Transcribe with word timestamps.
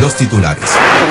los 0.00 0.16
titulares. 0.16 0.64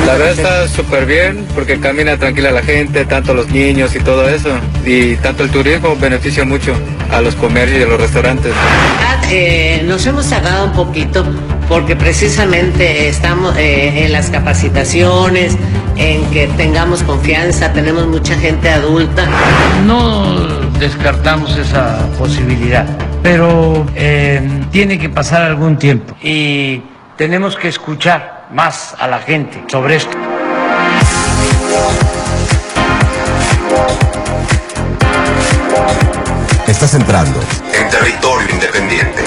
La 0.06 0.14
verdad 0.14 0.32
está 0.32 0.68
súper 0.68 1.06
bien 1.06 1.46
porque 1.54 1.80
camina 1.80 2.18
tranquila 2.18 2.52
la 2.52 2.62
gente, 2.62 3.06
tanto 3.06 3.34
los 3.34 3.48
niños 3.50 3.96
y 3.96 4.00
todo 4.00 4.28
eso. 4.28 4.50
Y 4.86 5.16
tanto 5.18 5.44
el 5.44 5.50
turismo 5.50 5.96
beneficia 5.96 6.46
mucho 6.46 6.74
a 7.12 7.22
los 7.22 7.36
comercios 7.36 7.80
y 7.80 7.84
a 7.84 7.88
los 7.88 8.00
restaurantes. 8.00 8.54
Eh, 9.32 9.84
nos 9.86 10.06
hemos 10.06 10.30
tardado 10.30 10.66
un 10.66 10.74
poquito 10.74 11.26
porque 11.70 11.96
precisamente 11.96 13.08
estamos 13.08 13.56
eh, 13.58 14.06
en 14.06 14.12
las 14.12 14.30
capacitaciones, 14.30 15.58
en 15.96 16.24
que 16.32 16.48
tengamos 16.58 17.04
confianza, 17.04 17.72
tenemos 17.74 18.08
mucha 18.08 18.36
gente 18.36 18.70
adulta. 18.70 19.26
No 19.86 20.64
descartamos 20.80 21.58
esa 21.58 22.06
posibilidad, 22.18 22.86
pero 23.22 23.86
eh, 23.96 24.42
tiene 24.72 25.00
que 25.00 25.10
pasar 25.10 25.44
algún 25.44 25.78
tiempo 25.78 26.16
y 26.22 26.82
tenemos 27.18 27.56
que 27.56 27.70
escuchar 27.70 28.43
más 28.54 28.96
a 29.00 29.08
la 29.08 29.20
gente 29.20 29.64
sobre 29.68 29.96
esto. 29.96 30.16
Estás 36.68 36.94
entrando 36.94 37.40
en 37.74 37.90
territorio 37.90 38.50
independiente 38.52 39.24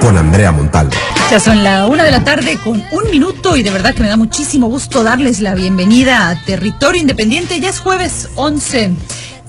con 0.00 0.18
Andrea 0.18 0.52
Montalvo. 0.52 0.92
Ya 1.30 1.40
son 1.40 1.64
la 1.64 1.86
una 1.86 2.04
de 2.04 2.10
la 2.10 2.22
tarde 2.22 2.58
con 2.62 2.84
un 2.90 3.10
minuto 3.10 3.56
y 3.56 3.62
de 3.62 3.70
verdad 3.70 3.94
que 3.94 4.02
me 4.02 4.08
da 4.08 4.16
muchísimo 4.16 4.66
gusto 4.66 5.02
darles 5.02 5.40
la 5.40 5.54
bienvenida 5.54 6.28
a 6.28 6.44
Territorio 6.44 7.00
Independiente. 7.00 7.60
Ya 7.60 7.70
es 7.70 7.80
jueves 7.80 8.28
11 8.34 8.92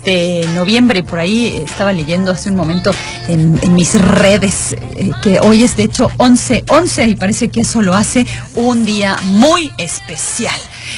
de 0.06 0.48
noviembre, 0.54 1.04
por 1.04 1.20
ahí 1.20 1.64
estaba 1.66 1.92
leyendo 1.92 2.32
hace 2.32 2.50
un 2.50 2.56
momento 2.56 2.92
en, 3.28 3.60
mis 3.74 4.00
redes 4.00 4.74
eh, 4.74 5.12
que 5.22 5.40
hoy 5.40 5.64
es 5.64 5.76
de 5.76 5.84
hecho 5.84 6.10
11-11 6.18 7.10
y 7.10 7.16
parece 7.16 7.50
que 7.50 7.62
eso 7.62 7.82
lo 7.82 7.94
hace 7.94 8.26
un 8.56 8.86
día 8.86 9.18
muy 9.24 9.72
especial. 9.78 10.56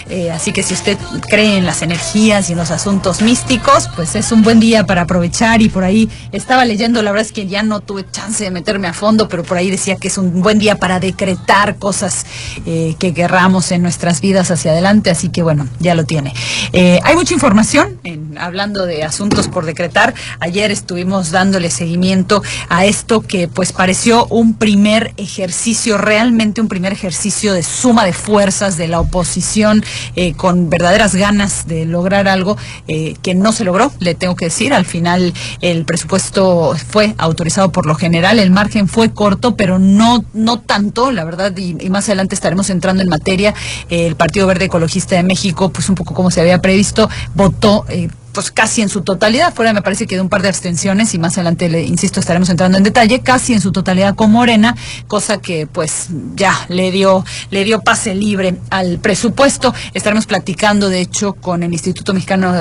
Eh, 0.09 0.31
así 0.31 0.51
que 0.51 0.63
si 0.63 0.73
usted 0.73 0.97
cree 1.29 1.57
en 1.57 1.65
las 1.65 1.81
energías 1.81 2.49
y 2.49 2.53
en 2.53 2.57
los 2.57 2.71
asuntos 2.71 3.21
místicos, 3.21 3.89
pues 3.95 4.15
es 4.15 4.31
un 4.31 4.43
buen 4.43 4.59
día 4.59 4.85
para 4.85 5.01
aprovechar 5.03 5.61
y 5.61 5.69
por 5.69 5.83
ahí 5.83 6.09
estaba 6.31 6.65
leyendo, 6.65 7.01
la 7.01 7.11
verdad 7.11 7.25
es 7.25 7.31
que 7.31 7.47
ya 7.47 7.63
no 7.63 7.79
tuve 7.79 8.05
chance 8.11 8.43
de 8.43 8.51
meterme 8.51 8.87
a 8.87 8.93
fondo, 8.93 9.27
pero 9.27 9.43
por 9.43 9.57
ahí 9.57 9.69
decía 9.69 9.95
que 9.95 10.07
es 10.07 10.17
un 10.17 10.41
buen 10.41 10.59
día 10.59 10.75
para 10.75 10.99
decretar 10.99 11.77
cosas 11.77 12.25
eh, 12.65 12.95
que 12.99 13.13
querramos 13.13 13.71
en 13.71 13.81
nuestras 13.81 14.21
vidas 14.21 14.51
hacia 14.51 14.71
adelante, 14.71 15.09
así 15.09 15.29
que 15.29 15.43
bueno, 15.43 15.67
ya 15.79 15.95
lo 15.95 16.05
tiene. 16.05 16.33
Eh, 16.73 16.99
hay 17.03 17.15
mucha 17.15 17.33
información 17.33 17.99
hablando 18.39 18.85
de 18.85 19.03
asuntos 19.03 19.47
por 19.47 19.65
decretar. 19.65 20.13
Ayer 20.39 20.71
estuvimos 20.71 21.31
dándole 21.31 21.69
seguimiento 21.69 22.43
a 22.69 22.85
esto 22.85 23.21
que 23.21 23.47
pues 23.47 23.71
pareció 23.71 24.25
un 24.27 24.53
primer 24.55 25.13
ejercicio, 25.17 25.97
realmente 25.97 26.61
un 26.61 26.67
primer 26.67 26.93
ejercicio 26.93 27.53
de 27.53 27.63
suma 27.63 28.05
de 28.05 28.13
fuerzas 28.13 28.77
de 28.77 28.87
la 28.87 28.99
oposición 28.99 29.76
eh, 30.15 30.33
con 30.33 30.69
verdaderas 30.69 31.15
ganas 31.15 31.67
de 31.67 31.85
lograr 31.85 32.27
algo 32.27 32.57
eh, 32.87 33.15
que 33.21 33.35
no 33.35 33.51
se 33.51 33.63
logró, 33.63 33.91
le 33.99 34.15
tengo 34.15 34.35
que 34.35 34.45
decir. 34.45 34.73
Al 34.73 34.85
final 34.85 35.33
el 35.61 35.85
presupuesto 35.85 36.75
fue 36.89 37.15
autorizado 37.17 37.71
por 37.71 37.85
lo 37.85 37.95
general, 37.95 38.39
el 38.39 38.51
margen 38.51 38.87
fue 38.87 39.11
corto, 39.11 39.55
pero 39.55 39.79
no, 39.79 40.23
no 40.33 40.59
tanto, 40.59 41.11
la 41.11 41.23
verdad, 41.23 41.55
y, 41.57 41.75
más 41.89 42.09
adelante 42.09 42.35
estaremos 42.35 42.69
entrando 42.69 43.01
en 43.01 43.09
materia. 43.09 43.53
el 43.89 44.15
Partido 44.15 44.47
Verde 44.47 44.65
Ecologista 44.65 45.15
de 45.15 45.23
México, 45.23 45.69
pues 45.69 45.89
un 45.89 45.95
poco 45.95 46.13
como 46.13 46.31
se 46.31 46.41
había 46.41 46.59
previsto, 46.61 47.09
votó 47.33 47.85
eh, 47.89 48.09
pues 48.37 48.51
casi 48.51 48.83
en 48.83 48.89
su 48.89 49.01
totalidad, 49.01 49.51
fuera 49.51 49.73
me 49.73 49.81
parece 49.81 50.05
que 50.05 50.13
de 50.13 50.21
un 50.21 50.29
par 50.29 50.43
de 50.43 50.47
abstenciones 50.47 51.15
y 51.15 51.17
más 51.17 51.39
adelante 51.39 51.69
le 51.69 51.81
insisto 51.81 52.19
estaremos 52.19 52.47
entrando 52.49 52.77
en 52.77 52.83
detalle, 52.83 53.21
casi 53.21 53.53
en 53.53 53.61
su 53.61 53.71
totalidad 53.71 54.13
con 54.13 54.31
Morena, 54.31 54.75
cosa 55.07 55.37
que 55.41 55.65
pues 55.65 56.09
ya 56.35 56.53
le 56.69 56.91
dio 56.91 57.25
le 57.49 57.63
dio 57.63 57.81
pase 57.81 58.13
libre 58.13 58.55
al 58.69 58.99
presupuesto. 58.99 59.73
Estaremos 59.95 60.27
platicando 60.27 60.87
de 60.87 61.01
hecho 61.01 61.33
con 61.33 61.63
el 61.63 61.73
Instituto 61.73 62.13
Mexicano 62.13 62.53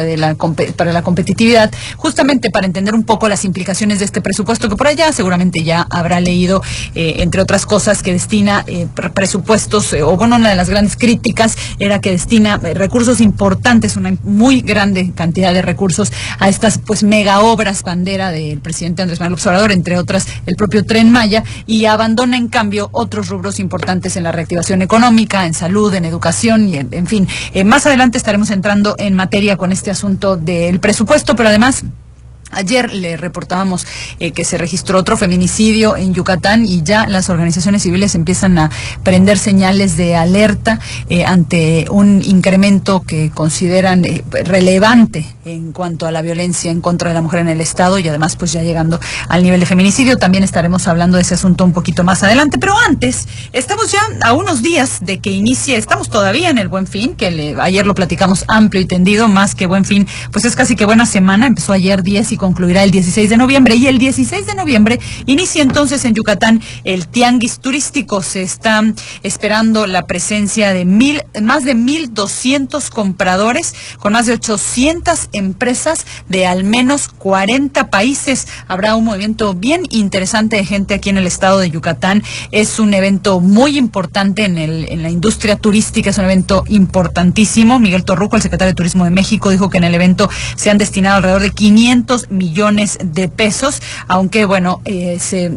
para 0.76 0.92
la 0.94 1.02
competitividad, 1.02 1.70
justamente 1.98 2.50
para 2.50 2.64
entender 2.64 2.94
un 2.94 3.04
poco 3.04 3.28
las 3.28 3.44
implicaciones 3.44 3.98
de 3.98 4.06
este 4.06 4.22
presupuesto 4.22 4.70
que 4.70 4.76
por 4.76 4.86
allá 4.86 5.12
seguramente 5.12 5.62
ya 5.62 5.86
habrá 5.90 6.20
leído 6.20 6.62
eh, 6.94 7.16
entre 7.18 7.42
otras 7.42 7.66
cosas 7.66 8.02
que 8.02 8.14
destina 8.14 8.64
eh, 8.66 8.86
presupuestos 9.12 9.92
eh, 9.92 10.02
o 10.02 10.16
bueno 10.16 10.36
una 10.36 10.48
de 10.48 10.56
las 10.56 10.70
grandes 10.70 10.96
críticas 10.96 11.54
era 11.78 12.00
que 12.00 12.12
destina 12.12 12.56
recursos 12.56 13.20
importantes, 13.20 13.98
una 13.98 14.16
muy 14.22 14.62
grande 14.62 15.12
cantidad 15.14 15.52
de 15.52 15.65
recursos 15.66 16.12
a 16.38 16.48
estas 16.48 16.78
pues 16.78 17.02
mega 17.02 17.40
obras 17.40 17.82
bandera 17.82 18.30
del 18.30 18.60
presidente 18.60 19.02
Andrés 19.02 19.20
Manuel 19.20 19.34
Observador, 19.34 19.72
entre 19.72 19.98
otras 19.98 20.26
el 20.46 20.56
propio 20.56 20.84
Tren 20.84 21.10
Maya, 21.10 21.44
y 21.66 21.84
abandona 21.84 22.36
en 22.36 22.48
cambio 22.48 22.88
otros 22.92 23.28
rubros 23.28 23.60
importantes 23.60 24.16
en 24.16 24.22
la 24.22 24.32
reactivación 24.32 24.82
económica, 24.82 25.46
en 25.46 25.54
salud, 25.54 25.92
en 25.94 26.04
educación 26.04 26.68
y 26.68 26.76
en, 26.76 27.06
fin. 27.06 27.28
Eh, 27.52 27.64
más 27.64 27.86
adelante 27.86 28.18
estaremos 28.18 28.50
entrando 28.50 28.94
en 28.98 29.14
materia 29.14 29.56
con 29.56 29.72
este 29.72 29.90
asunto 29.90 30.36
del 30.36 30.80
presupuesto, 30.80 31.36
pero 31.36 31.48
además 31.48 31.84
Ayer 32.56 32.92
le 32.92 33.16
reportábamos 33.16 33.86
eh, 34.18 34.32
que 34.32 34.44
se 34.44 34.56
registró 34.56 34.98
otro 34.98 35.16
feminicidio 35.16 35.96
en 35.96 36.14
Yucatán 36.14 36.64
y 36.64 36.82
ya 36.82 37.06
las 37.06 37.28
organizaciones 37.28 37.82
civiles 37.82 38.14
empiezan 38.14 38.58
a 38.58 38.70
prender 39.02 39.38
señales 39.38 39.96
de 39.96 40.16
alerta 40.16 40.80
eh, 41.10 41.24
ante 41.24 41.86
un 41.90 42.22
incremento 42.24 43.02
que 43.02 43.30
consideran 43.30 44.04
eh, 44.06 44.24
relevante 44.44 45.26
en 45.44 45.72
cuanto 45.72 46.06
a 46.06 46.10
la 46.10 46.22
violencia 46.22 46.70
en 46.70 46.80
contra 46.80 47.10
de 47.10 47.14
la 47.14 47.22
mujer 47.22 47.40
en 47.40 47.48
el 47.48 47.60
Estado 47.60 47.98
y 47.98 48.08
además 48.08 48.36
pues 48.36 48.52
ya 48.52 48.62
llegando 48.62 48.98
al 49.28 49.42
nivel 49.42 49.60
de 49.60 49.66
feminicidio. 49.66 50.16
También 50.16 50.42
estaremos 50.42 50.88
hablando 50.88 51.16
de 51.16 51.22
ese 51.22 51.34
asunto 51.34 51.64
un 51.64 51.72
poquito 51.72 52.04
más 52.04 52.22
adelante. 52.22 52.58
Pero 52.58 52.74
antes, 52.88 53.28
estamos 53.52 53.92
ya 53.92 54.00
a 54.22 54.32
unos 54.32 54.62
días 54.62 55.00
de 55.02 55.18
que 55.18 55.30
inicie, 55.30 55.76
estamos 55.76 56.08
todavía 56.08 56.50
en 56.50 56.58
el 56.58 56.68
Buen 56.68 56.86
Fin, 56.86 57.14
que 57.14 57.54
ayer 57.60 57.86
lo 57.86 57.94
platicamos 57.94 58.44
amplio 58.48 58.80
y 58.80 58.86
tendido, 58.86 59.28
más 59.28 59.54
que 59.54 59.66
Buen 59.66 59.84
Fin, 59.84 60.08
pues 60.32 60.44
es 60.44 60.56
casi 60.56 60.74
que 60.74 60.84
buena 60.84 61.06
semana, 61.06 61.46
empezó 61.46 61.72
ayer 61.72 62.02
10 62.02 62.32
y 62.32 62.36
concluirá 62.46 62.84
el 62.84 62.92
16 62.92 63.28
de 63.28 63.36
noviembre. 63.36 63.74
Y 63.74 63.88
el 63.88 63.98
16 63.98 64.46
de 64.46 64.54
noviembre 64.54 65.00
inicia 65.26 65.62
entonces 65.62 66.04
en 66.04 66.14
Yucatán 66.14 66.62
el 66.84 67.08
tianguis 67.08 67.58
turístico. 67.58 68.22
Se 68.22 68.42
está 68.42 68.82
esperando 69.24 69.88
la 69.88 70.06
presencia 70.06 70.72
de 70.72 70.84
mil, 70.84 71.24
más 71.42 71.64
de 71.64 71.74
1.200 71.74 72.88
compradores 72.90 73.74
con 73.98 74.12
más 74.12 74.26
de 74.26 74.34
800 74.34 75.30
empresas 75.32 76.06
de 76.28 76.46
al 76.46 76.62
menos 76.62 77.08
40 77.08 77.90
países. 77.90 78.46
Habrá 78.68 78.94
un 78.94 79.06
movimiento 79.06 79.54
bien 79.54 79.82
interesante 79.90 80.54
de 80.54 80.64
gente 80.64 80.94
aquí 80.94 81.10
en 81.10 81.18
el 81.18 81.26
estado 81.26 81.58
de 81.58 81.70
Yucatán. 81.70 82.22
Es 82.52 82.78
un 82.78 82.94
evento 82.94 83.40
muy 83.40 83.76
importante 83.76 84.44
en, 84.44 84.56
el, 84.56 84.86
en 84.88 85.02
la 85.02 85.10
industria 85.10 85.56
turística, 85.56 86.10
es 86.10 86.18
un 86.18 86.26
evento 86.26 86.62
importantísimo. 86.68 87.80
Miguel 87.80 88.04
Torruco, 88.04 88.36
el 88.36 88.42
secretario 88.42 88.70
de 88.70 88.76
Turismo 88.76 89.02
de 89.02 89.10
México, 89.10 89.50
dijo 89.50 89.68
que 89.68 89.78
en 89.78 89.84
el 89.84 89.96
evento 89.96 90.30
se 90.54 90.70
han 90.70 90.78
destinado 90.78 91.16
alrededor 91.16 91.42
de 91.42 91.50
500 91.50 92.25
millones 92.30 92.98
de 93.02 93.28
pesos, 93.28 93.82
aunque 94.08 94.44
bueno, 94.44 94.80
eh, 94.84 95.18
se, 95.20 95.52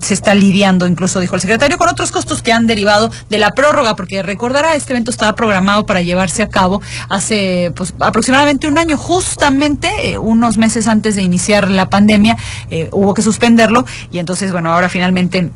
se 0.00 0.14
está 0.14 0.34
lidiando, 0.34 0.86
incluso 0.86 1.20
dijo 1.20 1.34
el 1.34 1.40
secretario, 1.40 1.78
con 1.78 1.88
otros 1.88 2.12
costos 2.12 2.42
que 2.42 2.52
han 2.52 2.66
derivado 2.66 3.10
de 3.28 3.38
la 3.38 3.52
prórroga, 3.52 3.96
porque 3.96 4.22
recordará, 4.22 4.74
este 4.74 4.92
evento 4.92 5.10
estaba 5.10 5.34
programado 5.34 5.86
para 5.86 6.02
llevarse 6.02 6.42
a 6.42 6.48
cabo 6.48 6.80
hace 7.08 7.72
pues, 7.74 7.94
aproximadamente 8.00 8.68
un 8.68 8.78
año, 8.78 8.96
justamente 8.96 9.88
eh, 10.02 10.18
unos 10.18 10.58
meses 10.58 10.88
antes 10.88 11.16
de 11.16 11.22
iniciar 11.22 11.70
la 11.70 11.88
pandemia, 11.88 12.36
eh, 12.70 12.88
hubo 12.92 13.14
que 13.14 13.22
suspenderlo 13.22 13.84
y 14.10 14.18
entonces, 14.18 14.52
bueno, 14.52 14.72
ahora 14.72 14.88
finalmente 14.88 15.50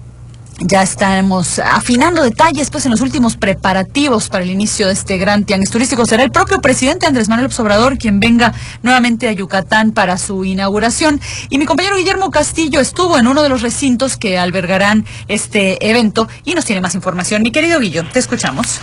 ya 0.60 0.82
estamos 0.82 1.58
afinando 1.58 2.22
detalles 2.22 2.70
pues 2.70 2.84
en 2.84 2.92
los 2.92 3.00
últimos 3.00 3.36
preparativos 3.36 4.28
para 4.28 4.44
el 4.44 4.50
inicio 4.50 4.86
de 4.86 4.92
este 4.92 5.16
gran 5.16 5.44
tianguis 5.44 5.70
turístico. 5.70 6.04
Será 6.04 6.22
el 6.22 6.30
propio 6.30 6.60
presidente 6.60 7.06
Andrés 7.06 7.28
Manuel 7.28 7.50
Obrador 7.58 7.98
quien 7.98 8.20
venga 8.20 8.52
nuevamente 8.82 9.28
a 9.28 9.32
Yucatán 9.32 9.92
para 9.92 10.18
su 10.18 10.44
inauguración. 10.44 11.20
Y 11.48 11.58
mi 11.58 11.64
compañero 11.64 11.96
Guillermo 11.96 12.30
Castillo 12.30 12.80
estuvo 12.80 13.18
en 13.18 13.26
uno 13.26 13.42
de 13.42 13.48
los 13.48 13.62
recintos 13.62 14.16
que 14.16 14.38
albergarán 14.38 15.04
este 15.28 15.90
evento 15.90 16.28
y 16.44 16.54
nos 16.54 16.66
tiene 16.66 16.80
más 16.80 16.94
información. 16.94 17.42
Mi 17.42 17.50
querido 17.50 17.80
Guillo, 17.80 18.04
te 18.12 18.18
escuchamos. 18.18 18.80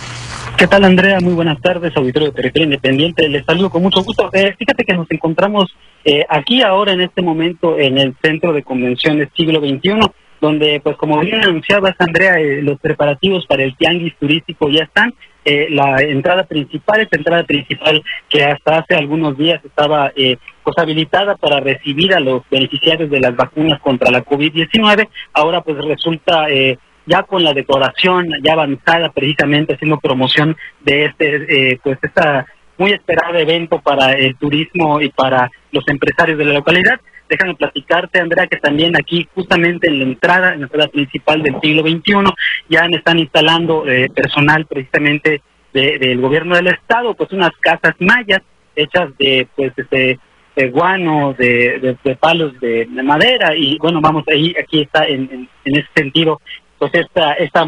¿Qué 0.56 0.66
tal, 0.66 0.84
Andrea? 0.84 1.20
Muy 1.20 1.34
buenas 1.34 1.60
tardes, 1.60 1.96
auditorio 1.96 2.28
de 2.28 2.34
Territorio 2.34 2.64
Independiente. 2.64 3.28
Les 3.28 3.44
saludo 3.44 3.70
con 3.70 3.82
mucho 3.82 4.02
gusto. 4.02 4.28
Eh, 4.32 4.54
fíjate 4.58 4.84
que 4.84 4.94
nos 4.94 5.08
encontramos 5.10 5.72
eh, 6.04 6.24
aquí 6.28 6.62
ahora 6.62 6.92
en 6.92 7.00
este 7.00 7.22
momento 7.22 7.78
en 7.78 7.98
el 7.98 8.16
Centro 8.20 8.52
de 8.52 8.64
Convenciones 8.64 9.28
Siglo 9.36 9.60
XXI 9.60 10.00
donde, 10.40 10.80
pues 10.82 10.96
como 10.96 11.20
bien 11.20 11.42
anunciabas, 11.42 11.94
Andrea, 11.98 12.38
eh, 12.38 12.62
los 12.62 12.78
preparativos 12.80 13.46
para 13.46 13.64
el 13.64 13.76
tianguis 13.76 14.16
turístico 14.16 14.68
ya 14.68 14.84
están. 14.84 15.14
Eh, 15.50 15.68
la 15.70 15.96
entrada 16.02 16.44
principal, 16.44 17.00
esta 17.00 17.16
entrada 17.16 17.42
principal 17.44 18.02
que 18.28 18.44
hasta 18.44 18.80
hace 18.80 18.96
algunos 18.96 19.38
días 19.38 19.64
estaba 19.64 20.12
eh, 20.14 20.36
pues 20.62 20.76
habilitada 20.76 21.36
para 21.36 21.60
recibir 21.60 22.12
a 22.12 22.20
los 22.20 22.42
beneficiarios 22.50 23.08
de 23.08 23.20
las 23.20 23.34
vacunas 23.34 23.80
contra 23.80 24.10
la 24.10 24.22
COVID-19, 24.22 25.08
ahora 25.32 25.62
pues 25.62 25.78
resulta 25.82 26.50
eh, 26.50 26.78
ya 27.06 27.22
con 27.22 27.42
la 27.44 27.54
decoración 27.54 28.26
ya 28.42 28.52
avanzada, 28.52 29.10
precisamente 29.10 29.72
haciendo 29.72 29.98
promoción 29.98 30.54
de 30.80 31.06
este, 31.06 31.80
pues 31.82 31.98
esta 32.02 32.44
muy 32.76 32.92
esperado 32.92 33.38
evento 33.38 33.80
para 33.80 34.12
el 34.12 34.36
turismo 34.36 35.00
y 35.00 35.08
para 35.08 35.50
los 35.72 35.88
empresarios 35.88 36.36
de 36.36 36.44
la 36.44 36.52
localidad 36.52 37.00
déjame 37.28 37.54
platicarte, 37.54 38.20
Andrea, 38.20 38.46
que 38.46 38.56
también 38.56 38.96
aquí, 38.96 39.28
justamente 39.34 39.88
en 39.88 39.98
la 39.98 40.04
entrada, 40.04 40.54
en 40.54 40.60
la 40.60 40.66
entrada 40.66 40.88
principal 40.88 41.42
del 41.42 41.60
siglo 41.60 41.82
XXI, 41.82 42.34
ya 42.68 42.86
están 42.86 43.18
instalando 43.18 43.88
eh, 43.88 44.08
personal 44.14 44.66
precisamente 44.66 45.42
del 45.72 46.20
gobierno 46.20 46.56
del 46.56 46.68
estado, 46.68 47.14
pues 47.14 47.30
unas 47.32 47.52
casas 47.60 47.94
mayas 48.00 48.40
hechas 48.74 49.10
de, 49.18 49.46
pues, 49.54 49.72
este, 49.76 50.18
de 50.56 50.70
guano, 50.70 51.34
de, 51.38 51.96
palos 52.18 52.58
de, 52.60 52.86
madera, 52.86 53.54
y 53.54 53.78
bueno, 53.78 54.00
vamos, 54.00 54.24
ahí, 54.28 54.54
aquí 54.60 54.82
está 54.82 55.06
en, 55.06 55.48
en, 55.64 55.76
ese 55.76 55.88
sentido, 55.94 56.40
pues 56.78 56.92
esta, 56.94 57.34
esta 57.34 57.66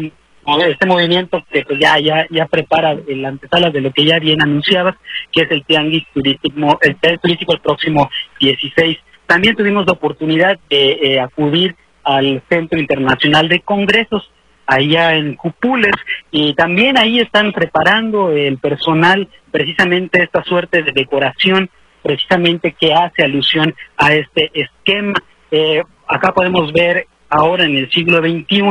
este 0.67 0.87
movimiento 0.87 1.43
que 1.51 1.63
pues 1.63 1.79
ya 1.79 1.99
ya 1.99 2.25
ya 2.31 2.47
prepara 2.47 2.95
la 3.07 3.29
antesala 3.29 3.69
de 3.69 3.79
lo 3.79 3.91
que 3.91 4.05
ya 4.05 4.17
bien 4.17 4.41
anunciabas, 4.41 4.95
que 5.31 5.43
es 5.43 5.51
el 5.51 5.63
tianguis 5.65 6.03
turístico, 6.13 6.79
el 6.81 7.19
turístico 7.19 7.53
el 7.53 7.59
próximo 7.59 8.09
16 8.39 8.97
también 9.27 9.55
tuvimos 9.55 9.85
la 9.85 9.93
oportunidad 9.93 10.59
de 10.69 10.91
eh, 10.91 11.19
acudir 11.19 11.75
al 12.03 12.41
Centro 12.49 12.79
Internacional 12.79 13.47
de 13.47 13.61
Congresos 13.61 14.29
allá 14.65 15.15
en 15.15 15.35
Cupules 15.35 15.95
y 16.31 16.53
también 16.53 16.97
ahí 16.97 17.19
están 17.19 17.51
preparando 17.51 18.31
el 18.31 18.57
personal 18.57 19.27
precisamente 19.51 20.23
esta 20.23 20.43
suerte 20.43 20.81
de 20.83 20.91
decoración 20.93 21.69
precisamente 22.01 22.75
que 22.79 22.93
hace 22.93 23.23
alusión 23.23 23.75
a 23.97 24.13
este 24.13 24.49
esquema. 24.53 25.13
Eh, 25.51 25.83
acá 26.07 26.33
podemos 26.33 26.71
ver 26.73 27.07
ahora 27.29 27.65
en 27.65 27.75
el 27.75 27.89
siglo 27.91 28.19
XXI 28.19 28.63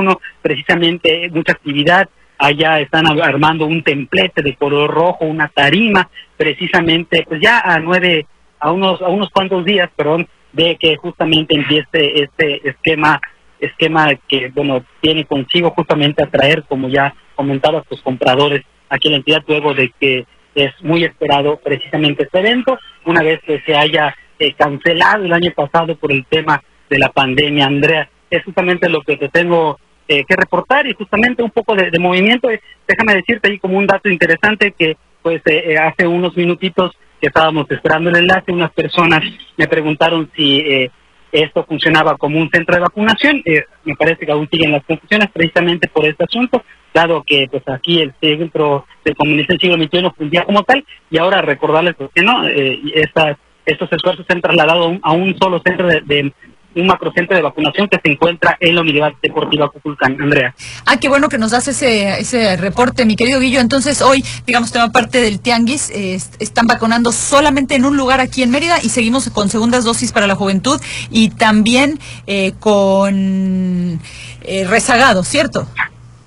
precisamente 0.42 1.28
mucha 1.32 1.52
actividad. 1.52 2.08
Allá 2.38 2.80
están 2.80 3.06
armando 3.20 3.66
un 3.66 3.82
templete 3.82 4.40
de 4.42 4.56
color 4.56 4.90
rojo, 4.90 5.26
una 5.26 5.48
tarima, 5.48 6.08
precisamente, 6.38 7.24
pues 7.28 7.38
ya 7.42 7.60
a 7.60 7.78
nueve, 7.78 8.26
a 8.58 8.72
unos, 8.72 9.02
a 9.02 9.08
unos 9.08 9.28
cuantos 9.28 9.62
días, 9.62 9.90
perdón, 9.94 10.26
de 10.52 10.76
que 10.76 10.96
justamente 10.96 11.54
empiece 11.54 12.22
este 12.22 12.68
esquema 12.68 13.20
esquema 13.60 14.08
que 14.26 14.48
bueno 14.54 14.82
tiene 15.00 15.26
consigo 15.26 15.70
justamente 15.70 16.22
atraer 16.22 16.64
como 16.64 16.88
ya 16.88 17.14
comentaba 17.34 17.84
sus 17.88 18.00
compradores 18.00 18.62
aquí 18.88 19.08
en 19.08 19.12
la 19.12 19.18
entidad 19.18 19.44
luego 19.46 19.74
de 19.74 19.92
que 20.00 20.26
es 20.54 20.72
muy 20.82 21.04
esperado 21.04 21.58
precisamente 21.58 22.24
este 22.24 22.38
evento. 22.40 22.78
Una 23.04 23.22
vez 23.22 23.40
que 23.46 23.60
se 23.60 23.74
haya 23.74 24.14
eh, 24.38 24.52
cancelado 24.54 25.24
el 25.24 25.32
año 25.32 25.52
pasado 25.54 25.96
por 25.96 26.12
el 26.12 26.26
tema 26.26 26.62
de 26.88 26.98
la 26.98 27.10
pandemia 27.10 27.66
Andrea 27.66 28.08
es 28.30 28.44
justamente 28.44 28.88
lo 28.88 29.02
que 29.02 29.16
te 29.16 29.28
tengo 29.28 29.78
eh, 30.08 30.24
que 30.24 30.36
reportar 30.36 30.86
y 30.86 30.94
justamente 30.94 31.42
un 31.42 31.50
poco 31.50 31.74
de, 31.74 31.96
movimiento. 31.98 32.48
Déjame 32.86 33.14
decirte 33.14 33.48
ahí 33.48 33.58
como 33.58 33.78
un 33.78 33.86
dato 33.86 34.08
interesante 34.08 34.72
que 34.76 34.96
pues 35.22 35.42
eh, 35.46 35.76
hace 35.78 36.06
unos 36.06 36.36
minutitos 36.36 36.92
que 37.20 37.28
estábamos 37.28 37.70
esperando 37.70 38.10
el 38.10 38.16
enlace, 38.16 38.52
unas 38.52 38.72
personas 38.72 39.22
me 39.56 39.68
preguntaron 39.68 40.30
si 40.34 40.58
eh, 40.60 40.90
esto 41.32 41.64
funcionaba 41.64 42.16
como 42.16 42.38
un 42.38 42.50
centro 42.50 42.74
de 42.74 42.80
vacunación. 42.80 43.42
Eh, 43.44 43.64
me 43.84 43.94
parece 43.94 44.26
que 44.26 44.32
aún 44.32 44.48
siguen 44.50 44.72
las 44.72 44.84
confusiones 44.84 45.28
precisamente 45.32 45.88
por 45.88 46.04
este 46.06 46.24
asunto, 46.24 46.64
dado 46.92 47.22
que 47.22 47.46
pues 47.50 47.62
aquí 47.68 48.00
el 48.00 48.14
centro 48.20 48.86
de 49.04 49.14
comunicación 49.14 49.58
siglo 49.60 49.76
XXI 49.76 50.10
fundía 50.16 50.44
como 50.44 50.62
tal, 50.64 50.84
y 51.10 51.18
ahora 51.18 51.42
recordarles 51.42 51.94
pues, 51.96 52.10
que 52.14 52.22
no, 52.22 52.46
eh, 52.48 52.80
estas, 52.94 53.36
estos 53.66 53.92
esfuerzos 53.92 54.26
se 54.26 54.32
han 54.32 54.40
trasladado 54.40 54.98
a 55.02 55.12
un, 55.12 55.36
solo 55.38 55.60
centro 55.64 55.86
de, 55.86 56.32
un 56.74 56.86
macrocentro 56.86 57.36
de 57.36 57.42
vacunación 57.42 57.88
que 57.88 57.98
se 58.02 58.12
encuentra 58.12 58.56
en 58.60 58.74
la 58.74 58.80
Unidad 58.82 59.12
Deportiva 59.22 59.68
Cuculcán. 59.68 60.20
Andrea. 60.20 60.54
Ah, 60.86 60.98
qué 60.98 61.08
bueno 61.08 61.28
que 61.28 61.38
nos 61.38 61.50
das 61.50 61.68
ese, 61.68 62.20
ese 62.20 62.56
reporte, 62.56 63.04
mi 63.04 63.16
querido 63.16 63.40
Guillo. 63.40 63.60
Entonces, 63.60 64.02
hoy, 64.02 64.24
digamos, 64.46 64.72
tema 64.72 64.90
parte 64.90 65.20
del 65.20 65.40
Tianguis, 65.40 65.90
están 65.90 66.66
vacunando 66.66 67.12
solamente 67.12 67.74
en 67.74 67.84
un 67.84 67.96
lugar 67.96 68.20
aquí 68.20 68.42
en 68.42 68.50
Mérida 68.50 68.78
y 68.82 68.88
seguimos 68.88 69.28
con 69.30 69.48
segundas 69.48 69.84
dosis 69.84 70.12
para 70.12 70.26
la 70.26 70.34
juventud 70.34 70.80
y 71.10 71.30
también 71.30 71.98
eh, 72.26 72.52
con 72.58 74.00
eh, 74.42 74.66
rezagado, 74.68 75.22
¿cierto? 75.24 75.66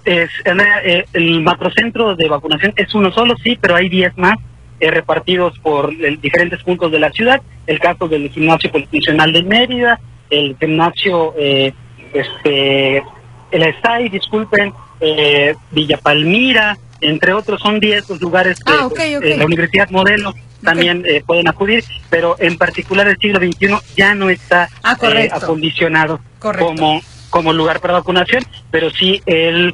Es, 0.06 0.30
eh, 0.46 1.06
el 1.14 1.42
macrocentro 1.42 2.16
de 2.16 2.28
vacunación 2.28 2.74
es 2.76 2.94
uno 2.94 3.12
solo, 3.12 3.36
sí, 3.44 3.58
pero 3.60 3.76
hay 3.76 3.90
10 3.90 4.18
más 4.18 4.38
repartidos 4.80 5.58
por 5.60 5.96
diferentes 6.20 6.62
puntos 6.62 6.92
de 6.92 7.00
la 7.00 7.10
ciudad. 7.12 7.42
El 7.68 7.80
caso 7.80 8.10
del 8.10 8.30
gimnasio 8.30 8.70
polifuncional 8.70 9.32
de 9.32 9.44
Mérida, 9.44 10.00
el 10.40 10.58
gimnasio, 10.60 11.34
eh, 11.38 11.74
este, 12.14 12.98
el 13.52 13.82
SAI, 13.82 14.10
disculpen, 14.10 14.74
eh, 15.00 15.56
Villa 15.72 15.98
Palmira, 15.98 16.78
entre 17.02 17.34
otros, 17.34 17.62
son 17.62 17.80
10 17.80 18.10
los 18.10 18.22
lugares 18.22 18.60
que 18.60 18.72
ah, 18.72 18.90
eh, 19.22 19.38
la 19.38 19.46
Universidad 19.46 19.90
Modelo 19.90 20.34
también 20.64 21.04
eh, 21.06 21.22
pueden 21.26 21.48
acudir, 21.50 21.84
pero 22.10 22.38
en 22.40 22.58
particular 22.58 23.08
el 23.08 23.18
siglo 23.18 23.40
XXI 23.40 23.76
ya 23.98 24.16
no 24.16 24.30
está 24.30 24.70
ah, 24.82 24.96
acondicionado 25.32 26.22
como 26.40 27.02
como 27.30 27.52
lugar 27.52 27.80
para 27.80 27.94
vacunación, 27.94 28.44
pero 28.70 28.92
sí 28.92 29.20
el 29.26 29.74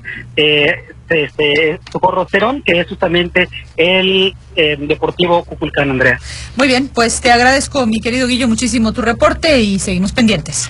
este, 1.09 1.79
Socorro 1.91 2.27
Cerón, 2.29 2.61
que 2.63 2.79
es 2.79 2.88
justamente 2.88 3.47
el 3.77 4.35
Deportivo 4.56 5.44
Cuculcán, 5.44 5.89
Andrea. 5.89 6.19
Muy 6.56 6.67
bien, 6.67 6.89
pues 6.89 7.21
te 7.21 7.31
agradezco, 7.31 7.85
mi 7.85 8.01
querido 8.01 8.27
Guillo, 8.27 8.47
muchísimo 8.47 8.91
tu 8.91 9.01
reporte 9.01 9.61
y 9.61 9.79
seguimos 9.79 10.11
pendientes. 10.11 10.69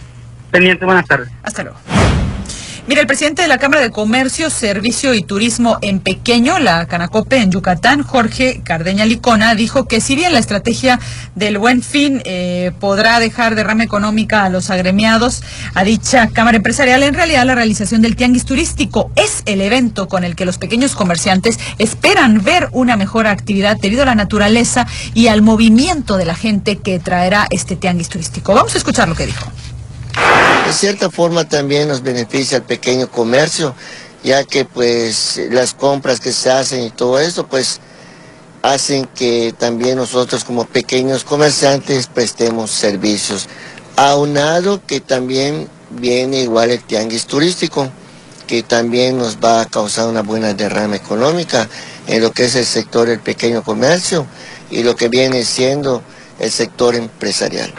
Pendientes, 0.51 0.85
buenas 0.85 1.05
tardes. 1.07 1.29
Hasta 1.43 1.63
luego. 1.63 1.77
Mira, 2.89 3.01
el 3.01 3.07
presidente 3.07 3.43
de 3.43 3.47
la 3.47 3.59
Cámara 3.59 3.83
de 3.83 3.91
Comercio, 3.91 4.49
Servicio 4.49 5.13
y 5.13 5.21
Turismo 5.21 5.77
en 5.83 5.99
Pequeño, 5.99 6.57
la 6.57 6.87
Canacope 6.87 7.37
en 7.37 7.51
Yucatán, 7.51 8.01
Jorge 8.01 8.61
Cardeña 8.63 9.05
Licona, 9.05 9.53
dijo 9.53 9.85
que 9.85 10.01
si 10.01 10.15
bien 10.15 10.33
la 10.33 10.39
estrategia 10.39 10.99
del 11.35 11.59
buen 11.59 11.83
fin 11.83 12.19
eh, 12.25 12.71
podrá 12.79 13.19
dejar 13.19 13.53
derrama 13.53 13.83
económica 13.83 14.43
a 14.43 14.49
los 14.49 14.71
agremiados 14.71 15.43
a 15.75 15.83
dicha 15.83 16.29
Cámara 16.33 16.57
Empresarial, 16.57 17.03
en 17.03 17.13
realidad 17.13 17.45
la 17.45 17.53
realización 17.53 18.01
del 18.01 18.15
tianguis 18.15 18.45
turístico 18.45 19.11
es 19.15 19.43
el 19.45 19.61
evento 19.61 20.07
con 20.07 20.23
el 20.23 20.35
que 20.35 20.45
los 20.45 20.57
pequeños 20.57 20.95
comerciantes 20.95 21.59
esperan 21.77 22.43
ver 22.43 22.69
una 22.71 22.97
mejor 22.97 23.27
actividad 23.27 23.77
debido 23.77 24.01
a 24.01 24.05
la 24.07 24.15
naturaleza 24.15 24.87
y 25.13 25.27
al 25.27 25.43
movimiento 25.43 26.17
de 26.17 26.25
la 26.25 26.33
gente 26.33 26.77
que 26.77 26.97
traerá 26.97 27.45
este 27.51 27.75
tianguis 27.75 28.09
turístico. 28.09 28.55
Vamos 28.55 28.73
a 28.73 28.79
escuchar 28.79 29.07
lo 29.07 29.13
que 29.13 29.27
dijo. 29.27 29.51
De 30.65 30.73
cierta 30.73 31.09
forma 31.09 31.47
también 31.47 31.87
nos 31.87 32.03
beneficia 32.03 32.57
al 32.57 32.63
pequeño 32.63 33.09
comercio, 33.09 33.73
ya 34.23 34.43
que 34.43 34.65
pues 34.65 35.41
las 35.49 35.73
compras 35.73 36.19
que 36.19 36.31
se 36.31 36.51
hacen 36.51 36.83
y 36.83 36.91
todo 36.91 37.19
eso 37.19 37.47
pues 37.47 37.79
hacen 38.61 39.05
que 39.05 39.53
también 39.57 39.97
nosotros 39.97 40.43
como 40.43 40.65
pequeños 40.65 41.23
comerciantes 41.23 42.07
prestemos 42.07 42.71
servicios. 42.71 43.47
Aunado 43.95 44.85
que 44.85 44.99
también 44.99 45.67
viene 45.89 46.41
igual 46.41 46.71
el 46.71 46.83
tianguis 46.83 47.25
turístico, 47.25 47.89
que 48.47 48.63
también 48.63 49.17
nos 49.17 49.37
va 49.37 49.61
a 49.61 49.65
causar 49.65 50.07
una 50.07 50.21
buena 50.21 50.53
derrama 50.53 50.95
económica 50.95 51.69
en 52.07 52.21
lo 52.21 52.31
que 52.31 52.45
es 52.45 52.55
el 52.55 52.65
sector 52.65 53.07
del 53.07 53.19
pequeño 53.19 53.63
comercio 53.63 54.25
y 54.71 54.83
lo 54.83 54.95
que 54.95 55.07
viene 55.07 55.43
siendo 55.45 56.01
el 56.39 56.51
sector 56.51 56.95
empresarial. 56.95 57.73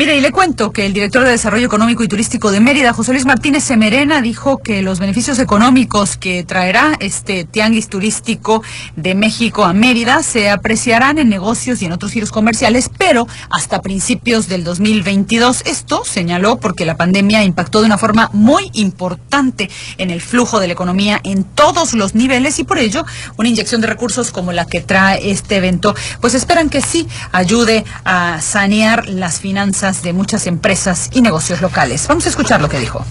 Mire, 0.00 0.16
y 0.16 0.22
le 0.22 0.32
cuento 0.32 0.72
que 0.72 0.86
el 0.86 0.94
director 0.94 1.24
de 1.24 1.30
Desarrollo 1.32 1.66
Económico 1.66 2.02
y 2.02 2.08
Turístico 2.08 2.50
de 2.50 2.58
Mérida, 2.58 2.94
José 2.94 3.12
Luis 3.12 3.26
Martínez 3.26 3.64
Semerena, 3.64 4.22
dijo 4.22 4.56
que 4.56 4.80
los 4.80 4.98
beneficios 4.98 5.38
económicos 5.38 6.16
que 6.16 6.42
traerá 6.42 6.94
este 7.00 7.44
tianguis 7.44 7.90
turístico 7.90 8.62
de 8.96 9.14
México 9.14 9.62
a 9.62 9.74
Mérida 9.74 10.22
se 10.22 10.48
apreciarán 10.48 11.18
en 11.18 11.28
negocios 11.28 11.82
y 11.82 11.84
en 11.84 11.92
otros 11.92 12.12
giros 12.12 12.32
comerciales, 12.32 12.90
pero 12.96 13.28
hasta 13.50 13.82
principios 13.82 14.48
del 14.48 14.64
2022. 14.64 15.64
Esto 15.66 16.02
señaló 16.06 16.56
porque 16.56 16.86
la 16.86 16.96
pandemia 16.96 17.44
impactó 17.44 17.80
de 17.80 17.86
una 17.86 17.98
forma 17.98 18.30
muy 18.32 18.70
importante 18.72 19.68
en 19.98 20.08
el 20.08 20.22
flujo 20.22 20.60
de 20.60 20.68
la 20.68 20.72
economía 20.72 21.20
en 21.24 21.44
todos 21.44 21.92
los 21.92 22.14
niveles 22.14 22.58
y 22.58 22.64
por 22.64 22.78
ello 22.78 23.04
una 23.36 23.50
inyección 23.50 23.82
de 23.82 23.88
recursos 23.88 24.30
como 24.30 24.52
la 24.52 24.64
que 24.64 24.80
trae 24.80 25.30
este 25.30 25.56
evento, 25.56 25.94
pues 26.22 26.32
esperan 26.32 26.70
que 26.70 26.80
sí 26.80 27.06
ayude 27.32 27.84
a 28.06 28.40
sanear 28.40 29.06
las 29.06 29.40
finanzas 29.40 29.89
de 30.02 30.12
muchas 30.12 30.46
empresas 30.46 31.10
y 31.12 31.20
negocios 31.20 31.60
locales. 31.60 32.06
Vamos 32.08 32.26
a 32.26 32.28
escuchar 32.28 32.60
lo 32.60 32.68
que 32.68 32.78
dijo. 32.78 33.04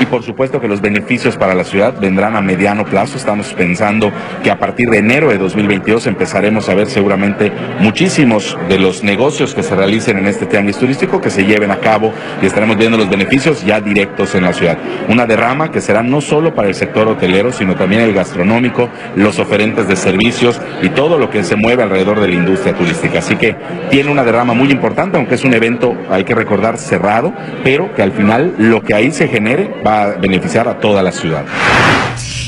Y 0.00 0.06
por 0.06 0.22
supuesto 0.22 0.62
que 0.62 0.68
los 0.68 0.80
beneficios 0.80 1.36
para 1.36 1.54
la 1.54 1.62
ciudad 1.62 1.94
vendrán 2.00 2.34
a 2.34 2.40
mediano 2.40 2.86
plazo. 2.86 3.18
Estamos 3.18 3.52
pensando 3.52 4.10
que 4.42 4.50
a 4.50 4.58
partir 4.58 4.88
de 4.88 4.96
enero 4.96 5.28
de 5.28 5.36
2022 5.36 6.06
empezaremos 6.06 6.70
a 6.70 6.74
ver 6.74 6.86
seguramente 6.86 7.52
muchísimos 7.80 8.56
de 8.70 8.78
los 8.78 9.04
negocios 9.04 9.54
que 9.54 9.62
se 9.62 9.76
realicen 9.76 10.16
en 10.16 10.26
este 10.26 10.46
tianguis 10.46 10.78
turístico 10.78 11.20
que 11.20 11.28
se 11.28 11.44
lleven 11.44 11.70
a 11.70 11.80
cabo 11.80 12.14
y 12.40 12.46
estaremos 12.46 12.78
viendo 12.78 12.96
los 12.96 13.10
beneficios 13.10 13.62
ya 13.62 13.82
directos 13.82 14.34
en 14.34 14.44
la 14.44 14.54
ciudad. 14.54 14.78
Una 15.10 15.26
derrama 15.26 15.70
que 15.70 15.82
será 15.82 16.02
no 16.02 16.22
solo 16.22 16.54
para 16.54 16.68
el 16.68 16.74
sector 16.74 17.06
hotelero, 17.06 17.52
sino 17.52 17.74
también 17.74 18.00
el 18.00 18.14
gastronómico, 18.14 18.88
los 19.16 19.38
oferentes 19.38 19.86
de 19.86 19.96
servicios 19.96 20.62
y 20.80 20.88
todo 20.88 21.18
lo 21.18 21.28
que 21.28 21.44
se 21.44 21.56
mueve 21.56 21.82
alrededor 21.82 22.20
de 22.20 22.28
la 22.28 22.34
industria 22.34 22.74
turística. 22.74 23.18
Así 23.18 23.36
que 23.36 23.54
tiene 23.90 24.10
una 24.10 24.24
derrama 24.24 24.54
muy 24.54 24.70
importante, 24.70 25.18
aunque 25.18 25.34
es 25.34 25.44
un 25.44 25.52
evento, 25.52 25.94
hay 26.10 26.24
que 26.24 26.34
recordar, 26.34 26.78
cerrado, 26.78 27.34
pero 27.62 27.94
que 27.94 28.02
al 28.02 28.12
final 28.12 28.54
lo 28.56 28.80
que 28.80 28.94
ahí 28.94 29.10
se 29.10 29.28
genere 29.28 29.70
va 29.86 29.89
a 29.90 30.06
beneficiar 30.18 30.68
a 30.68 30.78
toda 30.78 31.02
la 31.02 31.12
ciudad. 31.12 31.44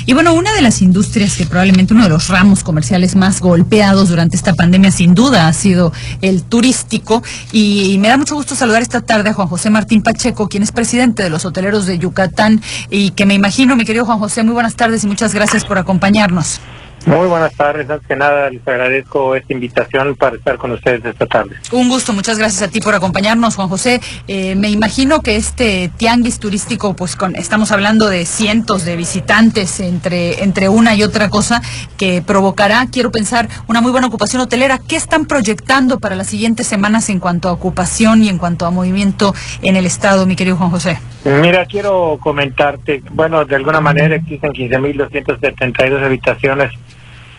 Y 0.04 0.14
bueno, 0.14 0.34
una 0.34 0.52
de 0.52 0.62
las 0.62 0.82
industrias 0.82 1.36
que 1.36 1.46
probablemente 1.46 1.94
uno 1.94 2.02
de 2.02 2.08
los 2.08 2.28
ramos 2.28 2.64
comerciales 2.64 3.14
más 3.14 3.40
golpeados 3.40 4.08
durante 4.08 4.36
esta 4.36 4.54
pandemia 4.54 4.90
sin 4.90 5.14
duda 5.14 5.46
ha 5.46 5.52
sido 5.52 5.92
el 6.22 6.42
turístico. 6.42 7.22
Y 7.52 7.98
me 7.98 8.08
da 8.08 8.16
mucho 8.16 8.34
gusto 8.34 8.56
saludar 8.56 8.82
esta 8.82 9.00
tarde 9.00 9.30
a 9.30 9.34
Juan 9.34 9.46
José 9.46 9.70
Martín 9.70 10.02
Pacheco, 10.02 10.48
quien 10.48 10.64
es 10.64 10.72
presidente 10.72 11.22
de 11.22 11.30
los 11.30 11.44
hoteleros 11.44 11.86
de 11.86 11.98
Yucatán 11.98 12.60
y 12.90 13.10
que 13.10 13.26
me 13.26 13.34
imagino, 13.34 13.76
mi 13.76 13.84
querido 13.84 14.04
Juan 14.04 14.18
José, 14.18 14.42
muy 14.42 14.54
buenas 14.54 14.74
tardes 14.74 15.04
y 15.04 15.06
muchas 15.06 15.34
gracias 15.34 15.64
por 15.64 15.78
acompañarnos. 15.78 16.60
Muy 17.06 17.26
buenas 17.26 17.52
tardes, 17.54 17.90
antes 17.90 18.06
que 18.06 18.14
nada 18.14 18.48
les 18.48 18.66
agradezco 18.66 19.34
esta 19.34 19.52
invitación 19.52 20.14
para 20.14 20.36
estar 20.36 20.56
con 20.56 20.70
ustedes 20.70 21.04
esta 21.04 21.26
tarde. 21.26 21.56
Un 21.72 21.88
gusto, 21.88 22.12
muchas 22.12 22.38
gracias 22.38 22.62
a 22.62 22.68
ti 22.68 22.80
por 22.80 22.94
acompañarnos, 22.94 23.56
Juan 23.56 23.68
José. 23.68 24.00
Eh, 24.28 24.54
me 24.54 24.70
imagino 24.70 25.20
que 25.20 25.36
este 25.36 25.90
tianguis 25.96 26.38
turístico, 26.38 26.94
pues 26.94 27.16
con, 27.16 27.34
estamos 27.34 27.72
hablando 27.72 28.08
de 28.08 28.24
cientos 28.24 28.84
de 28.84 28.96
visitantes 28.96 29.80
entre, 29.80 30.44
entre 30.44 30.68
una 30.68 30.94
y 30.94 31.02
otra 31.02 31.28
cosa, 31.28 31.60
que 31.98 32.22
provocará, 32.22 32.86
quiero 32.90 33.10
pensar, 33.10 33.48
una 33.66 33.80
muy 33.80 33.90
buena 33.90 34.06
ocupación 34.06 34.42
hotelera. 34.42 34.78
¿Qué 34.78 34.96
están 34.96 35.26
proyectando 35.26 35.98
para 35.98 36.14
las 36.14 36.28
siguientes 36.28 36.68
semanas 36.68 37.08
en 37.08 37.18
cuanto 37.18 37.48
a 37.48 37.52
ocupación 37.52 38.22
y 38.22 38.28
en 38.28 38.38
cuanto 38.38 38.64
a 38.64 38.70
movimiento 38.70 39.34
en 39.62 39.74
el 39.74 39.86
Estado, 39.86 40.24
mi 40.24 40.36
querido 40.36 40.56
Juan 40.56 40.70
José? 40.70 40.98
Mira, 41.24 41.66
quiero 41.66 42.18
comentarte, 42.20 43.02
bueno, 43.12 43.44
de 43.44 43.56
alguna 43.56 43.80
manera 43.80 44.16
existen 44.16 44.52
15.272 44.52 46.04
habitaciones 46.04 46.70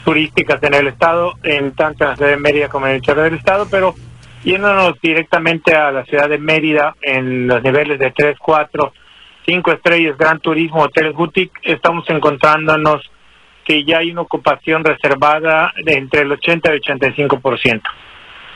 turísticas 0.04 0.62
en 0.64 0.74
el 0.74 0.88
estado, 0.88 1.34
en 1.44 1.74
tanto 1.74 2.04
en 2.04 2.10
la 2.12 2.16
ciudad 2.16 2.32
de 2.32 2.38
Mérida 2.38 2.70
como 2.70 2.86
en 2.86 2.94
el 2.94 2.98
interior 2.98 3.26
del 3.26 3.40
estado, 3.40 3.68
pero 3.70 3.96
yéndonos 4.44 5.00
directamente 5.02 5.74
a 5.76 5.92
la 5.92 6.04
ciudad 6.06 6.30
de 6.30 6.38
Mérida 6.38 6.96
en 7.02 7.48
los 7.48 7.64
niveles 7.64 8.00
de 8.00 8.12
3, 8.12 8.38
4, 8.38 8.94
5 9.46 9.72
estrellas, 9.72 10.18
Gran 10.18 10.40
Turismo, 10.40 10.82
Hoteles 10.82 11.14
Boutique, 11.14 11.60
estamos 11.64 12.10
encontrándonos 12.10 13.10
que 13.66 13.84
ya 13.84 14.00
hay 14.00 14.12
una 14.12 14.22
ocupación 14.22 14.84
reservada 14.84 15.74
de 15.84 15.94
entre 15.94 16.22
el 16.22 16.32
80 16.32 16.70
y 16.70 16.76
el 16.76 16.82
85%. 16.82 17.82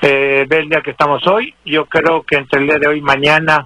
Eh, 0.01 0.45
el 0.49 0.69
día 0.69 0.81
que 0.81 0.91
estamos 0.91 1.25
hoy, 1.27 1.53
yo 1.65 1.85
creo 1.85 2.23
que 2.23 2.37
entre 2.37 2.59
el 2.59 2.67
día 2.67 2.77
de 2.77 2.87
hoy, 2.87 3.01
mañana 3.01 3.65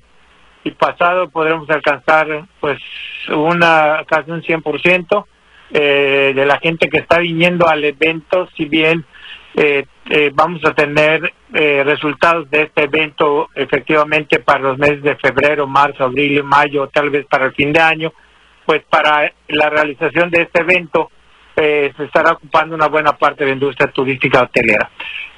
y 0.64 0.72
pasado 0.72 1.30
podremos 1.30 1.70
alcanzar 1.70 2.46
pues 2.60 2.80
una 3.30 4.04
casi 4.08 4.32
un 4.32 4.42
100% 4.42 5.26
eh, 5.74 6.34
de 6.36 6.46
la 6.46 6.60
gente 6.60 6.90
que 6.90 6.98
está 6.98 7.20
viniendo 7.20 7.66
al 7.66 7.82
evento, 7.86 8.50
si 8.58 8.66
bien 8.66 9.06
eh, 9.56 9.86
eh, 10.10 10.30
vamos 10.34 10.62
a 10.66 10.74
tener 10.74 11.32
resultados 11.54 12.50
de 12.50 12.64
este 12.64 12.84
evento 12.84 13.50
efectivamente 13.56 14.40
para 14.40 14.60
los 14.60 14.78
meses 14.78 15.02
de 15.02 15.16
febrero, 15.16 15.68
marzo, 15.68 16.06
abril, 16.06 16.44
mayo, 16.44 16.88
tal 16.88 17.10
vez 17.10 17.26
para 17.26 17.46
el 17.46 17.54
fin 17.54 17.72
de 17.72 17.80
año, 17.80 18.14
pues 18.66 18.84
para 18.90 19.32
la 19.50 19.70
realización 19.70 20.30
de 20.30 20.44
este 20.44 20.62
evento 20.62 21.10
se 21.56 21.94
estará 22.06 22.32
ocupando 22.32 22.74
una 22.74 22.88
buena 22.88 23.18
parte 23.18 23.44
de 23.44 23.52
la 23.52 23.56
industria 23.56 23.92
turística 23.92 24.44
hotelera. 24.44 24.90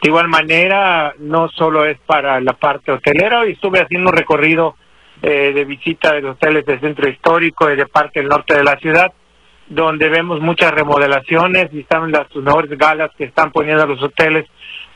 De 0.01 0.09
igual 0.09 0.27
manera, 0.27 1.13
no 1.17 1.49
solo 1.49 1.85
es 1.85 1.97
para 2.05 2.39
la 2.39 2.53
parte 2.53 2.91
hotelera, 2.91 3.39
hoy 3.39 3.53
estuve 3.53 3.81
haciendo 3.81 4.11
un 4.11 4.15
recorrido 4.15 4.75
de 5.21 5.65
visita 5.65 6.13
de 6.13 6.21
los 6.21 6.35
hoteles 6.35 6.65
del 6.65 6.79
centro 6.79 7.09
histórico 7.09 7.71
y 7.71 7.75
de 7.75 7.87
parte 7.87 8.19
del 8.19 8.29
norte 8.29 8.55
de 8.55 8.63
la 8.63 8.77
ciudad, 8.77 9.11
donde 9.67 10.09
vemos 10.09 10.39
muchas 10.39 10.71
remodelaciones 10.71 11.69
y 11.73 11.79
están 11.81 12.11
las 12.11 12.33
mejores 12.35 12.77
galas 12.77 13.11
que 13.17 13.25
están 13.25 13.51
poniendo 13.51 13.85
los 13.85 14.01
hoteles, 14.01 14.45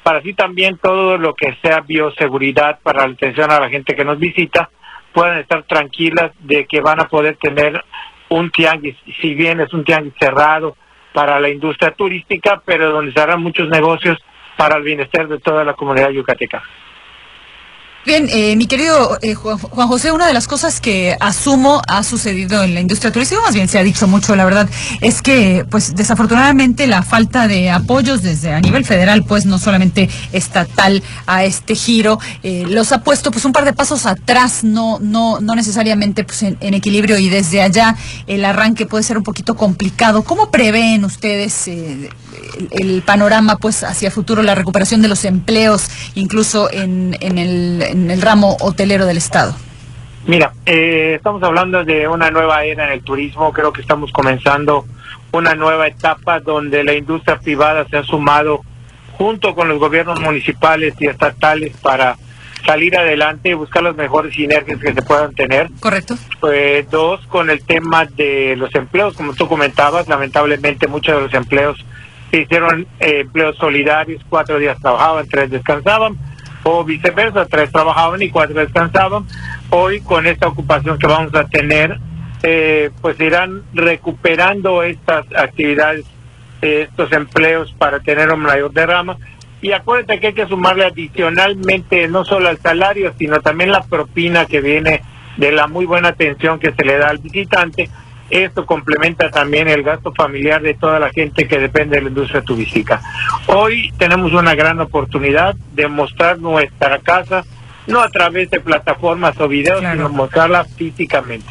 para 0.03 0.19
así 0.19 0.33
también 0.33 0.77
todo 0.77 1.17
lo 1.17 1.33
que 1.33 1.57
sea 1.62 1.81
bioseguridad 1.81 2.79
para 2.81 3.07
la 3.07 3.13
atención 3.13 3.51
a 3.51 3.59
la 3.59 3.69
gente 3.69 3.95
que 3.95 4.05
nos 4.05 4.19
visita, 4.19 4.69
puedan 5.13 5.39
estar 5.39 5.63
tranquilas 5.63 6.31
de 6.39 6.65
que 6.65 6.81
van 6.81 7.00
a 7.01 7.07
poder 7.07 7.38
tener 7.38 7.83
un 8.29 8.51
tianguis, 8.51 8.95
si 9.21 9.33
bien 9.33 9.59
es 9.59 9.74
un 9.74 9.83
tianguis 9.83 10.13
cerrado 10.19 10.75
para 11.13 11.39
la 11.39 11.50
industria 11.50 11.91
turística, 11.91 12.62
pero 12.65 12.91
donde 12.91 13.12
se 13.12 13.19
harán 13.19 13.41
muchos 13.41 13.67
negocios 13.69 14.17
para 14.55 14.77
el 14.77 14.83
bienestar 14.83 15.27
de 15.27 15.39
toda 15.39 15.63
la 15.63 15.74
comunidad 15.74 16.09
yucateca. 16.09 16.62
Bien, 18.05 18.29
eh, 18.31 18.55
mi 18.55 18.67
querido 18.67 19.17
eh, 19.21 19.33
Juan, 19.33 19.87
José, 19.87 20.13
una 20.13 20.27
de 20.27 20.33
las 20.33 20.47
cosas 20.47 20.79
que 20.79 21.17
asumo 21.19 21.81
ha 21.89 22.03
sucedido 22.03 22.63
en 22.63 22.73
la 22.73 22.79
industria 22.79 23.11
turística, 23.11 23.41
más 23.41 23.53
bien 23.53 23.67
se 23.67 23.79
ha 23.79 23.83
dicho 23.83 24.07
mucho, 24.07 24.33
la 24.37 24.45
verdad, 24.45 24.69
es 25.01 25.21
que, 25.21 25.65
pues, 25.69 25.93
desafortunadamente 25.93 26.87
la 26.87 27.03
falta 27.03 27.49
de 27.49 27.69
apoyos 27.69 28.23
desde 28.23 28.53
a 28.53 28.61
nivel 28.61 28.85
federal, 28.85 29.25
pues, 29.25 29.45
no 29.45 29.59
solamente 29.59 30.09
estatal 30.31 31.03
a 31.25 31.43
este 31.43 31.75
giro, 31.75 32.17
eh, 32.43 32.63
los 32.69 32.93
ha 32.93 33.03
puesto, 33.03 33.29
pues, 33.29 33.43
un 33.43 33.51
par 33.51 33.65
de 33.65 33.73
pasos 33.73 34.05
atrás, 34.05 34.63
no, 34.63 34.99
no, 35.01 35.41
no 35.41 35.55
necesariamente, 35.55 36.23
pues, 36.23 36.43
en, 36.43 36.57
equilibrio 36.61 37.17
y 37.17 37.27
desde 37.27 37.61
allá 37.61 37.97
el 38.27 38.45
arranque 38.45 38.85
puede 38.85 39.03
ser 39.03 39.17
un 39.17 39.23
poquito 39.23 39.55
complicado. 39.55 40.23
¿Cómo 40.23 40.49
prevén 40.49 41.03
ustedes 41.03 41.69
el, 42.71 43.01
panorama, 43.01 43.57
pues, 43.57 43.83
hacia 43.83 44.11
futuro, 44.11 44.41
la 44.43 44.55
recuperación 44.55 45.01
de 45.01 45.07
los 45.07 45.25
empleos, 45.25 45.89
incluso 46.15 46.71
en, 46.71 47.17
en 47.21 47.37
el 47.37 47.81
en 47.81 48.11
el 48.11 48.21
ramo 48.21 48.57
hotelero 48.59 49.05
del 49.05 49.17
Estado? 49.17 49.55
Mira, 50.25 50.51
eh, 50.65 51.13
estamos 51.15 51.41
hablando 51.43 51.85
de 51.85 52.07
una 52.07 52.29
nueva 52.29 52.63
era 52.65 52.85
en 52.85 52.91
el 52.91 53.01
turismo, 53.01 53.53
creo 53.53 53.71
que 53.71 53.81
estamos 53.81 54.11
comenzando 54.11 54.85
una 55.31 55.55
nueva 55.55 55.87
etapa 55.87 56.39
donde 56.41 56.83
la 56.83 56.93
industria 56.93 57.39
privada 57.39 57.85
se 57.89 57.97
ha 57.97 58.03
sumado 58.03 58.61
junto 59.17 59.55
con 59.55 59.69
los 59.69 59.79
gobiernos 59.79 60.19
municipales 60.19 60.95
y 60.99 61.07
estatales 61.07 61.75
para 61.77 62.17
salir 62.65 62.97
adelante 62.97 63.49
y 63.49 63.53
buscar 63.53 63.83
las 63.83 63.95
mejores 63.95 64.35
sinergias 64.35 64.79
que 64.79 64.93
se 64.93 65.01
puedan 65.01 65.33
tener. 65.33 65.69
Correcto. 65.79 66.17
Pues 66.41 66.89
dos, 66.89 67.25
con 67.27 67.49
el 67.49 67.63
tema 67.63 68.05
de 68.05 68.55
los 68.57 68.73
empleos, 68.75 69.15
como 69.15 69.33
tú 69.33 69.47
comentabas, 69.47 70.09
lamentablemente 70.09 70.87
muchos 70.87 71.15
de 71.15 71.21
los 71.21 71.33
empleos 71.33 71.77
se 72.31 72.41
hicieron 72.41 72.88
eh, 73.00 73.22
empleos 73.22 73.55
solidarios, 73.57 74.22
cuatro 74.27 74.60
días 74.60 74.77
trabajaban, 74.79 75.27
tres 75.27 75.50
descansaban 75.50 76.17
o 76.63 76.84
viceversa, 76.84 77.46
tres 77.46 77.72
trabajaban 77.72 78.22
y 78.22 78.29
cuatro 78.29 78.55
descansaban. 78.55 79.25
Hoy 79.69 80.01
con 80.01 80.27
esta 80.27 80.48
ocupación 80.48 80.98
que 80.98 81.07
vamos 81.07 81.34
a 81.36 81.46
tener, 81.46 81.98
eh, 82.43 82.91
pues 83.01 83.19
irán 83.19 83.63
recuperando 83.74 84.84
estas 84.84 85.25
actividades, 85.36 86.05
eh, 86.62 86.88
estos 86.89 87.12
empleos 87.13 87.74
para 87.77 88.00
tener 88.00 88.31
un 88.31 88.41
mayor 88.41 88.72
derrama. 88.72 89.17
Y 89.62 89.72
acuérdate 89.72 90.19
que 90.19 90.27
hay 90.27 90.34
que 90.34 90.48
sumarle 90.48 90.86
adicionalmente 90.86 92.07
no 92.07 92.25
solo 92.25 92.50
al 92.50 92.60
salario, 92.60 93.13
sino 93.17 93.41
también 93.41 93.72
la 93.72 93.81
propina 93.84 94.46
que 94.46 94.62
viene 94.62 95.01
de 95.38 95.51
la 95.51 95.67
muy 95.67 95.86
buena 95.86 96.10
atención 96.10 96.60
que 96.60 96.74
se 96.74 96.84
le 96.84 96.98
da 96.98 97.10
al 97.10 97.17
visitante 97.19 97.89
esto 98.29 98.65
complementa 98.65 99.29
también 99.29 99.67
el 99.67 99.84
gasto 99.84 100.13
familiar 100.13 100.62
de 100.62 100.74
toda 100.74 101.00
la 101.00 101.10
gente 101.10 101.48
que 101.48 101.60
depende 101.60 101.98
de 101.98 102.03
la 102.03 102.10
industria 102.10 102.41
turística. 102.41 103.01
Hoy 103.48 103.93
tenemos 103.98 104.34
una 104.34 104.55
gran 104.55 104.79
oportunidad 104.79 105.55
de 105.74 105.88
mostrar 105.88 106.39
nuestra 106.39 107.00
casa, 107.00 107.46
no 107.88 108.01
a 108.01 108.10
través 108.10 108.50
de 108.50 108.60
plataformas 108.60 109.39
o 109.39 109.48
videos, 109.48 109.79
sino 109.79 110.10
mostrarla 110.10 110.65
físicamente. 110.65 111.46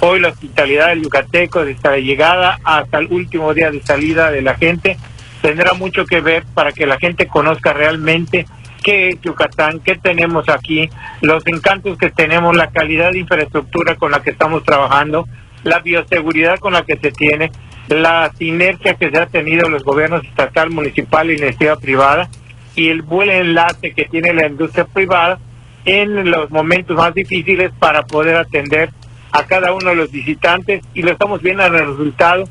Hoy 0.00 0.20
la 0.20 0.28
hospitalidad 0.28 0.88
del 0.88 1.02
yucateco, 1.02 1.64
desde 1.64 1.88
la 1.88 1.98
llegada 1.98 2.58
hasta 2.64 2.98
el 2.98 3.06
último 3.12 3.54
día 3.54 3.70
de 3.70 3.82
salida 3.82 4.30
de 4.30 4.42
la 4.42 4.54
gente, 4.54 4.96
tendrá 5.42 5.74
mucho 5.74 6.06
que 6.06 6.20
ver 6.20 6.44
para 6.54 6.72
que 6.72 6.86
la 6.86 6.98
gente 6.98 7.26
conozca 7.26 7.72
realmente 7.72 8.46
qué 8.82 9.08
es 9.10 9.20
Yucatán, 9.20 9.80
qué 9.80 9.96
tenemos 9.96 10.48
aquí, 10.48 10.88
los 11.20 11.44
encantos 11.46 11.98
que 11.98 12.10
tenemos, 12.10 12.56
la 12.56 12.68
calidad 12.68 13.12
de 13.12 13.18
infraestructura 13.18 13.96
con 13.96 14.12
la 14.12 14.22
que 14.22 14.30
estamos 14.30 14.62
trabajando, 14.62 15.26
la 15.66 15.80
bioseguridad 15.80 16.58
con 16.58 16.72
la 16.72 16.84
que 16.84 16.96
se 16.96 17.10
tiene, 17.10 17.50
la 17.88 18.32
sinergia 18.38 18.94
que 18.94 19.10
se 19.10 19.18
ha 19.18 19.26
tenido 19.26 19.68
los 19.68 19.84
gobiernos 19.84 20.24
estatal, 20.24 20.70
municipal 20.70 21.28
y 21.28 21.34
iniciativa 21.34 21.76
privada 21.76 22.28
y 22.74 22.88
el 22.88 23.02
buen 23.02 23.30
enlace 23.30 23.92
que 23.92 24.04
tiene 24.04 24.32
la 24.32 24.46
industria 24.46 24.84
privada 24.84 25.38
en 25.84 26.30
los 26.30 26.50
momentos 26.50 26.96
más 26.96 27.14
difíciles 27.14 27.72
para 27.78 28.02
poder 28.02 28.36
atender 28.36 28.90
a 29.32 29.44
cada 29.44 29.72
uno 29.72 29.90
de 29.90 29.96
los 29.96 30.10
visitantes 30.10 30.82
y 30.94 31.02
lo 31.02 31.12
estamos 31.12 31.42
viendo 31.42 31.64
en 31.64 31.74
el 31.74 31.86
resultado 31.86 32.44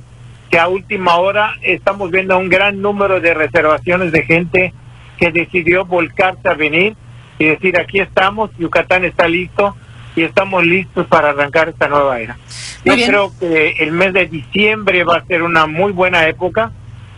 que 0.50 0.60
a 0.60 0.68
última 0.68 1.16
hora 1.18 1.56
estamos 1.62 2.12
viendo 2.12 2.38
un 2.38 2.50
gran 2.50 2.82
número 2.82 3.20
de 3.20 3.34
reservaciones 3.34 4.12
de 4.12 4.24
gente 4.24 4.74
que 5.18 5.32
decidió 5.32 5.86
volcarse 5.86 6.48
a 6.50 6.54
venir 6.54 6.96
y 7.40 7.46
decir 7.46 7.80
aquí 7.80 8.00
estamos, 8.00 8.52
Yucatán 8.58 9.06
está 9.06 9.28
listo 9.28 9.76
y 10.16 10.24
estamos 10.24 10.66
listos 10.66 11.08
para 11.08 11.30
arrancar 11.30 11.70
esta 11.70 11.88
nueva 11.88 12.20
era. 12.20 12.38
Yo 12.84 12.94
creo 12.94 13.32
que 13.40 13.76
el 13.80 13.92
mes 13.92 14.14
de 14.14 14.28
diciembre 14.28 15.04
va 15.04 15.18
a 15.18 15.26
ser 15.26 15.44
una 15.44 15.66
muy 15.66 15.92
buena 15.92 16.28
época 16.28 16.72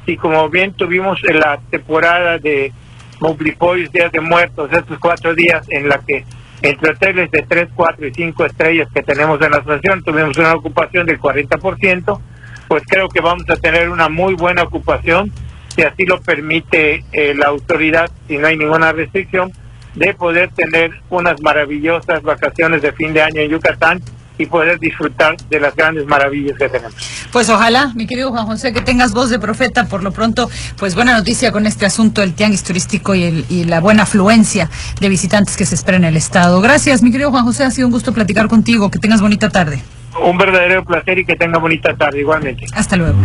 y 0.05 0.15
como 0.15 0.49
bien 0.49 0.73
tuvimos 0.73 1.19
en 1.25 1.39
la 1.39 1.59
temporada 1.69 2.37
de 2.39 2.71
Moblipois, 3.19 3.91
Días 3.91 4.11
de 4.11 4.21
Muertos, 4.21 4.71
estos 4.71 4.97
cuatro 4.99 5.35
días 5.35 5.65
en 5.69 5.89
la 5.89 5.99
que 5.99 6.23
entre 6.61 6.91
hoteles 6.91 7.29
de 7.29 7.43
3, 7.43 7.69
4 7.75 8.07
y 8.07 8.13
5 8.13 8.45
estrellas 8.45 8.87
que 8.93 9.03
tenemos 9.03 9.39
en 9.41 9.51
la 9.51 9.57
asociación 9.57 10.03
tuvimos 10.03 10.37
una 10.37 10.55
ocupación 10.55 11.05
del 11.05 11.19
40%, 11.19 12.19
pues 12.67 12.83
creo 12.87 13.09
que 13.09 13.21
vamos 13.21 13.47
a 13.49 13.57
tener 13.57 13.89
una 13.89 14.09
muy 14.09 14.33
buena 14.33 14.63
ocupación, 14.63 15.31
si 15.75 15.83
así 15.83 16.05
lo 16.05 16.19
permite 16.21 17.03
eh, 17.11 17.35
la 17.35 17.47
autoridad, 17.47 18.09
si 18.27 18.37
no 18.37 18.47
hay 18.47 18.57
ninguna 18.57 18.91
restricción, 18.91 19.51
de 19.97 20.13
poder 20.13 20.49
tener 20.51 20.91
unas 21.09 21.41
maravillosas 21.41 22.21
vacaciones 22.21 22.81
de 22.81 22.91
fin 22.91 23.13
de 23.13 23.21
año 23.21 23.41
en 23.41 23.49
Yucatán 23.49 24.01
y 24.37 24.45
poder 24.45 24.79
disfrutar 24.79 25.35
de 25.49 25.59
las 25.59 25.75
grandes 25.75 26.05
maravillas 26.05 26.57
que 26.57 26.69
tenemos. 26.69 26.95
Pues 27.31 27.49
ojalá, 27.49 27.91
mi 27.95 28.05
querido 28.05 28.29
Juan 28.31 28.45
José, 28.45 28.71
que 28.71 28.81
tengas 28.81 29.11
voz 29.11 29.29
de 29.29 29.39
profeta. 29.39 29.85
Por 29.85 30.03
lo 30.03 30.11
pronto, 30.11 30.49
pues 30.77 30.95
buena 30.95 31.17
noticia 31.17 31.51
con 31.51 31.65
este 31.65 31.85
asunto 31.85 32.21
del 32.21 32.33
tianguis 32.33 32.63
turístico 32.63 33.15
y, 33.15 33.23
el, 33.23 33.45
y 33.49 33.63
la 33.63 33.79
buena 33.79 34.03
afluencia 34.03 34.69
de 34.99 35.09
visitantes 35.09 35.57
que 35.57 35.65
se 35.65 35.75
espera 35.75 35.97
en 35.97 36.05
el 36.05 36.15
estado. 36.15 36.61
Gracias, 36.61 37.01
mi 37.01 37.11
querido 37.11 37.31
Juan 37.31 37.45
José, 37.45 37.63
ha 37.63 37.71
sido 37.71 37.87
un 37.87 37.93
gusto 37.93 38.13
platicar 38.13 38.47
contigo. 38.47 38.91
Que 38.91 38.99
tengas 38.99 39.21
bonita 39.21 39.49
tarde. 39.49 39.81
Un 40.21 40.37
verdadero 40.37 40.83
placer 40.83 41.19
y 41.19 41.25
que 41.25 41.35
tenga 41.35 41.57
bonita 41.59 41.95
tarde 41.95 42.19
igualmente. 42.19 42.65
Hasta 42.73 42.95
luego. 42.95 43.17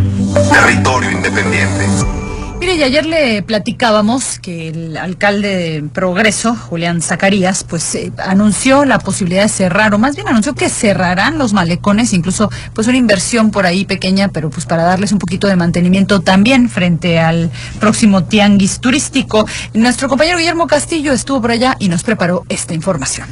Territorio 0.50 1.10
independiente. 1.10 2.31
Mire, 2.62 2.76
y 2.76 2.84
ayer 2.84 3.04
le 3.04 3.42
platicábamos 3.42 4.38
que 4.38 4.68
el 4.68 4.96
alcalde 4.96 5.48
de 5.56 5.82
Progreso, 5.82 6.54
Julián 6.54 7.02
Zacarías, 7.02 7.64
pues 7.64 7.92
eh, 7.96 8.12
anunció 8.18 8.84
la 8.84 9.00
posibilidad 9.00 9.42
de 9.42 9.48
cerrar, 9.48 9.92
o 9.94 9.98
más 9.98 10.14
bien 10.14 10.28
anunció 10.28 10.54
que 10.54 10.68
cerrarán 10.68 11.38
los 11.38 11.54
malecones, 11.54 12.12
incluso 12.12 12.50
pues 12.72 12.86
una 12.86 12.98
inversión 12.98 13.50
por 13.50 13.66
ahí 13.66 13.84
pequeña, 13.84 14.28
pero 14.28 14.48
pues 14.48 14.64
para 14.64 14.84
darles 14.84 15.10
un 15.10 15.18
poquito 15.18 15.48
de 15.48 15.56
mantenimiento 15.56 16.20
también 16.20 16.68
frente 16.68 17.18
al 17.18 17.50
próximo 17.80 18.22
tianguis 18.22 18.78
turístico. 18.78 19.44
Nuestro 19.74 20.08
compañero 20.08 20.38
Guillermo 20.38 20.68
Castillo 20.68 21.12
estuvo 21.12 21.42
por 21.42 21.50
allá 21.50 21.74
y 21.80 21.88
nos 21.88 22.04
preparó 22.04 22.44
esta 22.48 22.74
información. 22.74 23.26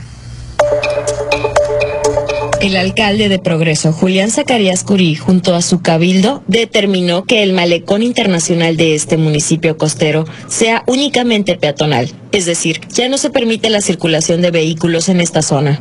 El 2.61 2.77
alcalde 2.77 3.31
de 3.31 3.39
Progreso, 3.39 3.91
Julián 3.91 4.31
Zacarías 4.31 4.85
Curí, 4.85 5.17
junto 5.17 5.55
a 5.55 5.63
su 5.63 5.81
cabildo, 5.81 6.43
determinó 6.47 7.25
que 7.25 7.43
el 7.43 7.55
malecón 7.55 8.03
internacional 8.03 8.77
de 8.77 8.95
este 8.95 9.17
municipio 9.17 9.79
costero 9.79 10.27
sea 10.47 10.83
únicamente 10.85 11.57
peatonal, 11.57 12.13
es 12.33 12.45
decir, 12.45 12.83
ya 12.91 13.09
no 13.09 13.17
se 13.17 13.31
permite 13.31 13.71
la 13.71 13.81
circulación 13.81 14.43
de 14.43 14.51
vehículos 14.51 15.09
en 15.09 15.23
esta 15.23 15.41
zona. 15.41 15.81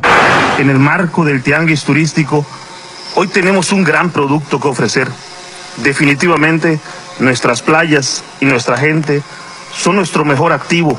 En 0.58 0.70
el 0.70 0.78
marco 0.78 1.22
del 1.22 1.42
tianguis 1.42 1.84
turístico, 1.84 2.46
hoy 3.14 3.28
tenemos 3.28 3.72
un 3.72 3.84
gran 3.84 4.10
producto 4.10 4.58
que 4.58 4.68
ofrecer. 4.68 5.06
Definitivamente, 5.84 6.80
nuestras 7.18 7.60
playas 7.60 8.24
y 8.40 8.46
nuestra 8.46 8.78
gente 8.78 9.22
son 9.76 9.96
nuestro 9.96 10.24
mejor 10.24 10.52
activo. 10.52 10.98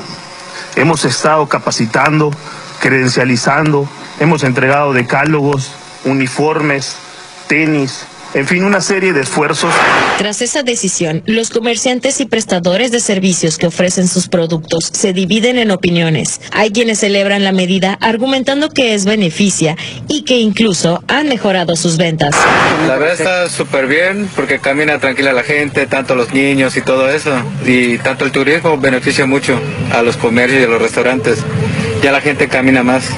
Hemos 0.76 1.04
estado 1.04 1.48
capacitando, 1.48 2.30
credencializando, 2.78 3.88
hemos 4.22 4.44
entregado 4.44 4.92
decálogos, 4.92 5.72
uniformes, 6.04 6.96
tenis, 7.48 8.06
en 8.34 8.46
fin, 8.46 8.64
una 8.64 8.80
serie 8.80 9.12
de 9.12 9.20
esfuerzos. 9.20 9.74
Tras 10.16 10.40
esa 10.40 10.62
decisión, 10.62 11.22
los 11.26 11.50
comerciantes 11.50 12.18
y 12.20 12.24
prestadores 12.24 12.90
de 12.90 13.00
servicios 13.00 13.58
que 13.58 13.66
ofrecen 13.66 14.08
sus 14.08 14.28
productos 14.28 14.90
se 14.90 15.12
dividen 15.12 15.58
en 15.58 15.70
opiniones. 15.70 16.40
Hay 16.52 16.70
quienes 16.70 17.00
celebran 17.00 17.44
la 17.44 17.52
medida 17.52 17.98
argumentando 18.00 18.70
que 18.70 18.94
es 18.94 19.04
beneficia 19.04 19.76
y 20.08 20.22
que 20.22 20.38
incluso 20.38 21.02
han 21.08 21.28
mejorado 21.28 21.76
sus 21.76 21.98
ventas. 21.98 22.34
La 22.86 22.96
verdad 22.96 23.18
está 23.18 23.48
súper 23.50 23.86
bien 23.86 24.30
porque 24.34 24.60
camina 24.60 24.98
tranquila 24.98 25.34
la 25.34 25.42
gente, 25.42 25.86
tanto 25.86 26.14
los 26.14 26.32
niños 26.32 26.76
y 26.76 26.80
todo 26.80 27.10
eso. 27.10 27.32
Y 27.66 27.98
tanto 27.98 28.24
el 28.24 28.32
turismo 28.32 28.78
beneficia 28.78 29.26
mucho 29.26 29.60
a 29.92 30.00
los 30.00 30.16
comercios 30.16 30.62
y 30.62 30.64
a 30.64 30.68
los 30.68 30.80
restaurantes. 30.80 31.40
Ya 32.02 32.12
la 32.12 32.22
gente 32.22 32.48
camina 32.48 32.82
más. 32.82 33.10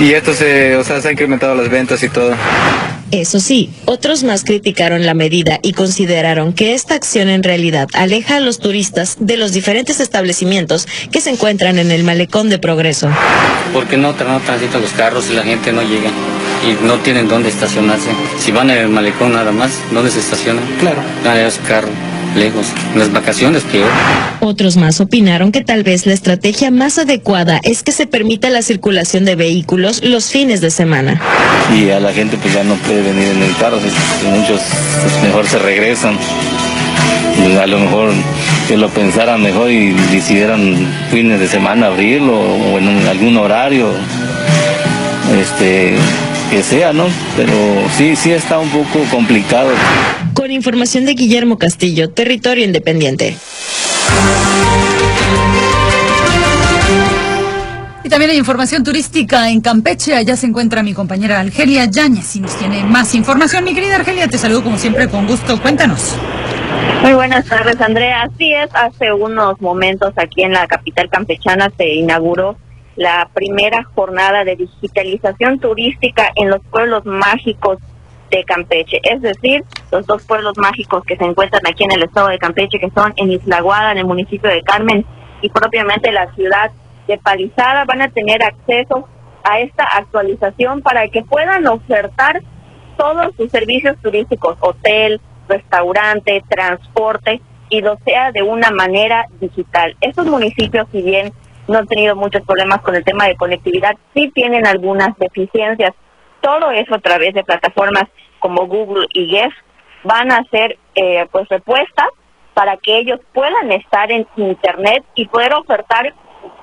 Y 0.00 0.12
esto 0.12 0.34
se, 0.34 0.76
o 0.76 0.84
sea, 0.84 1.00
se 1.00 1.08
han 1.08 1.12
incrementado 1.12 1.54
las 1.54 1.68
ventas 1.70 2.02
y 2.02 2.08
todo. 2.08 2.34
Eso 3.10 3.38
sí, 3.38 3.70
otros 3.84 4.24
más 4.24 4.42
criticaron 4.42 5.06
la 5.06 5.14
medida 5.14 5.60
y 5.62 5.72
consideraron 5.72 6.52
que 6.52 6.74
esta 6.74 6.94
acción 6.94 7.28
en 7.28 7.44
realidad 7.44 7.86
aleja 7.92 8.36
a 8.36 8.40
los 8.40 8.58
turistas 8.58 9.16
de 9.20 9.36
los 9.36 9.52
diferentes 9.52 10.00
establecimientos 10.00 10.88
que 11.12 11.20
se 11.20 11.30
encuentran 11.30 11.78
en 11.78 11.92
el 11.92 12.02
malecón 12.02 12.50
de 12.50 12.58
progreso. 12.58 13.08
Porque 13.72 13.96
no, 13.96 14.12
no 14.12 14.40
transitan 14.40 14.82
los 14.82 14.92
carros 14.92 15.30
y 15.30 15.34
la 15.34 15.44
gente 15.44 15.72
no 15.72 15.82
llega 15.82 16.10
y 16.68 16.84
no 16.84 16.98
tienen 16.98 17.28
dónde 17.28 17.50
estacionarse. 17.50 18.10
Si 18.40 18.50
van 18.50 18.70
en 18.70 18.78
el 18.78 18.88
malecón 18.88 19.32
nada 19.32 19.52
más, 19.52 19.78
¿dónde 19.92 20.10
se 20.10 20.18
estacionan? 20.18 20.64
Claro. 20.80 21.00
Nadie 21.22 21.48
su 21.52 21.62
carro 21.62 22.13
lejos. 22.34 22.66
En 22.92 22.98
las 22.98 23.12
vacaciones 23.12 23.62
peor. 23.64 23.88
Otros 24.40 24.76
más 24.76 25.00
opinaron 25.00 25.52
que 25.52 25.62
tal 25.62 25.82
vez 25.82 26.06
la 26.06 26.12
estrategia 26.12 26.70
más 26.70 26.98
adecuada 26.98 27.60
es 27.62 27.82
que 27.82 27.92
se 27.92 28.06
permita 28.06 28.50
la 28.50 28.62
circulación 28.62 29.24
de 29.24 29.36
vehículos 29.36 30.02
los 30.02 30.30
fines 30.30 30.60
de 30.60 30.70
semana. 30.70 31.20
Y 31.74 31.90
a 31.90 32.00
la 32.00 32.12
gente 32.12 32.36
pues 32.36 32.54
ya 32.54 32.64
no 32.64 32.74
puede 32.76 33.02
venir 33.02 33.28
en 33.28 33.42
el 33.42 33.56
carro, 33.56 33.78
muchos 33.78 34.60
pues, 35.02 35.22
mejor 35.22 35.46
se 35.46 35.58
regresan. 35.58 36.16
A 37.60 37.66
lo 37.66 37.78
mejor 37.78 38.10
que 38.68 38.76
lo 38.76 38.88
pensaran 38.88 39.42
mejor 39.42 39.70
y 39.70 39.92
decidieran 40.12 40.86
fines 41.10 41.40
de 41.40 41.48
semana 41.48 41.86
abrirlo 41.86 42.38
o 42.38 42.78
en 42.78 43.06
algún 43.08 43.36
horario. 43.36 43.88
Este, 45.40 45.96
que 46.54 46.62
sea, 46.62 46.92
¿no? 46.92 47.06
Pero 47.36 47.52
sí, 47.96 48.14
sí 48.14 48.30
está 48.30 48.60
un 48.60 48.68
poco 48.68 49.04
complicado. 49.10 49.70
Con 50.34 50.52
información 50.52 51.04
de 51.04 51.14
Guillermo 51.14 51.58
Castillo, 51.58 52.10
Territorio 52.10 52.64
Independiente. 52.64 53.36
Y 58.04 58.08
también 58.08 58.30
hay 58.30 58.36
información 58.36 58.84
turística 58.84 59.50
en 59.50 59.62
Campeche. 59.62 60.14
Allá 60.14 60.36
se 60.36 60.46
encuentra 60.46 60.84
mi 60.84 60.94
compañera 60.94 61.40
Argelia 61.40 61.86
Yáñez 61.86 62.36
y 62.36 62.40
nos 62.40 62.56
tiene 62.56 62.84
más 62.84 63.16
información. 63.16 63.64
Mi 63.64 63.74
querida 63.74 63.96
Argelia, 63.96 64.28
te 64.28 64.38
saludo 64.38 64.62
como 64.62 64.78
siempre 64.78 65.08
con 65.08 65.26
gusto. 65.26 65.60
Cuéntanos. 65.60 66.14
Muy 67.02 67.14
buenas 67.14 67.46
tardes, 67.46 67.80
Andrea. 67.80 68.22
Así 68.22 68.54
es, 68.54 68.70
hace 68.74 69.12
unos 69.12 69.60
momentos 69.60 70.12
aquí 70.16 70.44
en 70.44 70.52
la 70.52 70.68
capital 70.68 71.10
campechana 71.10 71.72
se 71.76 71.94
inauguró 71.94 72.56
la 72.96 73.28
primera 73.32 73.84
jornada 73.94 74.44
de 74.44 74.56
digitalización 74.56 75.58
turística 75.58 76.30
en 76.36 76.50
los 76.50 76.60
pueblos 76.70 77.04
mágicos 77.04 77.78
de 78.30 78.44
Campeche, 78.44 79.00
es 79.02 79.20
decir, 79.22 79.64
los 79.90 80.06
dos 80.06 80.24
pueblos 80.24 80.56
mágicos 80.56 81.04
que 81.04 81.16
se 81.16 81.24
encuentran 81.24 81.62
aquí 81.68 81.84
en 81.84 81.92
el 81.92 82.02
estado 82.02 82.28
de 82.28 82.38
Campeche, 82.38 82.78
que 82.78 82.90
son 82.90 83.12
en 83.16 83.32
Isla 83.32 83.60
Guada, 83.60 83.92
en 83.92 83.98
el 83.98 84.06
municipio 84.06 84.50
de 84.50 84.62
Carmen, 84.62 85.04
y 85.40 85.48
propiamente 85.50 86.10
la 86.10 86.32
ciudad 86.34 86.70
de 87.06 87.18
Palizada, 87.18 87.84
van 87.84 88.02
a 88.02 88.08
tener 88.08 88.42
acceso 88.42 89.08
a 89.44 89.60
esta 89.60 89.84
actualización 89.84 90.80
para 90.82 91.06
que 91.08 91.22
puedan 91.22 91.66
ofertar 91.66 92.42
todos 92.96 93.34
sus 93.36 93.50
servicios 93.50 93.96
turísticos, 94.02 94.56
hotel, 94.60 95.20
restaurante, 95.48 96.42
transporte, 96.48 97.40
y 97.68 97.80
lo 97.80 97.98
sea 98.04 98.30
de 98.32 98.42
una 98.42 98.70
manera 98.70 99.26
digital. 99.40 99.96
Estos 100.00 100.26
municipios, 100.26 100.86
si 100.92 101.02
bien 101.02 101.32
no 101.68 101.78
han 101.78 101.86
tenido 101.86 102.16
muchos 102.16 102.42
problemas 102.42 102.80
con 102.82 102.94
el 102.94 103.04
tema 103.04 103.26
de 103.26 103.36
conectividad, 103.36 103.94
sí 104.14 104.30
tienen 104.34 104.66
algunas 104.66 105.16
deficiencias. 105.18 105.92
Todo 106.40 106.70
eso 106.70 106.94
a 106.94 107.00
través 107.00 107.34
de 107.34 107.44
plataformas 107.44 108.04
como 108.38 108.66
Google 108.66 109.06
y 109.12 109.26
Guest 109.28 109.56
van 110.04 110.30
a 110.30 110.44
ser 110.50 110.78
eh, 110.94 111.26
pues 111.32 111.48
repuestas 111.48 112.08
para 112.52 112.76
que 112.76 112.98
ellos 112.98 113.20
puedan 113.32 113.72
estar 113.72 114.12
en 114.12 114.26
Internet 114.36 115.04
y 115.14 115.26
poder 115.26 115.54
ofertar 115.54 116.14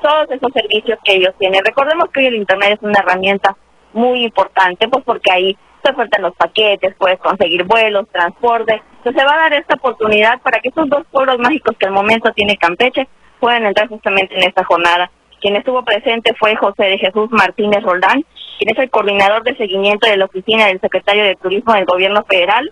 todos 0.01 0.29
esos 0.31 0.51
servicios 0.53 0.99
que 1.03 1.15
ellos 1.15 1.33
tienen. 1.39 1.65
Recordemos 1.65 2.05
que 2.09 2.21
hoy 2.21 2.25
el 2.27 2.35
Internet 2.35 2.73
es 2.73 2.83
una 2.83 2.99
herramienta 2.99 3.57
muy 3.93 4.23
importante, 4.23 4.87
pues 4.87 5.03
porque 5.03 5.31
ahí 5.31 5.57
se 5.83 5.91
ofertan 5.91 6.21
los 6.21 6.35
paquetes, 6.35 6.95
puedes 6.97 7.19
conseguir 7.19 7.63
vuelos, 7.65 8.07
transporte. 8.11 8.81
Entonces 8.97 9.21
se 9.21 9.27
va 9.27 9.33
a 9.33 9.49
dar 9.49 9.53
esta 9.53 9.75
oportunidad 9.75 10.39
para 10.41 10.59
que 10.59 10.69
esos 10.69 10.87
dos 10.87 11.03
pueblos 11.11 11.39
mágicos 11.39 11.75
que 11.77 11.87
al 11.87 11.91
momento 11.91 12.31
tiene 12.33 12.55
Campeche 12.57 13.07
pueden 13.41 13.65
entrar 13.65 13.89
justamente 13.89 14.35
en 14.35 14.47
esta 14.47 14.63
jornada. 14.63 15.11
Quien 15.41 15.55
estuvo 15.55 15.83
presente 15.83 16.33
fue 16.39 16.55
José 16.55 16.83
de 16.83 16.97
Jesús 16.99 17.27
Martínez 17.31 17.81
Roldán, 17.83 18.23
quien 18.59 18.69
es 18.69 18.77
el 18.77 18.91
coordinador 18.91 19.43
de 19.43 19.57
seguimiento 19.57 20.07
de 20.07 20.17
la 20.17 20.25
oficina 20.25 20.67
del 20.67 20.79
secretario 20.79 21.23
de 21.23 21.35
Turismo 21.35 21.73
del 21.73 21.85
Gobierno 21.85 22.23
Federal. 22.29 22.71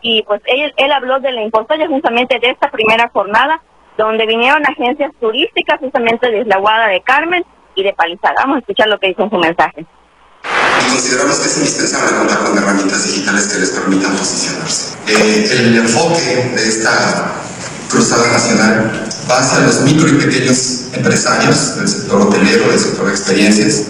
Y 0.00 0.22
pues 0.22 0.40
él, 0.46 0.72
él 0.76 0.92
habló 0.92 1.20
de 1.20 1.32
la 1.32 1.42
importancia 1.42 1.86
justamente 1.86 2.38
de 2.38 2.48
esta 2.48 2.70
primera 2.70 3.10
jornada, 3.10 3.60
donde 3.98 4.26
vinieron 4.26 4.62
agencias 4.66 5.12
turísticas 5.20 5.78
justamente 5.80 6.30
de 6.30 6.40
Isla 6.40 6.56
Guada 6.56 6.88
de 6.88 7.02
Carmen 7.02 7.44
y 7.74 7.82
de 7.82 7.92
Palizada. 7.92 8.34
Vamos 8.38 8.56
a 8.56 8.60
escuchar 8.60 8.88
lo 8.88 8.98
que 8.98 9.08
dice 9.08 9.22
en 9.22 9.30
su 9.30 9.36
mensaje. 9.36 9.84
Y 9.84 10.90
consideramos 10.90 11.38
que 11.40 11.46
es 11.46 11.58
indispensable 11.58 12.16
contar 12.16 12.38
con 12.44 12.56
herramientas 12.56 13.04
digitales 13.04 13.52
que 13.52 13.60
les 13.60 13.70
permitan 13.72 14.16
posicionarse. 14.16 14.96
Eh, 15.08 15.48
el 15.58 15.76
enfoque 15.76 16.54
de 16.54 16.68
esta 16.68 17.42
cruzada 17.88 18.32
nacional 18.32 18.90
va 19.30 19.38
hacia 19.38 19.60
los 19.60 19.82
micro 19.82 20.08
y 20.08 20.18
pequeños 20.18 20.92
empresarios 20.94 21.76
del 21.76 21.88
sector 21.88 22.22
hotelero, 22.22 22.68
del 22.70 22.78
sector 22.78 23.06
de 23.06 23.12
experiencias, 23.12 23.88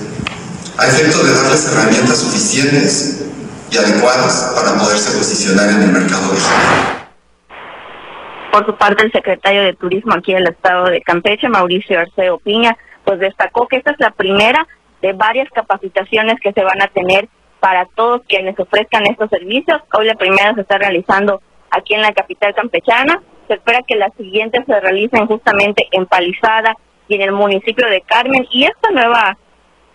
a 0.78 0.86
efecto 0.86 1.24
de 1.24 1.32
darles 1.32 1.72
herramientas 1.72 2.18
suficientes 2.18 3.24
y 3.70 3.76
adecuadas 3.76 4.52
para 4.54 4.78
poderse 4.78 5.16
posicionar 5.16 5.70
en 5.70 5.82
el 5.82 5.92
mercado 5.92 6.32
digital. 6.32 7.08
Por 8.52 8.66
su 8.66 8.76
parte, 8.76 9.04
el 9.04 9.12
secretario 9.12 9.62
de 9.62 9.74
Turismo 9.74 10.14
aquí 10.14 10.32
en 10.32 10.38
el 10.38 10.48
estado 10.48 10.86
de 10.86 11.02
Campeche, 11.02 11.48
Mauricio 11.48 12.00
Arceo 12.00 12.38
Piña, 12.38 12.76
pues 13.04 13.18
destacó 13.20 13.68
que 13.68 13.76
esta 13.76 13.90
es 13.90 14.00
la 14.00 14.10
primera 14.10 14.66
de 15.02 15.12
varias 15.12 15.48
capacitaciones 15.50 16.40
que 16.40 16.52
se 16.52 16.62
van 16.62 16.80
a 16.80 16.88
tener 16.88 17.28
para 17.60 17.86
todos 17.94 18.22
quienes 18.26 18.58
ofrezcan 18.58 19.06
estos 19.06 19.28
servicios. 19.30 19.82
Hoy 19.92 20.06
la 20.06 20.14
primera 20.14 20.54
se 20.54 20.62
está 20.62 20.78
realizando 20.78 21.42
aquí 21.70 21.94
en 21.94 22.02
la 22.02 22.12
capital 22.12 22.54
campechana 22.54 23.20
se 23.46 23.54
espera 23.54 23.82
que 23.86 23.96
las 23.96 24.12
siguientes 24.14 24.64
se 24.66 24.80
realicen 24.80 25.26
justamente 25.26 25.86
en 25.90 26.06
Palizada 26.06 26.74
y 27.08 27.14
en 27.14 27.22
el 27.22 27.32
municipio 27.32 27.88
de 27.88 28.00
Carmen. 28.02 28.46
Y 28.50 28.64
esta 28.64 28.90
nueva 28.90 29.36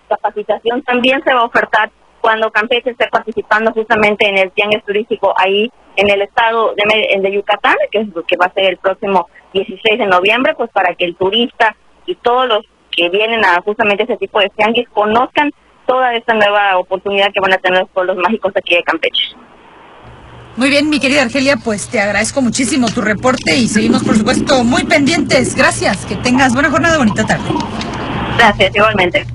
capacitación 0.07 0.81
también 0.83 1.23
se 1.23 1.33
va 1.33 1.41
a 1.41 1.45
ofertar 1.45 1.91
cuando 2.21 2.51
Campeche 2.51 2.91
esté 2.91 3.07
participando 3.07 3.71
justamente 3.71 4.27
en 4.27 4.37
el 4.37 4.51
tianguis 4.51 4.83
turístico 4.85 5.33
ahí 5.37 5.71
en 5.95 6.09
el 6.09 6.21
estado 6.21 6.73
de, 6.75 7.19
de 7.19 7.31
Yucatán, 7.31 7.75
que, 7.91 7.99
es, 7.99 8.07
que 8.27 8.37
va 8.37 8.45
a 8.45 8.53
ser 8.53 8.65
el 8.65 8.77
próximo 8.77 9.27
16 9.53 9.99
de 9.99 10.05
noviembre, 10.05 10.53
pues 10.55 10.69
para 10.71 10.93
que 10.95 11.05
el 11.05 11.15
turista 11.15 11.75
y 12.05 12.15
todos 12.15 12.47
los 12.47 12.65
que 12.91 13.09
vienen 13.09 13.43
a 13.43 13.61
justamente 13.61 14.03
ese 14.03 14.17
tipo 14.17 14.39
de 14.39 14.49
tianguis 14.49 14.87
conozcan 14.89 15.51
toda 15.85 16.13
esta 16.13 16.33
nueva 16.33 16.77
oportunidad 16.77 17.31
que 17.33 17.41
van 17.41 17.53
a 17.53 17.57
tener 17.57 17.81
los 17.81 17.89
pueblos 17.89 18.17
mágicos 18.17 18.53
aquí 18.55 18.75
de 18.75 18.83
Campeche. 18.83 19.35
Muy 20.57 20.69
bien, 20.69 20.89
mi 20.89 20.99
querida 20.99 21.21
Argelia, 21.21 21.57
pues 21.57 21.87
te 21.87 22.01
agradezco 22.01 22.41
muchísimo 22.41 22.89
tu 22.89 23.01
reporte 23.01 23.55
y 23.55 23.67
seguimos, 23.67 24.03
por 24.03 24.17
supuesto, 24.17 24.63
muy 24.63 24.83
pendientes. 24.83 25.55
Gracias, 25.55 26.05
que 26.05 26.15
tengas 26.17 26.53
buena 26.53 26.69
jornada, 26.69 26.97
bonita 26.97 27.25
tarde. 27.25 27.49
Gracias, 28.37 28.75
igualmente. 28.75 29.25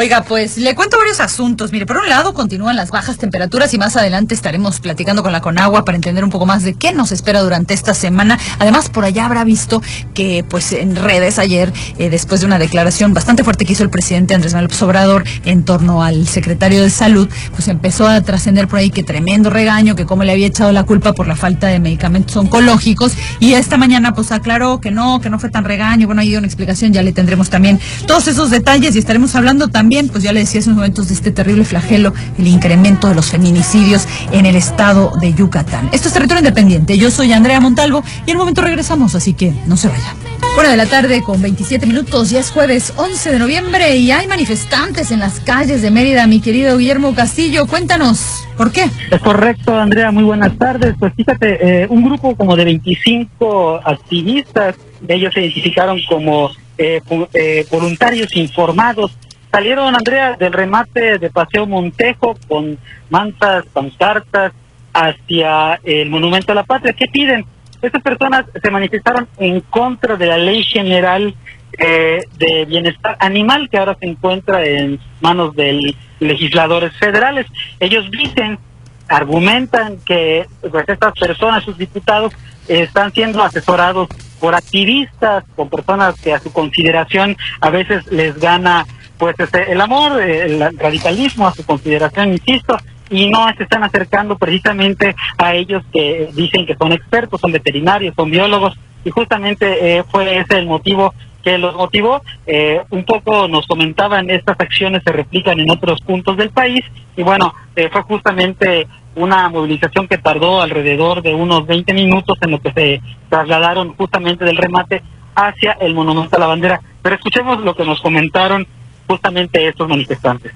Oiga, 0.00 0.22
pues 0.22 0.58
le 0.58 0.76
cuento 0.76 0.96
varios 0.96 1.18
asuntos. 1.18 1.72
Mire, 1.72 1.84
por 1.84 1.96
un 1.96 2.08
lado 2.08 2.32
continúan 2.32 2.76
las 2.76 2.92
bajas 2.92 3.16
temperaturas 3.16 3.74
y 3.74 3.78
más 3.78 3.96
adelante 3.96 4.32
estaremos 4.32 4.78
platicando 4.78 5.24
con 5.24 5.32
la 5.32 5.40
Conagua 5.40 5.84
para 5.84 5.96
entender 5.96 6.22
un 6.22 6.30
poco 6.30 6.46
más 6.46 6.62
de 6.62 6.74
qué 6.74 6.92
nos 6.92 7.10
espera 7.10 7.40
durante 7.40 7.74
esta 7.74 7.94
semana. 7.94 8.38
Además, 8.60 8.90
por 8.90 9.04
allá 9.04 9.26
habrá 9.26 9.42
visto 9.42 9.82
que 10.14 10.44
pues 10.48 10.70
en 10.70 10.94
redes 10.94 11.40
ayer, 11.40 11.72
eh, 11.98 12.10
después 12.10 12.38
de 12.38 12.46
una 12.46 12.60
declaración 12.60 13.12
bastante 13.12 13.42
fuerte 13.42 13.64
que 13.64 13.72
hizo 13.72 13.82
el 13.82 13.90
presidente 13.90 14.36
Andrés 14.36 14.54
Manuel 14.54 14.70
Obrador 14.80 15.24
en 15.44 15.64
torno 15.64 16.00
al 16.04 16.28
secretario 16.28 16.80
de 16.80 16.90
Salud, 16.90 17.28
pues 17.50 17.66
empezó 17.66 18.06
a 18.06 18.20
trascender 18.20 18.68
por 18.68 18.78
ahí 18.78 18.90
que 18.90 19.02
tremendo 19.02 19.50
regaño, 19.50 19.96
que 19.96 20.06
cómo 20.06 20.22
le 20.22 20.30
había 20.30 20.46
echado 20.46 20.70
la 20.70 20.84
culpa 20.84 21.12
por 21.12 21.26
la 21.26 21.34
falta 21.34 21.66
de 21.66 21.80
medicamentos 21.80 22.36
oncológicos 22.36 23.14
y 23.40 23.54
esta 23.54 23.76
mañana 23.76 24.14
pues 24.14 24.30
aclaró 24.30 24.80
que 24.80 24.92
no, 24.92 25.20
que 25.20 25.28
no 25.28 25.40
fue 25.40 25.50
tan 25.50 25.64
regaño. 25.64 26.06
Bueno, 26.06 26.22
ahí 26.22 26.28
dio 26.28 26.38
una 26.38 26.46
explicación, 26.46 26.92
ya 26.92 27.02
le 27.02 27.10
tendremos 27.10 27.50
también 27.50 27.80
todos 28.06 28.28
esos 28.28 28.50
detalles 28.50 28.94
y 28.94 29.00
estaremos 29.00 29.34
hablando 29.34 29.66
también 29.66 29.87
también, 29.88 30.10
pues 30.10 30.22
ya 30.22 30.34
le 30.34 30.40
decía 30.40 30.60
hace 30.60 30.68
unos 30.68 30.80
momentos 30.80 31.08
de 31.08 31.14
este 31.14 31.30
terrible 31.30 31.64
flagelo, 31.64 32.12
el 32.36 32.46
incremento 32.46 33.08
de 33.08 33.14
los 33.14 33.30
feminicidios 33.30 34.06
en 34.32 34.44
el 34.44 34.54
estado 34.54 35.12
de 35.18 35.32
Yucatán. 35.32 35.88
Esto 35.92 36.08
es 36.08 36.12
Territorio 36.12 36.40
Independiente. 36.40 36.98
Yo 36.98 37.10
soy 37.10 37.32
Andrea 37.32 37.58
Montalvo 37.58 38.04
y 38.26 38.32
en 38.32 38.36
un 38.36 38.40
momento 38.40 38.60
regresamos, 38.60 39.14
así 39.14 39.32
que 39.32 39.54
no 39.66 39.78
se 39.78 39.88
vaya. 39.88 40.14
Una 40.58 40.68
de 40.68 40.76
la 40.76 40.84
tarde 40.84 41.22
con 41.22 41.40
27 41.40 41.86
minutos, 41.86 42.28
ya 42.28 42.40
es 42.40 42.50
jueves 42.50 42.92
11 42.98 43.32
de 43.32 43.38
noviembre 43.38 43.96
y 43.96 44.10
hay 44.10 44.26
manifestantes 44.26 45.10
en 45.10 45.20
las 45.20 45.40
calles 45.40 45.80
de 45.80 45.90
Mérida. 45.90 46.26
Mi 46.26 46.40
querido 46.40 46.76
Guillermo 46.76 47.14
Castillo, 47.14 47.66
cuéntanos, 47.66 48.46
¿por 48.58 48.70
qué? 48.70 48.90
Es 49.10 49.20
correcto, 49.22 49.74
Andrea, 49.74 50.10
muy 50.10 50.24
buenas 50.24 50.54
tardes. 50.58 50.96
Pues 50.98 51.14
fíjate, 51.14 51.84
eh, 51.84 51.86
un 51.88 52.04
grupo 52.04 52.36
como 52.36 52.56
de 52.56 52.66
25 52.66 53.80
activistas, 53.82 54.76
ellos 55.08 55.32
se 55.32 55.40
identificaron 55.40 55.98
como 56.06 56.50
eh, 56.76 57.00
eh, 57.32 57.66
voluntarios 57.70 58.36
informados 58.36 59.16
salieron, 59.58 59.96
Andrea, 59.96 60.36
del 60.38 60.52
remate 60.52 61.18
de 61.18 61.30
Paseo 61.30 61.66
Montejo 61.66 62.36
con 62.46 62.78
mantas, 63.10 63.64
pancartas 63.72 64.52
hacia 64.94 65.80
el 65.82 66.08
Monumento 66.08 66.52
a 66.52 66.54
la 66.54 66.62
Patria. 66.62 66.92
¿Qué 66.92 67.06
piden? 67.08 67.44
Estas 67.82 68.00
personas 68.00 68.44
se 68.62 68.70
manifestaron 68.70 69.26
en 69.36 69.60
contra 69.62 70.14
de 70.14 70.26
la 70.26 70.38
Ley 70.38 70.62
General 70.62 71.34
eh, 71.76 72.20
de 72.36 72.66
Bienestar 72.66 73.16
Animal 73.18 73.68
que 73.68 73.78
ahora 73.78 73.96
se 73.98 74.06
encuentra 74.06 74.64
en 74.64 75.00
manos 75.20 75.56
de 75.56 75.92
legisladores 76.20 76.96
federales. 76.96 77.46
Ellos 77.80 78.08
dicen, 78.12 78.60
argumentan 79.08 79.98
que 80.06 80.46
pues, 80.70 80.88
estas 80.88 81.14
personas, 81.14 81.64
sus 81.64 81.76
diputados, 81.76 82.32
están 82.68 83.12
siendo 83.12 83.42
asesorados 83.42 84.06
por 84.38 84.54
activistas, 84.54 85.42
por 85.56 85.68
personas 85.68 86.14
que 86.20 86.32
a 86.32 86.38
su 86.38 86.52
consideración 86.52 87.36
a 87.60 87.70
veces 87.70 88.06
les 88.12 88.38
gana 88.38 88.86
pues 89.18 89.34
este, 89.38 89.72
el 89.72 89.80
amor, 89.80 90.20
el 90.20 90.60
radicalismo 90.78 91.46
a 91.46 91.52
su 91.52 91.64
consideración, 91.64 92.32
insisto, 92.32 92.76
y 93.10 93.30
no 93.30 93.46
se 93.56 93.64
están 93.64 93.84
acercando 93.84 94.36
precisamente 94.36 95.14
a 95.36 95.54
ellos 95.54 95.82
que 95.92 96.28
dicen 96.34 96.66
que 96.66 96.76
son 96.76 96.92
expertos, 96.92 97.40
son 97.40 97.52
veterinarios, 97.52 98.14
son 98.14 98.30
biólogos, 98.30 98.78
y 99.04 99.10
justamente 99.10 99.98
eh, 99.98 100.04
fue 100.10 100.38
ese 100.38 100.58
el 100.58 100.66
motivo 100.66 101.14
que 101.42 101.56
los 101.56 101.74
motivó. 101.74 102.22
Eh, 102.46 102.82
un 102.90 103.04
poco 103.04 103.48
nos 103.48 103.66
comentaban, 103.66 104.28
estas 104.30 104.58
acciones 104.60 105.02
se 105.04 105.12
replican 105.12 105.58
en 105.60 105.70
otros 105.70 106.00
puntos 106.00 106.36
del 106.36 106.50
país, 106.50 106.80
y 107.16 107.22
bueno, 107.22 107.54
eh, 107.76 107.88
fue 107.90 108.02
justamente 108.02 108.86
una 109.14 109.48
movilización 109.48 110.06
que 110.06 110.18
tardó 110.18 110.60
alrededor 110.60 111.22
de 111.22 111.34
unos 111.34 111.66
20 111.66 111.92
minutos 111.92 112.38
en 112.40 112.52
lo 112.52 112.60
que 112.60 112.72
se 112.72 113.00
trasladaron 113.28 113.94
justamente 113.94 114.44
del 114.44 114.56
remate 114.56 115.02
hacia 115.34 115.72
el 115.80 115.94
Monumento 115.94 116.36
a 116.36 116.40
la 116.40 116.46
Bandera. 116.46 116.80
Pero 117.02 117.16
escuchemos 117.16 117.60
lo 117.60 117.74
que 117.74 117.84
nos 117.84 118.00
comentaron 118.00 118.66
justamente 119.08 119.66
estos 119.66 119.88
manifestantes. 119.88 120.52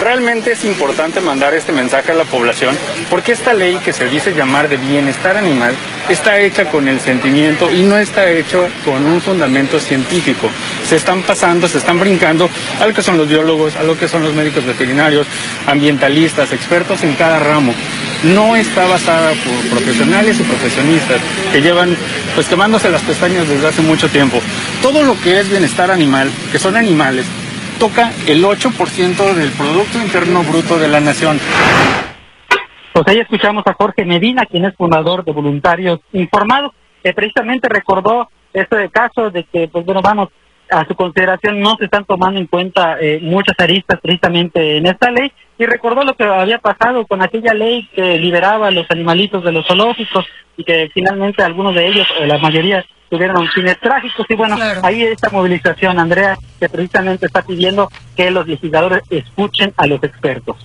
Realmente 0.00 0.52
es 0.52 0.64
importante 0.64 1.20
mandar 1.20 1.54
este 1.54 1.72
mensaje 1.72 2.12
a 2.12 2.14
la 2.14 2.24
población 2.24 2.76
porque 3.08 3.32
esta 3.32 3.54
ley 3.54 3.78
que 3.82 3.94
se 3.94 4.06
dice 4.08 4.34
llamar 4.34 4.68
de 4.68 4.76
bienestar 4.76 5.36
animal 5.38 5.74
está 6.08 6.38
hecha 6.38 6.66
con 6.70 6.86
el 6.86 7.00
sentimiento 7.00 7.72
y 7.72 7.82
no 7.82 7.96
está 7.96 8.30
hecho 8.30 8.68
con 8.84 9.04
un 9.06 9.20
fundamento 9.20 9.80
científico. 9.80 10.50
Se 10.86 10.96
están 10.96 11.22
pasando, 11.22 11.66
se 11.66 11.78
están 11.78 11.98
brincando 11.98 12.48
a 12.78 12.86
lo 12.86 12.92
que 12.92 13.02
son 13.02 13.16
los 13.16 13.26
biólogos, 13.26 13.74
a 13.76 13.82
lo 13.84 13.98
que 13.98 14.06
son 14.06 14.22
los 14.22 14.34
médicos 14.34 14.66
veterinarios, 14.66 15.26
ambientalistas, 15.66 16.52
expertos 16.52 17.02
en 17.02 17.14
cada 17.14 17.38
ramo. 17.38 17.72
No 18.22 18.54
está 18.54 18.86
basada 18.86 19.30
por 19.30 19.70
profesionales 19.70 20.38
y 20.38 20.42
profesionistas 20.42 21.20
que 21.52 21.62
llevan 21.62 21.96
pues 22.34 22.48
quemándose 22.48 22.90
las 22.90 23.02
pestañas 23.02 23.48
desde 23.48 23.66
hace 23.66 23.82
mucho 23.82 24.08
tiempo. 24.08 24.40
Todo 24.82 25.02
lo 25.02 25.18
que 25.20 25.40
es 25.40 25.48
bienestar 25.48 25.90
animal, 25.90 26.30
que 26.52 26.58
son 26.58 26.76
animales, 26.76 27.24
toca 27.78 28.10
el 28.26 28.42
8% 28.42 29.34
del 29.34 29.50
Producto 29.52 29.98
Interno 29.98 30.42
Bruto 30.42 30.78
de 30.78 30.88
la 30.88 31.00
Nación. 31.00 31.38
Pues 32.92 33.06
ahí 33.08 33.18
escuchamos 33.18 33.62
a 33.66 33.74
Jorge 33.74 34.04
Medina, 34.04 34.46
quien 34.46 34.64
es 34.64 34.74
fundador 34.74 35.24
de 35.24 35.32
Voluntarios 35.32 36.00
Informados, 36.12 36.72
que 37.02 37.12
precisamente 37.12 37.68
recordó 37.68 38.30
este 38.52 38.88
caso 38.88 39.30
de 39.30 39.44
que, 39.44 39.68
pues 39.68 39.84
bueno, 39.84 40.00
vamos, 40.00 40.30
a 40.70 40.86
su 40.86 40.94
consideración 40.94 41.60
no 41.60 41.76
se 41.76 41.84
están 41.84 42.04
tomando 42.04 42.40
en 42.40 42.46
cuenta 42.46 42.98
eh, 43.00 43.20
muchas 43.22 43.54
aristas 43.58 44.00
precisamente 44.00 44.78
en 44.78 44.86
esta 44.86 45.10
ley 45.10 45.30
y 45.58 45.66
recordó 45.66 46.02
lo 46.02 46.14
que 46.14 46.24
había 46.24 46.58
pasado 46.58 47.06
con 47.06 47.22
aquella 47.22 47.54
ley 47.54 47.88
que 47.94 48.18
liberaba 48.18 48.68
a 48.68 48.72
los 48.72 48.90
animalitos 48.90 49.44
de 49.44 49.52
los 49.52 49.66
zoológicos 49.66 50.26
y 50.56 50.64
que 50.64 50.90
finalmente 50.92 51.42
algunos 51.42 51.74
de 51.74 51.86
ellos, 51.86 52.06
la 52.26 52.38
mayoría, 52.38 52.84
tuvieron 53.08 53.48
fines 53.48 53.78
trágicos. 53.80 54.26
Y 54.28 54.34
bueno, 54.34 54.56
ahí 54.82 55.02
esta 55.02 55.30
movilización, 55.30 55.98
Andrea, 55.98 56.38
que 56.58 56.68
precisamente 56.68 57.26
está 57.26 57.42
pidiendo 57.42 57.90
que 58.16 58.30
los 58.30 58.46
legisladores 58.46 59.02
escuchen 59.10 59.72
a 59.76 59.86
los 59.86 60.02
expertos. 60.02 60.56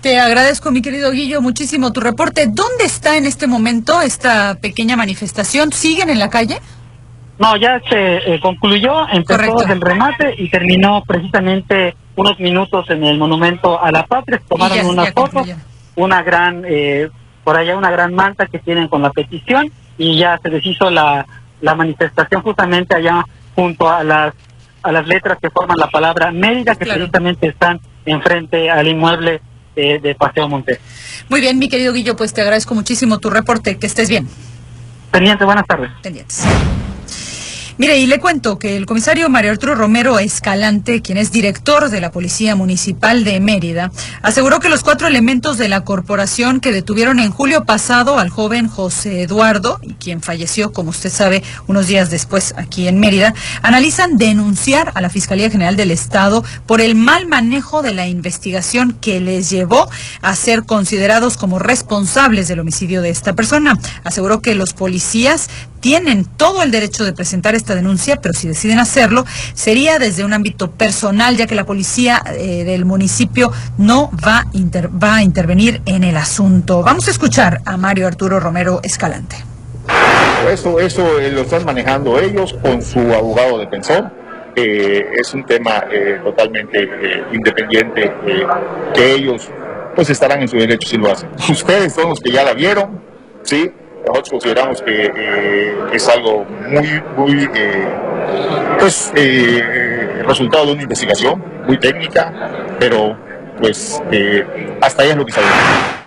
Te 0.00 0.18
agradezco, 0.18 0.70
mi 0.70 0.80
querido 0.80 1.10
Guillo, 1.10 1.42
muchísimo 1.42 1.92
tu 1.92 2.00
reporte. 2.00 2.46
¿Dónde 2.46 2.84
está 2.84 3.18
en 3.18 3.26
este 3.26 3.46
momento 3.46 4.00
esta 4.00 4.54
pequeña 4.54 4.96
manifestación? 4.96 5.72
¿Siguen 5.72 6.08
en 6.08 6.18
la 6.18 6.30
calle? 6.30 6.58
No, 7.38 7.56
ya 7.56 7.80
se 7.88 8.16
eh, 8.16 8.40
concluyó, 8.40 9.08
empezó 9.08 9.62
el 9.66 9.80
remate 9.80 10.34
y 10.38 10.48
terminó 10.50 11.02
precisamente 11.06 11.96
unos 12.16 12.38
minutos 12.38 12.88
en 12.90 13.04
el 13.04 13.18
monumento 13.18 13.82
a 13.82 13.90
la 13.90 14.06
patria. 14.06 14.40
Tomaron 14.48 14.86
una 14.86 15.06
foto, 15.06 15.44
una 15.96 16.22
gran, 16.22 16.64
eh, 16.66 17.10
por 17.44 17.56
allá 17.56 17.76
una 17.76 17.90
gran 17.90 18.14
manta 18.14 18.46
que 18.46 18.58
tienen 18.58 18.88
con 18.88 19.02
la 19.02 19.10
petición 19.10 19.70
y 20.00 20.16
ya 20.18 20.38
se 20.42 20.48
deshizo 20.48 20.90
la, 20.90 21.26
la 21.60 21.74
manifestación 21.74 22.42
justamente 22.42 22.96
allá 22.96 23.22
junto 23.54 23.88
a 23.88 24.02
las 24.02 24.34
a 24.82 24.92
las 24.92 25.06
letras 25.06 25.36
que 25.40 25.50
forman 25.50 25.76
la 25.76 25.90
palabra 25.90 26.32
Mérida, 26.32 26.74
que 26.74 26.86
precisamente 26.86 27.48
están 27.48 27.78
enfrente 28.06 28.70
al 28.70 28.88
inmueble 28.88 29.42
de 29.76 30.16
Paseo 30.18 30.48
Monte. 30.48 30.80
Muy 31.28 31.40
bien, 31.40 31.58
mi 31.58 31.68
querido 31.68 31.92
Guillo, 31.92 32.16
pues 32.16 32.32
te 32.32 32.40
agradezco 32.40 32.74
muchísimo 32.74 33.18
tu 33.18 33.30
reporte. 33.30 33.78
Que 33.78 33.86
estés 33.86 34.08
bien. 34.08 34.26
Pendiente, 35.10 35.44
buenas 35.44 35.66
tardes. 35.66 35.90
Pendientes. 36.02 36.44
Mire, 37.80 37.96
y 37.96 38.06
le 38.06 38.20
cuento 38.20 38.58
que 38.58 38.76
el 38.76 38.84
comisario 38.84 39.30
Mario 39.30 39.52
Arturo 39.52 39.74
Romero 39.74 40.18
Escalante, 40.18 41.00
quien 41.00 41.16
es 41.16 41.32
director 41.32 41.88
de 41.88 42.02
la 42.02 42.10
Policía 42.10 42.54
Municipal 42.54 43.24
de 43.24 43.40
Mérida, 43.40 43.90
aseguró 44.20 44.60
que 44.60 44.68
los 44.68 44.82
cuatro 44.82 45.06
elementos 45.06 45.56
de 45.56 45.70
la 45.70 45.82
corporación 45.82 46.60
que 46.60 46.72
detuvieron 46.72 47.18
en 47.20 47.30
julio 47.30 47.64
pasado 47.64 48.18
al 48.18 48.28
joven 48.28 48.68
José 48.68 49.22
Eduardo, 49.22 49.80
quien 49.98 50.20
falleció, 50.20 50.74
como 50.74 50.90
usted 50.90 51.08
sabe, 51.08 51.42
unos 51.68 51.86
días 51.86 52.10
después 52.10 52.52
aquí 52.58 52.86
en 52.86 53.00
Mérida, 53.00 53.32
analizan 53.62 54.18
denunciar 54.18 54.92
a 54.94 55.00
la 55.00 55.08
Fiscalía 55.08 55.48
General 55.48 55.76
del 55.76 55.90
Estado 55.90 56.44
por 56.66 56.82
el 56.82 56.94
mal 56.94 57.28
manejo 57.28 57.80
de 57.80 57.94
la 57.94 58.06
investigación 58.06 58.92
que 59.00 59.20
les 59.20 59.48
llevó 59.48 59.88
a 60.20 60.36
ser 60.36 60.64
considerados 60.64 61.38
como 61.38 61.58
responsables 61.58 62.46
del 62.46 62.60
homicidio 62.60 63.00
de 63.00 63.08
esta 63.08 63.32
persona. 63.32 63.78
Aseguró 64.04 64.42
que 64.42 64.54
los 64.54 64.74
policías 64.74 65.48
tienen 65.80 66.24
todo 66.24 66.62
el 66.62 66.70
derecho 66.70 67.04
de 67.04 67.12
presentar 67.12 67.54
esta 67.54 67.74
denuncia, 67.74 68.16
pero 68.16 68.34
si 68.34 68.48
deciden 68.48 68.78
hacerlo, 68.78 69.24
sería 69.54 69.98
desde 69.98 70.24
un 70.24 70.32
ámbito 70.32 70.70
personal, 70.70 71.36
ya 71.36 71.46
que 71.46 71.54
la 71.54 71.64
policía 71.64 72.22
eh, 72.26 72.64
del 72.64 72.84
municipio 72.84 73.50
no 73.78 74.10
va, 74.24 74.46
va 75.02 75.16
a 75.16 75.22
intervenir 75.22 75.80
en 75.86 76.04
el 76.04 76.16
asunto. 76.16 76.82
Vamos 76.82 77.08
a 77.08 77.10
escuchar 77.10 77.60
a 77.64 77.76
Mario 77.76 78.06
Arturo 78.06 78.40
Romero 78.40 78.80
Escalante. 78.82 79.36
Eso, 80.50 80.80
eso 80.80 81.18
eh, 81.18 81.30
lo 81.32 81.42
están 81.42 81.64
manejando 81.64 82.18
ellos 82.18 82.54
con 82.62 82.82
su 82.82 83.00
abogado 83.12 83.58
defensor. 83.58 84.10
es 84.56 85.32
un 85.32 85.44
tema 85.46 85.84
totalmente 86.24 86.88
independiente 87.32 88.12
que 88.94 89.14
ellos 89.14 89.48
pues 89.94 90.10
estarán 90.10 90.42
en 90.42 90.48
su 90.48 90.56
derecho 90.56 90.88
si 90.88 90.96
lo 90.96 91.10
hacen. 91.10 91.30
Ustedes 91.48 91.92
son 91.92 92.10
los 92.10 92.20
que 92.20 92.30
ya 92.30 92.44
la 92.44 92.54
vieron, 92.54 93.00
¿sí? 93.42 93.70
Nosotros 94.06 94.30
consideramos 94.30 94.82
que 94.82 95.74
es 95.92 96.08
algo 96.08 96.44
muy, 96.44 97.02
muy, 97.16 97.48
pues, 98.78 99.12
resultado 100.26 100.66
de 100.66 100.72
una 100.72 100.82
investigación 100.82 101.42
muy 101.66 101.78
técnica, 101.78 102.32
pero 102.78 103.16
pues 103.58 104.02
hasta 104.80 105.02
ahí 105.02 105.10
es 105.10 105.16
lo 105.16 105.26
que 105.26 105.32
sabemos. 105.32 105.99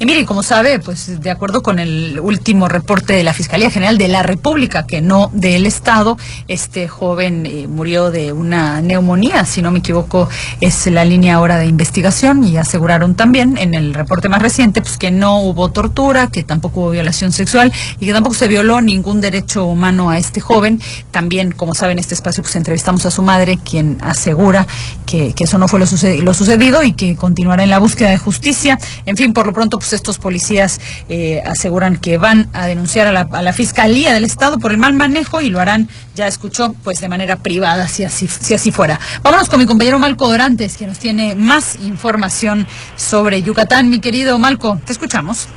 Y 0.00 0.06
mire, 0.06 0.24
como 0.24 0.44
sabe, 0.44 0.78
pues 0.78 1.20
de 1.20 1.30
acuerdo 1.30 1.60
con 1.60 1.80
el 1.80 2.20
último 2.20 2.68
reporte 2.68 3.14
de 3.14 3.24
la 3.24 3.34
Fiscalía 3.34 3.68
General 3.68 3.98
de 3.98 4.06
la 4.06 4.22
República, 4.22 4.86
que 4.86 5.00
no 5.00 5.28
del 5.32 5.66
Estado, 5.66 6.16
este 6.46 6.86
joven 6.86 7.46
eh, 7.46 7.66
murió 7.66 8.12
de 8.12 8.32
una 8.32 8.80
neumonía, 8.80 9.44
si 9.44 9.60
no 9.60 9.72
me 9.72 9.80
equivoco, 9.80 10.28
es 10.60 10.86
la 10.86 11.04
línea 11.04 11.34
ahora 11.34 11.58
de 11.58 11.66
investigación 11.66 12.44
y 12.44 12.56
aseguraron 12.58 13.16
también 13.16 13.58
en 13.58 13.74
el 13.74 13.92
reporte 13.92 14.28
más 14.28 14.40
reciente 14.40 14.82
pues 14.82 14.98
que 14.98 15.10
no 15.10 15.40
hubo 15.40 15.70
tortura, 15.70 16.28
que 16.28 16.44
tampoco 16.44 16.82
hubo 16.82 16.90
violación 16.90 17.32
sexual 17.32 17.72
y 17.98 18.06
que 18.06 18.12
tampoco 18.12 18.36
se 18.36 18.46
violó 18.46 18.80
ningún 18.80 19.20
derecho 19.20 19.66
humano 19.66 20.10
a 20.10 20.18
este 20.18 20.40
joven. 20.40 20.80
También, 21.10 21.50
como 21.50 21.74
saben, 21.74 21.98
en 21.98 21.98
este 21.98 22.14
espacio 22.14 22.44
pues 22.44 22.54
entrevistamos 22.54 23.04
a 23.04 23.10
su 23.10 23.22
madre, 23.22 23.58
quien 23.58 23.98
asegura 24.00 24.64
que, 25.06 25.34
eso 25.38 25.58
no 25.58 25.66
fue 25.66 25.80
lo, 25.80 25.86
lo 26.22 26.34
sucedido 26.34 26.82
y 26.84 26.92
que 26.92 27.16
continuará 27.16 27.64
en 27.64 27.70
la 27.70 27.78
búsqueda 27.78 28.10
de 28.10 28.18
justicia. 28.18 28.78
En 29.06 29.16
fin, 29.16 29.32
por 29.32 29.46
lo 29.46 29.52
pronto, 29.52 29.78
pues 29.78 29.87
estos 29.92 30.18
policías 30.18 30.80
eh, 31.08 31.42
aseguran 31.44 31.96
que 31.96 32.18
van 32.18 32.48
a 32.52 32.66
denunciar 32.66 33.06
a 33.06 33.42
la, 33.42 33.52
Fiscalía 33.52 34.12
del 34.12 34.24
Estado 34.24 34.58
por 34.58 34.70
el 34.70 34.78
mal 34.78 34.92
manejo 34.92 35.40
y 35.40 35.48
lo 35.48 35.58
harán, 35.58 35.88
ya 36.14 36.26
escuchó, 36.26 36.74
pues 36.84 37.00
de 37.00 37.08
manera 37.08 37.36
privada, 37.36 37.88
si 37.88 38.04
así, 38.04 38.28
si 38.28 38.54
así 38.54 38.70
fuera. 38.70 39.00
Vámonos 39.22 39.48
con 39.48 39.58
mi 39.58 39.66
compañero 39.66 39.98
Malco 39.98 40.28
Dorantes, 40.28 40.76
que 40.76 40.86
nos 40.86 40.98
tiene 40.98 41.34
más 41.34 41.76
información 41.82 42.66
sobre 42.96 43.42
Yucatán. 43.42 43.90
Mi 43.90 44.00
querido 44.00 44.38
Malco, 44.38 44.80
te 44.84 44.92
escuchamos. 44.92 45.48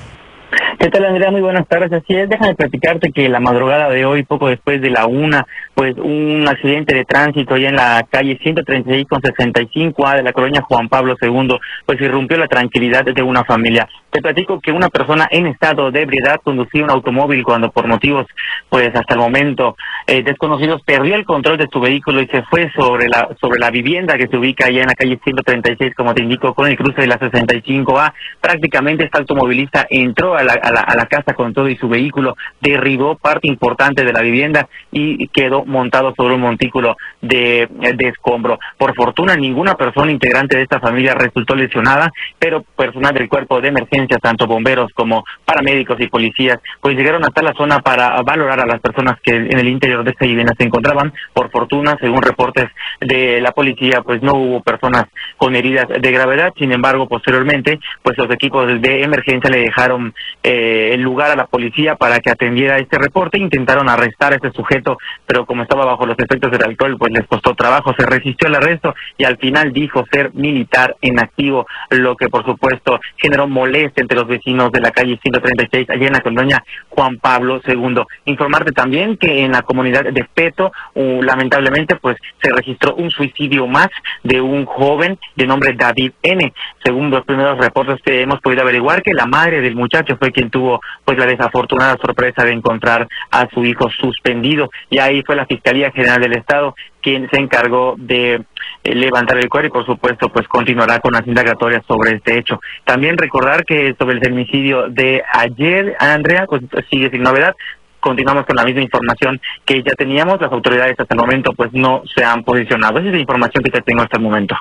¿Qué 0.80 0.90
tal, 0.90 1.06
Andrea? 1.06 1.32
Muy 1.32 1.42
buenas 1.42 1.68
tardes. 1.68 1.94
Así 1.94 2.14
es, 2.14 2.28
déjame 2.28 2.56
platicarte 2.56 3.12
que 3.12 3.30
la 3.30 3.40
madrugada 3.40 3.90
de 3.90 4.06
hoy, 4.06 4.24
poco 4.24 4.50
después 4.50 4.82
de 4.82 4.90
la 4.90 5.06
una, 5.06 5.46
pues 5.76 5.96
un 5.98 6.46
accidente 6.48 6.96
de 6.96 7.06
tránsito 7.06 7.54
allá 7.54 7.70
en 7.70 7.76
la 7.76 8.06
calle 8.10 8.38
136 8.42 9.08
con 9.08 9.22
65A 9.22 10.18
de 10.18 10.24
la 10.24 10.34
colonia 10.34 10.62
Juan 10.62 10.90
Pablo 10.90 11.16
II, 11.22 11.58
pues 11.86 12.02
irrumpió 12.02 12.38
la 12.38 12.48
tranquilidad 12.48 13.06
de 13.06 13.22
una 13.22 13.44
familia. 13.46 13.88
Te 14.12 14.22
platico 14.22 14.60
que 14.60 14.74
una 14.74 14.90
persona 14.90 15.26
en 15.32 15.48
estado 15.48 15.90
de 15.90 16.02
ebriedad 16.02 16.42
conducía 16.44 16.84
un 16.84 16.92
automóvil 16.92 17.44
cuando 17.44 17.72
por 17.72 17.88
motivos, 17.88 18.28
pues 18.68 18.90
hasta 18.94 19.14
el 19.14 19.20
momento 19.20 19.78
eh, 20.06 20.22
desconocidos, 20.22 20.82
perdió 20.84 21.16
el 21.16 21.24
control 21.24 21.58
de 21.58 21.70
su 21.72 21.80
vehículo 21.80 22.22
y 22.22 22.28
se 22.28 22.44
fue 22.44 22.70
sobre 22.76 23.08
la 23.08 23.30
sobre 23.40 23.60
la 23.60 23.72
vivienda 23.72 24.18
que 24.18 24.28
se 24.28 24.36
ubica 24.36 24.66
allá 24.66 24.82
en 24.82 24.88
la 24.88 24.96
calle 24.96 25.18
136, 25.24 25.94
como 25.96 26.14
te 26.14 26.24
indico, 26.24 26.54
con 26.54 26.68
el 26.68 26.76
cruce 26.76 27.02
de 27.02 27.08
la 27.08 27.20
65A. 27.20 28.14
Prácticamente 28.42 29.06
este 29.06 29.18
automovilista 29.18 29.88
entró 29.90 30.36
a 30.36 30.41
a 30.50 30.96
la, 30.96 31.06
casa 31.06 31.34
con 31.34 31.54
todo 31.54 31.68
y 31.68 31.76
su 31.78 31.90
vehículo, 31.90 32.36
derribó 32.60 33.16
parte 33.16 33.48
importante 33.48 34.04
de 34.06 34.14
la 34.14 34.22
vivienda 34.22 34.68
y 34.92 35.28
quedó 35.28 35.66
montado 35.66 36.14
sobre 36.16 36.36
un 36.36 36.42
montículo 36.42 36.96
de, 37.22 37.68
de 37.70 38.08
escombro. 38.08 38.60
Por 38.78 38.96
fortuna, 38.96 39.36
ninguna 39.36 39.76
persona 39.76 40.12
integrante 40.12 40.58
de 40.58 40.64
esta 40.64 40.80
familia 40.80 41.14
resultó 41.16 41.56
lesionada, 41.56 42.12
pero 42.40 42.64
personal 42.76 43.14
del 43.14 43.30
cuerpo 43.30 43.60
de 43.60 43.70
emergencia 43.70 44.18
tanto 44.18 44.48
bomberos 44.48 44.92
como 44.94 45.24
paramédicos 45.46 46.00
y 46.00 46.08
policías, 46.08 46.60
pues 46.80 46.96
llegaron 46.96 47.24
hasta 47.24 47.42
la 47.42 47.54
zona 47.54 47.80
para 47.80 48.22
valorar 48.22 48.60
a 48.60 48.66
las 48.66 48.80
personas 48.80 49.20
que 49.22 49.36
en 49.36 49.58
el 49.58 49.68
interior 49.68 50.04
de 50.04 50.12
esta 50.12 50.26
vivienda 50.26 50.54
se 50.58 50.64
encontraban. 50.64 51.14
Por 51.34 51.50
fortuna, 51.52 51.98
según 52.00 52.22
reportes 52.22 52.70
de 53.00 53.42
la 53.42 53.52
policía, 53.52 54.02
pues 54.02 54.22
no 54.22 54.34
hubo 54.34 54.62
personas 54.62 55.06
con 55.38 55.56
heridas 55.56 55.88
de 55.88 56.12
gravedad. 56.12 56.54
Sin 56.58 56.72
embargo, 56.72 57.08
posteriormente, 57.08 57.80
pues 58.02 58.18
los 58.18 58.30
equipos 58.32 58.68
de 58.82 59.04
emergencia 59.04 59.50
le 59.50 59.62
dejaron 59.62 60.14
eh, 60.44 60.92
el 60.94 61.02
lugar 61.02 61.32
a 61.32 61.36
la 61.36 61.46
policía 61.46 61.96
para 61.96 62.20
que 62.20 62.30
atendiera 62.30 62.78
este 62.78 62.98
reporte. 62.98 63.38
Intentaron 63.38 63.90
arrestar 63.90 64.34
a 64.34 64.36
este 64.36 64.52
sujeto, 64.52 64.98
pero 65.26 65.46
como 65.46 65.64
estaba 65.64 65.86
bajo 65.86 66.06
los 66.06 66.18
efectos 66.18 66.52
del 66.52 66.64
alcohol, 66.64 66.98
pues 66.98 67.12
les 67.14 67.28
costó 67.28 67.54
trabajo. 67.54 67.94
Se 67.98 68.06
resistió 68.06 68.48
al 68.48 68.56
arresto 68.56 68.94
y 69.18 69.24
al 69.24 69.38
final 69.38 69.72
dijo 69.72 70.06
ser 70.12 70.34
militar 70.34 70.96
en 71.02 71.20
activo, 71.20 71.66
lo 71.90 72.16
que 72.16 72.30
por 72.30 72.46
supuesto 72.46 73.00
generó 73.18 73.48
molestia 73.48 74.02
entre 74.02 74.18
los 74.18 74.28
vecinos 74.28 74.72
de 74.72 74.82
la 74.82 74.92
calle 74.92 75.20
136, 75.22 75.90
allá 75.90 76.08
en 76.08 76.14
la 76.14 76.22
colonia 76.22 76.64
Juan 76.90 77.18
Pablo 77.18 77.62
II. 77.66 78.02
Informarte 78.26 78.72
también 78.72 79.18
que 79.18 79.44
en 79.44 79.52
la 79.52 79.62
comunidad 79.62 80.06
de 80.06 80.26
Peto, 80.34 80.72
lamentablemente, 80.96 81.96
pues 81.96 82.18
se 82.42 82.52
registró 82.52 82.96
un 82.96 83.10
suicidio 83.12 83.68
más 83.68 83.90
de 84.24 84.42
un 84.42 84.66
joven 84.66 85.18
de 85.36 85.48
nombre 85.48 85.74
David 85.74 86.14
N. 86.24 86.54
Según 86.84 87.10
los 87.10 87.26
primeros 87.26 87.58
reportes 87.58 88.02
que 88.04 88.22
hemos 88.22 88.40
podido 88.40 88.62
averiguar, 88.62 89.02
que 89.02 89.14
la 89.14 89.26
madre 89.26 89.62
del 89.62 89.76
muchacho 89.76 90.18
fue 90.22 90.32
quien 90.32 90.52
tuvo 90.52 90.80
pues 91.04 91.18
la 91.18 91.26
desafortunada 91.26 91.98
sorpresa 91.98 92.46
de 92.46 92.52
encontrar 92.52 93.08
a 93.32 93.50
su 93.50 93.66
hijo 93.66 93.90
suspendido. 93.90 94.70
Y 94.92 95.00
ahí 95.00 95.24
fue 95.26 95.36
la 95.36 95.48
Fiscalía 95.48 95.92
General 95.92 96.22
del 96.22 96.38
Estado 96.38 96.76
quien 97.02 97.28
se 97.32 97.40
encargó 97.40 97.96
de 97.98 98.44
eh, 98.84 98.96
levantar 98.96 99.40
el 99.40 99.50
cuero 99.50 99.68
y 99.68 99.72
por 99.72 99.84
supuesto 99.84 100.30
pues 100.30 100.48
continuará 100.48 101.00
con 101.00 101.14
las 101.14 101.26
indagatorias 101.26 101.84
sobre 101.88 102.18
este 102.18 102.38
hecho. 102.38 102.62
También 102.86 103.18
recordar 103.18 103.66
que 103.66 103.96
sobre 103.98 104.18
el 104.18 104.22
femicidio 104.22 104.88
de 104.88 105.24
ayer, 105.34 105.96
Andrea, 106.00 106.46
pues 106.48 106.62
sigue 106.92 107.10
sin 107.10 107.24
novedad, 107.24 107.56
continuamos 108.00 108.46
con 108.46 108.56
la 108.56 108.64
misma 108.64 108.82
información 108.82 109.42
que 109.66 109.82
ya 109.82 109.94
teníamos, 109.96 110.40
las 110.40 110.52
autoridades 110.52 111.00
hasta 111.00 111.16
el 111.16 111.20
momento 111.20 111.54
pues 111.54 111.74
no 111.74 112.04
se 112.14 112.24
han 112.24 112.44
posicionado. 112.44 113.00
Esa 113.00 113.08
es 113.08 113.14
la 113.16 113.22
información 113.22 113.64
que 113.64 113.72
te 113.72 113.82
tengo 113.82 114.04
hasta 114.04 114.18
el 114.18 114.24
momento. 114.24 114.56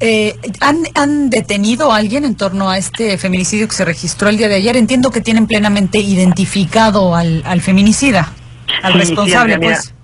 Eh, 0.00 0.36
¿han, 0.60 0.78
¿Han 0.94 1.30
detenido 1.30 1.92
a 1.92 1.96
alguien 1.96 2.24
en 2.24 2.34
torno 2.34 2.70
a 2.70 2.78
este 2.78 3.16
feminicidio 3.18 3.68
que 3.68 3.74
se 3.74 3.84
registró 3.84 4.28
el 4.28 4.36
día 4.36 4.48
de 4.48 4.56
ayer? 4.56 4.76
Entiendo 4.76 5.10
que 5.10 5.20
tienen 5.20 5.46
plenamente 5.46 5.98
identificado 5.98 7.14
al, 7.14 7.42
al 7.46 7.60
feminicida, 7.60 8.32
al 8.82 8.94
responsable, 8.94 9.58
pues. 9.58 9.94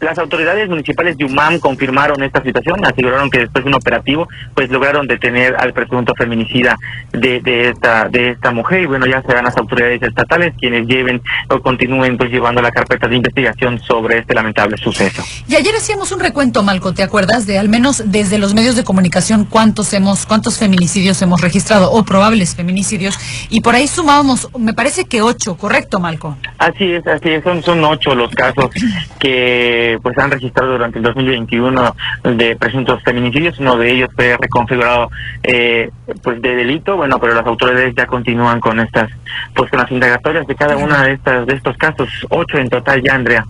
Las 0.00 0.18
autoridades 0.18 0.68
municipales 0.68 1.16
de 1.16 1.24
UMAM 1.24 1.58
confirmaron 1.58 2.22
esta 2.22 2.42
situación, 2.42 2.84
aseguraron 2.84 3.30
que 3.30 3.38
después 3.38 3.64
de 3.64 3.68
un 3.68 3.74
operativo, 3.76 4.28
pues 4.54 4.70
lograron 4.70 5.06
detener 5.06 5.56
al 5.58 5.72
presunto 5.72 6.14
feminicida 6.14 6.76
de, 7.12 7.40
de 7.40 7.70
esta 7.70 8.08
de 8.08 8.32
esta 8.32 8.50
mujer 8.50 8.82
y 8.82 8.86
bueno 8.86 9.06
ya 9.06 9.22
serán 9.22 9.44
las 9.44 9.56
autoridades 9.56 10.02
estatales 10.02 10.52
quienes 10.58 10.86
lleven 10.86 11.22
o 11.48 11.60
continúen 11.60 12.18
pues 12.18 12.30
llevando 12.30 12.60
la 12.60 12.70
carpeta 12.70 13.08
de 13.08 13.16
investigación 13.16 13.80
sobre 13.80 14.18
este 14.18 14.34
lamentable 14.34 14.76
suceso. 14.76 15.22
Y 15.48 15.54
ayer 15.54 15.74
hacíamos 15.74 16.12
un 16.12 16.20
recuento, 16.20 16.62
Malco, 16.62 16.92
¿te 16.92 17.02
acuerdas 17.02 17.46
de 17.46 17.58
al 17.58 17.68
menos 17.70 18.02
desde 18.06 18.38
los 18.38 18.52
medios 18.52 18.76
de 18.76 18.84
comunicación 18.84 19.46
cuántos 19.46 19.92
hemos 19.94 20.26
cuántos 20.26 20.58
feminicidios 20.58 21.22
hemos 21.22 21.40
registrado 21.40 21.90
o 21.90 22.04
probables 22.04 22.54
feminicidios 22.54 23.18
y 23.48 23.60
por 23.62 23.74
ahí 23.74 23.88
sumábamos, 23.88 24.50
me 24.58 24.74
parece 24.74 25.06
que 25.06 25.22
ocho, 25.22 25.56
correcto, 25.56 26.00
Malco. 26.00 26.36
Así 26.58 26.92
es, 26.92 27.06
así 27.06 27.30
es, 27.30 27.42
son 27.44 27.62
son 27.62 27.82
ocho 27.84 28.14
los 28.14 28.30
casos 28.32 28.70
que 29.18 29.85
pues 30.02 30.16
han 30.18 30.30
registrado 30.30 30.72
durante 30.72 30.98
el 30.98 31.04
2021 31.04 31.96
de 32.24 32.56
presuntos 32.56 33.02
feminicidios. 33.02 33.58
Uno 33.58 33.76
de 33.76 33.92
ellos 33.92 34.10
fue 34.14 34.36
reconfigurado 34.36 35.10
eh, 35.42 35.90
pues 36.22 36.40
de 36.40 36.54
delito, 36.54 36.96
bueno, 36.96 37.18
pero 37.18 37.34
las 37.34 37.46
autoridades 37.46 37.94
ya 37.96 38.06
continúan 38.06 38.60
con 38.60 38.80
estas, 38.80 39.10
pues 39.54 39.70
con 39.70 39.80
las 39.80 39.90
indagatorias 39.90 40.46
de 40.46 40.54
cada 40.54 40.76
una 40.76 41.04
de 41.04 41.12
estas 41.12 41.46
de 41.46 41.54
estos 41.54 41.76
casos, 41.76 42.08
ocho 42.30 42.58
en 42.58 42.68
total 42.68 43.02
ya, 43.02 43.14
Andrea. 43.14 43.44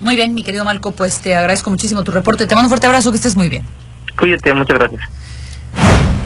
Muy 0.00 0.16
bien, 0.16 0.34
mi 0.34 0.42
querido 0.42 0.64
Malco, 0.64 0.92
pues 0.92 1.20
te 1.20 1.34
agradezco 1.34 1.70
muchísimo 1.70 2.04
tu 2.04 2.12
reporte. 2.12 2.46
Te 2.46 2.54
mando 2.54 2.66
un 2.66 2.70
fuerte 2.70 2.86
abrazo, 2.86 3.10
que 3.10 3.16
estés 3.16 3.36
muy 3.36 3.48
bien. 3.48 3.64
Cuídate, 4.16 4.52
muchas 4.52 4.78
gracias. 4.78 5.02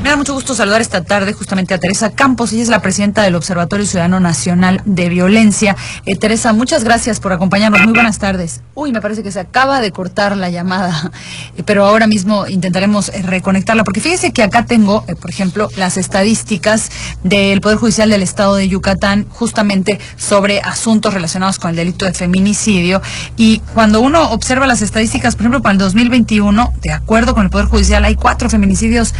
Me 0.02 0.08
da 0.08 0.16
mucho 0.16 0.32
gusto 0.32 0.54
saludar 0.54 0.80
esta 0.80 1.04
tarde 1.04 1.34
justamente 1.34 1.74
a 1.74 1.78
Teresa 1.78 2.12
Campos, 2.12 2.54
ella 2.54 2.62
es 2.62 2.68
la 2.68 2.80
presidenta 2.80 3.22
del 3.22 3.34
Observatorio 3.34 3.84
Ciudadano 3.84 4.18
Nacional 4.18 4.80
de 4.86 5.10
Violencia. 5.10 5.76
Eh, 6.06 6.16
Teresa, 6.16 6.54
muchas 6.54 6.84
gracias 6.84 7.20
por 7.20 7.34
acompañarnos. 7.34 7.82
Muy 7.82 7.92
buenas 7.92 8.18
tardes. 8.18 8.62
Uy, 8.74 8.92
me 8.92 9.02
parece 9.02 9.22
que 9.22 9.30
se 9.30 9.40
acaba 9.40 9.82
de 9.82 9.92
cortar 9.92 10.38
la 10.38 10.48
llamada, 10.48 11.12
eh, 11.58 11.62
pero 11.66 11.84
ahora 11.84 12.06
mismo 12.06 12.46
intentaremos 12.46 13.10
eh, 13.10 13.20
reconectarla, 13.20 13.84
porque 13.84 14.00
fíjese 14.00 14.32
que 14.32 14.42
acá 14.42 14.64
tengo, 14.64 15.04
por 15.20 15.28
ejemplo, 15.28 15.68
las 15.76 15.98
estadísticas 15.98 16.90
del 17.22 17.60
Poder 17.60 17.76
Judicial 17.76 18.08
del 18.08 18.22
Estado 18.22 18.54
de 18.54 18.70
Yucatán, 18.70 19.26
justamente 19.28 20.00
sobre 20.16 20.60
asuntos 20.62 21.12
relacionados 21.12 21.58
con 21.58 21.70
el 21.70 21.76
delito 21.76 22.06
de 22.06 22.14
feminicidio. 22.14 23.02
Y 23.36 23.58
cuando 23.74 24.00
uno 24.00 24.30
observa 24.30 24.66
las 24.66 24.80
estadísticas, 24.80 25.36
por 25.36 25.42
ejemplo, 25.42 25.60
para 25.60 25.74
el 25.74 25.78
2021, 25.78 26.72
de 26.80 26.90
acuerdo 26.90 27.34
con 27.34 27.44
el 27.44 27.50
Poder 27.50 27.66
Judicial, 27.66 28.02
hay 28.06 28.14
cuatro 28.14 28.48
feminicidios. 28.48 29.12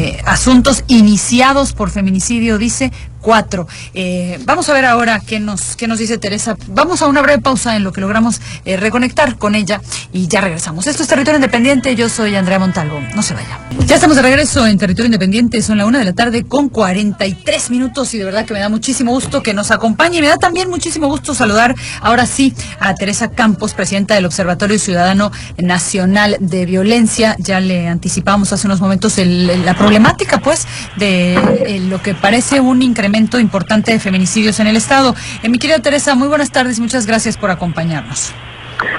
Eh, 0.00 0.22
asuntos 0.24 0.82
iniciados 0.86 1.74
por 1.74 1.90
feminicidio, 1.90 2.56
dice, 2.56 2.90
cuatro. 3.20 3.66
Eh, 3.94 4.38
vamos 4.44 4.68
a 4.68 4.72
ver 4.72 4.84
ahora 4.84 5.20
qué 5.20 5.40
nos, 5.40 5.76
qué 5.76 5.86
nos 5.86 5.98
dice 5.98 6.18
Teresa. 6.18 6.56
Vamos 6.68 7.02
a 7.02 7.06
una 7.06 7.22
breve 7.22 7.40
pausa 7.40 7.76
en 7.76 7.84
lo 7.84 7.92
que 7.92 8.00
logramos 8.00 8.40
eh, 8.64 8.76
reconectar 8.76 9.36
con 9.36 9.54
ella 9.54 9.80
y 10.12 10.28
ya 10.28 10.40
regresamos. 10.40 10.86
Esto 10.86 11.02
es 11.02 11.08
Territorio 11.08 11.36
Independiente, 11.36 11.94
yo 11.94 12.08
soy 12.08 12.34
Andrea 12.34 12.58
Montalvo. 12.58 13.00
No 13.14 13.22
se 13.22 13.34
vaya. 13.34 13.58
Ya 13.86 13.96
estamos 13.96 14.16
de 14.16 14.22
regreso 14.22 14.66
en 14.66 14.78
Territorio 14.78 15.06
Independiente, 15.06 15.60
son 15.62 15.78
la 15.78 15.86
una 15.86 15.98
de 15.98 16.04
la 16.04 16.12
tarde 16.12 16.44
con 16.44 16.68
43 16.68 17.70
minutos 17.70 18.14
y 18.14 18.18
de 18.18 18.24
verdad 18.24 18.44
que 18.44 18.54
me 18.54 18.60
da 18.60 18.68
muchísimo 18.68 19.12
gusto 19.12 19.42
que 19.42 19.54
nos 19.54 19.70
acompañe 19.70 20.18
y 20.18 20.20
me 20.20 20.28
da 20.28 20.36
también 20.36 20.70
muchísimo 20.70 21.08
gusto 21.08 21.34
saludar 21.34 21.74
ahora 22.00 22.26
sí 22.26 22.54
a 22.78 22.94
Teresa 22.94 23.30
Campos, 23.30 23.74
presidenta 23.74 24.14
del 24.14 24.26
Observatorio 24.26 24.78
Ciudadano 24.78 25.30
Nacional 25.58 26.36
de 26.40 26.66
Violencia. 26.66 27.36
Ya 27.38 27.60
le 27.60 27.88
anticipamos 27.88 28.52
hace 28.52 28.66
unos 28.66 28.80
momentos 28.80 29.18
la 29.18 29.74
problemática 29.74 30.38
pues 30.38 30.66
de 30.96 31.34
eh, 31.34 31.80
lo 31.80 32.02
que 32.02 32.14
parece 32.14 32.60
un 32.60 32.82
incremento 32.82 33.09
importante 33.38 33.92
de 33.92 33.98
feminicidios 33.98 34.60
en 34.60 34.66
el 34.66 34.76
Estado. 34.76 35.14
Eh, 35.42 35.48
mi 35.48 35.58
querida 35.58 35.78
Teresa, 35.80 36.14
muy 36.14 36.28
buenas 36.28 36.50
tardes 36.50 36.78
y 36.78 36.80
muchas 36.80 37.06
gracias 37.06 37.36
por 37.36 37.50
acompañarnos. 37.50 38.32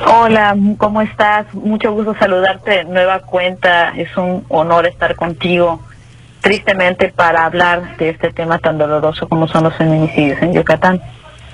Hola, 0.05 0.55
¿cómo 0.77 1.01
estás? 1.01 1.51
Mucho 1.53 1.91
gusto 1.91 2.15
saludarte 2.19 2.83
nueva 2.83 3.19
cuenta. 3.19 3.89
Es 3.95 4.15
un 4.15 4.45
honor 4.49 4.87
estar 4.87 5.15
contigo, 5.15 5.81
tristemente, 6.41 7.09
para 7.09 7.45
hablar 7.45 7.97
de 7.97 8.09
este 8.09 8.31
tema 8.31 8.59
tan 8.59 8.77
doloroso 8.77 9.27
como 9.27 9.47
son 9.47 9.63
los 9.63 9.75
feminicidios 9.75 10.41
en 10.41 10.53
Yucatán. 10.53 11.01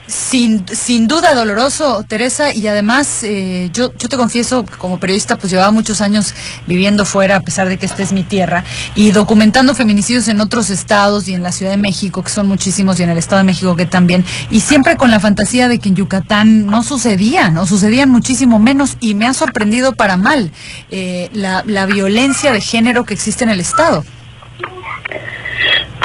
Sin, 0.08 0.66
sin 0.70 1.10
duda 1.10 1.36
doloroso, 1.36 2.06
Teresa, 2.08 2.54
y 2.54 2.66
además 2.68 3.24
eh, 3.24 3.70
yo, 3.74 3.92
yo 3.98 4.08
te 4.08 4.16
confieso, 4.16 4.66
como 4.78 5.02
periodista, 5.02 5.36
pues 5.36 5.52
llevaba 5.52 5.72
muchos 5.72 6.00
años 6.00 6.34
viviendo 6.66 7.04
fuera, 7.04 7.36
a 7.36 7.40
pesar 7.42 7.68
de 7.68 7.78
que 7.78 7.86
esta 7.86 8.04
es 8.04 8.14
mi 8.14 8.24
tierra, 8.24 8.64
y 8.96 9.12
documentando 9.12 9.76
feminicidios 9.76 10.30
en 10.30 10.40
otros 10.40 10.70
estados 10.70 11.28
y 11.28 11.34
en 11.34 11.44
la 11.44 11.52
Ciudad 11.52 11.72
de 11.72 11.78
México, 11.78 12.24
que 12.24 12.30
son 12.30 12.48
muchísimos, 12.48 13.00
y 13.00 13.04
en 13.04 13.10
el 13.10 13.18
Estado 13.18 13.40
de 13.40 13.44
México 13.44 13.76
que 13.76 13.86
también, 13.86 14.24
y 14.50 14.62
siempre 14.62 14.96
con 14.96 15.12
la 15.12 15.20
fantasía 15.20 15.68
de 15.68 15.80
que 15.80 15.90
en 15.90 15.96
Yucatán 15.96 16.68
no 16.68 16.84
sucedían, 16.84 17.58
o 17.58 17.66
sucedían 17.66 18.10
muchísimo 18.10 18.60
menos, 18.60 18.96
y 19.02 19.14
me 19.14 19.28
ha 19.28 19.34
sorprendido 19.34 19.94
para 19.94 20.16
mal 20.16 20.52
eh, 20.90 21.30
la, 21.34 21.64
la 21.66 21.86
violencia 21.86 22.54
de 22.54 22.62
género 22.62 23.04
que 23.04 23.14
existe 23.14 23.44
en 23.44 23.50
el 23.50 23.60
Estado. 23.60 24.06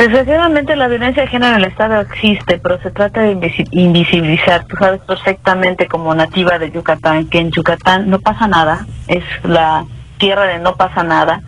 Desgraciadamente 0.02 0.74
la 0.74 0.88
violencia 0.88 1.22
de 1.22 1.28
género 1.28 1.54
en 1.54 1.62
el 1.62 1.70
Estado 1.70 2.00
existe, 2.00 2.58
pero 2.58 2.76
se 2.82 2.90
trata 2.90 3.20
de 3.20 3.38
invisibilizar. 3.70 4.64
Tú 4.64 4.74
sabes 4.74 5.00
perfectamente 5.02 5.86
como 5.86 6.12
nativa 6.12 6.58
de 6.58 6.72
Yucatán 6.72 7.28
que 7.28 7.38
en 7.38 7.52
Yucatán 7.52 8.10
no 8.10 8.18
pasa 8.18 8.48
nada, 8.48 8.84
es 9.06 9.22
la 9.44 9.84
tierra 10.18 10.46
de 10.46 10.58
no 10.58 10.74
pasa 10.74 11.04
nada. 11.04 11.42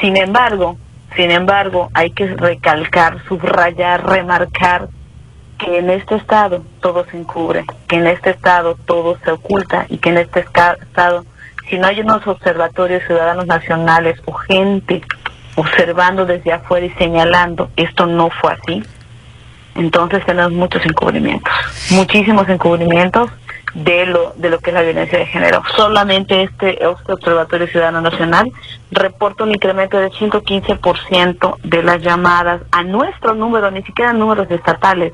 Sin 0.00 0.16
embargo, 0.16 0.78
sin 1.14 1.30
embargo, 1.30 1.90
hay 1.92 2.12
que 2.12 2.26
recalcar, 2.28 3.22
subrayar, 3.28 4.06
remarcar 4.06 4.88
que 5.58 5.80
en 5.80 5.90
este 5.90 6.14
estado 6.14 6.64
todo 6.80 7.04
se 7.04 7.18
encubre, 7.18 7.66
que 7.86 7.96
en 7.96 8.06
este 8.06 8.30
estado 8.30 8.76
todo 8.76 9.18
se 9.22 9.30
oculta 9.30 9.84
y 9.90 9.98
que 9.98 10.08
en 10.08 10.16
este 10.16 10.40
estado, 10.40 11.26
si 11.68 11.76
no 11.76 11.86
hay 11.86 12.00
unos 12.00 12.26
observatorios 12.26 13.02
ciudadanos 13.06 13.46
nacionales 13.46 14.18
o 14.24 14.32
gente 14.32 15.02
observando 15.56 16.26
desde 16.26 16.52
afuera 16.52 16.86
y 16.86 16.90
señalando, 16.90 17.70
esto 17.76 18.06
no 18.06 18.30
fue 18.30 18.52
así. 18.52 18.82
Entonces 19.74 20.24
tenemos 20.26 20.52
muchos 20.52 20.84
encubrimientos, 20.84 21.52
muchísimos 21.90 22.48
encubrimientos 22.48 23.30
de 23.74 24.04
lo 24.06 24.32
de 24.36 24.50
lo 24.50 24.58
que 24.58 24.70
es 24.70 24.74
la 24.74 24.82
violencia 24.82 25.18
de 25.18 25.26
género. 25.26 25.62
Solamente 25.76 26.42
este, 26.42 26.84
este 26.84 27.12
Observatorio 27.12 27.68
Ciudadano 27.68 28.00
Nacional 28.00 28.50
reporta 28.90 29.44
un 29.44 29.52
incremento 29.52 29.98
de 29.98 30.10
115% 30.10 31.56
de 31.62 31.82
las 31.82 32.02
llamadas 32.02 32.62
a 32.72 32.82
nuestro 32.82 33.34
número, 33.34 33.70
ni 33.70 33.82
siquiera 33.82 34.12
números 34.12 34.50
estatales 34.50 35.12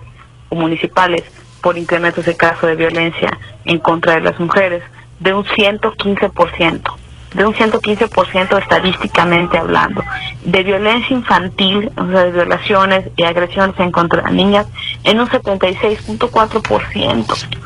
o 0.49 0.55
municipales, 0.55 1.22
por 1.61 1.77
incrementos 1.77 2.25
de 2.25 2.37
casos 2.37 2.70
de 2.70 2.77
violencia 2.77 3.38
en 3.66 3.79
contra 3.79 4.14
de 4.14 4.22
las 4.22 4.40
mujeres, 4.40 4.83
de 5.20 5.35
un 5.35 5.44
115% 5.44 7.05
de 7.34 7.44
un 7.44 7.54
115% 7.54 8.62
estadísticamente 8.62 9.58
hablando. 9.58 10.02
De 10.44 10.62
violencia 10.62 11.16
infantil, 11.16 11.90
o 11.96 12.06
sea, 12.10 12.24
de 12.24 12.32
violaciones 12.32 13.08
y 13.16 13.24
agresiones 13.24 13.78
en 13.78 13.90
contra 13.90 14.22
de 14.22 14.32
niñas, 14.32 14.66
en 15.04 15.20
un 15.20 15.28
76.4%. 15.28 17.58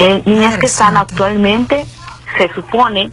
En 0.00 0.22
niñas 0.24 0.58
que 0.58 0.66
están 0.66 0.96
actualmente, 0.96 1.84
se 2.36 2.52
supone, 2.54 3.10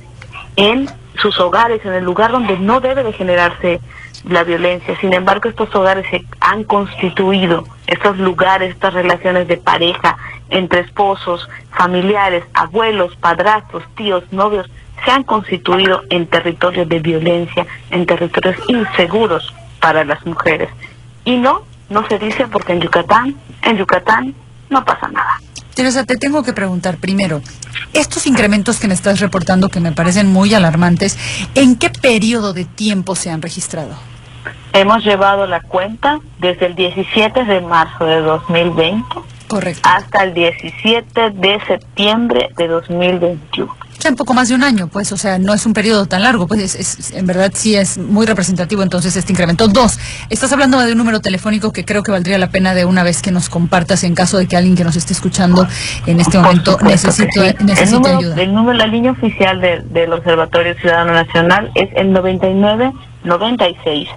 en 0.56 0.90
sus 1.16 1.40
hogares, 1.40 1.84
en 1.86 1.94
el 1.94 2.04
lugar 2.04 2.32
donde 2.32 2.58
no 2.58 2.80
debe 2.80 3.04
de 3.04 3.14
generarse 3.14 3.80
la 4.28 4.44
violencia. 4.44 4.98
Sin 5.00 5.14
embargo, 5.14 5.50
estos 5.50 5.74
hogares 5.76 6.06
se 6.10 6.26
han 6.40 6.64
constituido, 6.64 7.66
estos 7.88 8.18
lugares, 8.18 8.72
estas 8.72 8.94
relaciones 8.94 9.48
de 9.48 9.58
pareja 9.58 10.18
entre 10.50 10.82
esposos, 10.82 11.48
familiares, 11.72 12.44
abuelos, 12.54 13.16
padrastros, 13.18 13.84
tíos, 13.96 14.24
novios, 14.32 14.70
se 15.04 15.12
han 15.12 15.24
constituido 15.24 16.04
en 16.10 16.28
territorios 16.28 16.88
de 16.88 17.00
violencia, 17.00 17.66
en 17.92 18.06
territorios 18.06 18.56
inseguros 18.68 19.54
para 19.80 20.04
las 20.04 20.26
mujeres. 20.26 20.70
Y 21.26 21.38
no, 21.38 21.64
no 21.90 22.08
se 22.08 22.18
dice 22.20 22.48
porque 22.48 22.74
en 22.74 22.82
Yucatán, 22.82 23.36
en 23.64 23.78
Yucatán 23.78 24.34
no 24.70 24.84
pasa 24.86 25.08
nada. 25.08 25.42
Teresa, 25.74 26.06
te 26.06 26.16
tengo 26.16 26.42
que 26.42 26.54
preguntar 26.54 26.98
primero, 26.98 27.42
estos 27.92 28.28
incrementos 28.28 28.80
que 28.80 28.88
me 28.88 28.94
estás 28.94 29.20
reportando 29.20 29.68
que 29.70 29.82
me 29.82 29.92
parecen 29.92 30.32
muy 30.32 30.54
alarmantes, 30.54 31.18
¿en 31.54 31.76
qué 31.76 31.90
periodo 31.90 32.54
de 32.54 32.64
tiempo 32.64 33.16
se 33.16 33.30
han 33.30 33.42
registrado? 33.42 33.94
Hemos 34.72 35.04
llevado 35.04 35.46
la 35.48 35.62
cuenta 35.62 36.20
desde 36.40 36.68
el 36.68 36.76
17 36.76 37.44
de 37.44 37.62
marzo 37.62 38.06
de 38.06 38.22
2020 38.22 39.06
Correcto. 39.48 39.82
hasta 39.84 40.24
el 40.24 40.34
17 40.34 41.30
de 41.32 41.62
septiembre 41.68 42.50
de 42.58 42.68
2021 42.68 43.85
un 44.10 44.16
poco 44.16 44.34
más 44.34 44.50
de 44.50 44.56
un 44.56 44.64
año, 44.64 44.88
pues, 44.88 45.12
o 45.12 45.18
sea, 45.18 45.40
no 45.40 45.54
es 45.54 45.66
un 45.66 45.74
periodo 45.74 46.06
tan 46.06 46.22
largo, 46.22 46.48
pues 46.48 46.76
es, 46.76 47.12
en 47.12 47.26
verdad 47.26 47.52
sí 47.54 47.76
es 47.76 47.98
muy 47.98 48.26
representativo 48.26 48.84
entonces 48.84 49.16
este 49.16 49.32
incremento. 49.32 49.68
Dos, 49.68 50.00
estás 50.30 50.52
hablando 50.52 50.80
de 50.80 50.92
un 50.92 50.98
número 50.98 51.22
telefónico 51.22 51.72
que 51.72 51.86
creo 51.86 52.04
que 52.04 52.12
valdría 52.12 52.38
la 52.38 52.50
pena 52.50 52.74
de 52.74 52.86
una 52.86 53.04
vez 53.04 53.22
que 53.22 53.32
nos 53.32 53.50
compartas 53.50 54.04
en 54.04 54.14
caso 54.14 54.38
de 54.38 54.48
que 54.48 54.58
alguien 54.58 54.76
que 54.76 54.84
nos 54.84 54.96
esté 54.96 55.14
escuchando 55.14 55.68
en 56.06 56.20
este 56.20 56.38
momento 56.38 56.78
necesite, 56.84 57.56
ayuda. 57.60 58.36
El 58.42 58.54
número, 58.54 58.78
la 58.78 58.88
línea 58.88 59.12
oficial 59.12 59.62
del 59.62 60.14
Observatorio 60.14 60.76
Ciudadano 60.76 61.14
Nacional 61.14 61.72
es 61.76 61.90
el 61.96 62.12
99 62.12 62.94
96 63.24 64.08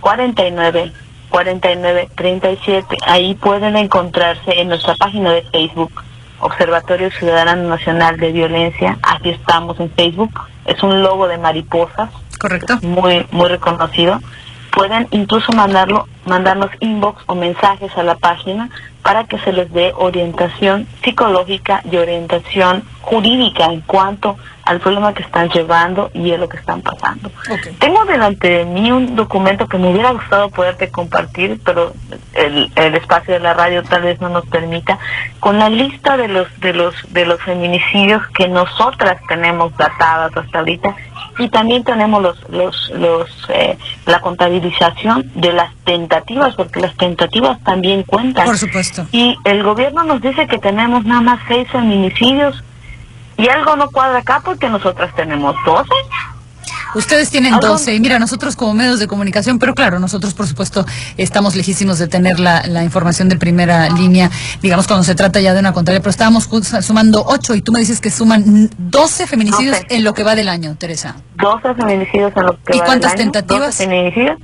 49 0.00 0.92
49 1.30 2.08
37. 2.14 2.96
Ahí 3.06 3.34
pueden 3.34 3.76
encontrarse 3.76 4.60
en 4.60 4.68
nuestra 4.68 4.94
página 4.94 5.32
de 5.32 5.42
Facebook 5.42 6.05
Observatorio 6.40 7.10
Ciudadano 7.10 7.68
Nacional 7.68 8.16
de 8.18 8.32
Violencia. 8.32 8.98
Aquí 9.02 9.30
estamos 9.30 9.78
en 9.80 9.90
Facebook. 9.90 10.40
Es 10.64 10.82
un 10.82 11.02
logo 11.02 11.28
de 11.28 11.38
mariposas. 11.38 12.10
Correcto. 12.38 12.78
Muy, 12.82 13.26
muy 13.30 13.48
reconocido. 13.48 14.20
Pueden 14.72 15.08
incluso 15.10 15.52
mandarlo, 15.52 16.06
mandarnos 16.26 16.70
inbox 16.80 17.22
o 17.26 17.34
mensajes 17.34 17.96
a 17.96 18.02
la 18.02 18.16
página 18.16 18.68
para 19.02 19.24
que 19.24 19.38
se 19.38 19.52
les 19.52 19.72
dé 19.72 19.92
orientación 19.96 20.86
psicológica 21.02 21.80
y 21.90 21.96
orientación 21.96 22.82
jurídica 23.00 23.66
en 23.66 23.80
cuanto 23.80 24.36
al 24.66 24.80
problema 24.80 25.14
que 25.14 25.22
están 25.22 25.48
llevando 25.48 26.10
y 26.12 26.32
a 26.32 26.38
lo 26.38 26.48
que 26.48 26.56
están 26.56 26.82
pasando. 26.82 27.30
Tengo 27.78 28.04
delante 28.04 28.48
de 28.48 28.64
mí 28.64 28.90
un 28.90 29.14
documento 29.14 29.68
que 29.68 29.78
me 29.78 29.92
hubiera 29.92 30.10
gustado 30.10 30.50
poderte 30.50 30.90
compartir, 30.90 31.60
pero 31.64 31.92
el, 32.34 32.70
el, 32.74 32.94
espacio 32.96 33.34
de 33.34 33.40
la 33.40 33.54
radio 33.54 33.84
tal 33.84 34.02
vez 34.02 34.20
no 34.20 34.28
nos 34.28 34.44
permita, 34.46 34.98
con 35.38 35.60
la 35.60 35.70
lista 35.70 36.16
de 36.16 36.26
los 36.26 36.48
de 36.60 36.72
los 36.74 36.94
de 37.12 37.26
los 37.26 37.40
feminicidios 37.42 38.26
que 38.36 38.48
nosotras 38.48 39.20
tenemos 39.28 39.74
datadas 39.76 40.36
hasta 40.36 40.58
ahorita 40.58 40.96
y 41.38 41.48
también 41.48 41.84
tenemos 41.84 42.20
los 42.20 42.50
los 42.50 42.90
los 42.90 43.30
eh, 43.50 43.78
la 44.04 44.20
contabilización 44.20 45.30
de 45.36 45.52
las 45.52 45.72
tentativas 45.84 46.56
porque 46.56 46.80
las 46.80 46.96
tentativas 46.96 47.62
también 47.62 48.02
cuentan. 48.02 48.46
Por 48.46 48.58
supuesto. 48.58 49.06
Y 49.12 49.36
el 49.44 49.62
gobierno 49.62 50.02
nos 50.02 50.20
dice 50.20 50.48
que 50.48 50.58
tenemos 50.58 51.04
nada 51.04 51.20
más 51.20 51.40
seis 51.46 51.68
feminicidios 51.70 52.64
y 53.36 53.48
algo 53.48 53.76
no 53.76 53.90
cuadra 53.90 54.18
acá 54.18 54.40
porque 54.44 54.68
nosotras 54.68 55.14
tenemos 55.14 55.54
12. 55.64 55.90
Ustedes 56.94 57.30
tienen 57.30 57.58
12 57.60 57.94
y 57.94 58.00
mira, 58.00 58.18
nosotros 58.18 58.56
como 58.56 58.72
medios 58.72 58.98
de 58.98 59.06
comunicación, 59.06 59.58
pero 59.58 59.74
claro, 59.74 59.98
nosotros 59.98 60.32
por 60.32 60.46
supuesto 60.46 60.86
estamos 61.18 61.54
lejísimos 61.54 61.98
de 61.98 62.08
tener 62.08 62.40
la, 62.40 62.62
la 62.66 62.84
información 62.84 63.28
de 63.28 63.36
primera 63.36 63.90
línea, 63.90 64.30
digamos 64.62 64.86
cuando 64.86 65.04
se 65.04 65.14
trata 65.14 65.40
ya 65.40 65.52
de 65.52 65.60
una 65.60 65.74
contraria, 65.74 66.00
pero 66.00 66.10
estábamos 66.10 66.48
sumando 66.80 67.22
8 67.26 67.54
y 67.56 67.62
tú 67.62 67.72
me 67.72 67.80
dices 67.80 68.00
que 68.00 68.10
suman 68.10 68.70
12 68.78 69.26
feminicidios 69.26 69.78
en 69.90 70.04
lo 70.04 70.14
que 70.14 70.22
va 70.22 70.34
del 70.34 70.48
año, 70.48 70.74
Teresa. 70.78 71.16
12 71.34 71.74
feminicidios 71.74 72.32
en 72.34 72.42
lo 72.44 72.56
que 72.64 72.76
¿Y 72.76 72.78
va 72.78 72.86
cuántas 72.86 73.12
del 73.12 73.20
año, 73.20 73.32
tentativas? 73.32 73.78
12 73.78 73.84
feminicidios 73.84 74.38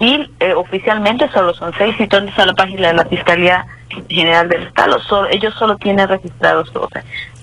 y 0.00 0.30
eh, 0.40 0.54
oficialmente 0.54 1.28
solo 1.30 1.52
son 1.52 1.72
6 1.76 1.96
y 1.98 2.02
entras 2.04 2.38
a 2.38 2.46
la 2.46 2.54
página 2.54 2.88
de 2.88 2.94
la 2.94 3.04
Fiscalía 3.04 3.66
General 4.08 4.48
del 4.48 4.62
Estado, 4.68 5.00
solo, 5.02 5.28
ellos 5.30 5.52
solo 5.58 5.76
tienen 5.76 6.08
registrados 6.08 6.72
12 6.72 7.02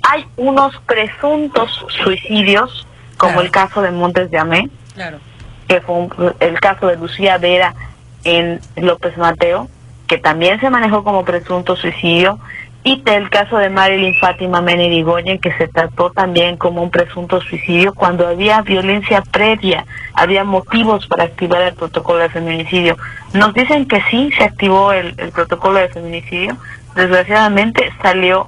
hay 0.09 0.25
unos 0.37 0.75
presuntos 0.85 1.85
suicidios, 2.03 2.87
como 3.17 3.41
el 3.41 3.51
caso 3.51 3.81
de 3.81 3.91
Montes 3.91 4.29
de 4.31 4.37
Amé, 4.37 4.69
claro. 4.93 5.17
que 5.67 5.81
fue 5.81 5.95
un- 5.95 6.33
el 6.39 6.59
caso 6.59 6.87
de 6.87 6.97
Lucía 6.97 7.37
Vera 7.37 7.73
en 8.23 8.59
López 8.75 9.17
Mateo, 9.17 9.67
que 10.07 10.17
también 10.17 10.59
se 10.59 10.69
manejó 10.69 11.03
como 11.03 11.23
presunto 11.25 11.75
suicidio, 11.75 12.39
y 12.83 13.01
del 13.01 13.31
caso 13.31 13.57
de 13.57 13.71
Marilyn 13.71 14.13
Fátima 14.19 14.61
Mena 14.61 14.83
Irigoyen, 14.83 15.39
que 15.39 15.51
se 15.53 15.67
trató 15.67 16.11
también 16.11 16.55
como 16.55 16.83
un 16.83 16.91
presunto 16.91 17.41
suicidio 17.41 17.95
cuando 17.95 18.27
había 18.27 18.61
violencia 18.61 19.23
previa, 19.31 19.85
había 20.13 20.43
motivos 20.43 21.07
para 21.07 21.23
activar 21.23 21.63
el 21.63 21.73
protocolo 21.73 22.19
de 22.19 22.29
feminicidio. 22.29 22.95
Nos 23.33 23.55
dicen 23.55 23.87
que 23.87 24.03
sí 24.11 24.29
se 24.37 24.43
activó 24.43 24.91
el, 24.91 25.15
el 25.17 25.31
protocolo 25.31 25.79
de 25.79 25.89
feminicidio, 25.89 26.57
desgraciadamente 26.95 27.91
salió 28.03 28.47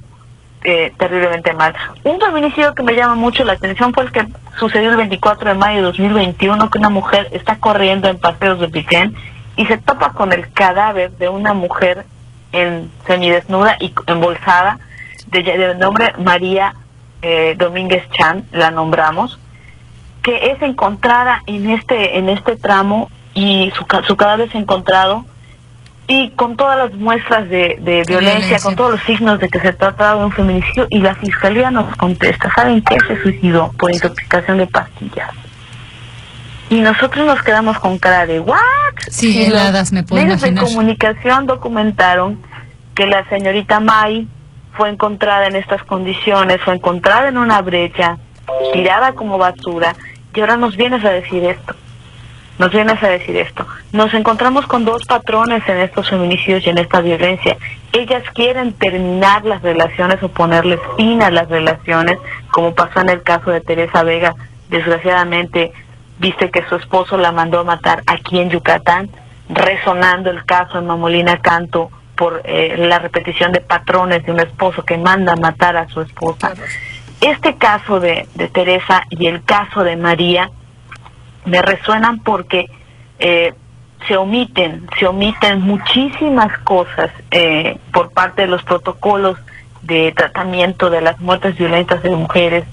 eh, 0.63 0.91
terriblemente 0.97 1.53
mal. 1.53 1.75
Un 2.03 2.19
feminicidio 2.19 2.73
que 2.73 2.83
me 2.83 2.93
llama 2.93 3.15
mucho 3.15 3.43
la 3.43 3.53
atención 3.53 3.93
fue 3.93 4.03
el 4.03 4.11
que 4.11 4.27
sucedió 4.57 4.89
el 4.89 4.97
24 4.97 5.49
de 5.49 5.55
mayo 5.55 5.77
de 5.77 5.83
2021, 5.83 6.69
que 6.69 6.77
una 6.77 6.89
mujer 6.89 7.29
está 7.31 7.57
corriendo 7.57 8.07
en 8.09 8.17
paseos 8.19 8.59
de 8.59 8.67
Piquén 8.67 9.15
y 9.55 9.65
se 9.65 9.77
topa 9.77 10.13
con 10.13 10.33
el 10.33 10.51
cadáver 10.51 11.11
de 11.11 11.29
una 11.29 11.53
mujer 11.53 12.05
en 12.51 12.91
semidesnuda 13.05 13.77
y 13.79 13.93
embolsada, 14.07 14.79
de, 15.27 15.75
nombre 15.75 16.13
María 16.19 16.73
eh, 17.21 17.55
Domínguez 17.57 18.09
Chan, 18.11 18.45
la 18.51 18.71
nombramos, 18.71 19.39
que 20.23 20.51
es 20.51 20.61
encontrada 20.61 21.43
en 21.45 21.69
este 21.69 22.17
en 22.17 22.29
este 22.29 22.55
tramo 22.55 23.09
y 23.33 23.71
su, 23.75 23.85
su 24.05 24.17
cadáver 24.17 24.47
es 24.47 24.55
encontrado 24.55 25.25
y 26.07 26.29
con 26.31 26.55
todas 26.55 26.77
las 26.77 26.93
muestras 26.93 27.49
de, 27.49 27.77
de 27.81 28.03
violencia, 28.07 28.19
violencia. 28.19 28.59
con 28.61 28.75
todos 28.75 28.91
los 28.91 29.01
signos 29.03 29.39
de 29.39 29.49
que 29.49 29.59
se 29.59 29.73
trata 29.73 30.15
de 30.15 30.23
un 30.23 30.31
feminicidio 30.31 30.87
y 30.89 30.99
la 30.99 31.13
fiscalía 31.15 31.69
nos 31.69 31.93
contesta, 31.97 32.49
¿saben 32.55 32.81
qué? 32.81 32.97
Se 33.07 33.21
suicidó 33.21 33.71
por 33.77 33.91
intoxicación 33.91 34.57
de 34.57 34.67
pastillas. 34.67 35.31
Y 36.69 36.79
nosotros 36.79 37.25
nos 37.25 37.41
quedamos 37.43 37.77
con 37.79 37.97
cara 37.97 38.25
de 38.25 38.39
¿what? 38.39 38.57
Sí, 39.09 39.43
heladas, 39.45 39.91
me 39.91 40.03
puedo 40.03 40.21
medios 40.21 40.39
imaginar. 40.41 40.63
de 40.63 40.69
comunicación 40.69 41.45
documentaron 41.45 42.41
que 42.95 43.05
la 43.05 43.27
señorita 43.29 43.79
May 43.79 44.27
fue 44.73 44.89
encontrada 44.89 45.47
en 45.47 45.55
estas 45.55 45.83
condiciones, 45.83 46.61
fue 46.63 46.75
encontrada 46.75 47.27
en 47.29 47.37
una 47.37 47.61
brecha, 47.61 48.17
tirada 48.73 49.13
como 49.13 49.37
basura, 49.37 49.95
y 50.33 50.39
ahora 50.39 50.55
nos 50.55 50.77
vienes 50.77 51.03
a 51.03 51.09
decir 51.09 51.43
esto. 51.43 51.75
Nos 52.59 52.71
vienes 52.71 53.01
a 53.03 53.09
decir 53.09 53.35
esto. 53.37 53.67
Nos 53.91 54.13
encontramos 54.13 54.65
con 54.65 54.83
dos 54.83 55.03
patrones 55.05 55.61
en 55.67 55.77
estos 55.77 56.09
feminicidios 56.09 56.65
y 56.65 56.69
en 56.69 56.79
esta 56.79 57.01
violencia. 57.01 57.55
Ellas 57.93 58.23
quieren 58.33 58.73
terminar 58.73 59.45
las 59.45 59.61
relaciones 59.61 60.21
o 60.23 60.29
ponerles 60.29 60.79
fin 60.97 61.21
a 61.21 61.29
las 61.29 61.49
relaciones, 61.49 62.17
como 62.51 62.73
pasó 62.73 63.01
en 63.01 63.09
el 63.09 63.21
caso 63.21 63.51
de 63.51 63.61
Teresa 63.61 64.03
Vega. 64.03 64.35
Desgraciadamente, 64.69 65.71
viste 66.17 66.49
que 66.49 66.65
su 66.67 66.75
esposo 66.75 67.17
la 67.17 67.31
mandó 67.31 67.59
a 67.59 67.63
matar 67.63 68.01
aquí 68.07 68.39
en 68.39 68.49
Yucatán, 68.49 69.09
resonando 69.49 70.31
el 70.31 70.43
caso 70.43 70.79
en 70.79 70.87
Mamolina 70.87 71.37
Canto 71.37 71.91
por 72.15 72.41
eh, 72.43 72.75
la 72.77 72.97
repetición 72.97 73.51
de 73.51 73.61
patrones 73.61 74.25
de 74.25 74.31
un 74.31 74.39
esposo 74.39 74.83
que 74.83 74.97
manda 74.97 75.33
a 75.33 75.35
matar 75.35 75.77
a 75.77 75.87
su 75.89 76.01
esposa. 76.01 76.53
Este 77.21 77.55
caso 77.55 77.99
de, 77.99 78.27
de 78.33 78.47
Teresa 78.47 79.03
y 79.11 79.27
el 79.27 79.43
caso 79.43 79.83
de 79.83 79.95
María 79.95 80.49
me 81.47 81.61
resuenan 81.61 82.19
porque 82.19 82.69
eh, 83.19 83.53
se 84.07 84.15
omiten, 84.15 84.87
se 84.99 85.07
omiten 85.07 85.61
muchísimas 85.61 86.55
cosas 86.59 87.09
eh, 87.31 87.77
por 87.91 88.11
parte 88.11 88.43
de 88.43 88.47
los 88.47 88.63
protocolos 88.63 89.37
de 89.81 90.11
tratamiento 90.15 90.89
de 90.89 91.01
las 91.01 91.19
muertes 91.19 91.57
violentas 91.57 92.03
de 92.03 92.09
mujeres 92.11 92.65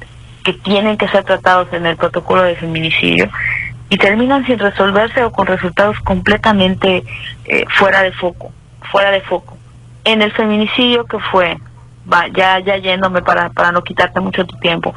que 0.45 0.53
tienen 0.53 0.99
que 0.99 1.09
ser 1.09 1.25
tratados 1.25 1.73
en 1.73 1.87
el 1.87 1.97
protocolo 1.97 2.43
de 2.43 2.57
feminicidio 2.57 3.31
y 3.89 3.97
terminan 3.97 4.45
sin 4.45 4.59
resolverse 4.59 5.23
o 5.25 5.31
con 5.31 5.47
resultados 5.47 5.99
completamente 6.01 7.05
eh, 7.45 7.65
fuera 7.79 8.03
de 8.03 8.13
foco, 8.13 8.53
fuera 8.91 9.11
de 9.11 9.21
foco. 9.21 9.57
En 10.05 10.21
el 10.21 10.33
feminicidio 10.33 11.07
que 11.07 11.19
fue, 11.19 11.57
va, 12.13 12.27
ya, 12.29 12.59
ya 12.59 12.77
yéndome 12.77 13.23
para, 13.23 13.51
para 13.51 13.73
no 13.73 13.83
quitarte 13.83 14.21
mucho 14.21 14.45
tu 14.45 14.59
tiempo, 14.59 14.95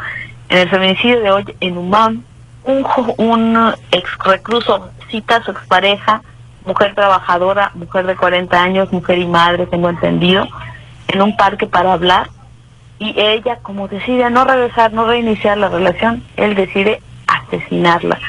en 0.49 0.57
el 0.57 0.69
feminicidio 0.69 1.21
de 1.21 1.32
hoy 1.32 1.55
en 1.59 1.78
Humán, 1.78 2.23
un, 2.68 2.86
un 3.18 3.74
ex 3.91 4.09
recluso 4.24 4.89
cita 5.09 5.38
a 5.38 5.43
su 5.43 5.51
expareja, 5.51 6.22
mujer 6.65 6.93
trabajadora, 6.95 7.72
mujer 7.76 8.05
de 8.05 8.15
40 8.15 8.61
años, 8.61 8.91
mujer 8.91 9.18
y 9.20 9.26
madre, 9.26 9.65
tengo 9.68 9.89
entendido, 9.89 10.47
en 11.07 11.22
un 11.22 11.36
parque 11.38 11.65
para 11.65 11.93
hablar 11.93 12.30
y 12.99 13.13
ella 13.20 13.57
como 13.61 13.88
decide 13.88 14.30
no 14.30 14.43
regresar, 14.45 14.91
no 14.93 15.05
reiniciar 15.07 15.57
la 15.57 15.70
relación, 15.70 16.24
él 16.36 16.55
decide 16.55 17.01
asesinarla. 17.28 18.20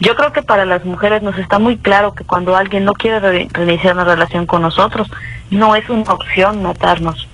Yo 0.00 0.16
creo 0.16 0.32
que 0.32 0.42
para 0.42 0.64
las 0.64 0.84
mujeres 0.84 1.22
nos 1.22 1.38
está 1.38 1.58
muy 1.58 1.76
claro 1.76 2.14
que 2.14 2.24
cuando 2.24 2.56
alguien 2.56 2.84
no 2.84 2.92
quiere 2.94 3.20
re- 3.20 3.48
reiniciar 3.52 3.94
una 3.94 4.04
relación 4.04 4.46
con 4.46 4.62
nosotros, 4.62 5.08
no 5.50 5.76
es 5.76 5.88
una 5.90 6.12
opción 6.12 6.62
matarnos, 6.62 7.28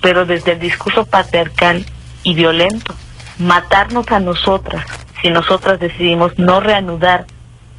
pero 0.00 0.26
desde 0.26 0.52
el 0.52 0.58
discurso 0.60 1.06
patriarcal 1.06 1.84
y 2.22 2.34
violento, 2.34 2.94
matarnos 3.38 4.10
a 4.12 4.20
nosotras, 4.20 4.84
si 5.24 5.30
nosotras 5.30 5.80
decidimos 5.80 6.38
no 6.38 6.60
reanudar 6.60 7.24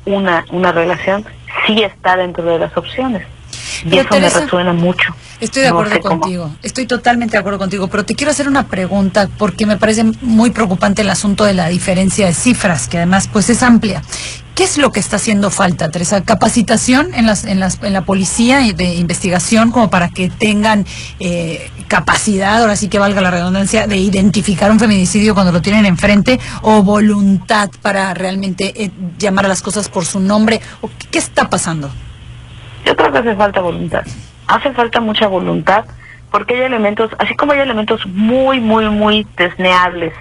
una, 0.06 0.46
una 0.52 0.72
relación, 0.72 1.24
sí 1.68 1.84
está 1.84 2.18
dentro 2.18 2.44
de 2.44 2.58
las 2.58 2.76
opciones. 2.76 3.22
Y 3.86 4.00
eso 4.00 4.10
me 4.20 4.30
resuena 4.30 4.74
mucho. 4.74 5.16
Estoy 5.40 5.62
de 5.62 5.70
No 5.70 5.80
acuerdo 5.80 6.00
cómo. 6.00 6.22
contigo, 6.22 6.56
estoy 6.64 6.88
totalmente 6.88 7.34
de 7.34 7.38
acuerdo 7.38 7.60
contigo, 7.60 7.88
pero 7.88 8.04
te 8.04 8.16
quiero 8.16 8.32
hacer 8.32 8.48
una 8.48 8.66
pregunta 8.68 9.30
porque 9.38 9.68
me 9.68 9.78
parece 9.78 10.04
muy 10.22 10.50
preocupante 10.50 11.04
el 11.04 11.10
asunto 11.12 11.44
de 11.44 11.54
la 11.54 11.68
diferencia 11.68 12.26
de 12.26 12.34
cifras, 12.34 12.88
que 12.88 12.98
además 12.98 13.30
pues 13.32 13.48
es 13.52 13.62
amplia. 13.62 14.02
¿Qué 14.56 14.64
es 14.64 14.78
lo 14.78 14.90
que 14.94 15.02
está 15.02 15.18
haciendo 15.18 15.52
falta, 15.52 15.92
Teresa? 15.92 16.24
¿Capacitación 16.24 17.14
en, 17.14 17.26
las, 17.26 17.44
en, 17.44 17.60
las, 17.60 17.84
en 17.84 17.92
la 17.92 18.04
policía 18.04 18.60
de 18.74 18.96
investigación 18.96 19.70
como 19.70 19.90
para 19.90 20.08
que 20.08 20.30
tengan 20.30 20.86
eh, 21.20 21.70
capacidad, 21.90 22.62
ahora 22.62 22.78
sí 22.78 22.88
que 22.88 22.98
valga 22.98 23.20
la 23.20 23.32
redundancia, 23.32 23.86
de 23.86 23.98
identificar 23.98 24.72
un 24.72 24.80
feminicidio 24.80 25.34
cuando 25.34 25.52
lo 25.52 25.62
tienen 25.62 25.86
enfrente 25.86 26.40
o 26.62 26.84
voluntad 26.84 27.70
para 27.82 28.14
realmente 28.14 28.72
eh, 28.82 28.92
llamar 29.20 29.44
a 29.44 29.50
las 29.50 29.62
cosas 29.62 29.90
por 29.90 30.06
su 30.06 30.22
nombre? 30.22 30.62
¿O 30.80 30.90
qué 31.12 31.20
está 31.20 31.50
pasando? 31.50 31.92
Yo 32.86 32.96
creo 32.96 33.12
que 33.12 33.18
hace 33.18 33.36
falta 33.36 33.60
voluntad. 33.60 34.06
Hace 34.48 34.72
falta 34.72 35.02
mucha 35.02 35.28
voluntad 35.28 35.84
porque 36.32 36.54
hay 36.54 36.62
elementos, 36.62 37.12
así 37.18 37.36
como 37.36 37.52
hay 37.52 37.60
elementos 37.60 38.06
muy, 38.06 38.62
muy, 38.62 38.90
muy 38.90 39.28
desneables 39.36 40.14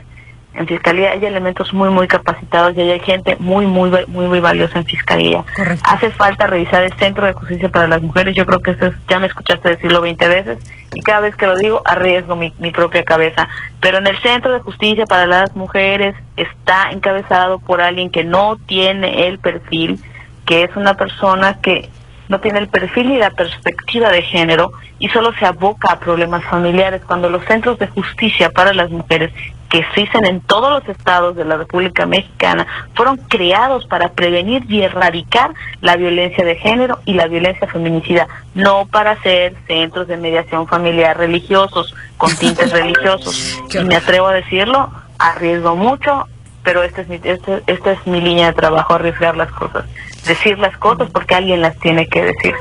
en 0.57 0.67
fiscalía, 0.67 1.13
hay 1.13 1.25
elementos 1.25 1.73
muy, 1.73 1.91
muy 1.91 2.07
capacitados 2.07 2.77
y 2.77 2.81
hay 2.81 3.01
gente 3.01 3.37
muy, 3.41 3.67
muy, 3.67 3.91
muy, 4.07 4.27
muy 4.27 4.41
valiosa 4.41 4.79
en 4.79 4.85
fiscalía. 4.85 5.45
Hace 5.85 6.11
falta 6.11 6.47
revisar 6.47 6.85
el 6.85 6.93
Centro 6.95 7.27
de 7.27 7.33
Justicia 7.33 7.69
para 7.69 7.89
las 7.89 8.03
Mujeres. 8.03 8.37
Yo 8.37 8.47
creo 8.47 8.61
que 8.61 8.73
eso 8.73 8.87
es, 8.87 8.95
ya 9.09 9.19
me 9.19 9.27
escuchaste 9.27 9.71
decirlo 9.71 10.01
20 10.01 10.29
veces 10.29 10.59
y 10.95 11.01
cada 11.01 11.21
vez 11.21 11.35
que 11.37 11.47
lo 11.47 11.57
digo 11.57 11.83
arriesgo 11.85 12.37
mi, 12.37 12.53
mi 12.59 12.71
propia 12.71 13.05
cabeza. 13.05 13.49
Pero 13.81 13.99
en 13.99 14.07
el 14.07 14.19
Centro 14.21 14.53
de 14.53 14.61
Justicia 14.61 15.07
para 15.07 15.27
las 15.27 15.57
Mujeres 15.57 16.15
está 16.37 16.91
encabezado 16.93 17.59
por 17.59 17.81
alguien 17.81 18.11
que 18.11 18.25
no 18.25 18.57
tiene 18.67 19.27
el 19.27 19.39
perfil, 19.39 20.01
que 20.47 20.63
es 20.63 20.77
una 20.77 20.95
persona 20.95 21.61
que 21.61 21.89
no 22.29 22.41
tiene 22.41 22.59
el 22.59 22.69
perfil 22.69 23.11
ni 23.11 23.19
la 23.19 23.31
perspectiva 23.31 24.11
de 24.11 24.23
género 24.23 24.73
y 24.99 25.09
solo 25.09 25.33
se 25.39 25.47
aboca 25.47 25.93
a 25.93 26.01
problemas 26.01 26.45
familiares 26.45 27.03
cuando 27.07 27.29
los 27.29 27.45
centros 27.45 27.79
de 27.79 27.89
justicia 27.89 28.51
para 28.51 28.73
las 28.73 28.91
mujeres 28.91 29.33
que 29.69 29.79
existen 29.79 30.25
en 30.25 30.41
todos 30.41 30.71
los 30.71 30.89
estados 30.89 31.35
de 31.35 31.45
la 31.45 31.57
República 31.57 32.07
Mexicana 32.07 32.67
fueron 32.95 33.17
creados 33.17 33.87
para 33.87 34.11
prevenir 34.13 34.65
y 34.69 34.83
erradicar 34.83 35.53
la 35.81 35.97
violencia 35.97 36.45
de 36.45 36.57
género 36.57 37.01
y 37.05 37.15
la 37.15 37.27
violencia 37.27 37.67
feminicida, 37.67 38.29
no 38.55 38.87
para 38.87 39.21
ser 39.23 39.57
centros 39.67 40.07
de 40.07 40.17
mediación 40.17 40.69
familiar 40.69 41.19
religiosos 41.19 41.95
con 42.17 42.35
tintes 42.39 42.71
religiosos. 42.71 43.59
Y 43.75 43.85
me 43.85 43.97
atrevo 43.97 44.29
a 44.29 44.35
decirlo, 44.35 44.91
arriesgo 45.19 45.75
mucho, 45.75 46.29
pero 46.63 46.83
esta 46.83 47.01
es 47.03 47.09
mi, 47.09 47.21
este, 47.23 47.63
esta 47.67 47.93
es 47.93 48.07
mi 48.07 48.21
línea 48.21 48.49
de 48.49 48.53
trabajo, 48.53 48.95
arriesgar 48.95 49.37
las 49.37 49.51
cosas, 49.51 49.85
decir 50.25 50.59
las 50.59 50.77
cosas 50.79 51.11
porque 51.11 51.35
alguien 51.35 51.61
las 51.61 51.77
tiene 51.79 52.07
que 52.09 52.23
decir. 52.25 52.55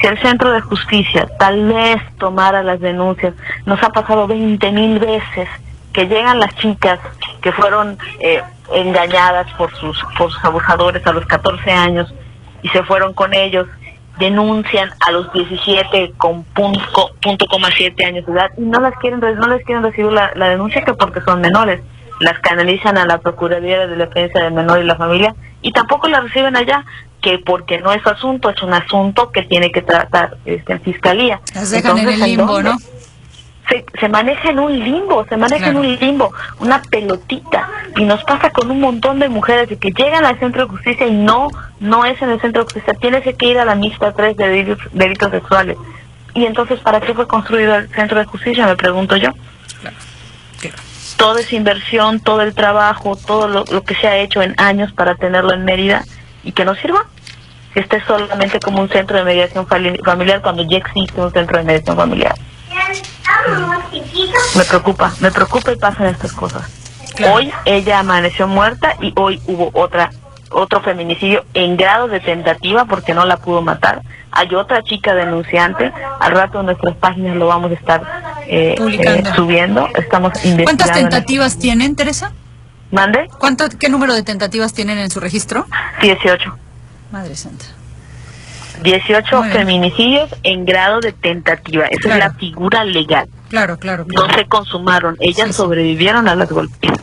Si 0.00 0.06
el 0.06 0.18
centro 0.20 0.50
de 0.52 0.60
justicia 0.60 1.26
tal 1.38 1.64
vez 1.72 1.96
tomara 2.18 2.62
las 2.62 2.80
denuncias, 2.80 3.34
nos 3.64 3.82
ha 3.82 3.88
pasado 3.90 4.26
20 4.26 4.70
mil 4.72 4.98
veces 4.98 5.48
que 5.92 6.06
llegan 6.06 6.38
las 6.38 6.54
chicas 6.56 6.98
que 7.40 7.50
fueron 7.52 7.96
eh, 8.20 8.42
engañadas 8.74 9.50
por 9.54 9.74
sus, 9.76 9.98
por 10.18 10.30
sus 10.30 10.44
abusadores 10.44 11.06
a 11.06 11.12
los 11.12 11.24
14 11.26 11.70
años 11.72 12.12
y 12.62 12.68
se 12.68 12.82
fueron 12.82 13.14
con 13.14 13.32
ellos, 13.32 13.66
denuncian 14.18 14.90
a 15.06 15.12
los 15.12 15.32
17 15.32 16.12
con 16.18 16.42
punto, 16.44 17.10
punto 17.22 17.46
coma 17.46 17.68
siete 17.76 18.04
años 18.04 18.26
de 18.26 18.32
edad 18.32 18.50
y 18.56 18.62
no 18.62 18.80
las 18.80 18.94
quieren 18.98 19.20
re- 19.20 19.34
no 19.36 19.46
les 19.48 19.64
quieren 19.64 19.82
recibir 19.84 20.12
la, 20.12 20.30
la 20.34 20.48
denuncia 20.48 20.82
que 20.84 20.94
porque 20.94 21.20
son 21.22 21.40
menores 21.40 21.80
las 22.20 22.38
canalizan 22.38 22.96
a 22.96 23.04
la 23.04 23.18
Procuraduría 23.18 23.86
de 23.86 23.94
Defensa 23.96 24.38
del 24.42 24.54
Menor 24.54 24.80
y 24.80 24.84
la 24.84 24.96
Familia 24.96 25.34
y 25.60 25.70
tampoco 25.72 26.08
la 26.08 26.20
reciben 26.22 26.56
allá 26.56 26.82
que 27.26 27.38
porque 27.40 27.80
no 27.80 27.92
es 27.92 28.00
su 28.02 28.08
asunto, 28.08 28.50
es 28.50 28.62
un 28.62 28.72
asunto 28.72 29.32
que 29.32 29.42
tiene 29.42 29.72
que 29.72 29.82
tratar 29.82 30.36
este, 30.44 30.74
en 30.74 30.80
fiscalía. 30.80 31.40
Las 31.56 31.72
dejan 31.72 31.98
en 31.98 32.08
el 32.08 32.22
Entonces, 32.22 32.36
limbo? 32.36 32.62
¿no? 32.62 32.76
se, 33.68 33.84
se 33.98 34.08
maneja 34.08 34.50
en 34.50 34.60
un 34.60 34.78
limbo, 34.78 35.26
se 35.28 35.36
maneja 35.36 35.70
en 35.70 35.76
un 35.76 35.96
limbo, 35.96 36.32
una 36.60 36.80
pelotita, 36.82 37.68
Y 37.96 38.04
nos 38.04 38.22
pasa 38.22 38.50
con 38.50 38.70
un 38.70 38.80
montón 38.80 39.18
de 39.18 39.28
mujeres 39.28 39.68
de 39.68 39.76
que 39.76 39.90
llegan 39.90 40.24
al 40.24 40.38
centro 40.38 40.66
de 40.66 40.70
justicia 40.70 41.04
y 41.04 41.14
no, 41.14 41.48
no 41.80 42.04
es 42.04 42.22
en 42.22 42.30
el 42.30 42.40
centro 42.40 42.62
de 42.62 42.66
justicia, 42.66 42.94
tienes 42.94 43.24
que 43.24 43.46
ir 43.48 43.58
a 43.58 43.64
la 43.64 43.74
mixta 43.74 44.12
3 44.12 44.36
de 44.36 44.48
delitos, 44.48 44.78
delitos 44.92 45.32
sexuales. 45.32 45.76
Y 46.32 46.46
entonces, 46.46 46.78
¿para 46.78 47.00
qué 47.00 47.12
fue 47.12 47.26
construido 47.26 47.74
el 47.74 47.88
centro 47.88 48.20
de 48.20 48.26
justicia? 48.26 48.66
Me 48.66 48.76
pregunto 48.76 49.16
yo. 49.16 49.30
Toda 51.16 51.40
esa 51.40 51.56
inversión, 51.56 52.20
todo 52.20 52.42
el 52.42 52.54
trabajo, 52.54 53.16
todo 53.16 53.48
lo, 53.48 53.64
lo 53.72 53.82
que 53.82 53.96
se 53.96 54.06
ha 54.06 54.16
hecho 54.18 54.42
en 54.42 54.54
años 54.58 54.92
para 54.92 55.16
tenerlo 55.16 55.52
en 55.54 55.64
Mérida 55.64 56.04
y 56.44 56.52
que 56.52 56.64
no 56.64 56.76
sirva 56.76 57.06
que 57.76 57.80
esté 57.80 58.02
solamente 58.06 58.58
como 58.58 58.80
un 58.80 58.88
centro 58.88 59.18
de 59.18 59.24
mediación 59.24 59.66
familiar 59.66 60.40
cuando 60.40 60.62
ya 60.62 60.78
existe 60.78 61.20
un 61.20 61.30
centro 61.30 61.58
de 61.58 61.64
mediación 61.64 61.94
familiar. 61.94 62.34
Me 64.54 64.64
preocupa, 64.64 65.12
me 65.20 65.30
preocupa 65.30 65.72
y 65.72 65.76
pasan 65.76 66.06
estas 66.06 66.32
cosas. 66.32 66.62
Hoy 67.30 67.52
ella 67.66 67.98
amaneció 67.98 68.48
muerta 68.48 68.94
y 69.02 69.12
hoy 69.16 69.42
hubo 69.46 69.70
otra 69.74 70.10
otro 70.50 70.80
feminicidio 70.80 71.44
en 71.52 71.76
grado 71.76 72.08
de 72.08 72.20
tentativa 72.20 72.86
porque 72.86 73.12
no 73.12 73.26
la 73.26 73.36
pudo 73.36 73.60
matar. 73.60 74.00
Hay 74.30 74.54
otra 74.54 74.82
chica 74.82 75.12
denunciante. 75.12 75.92
Al 76.20 76.32
rato 76.32 76.60
en 76.60 76.66
nuestras 76.66 76.96
páginas 76.96 77.36
lo 77.36 77.48
vamos 77.48 77.72
a 77.72 77.74
estar 77.74 78.02
eh, 78.46 78.74
Publicando. 78.78 79.28
eh, 79.28 79.32
subiendo. 79.34 79.88
Estamos 79.96 80.32
investigando. 80.32 80.64
¿Cuántas 80.64 80.88
en 80.96 81.10
tentativas 81.10 81.58
tienen, 81.58 81.94
Teresa? 81.94 82.32
¿Mande? 82.90 83.28
¿Cuánto, 83.38 83.66
¿Qué 83.68 83.90
número 83.90 84.14
de 84.14 84.22
tentativas 84.22 84.72
tienen 84.72 84.96
en 84.96 85.10
su 85.10 85.20
registro? 85.20 85.66
18. 86.00 86.56
Madre 87.10 87.36
santa. 87.36 87.64
18 88.82 89.36
Muy 89.38 89.48
bien. 89.48 89.58
feminicidios 89.58 90.34
en 90.42 90.64
grado 90.66 91.00
de 91.00 91.12
tentativa. 91.12 91.86
Esa 91.86 92.12
es 92.12 92.18
la 92.18 92.34
figura 92.34 92.84
legal. 92.84 93.26
Claro, 93.48 93.78
claro, 93.78 94.04
No 94.14 94.28
se 94.34 94.44
consumaron. 94.46 95.16
Ellas 95.20 95.54
sobrevivieron 95.56 96.28
a 96.28 96.34
las 96.34 96.50
golpizas. 96.50 96.98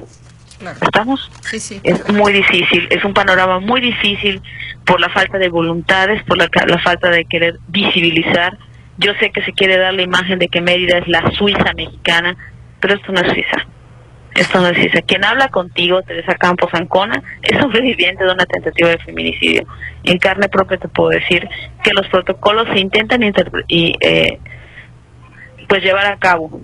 ¿Estamos? 0.82 1.30
Sí, 1.42 1.60
sí. 1.60 1.82
Es 1.84 2.08
muy 2.14 2.32
difícil. 2.32 2.88
Es 2.90 3.04
un 3.04 3.14
panorama 3.14 3.60
muy 3.60 3.82
difícil 3.82 4.42
por 4.86 5.00
la 5.02 5.10
falta 5.10 5.38
de 5.38 5.50
voluntades, 5.50 6.24
por 6.24 6.38
la, 6.38 6.48
la 6.68 6.80
falta 6.80 7.10
de 7.10 7.26
querer 7.26 7.58
visibilizar. 7.70 8.58
Yo 8.98 9.14
sé 9.20 9.32
que 9.32 9.42
se 9.44 9.52
quiere 9.54 9.78
dar 9.78 9.94
la 9.94 10.04
imagen 10.04 10.40
de 10.40 10.48
que 10.48 10.62
Mérida 10.62 11.00
es 11.00 11.08
la 11.08 11.32
Suiza 11.32 11.74
mexicana, 11.76 12.36
pero 12.80 12.94
esto 12.96 13.12
no 13.12 13.20
es 13.22 13.32
Suiza. 13.34 13.66
Esto 14.44 14.60
no 14.60 14.74
Suiza. 14.74 15.02
Quien 15.02 15.24
habla 15.24 15.48
contigo, 15.48 16.02
Teresa 16.02 16.36
Campos 16.36 16.70
Ancona, 16.74 17.24
es 17.42 17.58
sobreviviente 17.58 18.26
de 18.26 18.32
una 18.34 18.46
tentativa 18.46 18.90
de 18.90 18.98
feminicidio. 18.98 19.66
En 20.04 20.18
carne 20.18 20.50
propia 20.50 20.78
te 20.78 20.90
puedo 20.90 21.12
decir 21.12 21.48
que 21.82 21.94
los 21.94 22.06
protocolos 22.10 22.68
se 22.74 22.82
intentan 22.82 23.24
y, 23.70 23.96
eh, 24.02 24.38
pues 25.70 25.82
llevar 25.82 26.08
a 26.08 26.18
cabo. 26.18 26.60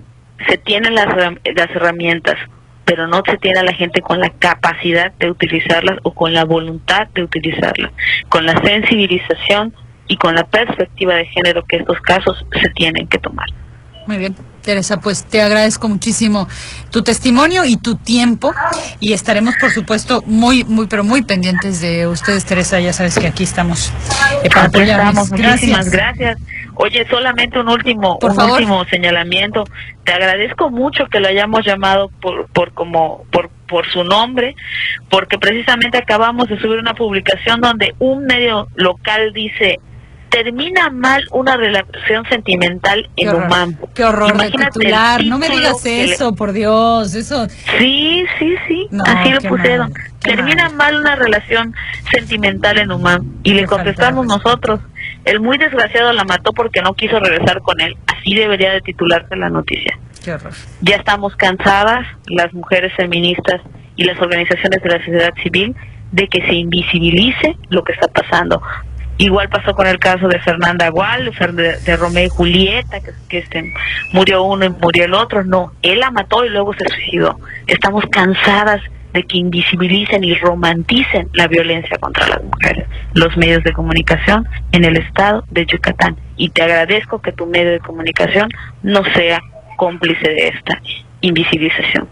Se 0.46 0.58
tienen 0.58 0.94
las, 0.94 1.06
las 1.06 1.70
herramientas, 1.70 2.36
pero 2.84 3.06
no 3.06 3.22
se 3.24 3.38
tiene 3.38 3.60
a 3.60 3.64
la 3.64 3.72
gente 3.72 4.02
con 4.02 4.20
la 4.20 4.28
capacidad 4.28 5.12
de 5.12 5.30
utilizarlas 5.30 6.00
o 6.02 6.12
con 6.12 6.34
la 6.34 6.44
voluntad 6.44 7.08
de 7.14 7.22
utilizarlas, 7.22 7.92
con 8.28 8.44
la 8.44 8.60
sensibilización 8.62 9.74
y 10.06 10.18
con 10.18 10.34
la 10.34 10.44
perspectiva 10.44 11.14
de 11.14 11.24
género 11.24 11.64
que 11.64 11.76
estos 11.76 11.98
casos 12.00 12.44
se 12.60 12.68
tienen 12.70 13.06
que 13.06 13.18
tomar. 13.18 13.46
Muy 14.06 14.18
bien. 14.18 14.36
Teresa, 14.60 15.00
pues 15.00 15.24
te 15.24 15.42
agradezco 15.42 15.88
muchísimo 15.88 16.48
tu 16.90 17.02
testimonio 17.02 17.64
y 17.64 17.76
tu 17.76 17.96
tiempo 17.96 18.52
y 19.00 19.12
estaremos, 19.12 19.54
por 19.60 19.70
supuesto, 19.70 20.22
muy, 20.26 20.64
muy, 20.64 20.86
pero 20.86 21.02
muy 21.04 21.22
pendientes 21.22 21.80
de 21.80 22.06
ustedes, 22.06 22.44
Teresa. 22.44 22.80
Ya 22.80 22.92
sabes 22.92 23.18
que 23.18 23.26
aquí 23.26 23.42
estamos 23.44 23.92
eh, 24.42 24.48
para 24.50 24.66
Aquí 24.66 24.76
apoyarles. 24.78 25.08
estamos. 25.08 25.30
Muchísimas 25.30 25.90
gracias. 25.90 26.38
Oye, 26.76 27.06
solamente 27.10 27.58
un 27.58 27.68
último, 27.68 28.18
Por 28.18 28.30
un 28.30 28.36
favor. 28.36 28.52
último 28.60 28.84
señalamiento. 28.86 29.64
Te 30.04 30.12
agradezco 30.12 30.70
mucho 30.70 31.04
que 31.06 31.20
lo 31.20 31.28
hayamos 31.28 31.64
llamado 31.64 32.08
por, 32.22 32.46
por 32.48 32.72
como, 32.72 33.24
por, 33.30 33.50
por 33.68 33.86
su 33.90 34.02
nombre, 34.02 34.54
porque 35.10 35.38
precisamente 35.38 35.98
acabamos 35.98 36.48
de 36.48 36.58
subir 36.58 36.78
una 36.78 36.94
publicación 36.94 37.60
donde 37.60 37.94
un 37.98 38.24
medio 38.24 38.68
local 38.76 39.32
dice 39.34 39.78
termina 40.30 40.90
mal 40.90 41.22
una 41.32 41.56
relación 41.56 42.24
sentimental 42.28 43.08
Qué 43.16 43.22
en 43.24 43.28
horror, 43.30 43.46
UMAM. 43.46 43.76
Qué 43.94 44.04
horror 44.04 44.32
titular. 44.50 45.24
No 45.24 45.38
me 45.38 45.48
digas 45.48 45.84
le- 45.84 46.04
eso, 46.12 46.34
por 46.34 46.52
Dios. 46.52 47.14
Eso. 47.14 47.46
Sí, 47.78 48.24
sí, 48.38 48.54
sí, 48.68 48.86
No, 48.90 49.04
así 49.06 49.30
lo 49.30 49.40
pusieron. 49.40 49.92
mal, 49.92 50.02
Termina 50.20 50.68
mal 50.70 50.96
una 50.96 51.16
relación 51.16 51.74
sentimental 52.12 52.78
en 52.78 52.92
UMAM 52.92 53.26
y 53.42 53.54
le 53.54 53.66
contestamos 53.66 54.26
nosotros. 54.26 54.80
El 55.24 55.40
muy 55.40 55.58
desgraciado 55.58 56.12
la 56.12 56.24
mató 56.24 56.52
porque 56.52 56.80
no 56.82 56.94
quiso 56.94 57.18
regresar 57.20 57.60
con 57.60 57.80
él. 57.80 57.96
Así 58.06 58.34
debería 58.34 58.70
de 58.72 58.80
titularse 58.80 59.34
la 59.36 59.50
noticia. 59.50 59.98
Qué 60.24 60.32
horror. 60.32 60.52
Ya 60.82 60.96
estamos 60.96 61.34
cansadas, 61.36 62.06
las 62.26 62.52
mujeres 62.52 62.92
feministas 62.96 63.60
y 63.96 64.04
las 64.04 64.18
organizaciones 64.20 64.82
de 64.82 64.88
la 64.90 64.98
sociedad 64.98 65.32
civil, 65.42 65.74
de 66.12 66.26
que 66.28 66.40
se 66.46 66.54
invisibilice 66.54 67.56
lo 67.68 67.82
que 67.84 67.92
está 67.92 68.08
pasando. 68.08 68.60
Igual 69.20 69.50
pasó 69.50 69.74
con 69.74 69.86
el 69.86 69.98
caso 69.98 70.28
de 70.28 70.38
Fernanda 70.40 70.88
Gual, 70.88 71.30
de, 71.52 71.96
Romeo 71.98 72.24
y 72.24 72.28
Julieta, 72.30 73.00
que, 73.00 73.10
que 73.28 73.38
este, 73.40 73.70
murió 74.14 74.42
uno 74.44 74.64
y 74.64 74.70
murió 74.70 75.04
el 75.04 75.12
otro. 75.12 75.44
No, 75.44 75.72
él 75.82 76.00
la 76.00 76.10
mató 76.10 76.42
y 76.42 76.48
luego 76.48 76.72
se 76.72 76.88
suicidó. 76.88 77.38
Estamos 77.66 78.02
cansadas 78.10 78.80
de 79.12 79.22
que 79.24 79.36
invisibilicen 79.36 80.24
y 80.24 80.34
romanticen 80.36 81.28
la 81.34 81.48
violencia 81.48 81.98
contra 81.98 82.26
las 82.28 82.42
mujeres, 82.42 82.88
los 83.12 83.36
medios 83.36 83.62
de 83.62 83.74
comunicación 83.74 84.48
en 84.72 84.86
el 84.86 84.96
estado 84.96 85.44
de 85.50 85.66
Yucatán. 85.66 86.16
Y 86.38 86.48
te 86.48 86.62
agradezco 86.62 87.20
que 87.20 87.32
tu 87.32 87.44
medio 87.44 87.72
de 87.72 87.80
comunicación 87.80 88.48
no 88.82 89.04
sea 89.14 89.42
cómplice 89.76 90.30
de 90.30 90.48
esta 90.48 90.80
invisibilización. 91.20 92.08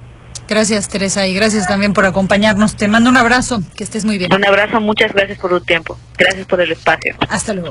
Gracias, 0.48 0.88
Teresa, 0.88 1.26
y 1.26 1.34
gracias 1.34 1.68
también 1.68 1.92
por 1.92 2.06
acompañarnos. 2.06 2.74
Te 2.74 2.88
mando 2.88 3.10
un 3.10 3.18
abrazo. 3.18 3.62
Que 3.76 3.84
estés 3.84 4.06
muy 4.06 4.16
bien. 4.16 4.32
Un 4.32 4.46
abrazo, 4.46 4.80
muchas 4.80 5.12
gracias 5.12 5.38
por 5.38 5.50
tu 5.50 5.60
tiempo. 5.60 5.98
Gracias 6.16 6.46
por 6.46 6.58
el 6.62 6.72
espacio. 6.72 7.14
Hasta 7.28 7.52
luego. 7.52 7.68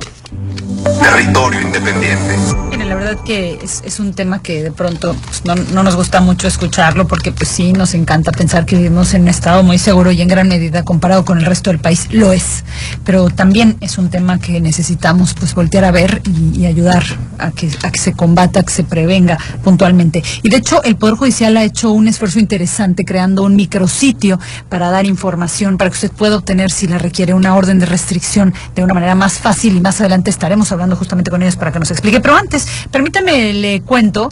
Territorio 1.02 1.60
independiente. 1.60 2.38
Miren, 2.70 2.88
la 2.88 2.96
verdad 2.96 3.18
que 3.26 3.58
es, 3.64 3.82
es 3.84 4.00
un 4.00 4.14
tema 4.14 4.44
que 4.44 4.62
de 4.62 4.72
pronto 4.72 5.16
pues, 5.26 5.44
no, 5.44 5.56
no 5.56 5.82
nos 5.82 5.96
gusta 5.96 6.22
mucho 6.22 6.48
escucharlo 6.48 7.08
porque 7.08 7.32
pues 7.32 7.50
sí 7.50 7.74
nos 7.74 7.96
encanta 7.96 8.32
pensar 8.32 8.66
que 8.66 8.76
vivimos 8.76 9.14
en 9.16 9.24
un 9.24 9.30
estado 9.30 9.64
muy 9.64 9.80
seguro 9.80 10.12
y 10.12 10.22
en 10.22 10.28
gran 10.28 10.48
medida 10.48 10.84
comparado 10.84 11.26
con 11.26 11.40
el 11.40 11.46
resto 11.46 11.72
del 11.72 11.80
país 11.80 12.08
lo 12.12 12.32
es. 12.32 12.64
Pero 13.04 13.30
también 13.32 13.78
es 13.82 13.98
un 13.98 14.12
tema 14.12 14.40
que 14.40 14.62
necesitamos 14.62 15.34
pues 15.34 15.56
voltear 15.56 15.84
a 15.84 15.92
ver 15.92 16.22
y, 16.26 16.62
y 16.62 16.66
ayudar 16.68 17.04
a 17.40 17.50
que, 17.50 17.70
a 17.84 17.92
que 17.92 18.00
se 18.00 18.14
combata, 18.14 18.60
a 18.60 18.64
que 18.64 18.72
se 18.72 18.84
prevenga 18.84 19.40
puntualmente. 19.64 20.22
Y 20.44 20.50
de 20.50 20.58
hecho 20.58 20.84
el 20.84 20.96
Poder 20.96 21.16
Judicial 21.16 21.58
ha 21.58 21.64
hecho 21.64 21.92
un 21.92 22.08
esfuerzo 22.08 22.40
interesante 22.40 22.67
creando 23.06 23.44
un 23.44 23.56
micrositio 23.56 24.40
para 24.70 24.90
dar 24.90 25.06
información, 25.06 25.78
para 25.78 25.90
que 25.90 25.96
usted 25.96 26.12
pueda 26.12 26.38
obtener 26.38 26.72
si 26.72 26.88
la 26.88 26.98
requiere 26.98 27.34
una 27.34 27.56
orden 27.56 27.80
de 27.80 27.86
restricción 27.86 28.54
de 28.76 28.84
una 28.84 28.94
manera 28.94 29.16
más 29.16 29.40
fácil 29.40 29.78
y 29.78 29.82
más 29.82 30.00
adelante 30.00 30.30
estaremos 30.30 30.72
hablando 30.72 30.96
justamente 30.96 31.32
con 31.32 31.42
ellos 31.42 31.56
para 31.56 31.72
que 31.72 31.80
nos 31.80 31.92
explique. 31.92 32.20
Pero 32.20 32.36
antes, 32.36 32.68
permítame 32.92 33.54
le 33.54 33.82
cuento 33.82 34.30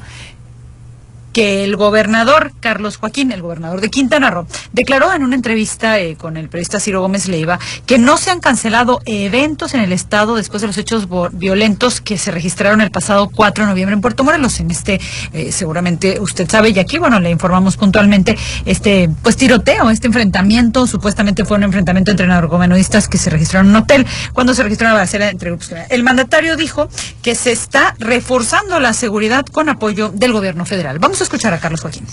que 1.35 1.65
el 1.65 1.75
gobernador 1.75 2.53
Carlos 2.61 2.95
Joaquín, 2.95 3.33
el 3.33 3.41
gobernador 3.41 3.81
de 3.81 3.89
Quintana 3.89 4.31
Roo, 4.31 4.47
declaró 4.71 5.13
en 5.13 5.21
una 5.21 5.35
entrevista 5.35 5.99
eh, 5.99 6.15
con 6.15 6.37
el 6.37 6.47
periodista 6.47 6.79
Ciro 6.79 7.01
Gómez 7.01 7.27
Leiva 7.27 7.59
que 7.85 7.97
no 7.97 8.15
se 8.15 8.31
han 8.31 8.39
cancelado 8.39 9.01
eventos 9.05 9.73
en 9.73 9.81
el 9.81 9.91
estado 9.91 10.35
después 10.35 10.61
de 10.61 10.67
los 10.67 10.77
hechos 10.77 11.09
violentos 11.33 11.99
que 11.99 12.17
se 12.17 12.31
registraron 12.31 12.79
el 12.79 12.89
pasado 12.89 13.27
4 13.27 13.65
de 13.65 13.69
noviembre 13.69 13.95
en 13.95 13.99
Puerto 13.99 14.23
Morelos. 14.23 14.61
En 14.61 14.71
este, 14.71 15.01
eh, 15.33 15.51
seguramente 15.51 16.21
usted 16.21 16.49
sabe, 16.49 16.69
y 16.69 16.79
aquí, 16.79 16.99
bueno, 16.99 17.19
le 17.19 17.31
informamos 17.31 17.75
puntualmente, 17.75 18.37
este, 18.63 19.09
pues 19.21 19.35
tiroteo, 19.35 19.89
este 19.89 20.07
enfrentamiento, 20.07 20.87
supuestamente 20.87 21.43
fue 21.43 21.57
un 21.57 21.63
enfrentamiento 21.63 22.11
entre 22.11 22.27
narcomenudistas 22.27 23.09
que 23.09 23.17
se 23.17 23.29
registraron 23.29 23.67
en 23.67 23.75
un 23.75 23.81
hotel 23.81 24.07
cuando 24.31 24.53
se 24.53 24.63
registró 24.63 24.87
una 24.87 24.93
balacera 24.93 25.29
entre 25.29 25.49
grupos. 25.49 25.73
El 25.89 26.03
mandatario 26.03 26.55
dijo 26.55 26.87
que 27.21 27.35
se 27.35 27.51
está 27.51 27.93
reforzando 27.99 28.79
la 28.79 28.93
seguridad 28.93 29.45
con 29.47 29.67
apoyo 29.67 30.13
del 30.13 30.31
gobierno 30.31 30.63
federal. 30.63 30.97
Vamos 30.99 31.24
escuchar 31.25 31.53
a 31.53 31.59
Carlos 31.59 31.81
Joaquín. 31.81 32.05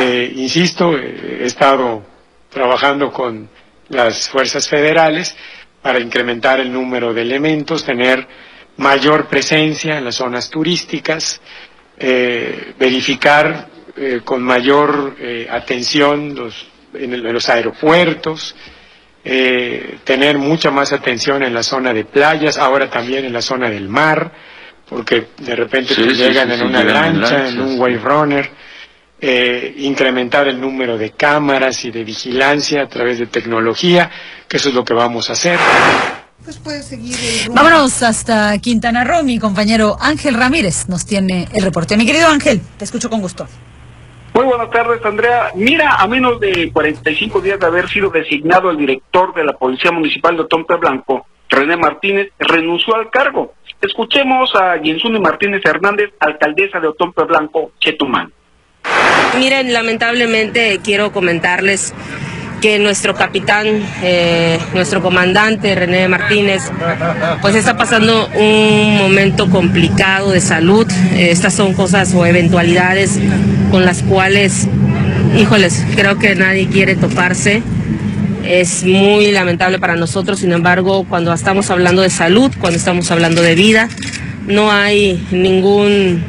Eh, 0.00 0.32
insisto, 0.36 0.96
eh, 0.96 1.38
he 1.42 1.46
estado 1.46 2.04
trabajando 2.50 3.12
con 3.12 3.48
las 3.88 4.28
fuerzas 4.28 4.68
federales 4.68 5.36
para 5.82 5.98
incrementar 6.00 6.60
el 6.60 6.72
número 6.72 7.12
de 7.14 7.22
elementos, 7.22 7.84
tener 7.84 8.26
mayor 8.76 9.26
presencia 9.28 9.98
en 9.98 10.04
las 10.04 10.16
zonas 10.16 10.50
turísticas, 10.50 11.40
eh, 11.98 12.74
verificar 12.78 13.68
eh, 13.96 14.20
con 14.24 14.42
mayor 14.42 15.16
atención 15.50 16.34
los, 16.36 16.68
en, 16.94 17.12
el- 17.14 17.26
en 17.26 17.32
los 17.32 17.48
aeropuertos, 17.48 18.54
tener 20.04 20.38
mucha 20.38 20.70
más 20.70 20.92
atención 20.92 21.42
en 21.42 21.52
la 21.52 21.62
zona 21.62 21.92
de 21.92 22.04
playas, 22.04 22.56
ahora 22.56 22.88
también 22.88 23.24
en 23.26 23.32
la 23.32 23.42
zona 23.42 23.68
del 23.68 23.88
mar, 23.88 24.32
porque 24.88 25.28
de 25.38 25.56
repente 25.56 25.94
Sí, 25.94 26.02
te 26.02 26.14
sí, 26.14 26.22
llegan 26.22 26.48
sí, 26.48 26.54
en 26.54 26.60
sí, 26.60 26.64
una 26.66 26.84
lancha, 26.84 27.48
en 27.48 27.60
un 27.60 27.78
wave 27.78 27.98
runner, 27.98 28.50
eh, 29.20 29.74
incrementar 29.78 30.48
el 30.48 30.60
número 30.60 30.96
de 30.96 31.10
cámaras 31.10 31.84
y 31.84 31.90
de 31.90 32.04
vigilancia 32.04 32.82
a 32.82 32.88
través 32.88 33.18
de 33.18 33.26
tecnología, 33.26 34.10
que 34.48 34.56
eso 34.56 34.68
es 34.68 34.74
lo 34.74 34.84
que 34.84 34.94
vamos 34.94 35.28
a 35.30 35.32
hacer. 35.34 35.58
Vámonos 37.50 38.02
hasta 38.02 38.56
Quintana 38.58 39.04
Roo. 39.04 39.22
Mi 39.22 39.38
compañero 39.38 39.96
Ángel 40.00 40.34
Ramírez 40.34 40.88
nos 40.88 41.04
tiene 41.04 41.48
el 41.52 41.62
reporte. 41.62 41.96
Mi 41.96 42.06
querido 42.06 42.28
Ángel, 42.28 42.60
te 42.78 42.84
escucho 42.84 43.10
con 43.10 43.20
gusto. 43.20 43.46
Muy 44.34 44.44
buenas 44.44 44.70
tardes, 44.70 45.04
Andrea. 45.04 45.50
Mira, 45.56 45.96
a 45.96 46.06
menos 46.06 46.38
de 46.38 46.70
45 46.72 47.40
días 47.40 47.58
de 47.58 47.66
haber 47.66 47.88
sido 47.88 48.08
designado 48.08 48.70
el 48.70 48.76
director 48.76 49.34
de 49.34 49.44
la 49.44 49.52
Policía 49.54 49.90
Municipal 49.90 50.36
de 50.36 50.42
Otompe 50.42 50.76
Blanco, 50.76 51.26
René 51.48 51.76
Martínez 51.76 52.28
renunció 52.38 52.94
al 52.94 53.10
cargo. 53.10 53.54
Escuchemos 53.80 54.52
a 54.56 54.78
Jensuni 54.82 55.20
Martínez 55.20 55.62
Hernández, 55.64 56.10
alcaldesa 56.18 56.80
de 56.80 56.88
Otompe 56.88 57.22
Blanco, 57.24 57.72
Chetumal. 57.78 58.32
Miren, 59.38 59.72
lamentablemente 59.72 60.80
quiero 60.82 61.12
comentarles 61.12 61.94
que 62.60 62.78
nuestro 62.80 63.14
capitán, 63.14 63.66
eh, 64.02 64.58
nuestro 64.74 65.00
comandante 65.00 65.74
René 65.76 66.08
Martínez, 66.08 66.62
pues 67.40 67.54
está 67.54 67.76
pasando 67.76 68.28
un 68.34 68.96
momento 68.96 69.48
complicado 69.48 70.32
de 70.32 70.40
salud. 70.40 70.86
Estas 71.16 71.54
son 71.54 71.72
cosas 71.74 72.12
o 72.14 72.26
eventualidades 72.26 73.20
con 73.70 73.84
las 73.84 74.02
cuales, 74.02 74.66
híjoles, 75.38 75.86
creo 75.94 76.18
que 76.18 76.34
nadie 76.34 76.68
quiere 76.68 76.96
toparse. 76.96 77.62
Es 78.44 78.84
muy 78.84 79.30
lamentable 79.32 79.78
para 79.78 79.96
nosotros, 79.96 80.40
sin 80.40 80.52
embargo, 80.52 81.04
cuando 81.08 81.32
estamos 81.32 81.70
hablando 81.70 82.02
de 82.02 82.10
salud, 82.10 82.50
cuando 82.60 82.78
estamos 82.78 83.10
hablando 83.10 83.42
de 83.42 83.54
vida, 83.54 83.88
no 84.46 84.70
hay 84.72 85.22
ningún, 85.30 86.22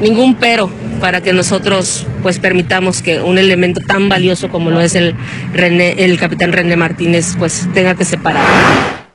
ningún 0.00 0.34
pero 0.34 0.70
para 1.00 1.20
que 1.20 1.32
nosotros 1.32 2.06
pues 2.22 2.38
permitamos 2.38 3.02
que 3.02 3.20
un 3.20 3.38
elemento 3.38 3.80
tan 3.80 4.08
valioso 4.08 4.48
como 4.48 4.70
lo 4.70 4.80
es 4.80 4.94
el 4.94 5.14
el 5.54 6.18
capitán 6.18 6.52
René 6.52 6.76
Martínez 6.76 7.34
pues 7.38 7.68
tenga 7.74 7.94
que 7.94 8.04
separar. 8.04 9.05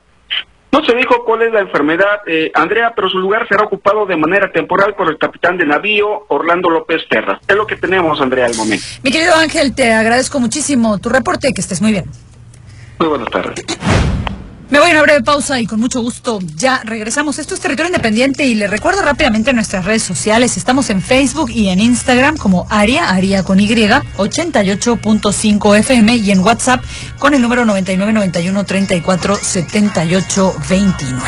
No 0.72 0.82
se 0.86 0.94
dijo 0.94 1.22
cuál 1.26 1.42
es 1.42 1.52
la 1.52 1.60
enfermedad, 1.60 2.20
eh, 2.26 2.50
Andrea, 2.54 2.94
pero 2.96 3.10
su 3.10 3.18
lugar 3.18 3.46
será 3.46 3.64
ocupado 3.64 4.06
de 4.06 4.16
manera 4.16 4.50
temporal 4.50 4.94
por 4.94 5.10
el 5.10 5.18
capitán 5.18 5.58
de 5.58 5.66
navío, 5.66 6.24
Orlando 6.28 6.70
López 6.70 7.02
Terra. 7.10 7.38
Es 7.46 7.54
lo 7.54 7.66
que 7.66 7.76
tenemos, 7.76 8.18
Andrea, 8.22 8.46
al 8.46 8.54
momento. 8.54 8.82
Mi 9.02 9.12
querido 9.12 9.34
Ángel, 9.34 9.74
te 9.74 9.92
agradezco 9.92 10.40
muchísimo 10.40 10.96
tu 10.96 11.10
reporte, 11.10 11.52
que 11.52 11.60
estés 11.60 11.82
muy 11.82 11.92
bien. 11.92 12.06
Muy 12.98 13.08
buenas 13.08 13.28
tardes. 13.28 13.62
Me 14.72 14.80
voy 14.80 14.88
a 14.88 14.92
una 14.92 15.02
breve 15.02 15.22
pausa 15.22 15.60
y 15.60 15.66
con 15.66 15.80
mucho 15.80 16.00
gusto 16.00 16.38
ya 16.56 16.80
regresamos. 16.82 17.38
Esto 17.38 17.54
es 17.54 17.60
Territorio 17.60 17.90
Independiente 17.90 18.46
y 18.46 18.54
le 18.54 18.68
recuerdo 18.68 19.02
rápidamente 19.02 19.52
nuestras 19.52 19.84
redes 19.84 20.02
sociales. 20.02 20.56
Estamos 20.56 20.88
en 20.88 21.02
Facebook 21.02 21.50
y 21.50 21.68
en 21.68 21.78
Instagram 21.78 22.38
como 22.38 22.66
Aria, 22.70 23.10
Aria 23.10 23.42
con 23.42 23.60
Y, 23.60 23.68
88.5 23.68 25.78
FM 25.78 26.16
y 26.16 26.30
en 26.30 26.40
WhatsApp 26.40 26.82
con 27.18 27.34
el 27.34 27.42
número 27.42 27.66
9991 27.66 28.64
34 28.64 29.36
78 29.36 30.54
29. 30.70 31.22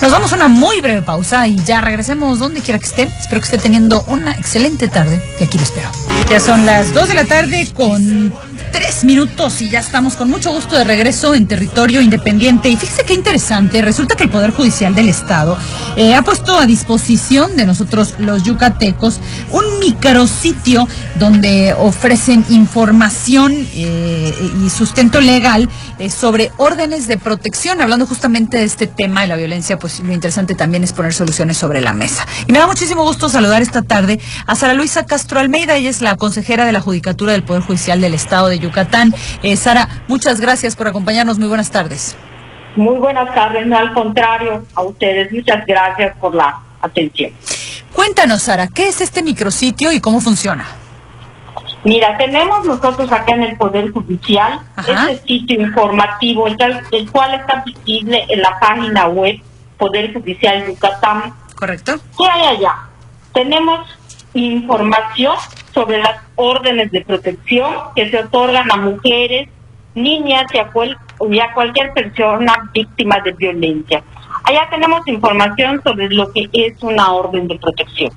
Nos 0.00 0.10
vamos 0.10 0.32
a 0.32 0.36
una 0.36 0.48
muy 0.48 0.80
breve 0.80 1.02
pausa 1.02 1.46
y 1.46 1.62
ya 1.64 1.82
regresemos 1.82 2.38
donde 2.38 2.62
quiera 2.62 2.78
que 2.78 2.86
esté. 2.86 3.02
Espero 3.02 3.42
que 3.42 3.44
esté 3.44 3.58
teniendo 3.58 4.04
una 4.06 4.32
excelente 4.32 4.88
tarde 4.88 5.22
y 5.38 5.44
aquí 5.44 5.58
lo 5.58 5.64
espero. 5.64 5.90
Ya 6.30 6.40
son 6.40 6.64
las 6.64 6.94
2 6.94 7.08
de 7.08 7.14
la 7.14 7.26
tarde 7.26 7.68
con 7.74 8.32
tres 8.72 9.04
minutos 9.04 9.60
y 9.62 9.68
ya 9.68 9.80
estamos 9.80 10.14
con 10.16 10.30
mucho 10.30 10.52
gusto 10.52 10.76
de 10.76 10.84
regreso 10.84 11.34
en 11.34 11.46
territorio 11.46 12.00
independiente. 12.00 12.68
Y 12.68 12.76
fíjese 12.76 13.04
qué 13.04 13.14
interesante, 13.14 13.82
resulta 13.82 14.14
que 14.16 14.24
el 14.24 14.30
Poder 14.30 14.50
Judicial 14.50 14.94
del 14.94 15.08
Estado 15.08 15.56
eh, 15.96 16.14
ha 16.14 16.22
puesto 16.22 16.58
a 16.58 16.66
disposición 16.66 17.56
de 17.56 17.66
nosotros 17.66 18.14
los 18.18 18.42
yucatecos 18.42 19.20
un 19.50 19.78
micrositio 19.80 20.88
donde 21.18 21.74
ofrecen 21.78 22.44
información 22.48 23.52
eh, 23.74 24.34
y 24.64 24.70
sustento 24.70 25.20
legal 25.20 25.68
eh, 25.98 26.10
sobre 26.10 26.52
órdenes 26.56 27.06
de 27.06 27.16
protección, 27.16 27.80
hablando 27.80 28.06
justamente 28.06 28.58
de 28.58 28.64
este 28.64 28.86
tema 28.86 29.22
de 29.22 29.28
la 29.28 29.36
violencia, 29.36 29.78
pues 29.78 30.00
lo 30.00 30.12
interesante 30.12 30.54
también 30.54 30.84
es 30.84 30.92
poner 30.92 31.14
soluciones 31.14 31.56
sobre 31.56 31.80
la 31.80 31.92
mesa. 31.92 32.26
Y 32.46 32.52
me 32.52 32.58
da 32.58 32.66
muchísimo 32.66 33.02
gusto 33.02 33.28
saludar 33.28 33.62
esta 33.62 33.82
tarde 33.82 34.20
a 34.46 34.54
Sara 34.54 34.74
Luisa 34.74 35.06
Castro 35.06 35.40
Almeida, 35.40 35.76
ella 35.76 35.90
es 35.90 36.00
la 36.02 36.16
consejera 36.16 36.64
de 36.64 36.72
la 36.72 36.80
Judicatura 36.80 37.32
del 37.32 37.42
Poder 37.42 37.62
Judicial 37.62 38.00
del 38.00 38.14
Estado 38.14 38.48
de 38.48 38.55
Yucatán. 38.58 39.14
Eh, 39.42 39.56
Sara, 39.56 39.88
muchas 40.08 40.40
gracias 40.40 40.76
por 40.76 40.88
acompañarnos. 40.88 41.38
Muy 41.38 41.48
buenas 41.48 41.70
tardes. 41.70 42.16
Muy 42.76 42.98
buenas 42.98 43.34
tardes, 43.34 43.66
no 43.66 43.78
al 43.78 43.94
contrario, 43.94 44.66
a 44.74 44.82
ustedes 44.82 45.32
muchas 45.32 45.64
gracias 45.66 46.14
por 46.18 46.34
la 46.34 46.60
atención. 46.82 47.32
Cuéntanos, 47.94 48.42
Sara, 48.42 48.68
¿qué 48.68 48.88
es 48.88 49.00
este 49.00 49.22
micrositio 49.22 49.92
y 49.92 50.00
cómo 50.00 50.20
funciona? 50.20 50.66
Mira, 51.84 52.18
tenemos 52.18 52.66
nosotros 52.66 53.10
acá 53.10 53.34
en 53.34 53.44
el 53.44 53.56
Poder 53.56 53.92
Judicial 53.92 54.60
este 54.76 55.18
sitio 55.26 55.60
informativo, 55.62 56.48
el, 56.48 56.56
el, 56.92 57.10
cual 57.10 57.34
está 57.34 57.62
visible 57.64 58.26
en 58.28 58.42
la 58.42 58.58
página 58.58 59.06
web 59.06 59.40
Poder 59.78 60.12
Judicial 60.12 60.66
Yucatán. 60.66 61.32
Correcto. 61.54 61.98
¿Qué 62.18 62.28
hay 62.28 62.56
allá? 62.56 62.74
Tenemos 63.32 63.88
información 64.34 65.36
sobre 65.76 65.98
las 65.98 66.22
órdenes 66.36 66.90
de 66.90 67.02
protección 67.02 67.70
que 67.94 68.10
se 68.10 68.18
otorgan 68.18 68.72
a 68.72 68.76
mujeres, 68.76 69.50
niñas 69.94 70.46
y 70.54 70.58
a, 70.58 71.52
cualquier 71.52 71.92
persona 71.92 72.70
víctima 72.72 73.20
de 73.20 73.32
violencia. 73.32 74.02
Allá 74.44 74.66
tenemos 74.70 75.06
información 75.06 75.82
sobre 75.84 76.08
lo 76.08 76.32
que 76.32 76.48
es 76.54 76.82
una 76.82 77.12
orden 77.12 77.46
de 77.46 77.58
protección. 77.58 78.10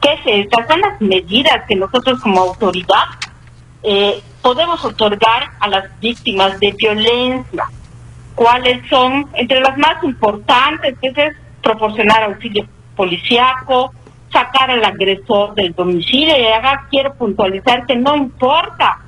¿Qué 0.00 0.14
es 0.14 0.46
Estas 0.46 0.66
son 0.66 0.80
las 0.80 1.00
medidas 1.00 1.62
que 1.68 1.76
nosotros 1.76 2.20
como 2.20 2.40
autoridad 2.40 3.06
eh, 3.84 4.20
podemos 4.42 4.84
otorgar 4.84 5.50
a 5.60 5.68
las 5.68 6.00
víctimas 6.00 6.58
de 6.58 6.72
violencia. 6.72 7.66
¿Cuáles 8.34 8.84
son? 8.88 9.28
Entre 9.34 9.60
las 9.60 9.78
más 9.78 10.02
importantes, 10.02 10.96
que 11.00 11.08
es 11.08 11.36
proporcionar 11.62 12.24
auxilio 12.24 12.66
policiaco, 12.96 13.92
sacar 14.32 14.70
al 14.70 14.84
agresor 14.84 15.54
del 15.54 15.74
domicilio 15.74 16.36
y 16.38 16.46
acá 16.46 16.86
quiero 16.90 17.14
puntualizar 17.14 17.86
que 17.86 17.96
no 17.96 18.16
importa 18.16 18.98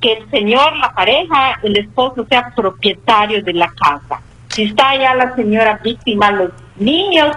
que 0.00 0.12
el 0.12 0.30
señor, 0.30 0.76
la 0.76 0.92
pareja, 0.92 1.58
el 1.62 1.76
esposo 1.78 2.26
sea 2.28 2.52
propietario 2.54 3.42
de 3.42 3.54
la 3.54 3.68
casa. 3.68 4.20
Si 4.48 4.64
está 4.64 4.94
ya 4.96 5.14
la 5.14 5.34
señora 5.34 5.80
víctima, 5.82 6.30
los 6.30 6.50
niños, 6.76 7.36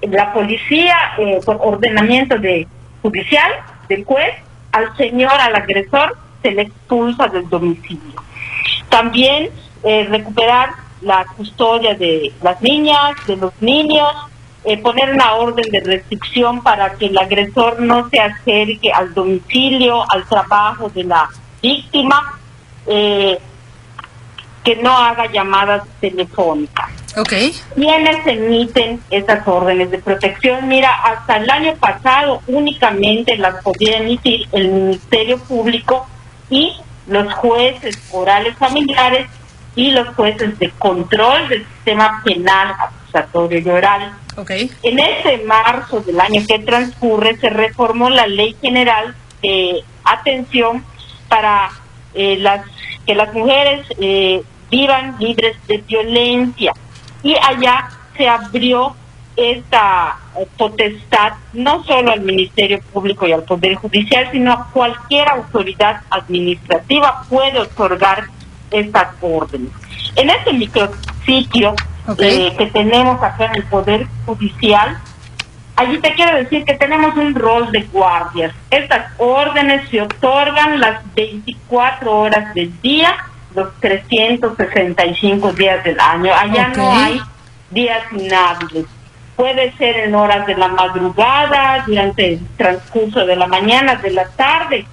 la 0.00 0.32
policía, 0.32 0.96
eh, 1.18 1.40
por 1.44 1.58
ordenamiento 1.60 2.38
de 2.38 2.66
judicial 3.02 3.52
del 3.88 4.04
juez, 4.04 4.34
al 4.72 4.96
señor, 4.96 5.32
al 5.32 5.54
agresor, 5.54 6.16
se 6.42 6.52
le 6.52 6.62
expulsa 6.62 7.28
del 7.28 7.48
domicilio. 7.48 8.22
También 8.88 9.50
eh, 9.84 10.06
recuperar 10.08 10.70
la 11.02 11.24
custodia 11.36 11.94
de 11.94 12.32
las 12.42 12.60
niñas, 12.62 13.14
de 13.26 13.36
los 13.36 13.52
niños, 13.60 14.10
eh, 14.66 14.78
poner 14.78 15.14
una 15.14 15.34
orden 15.34 15.70
de 15.70 15.78
restricción 15.78 16.60
para 16.60 16.94
que 16.94 17.06
el 17.06 17.16
agresor 17.16 17.80
no 17.80 18.08
se 18.10 18.18
acerque 18.18 18.90
al 18.92 19.14
domicilio, 19.14 20.04
al 20.10 20.26
trabajo 20.26 20.88
de 20.88 21.04
la 21.04 21.28
víctima, 21.62 22.38
eh, 22.88 23.38
que 24.64 24.74
no 24.76 24.90
haga 24.90 25.30
llamadas 25.30 25.84
telefónicas. 26.00 26.90
¿Quiénes 27.76 28.26
emiten 28.26 29.00
esas 29.10 29.46
órdenes 29.46 29.92
de 29.92 29.98
protección? 29.98 30.66
Mira, 30.66 30.92
hasta 30.92 31.36
el 31.36 31.48
año 31.48 31.76
pasado 31.76 32.42
únicamente 32.48 33.36
las 33.38 33.62
podía 33.62 33.98
emitir 33.98 34.48
el 34.50 34.68
Ministerio 34.68 35.38
Público 35.38 36.08
y 36.50 36.74
los 37.06 37.32
jueces 37.34 37.96
orales 38.12 38.56
familiares 38.58 39.28
y 39.76 39.92
los 39.92 40.08
jueces 40.16 40.58
de 40.58 40.70
control 40.70 41.48
del 41.48 41.64
sistema 41.66 42.20
penal 42.24 42.74
acusatorio 43.16 43.58
y 43.58 43.68
oral. 43.68 44.12
En 44.82 44.98
este 44.98 45.38
marzo 45.44 46.00
del 46.00 46.20
año 46.20 46.42
que 46.46 46.58
transcurre 46.58 47.36
se 47.36 47.50
reformó 47.50 48.10
la 48.10 48.26
Ley 48.26 48.56
General 48.60 49.14
de 49.42 49.82
Atención 50.04 50.84
para 51.28 51.70
eh, 52.14 52.36
las 52.38 52.64
que 53.06 53.14
las 53.14 53.32
mujeres 53.32 53.86
eh, 54.00 54.42
vivan 54.70 55.16
libres 55.18 55.56
de 55.68 55.78
violencia 55.78 56.72
y 57.22 57.34
allá 57.36 57.88
se 58.16 58.28
abrió 58.28 58.94
esta 59.36 60.18
eh, 60.38 60.46
potestad 60.56 61.34
no 61.52 61.84
solo 61.84 62.12
al 62.12 62.22
Ministerio 62.22 62.80
Público 62.92 63.26
y 63.26 63.32
al 63.32 63.44
Poder 63.44 63.74
Judicial, 63.74 64.28
sino 64.32 64.52
a 64.52 64.70
cualquier 64.72 65.28
autoridad 65.28 66.00
administrativa 66.10 67.24
puede 67.28 67.60
otorgar 67.60 68.24
estas 68.70 69.08
órdenes. 69.20 69.70
En 70.16 70.30
este 70.30 70.52
micrositio 70.52 71.74
eh, 72.18 72.54
que 72.56 72.66
tenemos 72.66 73.22
acá 73.22 73.46
en 73.46 73.56
el 73.56 73.64
Poder 73.64 74.06
Judicial, 74.24 74.98
allí 75.76 75.98
te 75.98 76.14
quiero 76.14 76.36
decir 76.38 76.64
que 76.64 76.74
tenemos 76.74 77.16
un 77.16 77.34
rol 77.34 77.70
de 77.70 77.82
guardias. 77.82 78.54
Estas 78.70 79.12
órdenes 79.18 79.88
se 79.90 80.02
otorgan 80.02 80.80
las 80.80 81.02
24 81.14 82.16
horas 82.16 82.54
del 82.54 82.80
día, 82.80 83.16
los 83.54 83.68
365 83.80 85.52
días 85.52 85.84
del 85.84 85.98
año. 86.00 86.32
Allá 86.34 86.68
no 86.76 86.92
hay 86.92 87.20
días 87.70 88.02
inhábiles. 88.12 88.86
Puede 89.36 89.72
ser 89.76 89.96
en 89.96 90.14
horas 90.14 90.46
de 90.46 90.54
la 90.54 90.68
madrugada, 90.68 91.84
durante 91.86 92.34
el 92.34 92.46
transcurso 92.56 93.26
de 93.26 93.36
la 93.36 93.46
mañana, 93.46 93.96
de 93.96 94.10
la 94.10 94.26
tarde. 94.28 94.86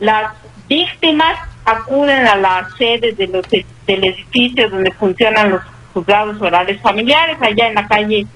Las 0.00 0.32
víctimas 0.68 1.38
acuden 1.64 2.26
a 2.26 2.36
la 2.36 2.68
sede 2.76 3.12
de 3.12 3.28
los, 3.28 3.46
del 3.48 3.64
edificio 4.04 4.68
donde 4.68 4.90
funcionan 4.92 5.50
los 5.50 5.62
juzgados 5.94 6.40
orales 6.42 6.80
familiares, 6.82 7.38
allá 7.40 7.68
en 7.68 7.74
la 7.74 7.86
calle 7.86 8.26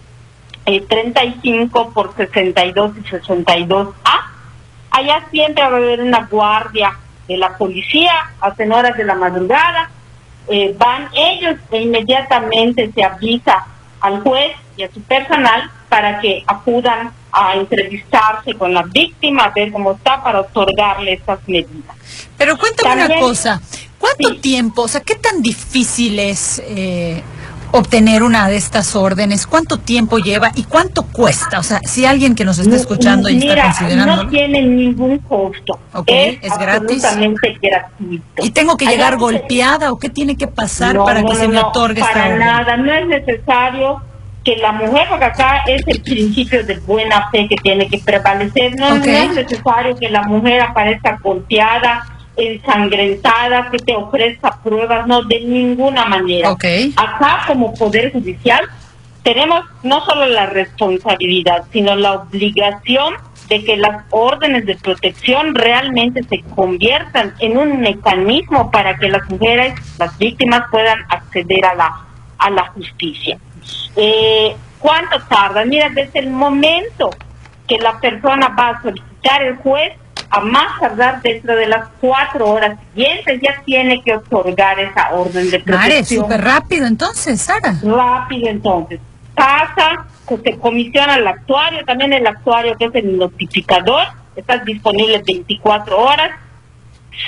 35 0.64 1.80
eh, 1.80 1.90
por 1.92 2.14
62 2.14 2.92
y 2.96 3.00
62A. 3.02 3.94
allá 4.90 5.26
siempre 5.30 5.62
va 5.62 5.70
a 5.70 5.76
haber 5.76 6.00
una 6.00 6.26
guardia 6.30 6.96
de 7.26 7.36
la 7.36 7.56
policía, 7.59 8.12
hacen 8.40 8.72
horas 8.72 8.96
de 8.96 9.04
la 9.04 9.14
madrugada, 9.14 9.90
eh, 10.48 10.74
van 10.78 11.09
ellos 11.14 11.56
e 11.70 11.82
inmediatamente 11.82 12.90
se 12.94 13.04
avisa 13.04 13.66
al 14.00 14.20
juez 14.22 14.52
y 14.76 14.84
a 14.84 14.90
su 14.90 15.02
personal 15.02 15.70
para 15.88 16.20
que 16.20 16.42
acudan 16.46 17.12
a 17.32 17.54
entrevistarse 17.54 18.54
con 18.54 18.72
la 18.72 18.82
víctima, 18.82 19.44
a 19.44 19.50
ver 19.50 19.72
cómo 19.72 19.92
está, 19.92 20.22
para 20.22 20.40
otorgarle 20.40 21.14
estas 21.14 21.40
medidas. 21.46 21.96
Pero 22.36 22.56
cuéntame 22.56 23.04
una 23.04 23.20
cosa, 23.20 23.61
¿cuánto 23.98 24.36
tiempo, 24.40 24.82
o 24.82 24.88
sea, 24.88 25.02
qué 25.02 25.16
tan 25.16 25.42
difícil 25.42 26.18
es 26.18 26.62
eh, 26.64 27.22
obtener 27.72 28.22
una 28.22 28.48
de 28.48 28.56
estas 28.56 28.94
órdenes? 28.96 29.46
¿Cuánto 29.46 29.78
tiempo 29.78 30.18
lleva 30.18 30.50
y 30.54 30.64
cuánto 30.64 31.02
cuesta? 31.04 31.58
O 31.58 31.62
sea, 31.62 31.80
si 31.84 32.04
alguien 32.06 32.34
que 32.34 32.44
nos 32.44 32.58
está 32.58 32.76
escuchando 32.76 33.28
y 33.28 33.38
está 33.38 33.62
considerando... 33.64 34.24
no 34.24 34.28
tiene 34.30 34.62
ningún 34.62 35.18
costo. 35.18 35.78
Ok, 35.94 36.08
es, 36.08 36.38
es 36.42 36.58
gratis. 36.58 37.04
absolutamente 37.04 37.58
gratuito. 37.60 38.44
¿Y 38.44 38.50
tengo 38.50 38.76
que 38.76 38.86
Allá 38.86 38.96
llegar 38.96 39.12
se- 39.14 39.18
golpeada 39.20 39.92
o 39.92 39.98
qué 39.98 40.08
tiene 40.10 40.36
que 40.36 40.46
pasar 40.46 40.94
No, 40.94 41.04
para 41.04 41.22
no, 41.22 41.28
que 41.28 41.36
se 41.36 41.48
me 41.48 41.54
no, 41.54 41.68
otorgue 41.68 42.00
esta 42.00 42.12
Para 42.12 42.24
orden? 42.26 42.38
nada, 42.38 42.76
no 42.76 42.92
es 42.92 43.06
necesario 43.06 44.02
que 44.44 44.56
la 44.56 44.72
mujer, 44.72 45.06
porque 45.10 45.24
acá 45.26 45.62
es 45.66 45.82
el 45.86 46.00
principio 46.00 46.64
de 46.64 46.78
buena 46.78 47.28
fe 47.30 47.46
que 47.48 47.56
tiene 47.56 47.86
que 47.86 47.98
prevalecer, 47.98 48.74
no 48.78 48.94
es 48.96 49.34
necesario 49.34 49.94
que 49.98 50.08
la 50.08 50.22
mujer 50.22 50.62
aparezca 50.62 51.18
golpeada, 51.22 52.02
ensangrentada, 52.39 53.70
que 53.70 53.78
te 53.78 53.95
ofrezca 53.95 54.59
pruebas, 54.62 55.07
no, 55.07 55.22
de 55.22 55.41
ninguna 55.41 56.05
manera. 56.07 56.51
Ok. 56.53 56.64
Acá 56.97 57.45
como 57.47 57.74
Poder 57.74 58.12
Judicial 58.12 58.61
tenemos 59.22 59.64
no 59.82 60.05
solo 60.05 60.26
la 60.26 60.47
responsabilidad, 60.47 61.64
sino 61.72 61.97
la 61.97 62.12
obligación 62.14 63.14
de 63.49 63.64
que 63.64 63.76
las 63.76 64.05
órdenes 64.11 64.66
de 64.66 64.76
protección 64.76 65.55
realmente 65.55 66.22
se 66.24 66.41
conviertan 66.55 67.34
en 67.41 67.59
un 67.59 67.80
mecanismo 67.80 68.70
para 68.70 68.97
que 68.97 69.09
las 69.09 69.28
mujeres, 69.28 69.74
las 69.99 70.16
víctimas 70.18 70.62
puedan 70.70 70.99
acceder 71.11 71.64
a 71.64 71.74
la 71.74 72.09
a 72.39 72.51
la 72.51 72.66
justicia. 72.68 73.39
Eh, 73.97 74.57
¿Cuánto 74.78 75.20
tarda? 75.28 75.64
Mira, 75.64 75.89
desde 75.91 76.20
el 76.20 76.30
momento 76.30 77.11
que 77.66 77.78
la 77.78 77.99
persona 78.01 78.49
va 78.49 78.68
a 78.70 78.82
solicitar 78.82 79.43
el 79.43 79.57
juez, 79.57 79.93
a 80.30 80.40
más 80.40 80.78
tardar 80.80 81.22
dentro 81.22 81.56
de 81.56 81.66
las 81.66 81.88
cuatro 82.00 82.50
horas 82.50 82.78
siguientes, 82.94 83.40
ya 83.40 83.62
tiene 83.64 84.02
que 84.02 84.14
otorgar 84.14 84.78
esa 84.78 85.10
orden 85.14 85.50
de 85.50 85.60
protección. 85.60 86.24
súper 86.24 86.42
rápido 86.42 86.86
entonces, 86.86 87.40
Sara. 87.40 87.74
Rápido 87.82 88.48
entonces. 88.48 89.00
Pasa, 89.34 90.06
se 90.42 90.58
comisiona 90.58 91.16
el 91.16 91.26
actuario, 91.26 91.84
también 91.84 92.12
el 92.12 92.26
actuario 92.26 92.76
que 92.76 92.86
es 92.86 92.94
el 92.96 93.18
notificador, 93.18 94.04
está 94.36 94.58
disponible 94.58 95.22
24 95.26 95.98
horas. 95.98 96.30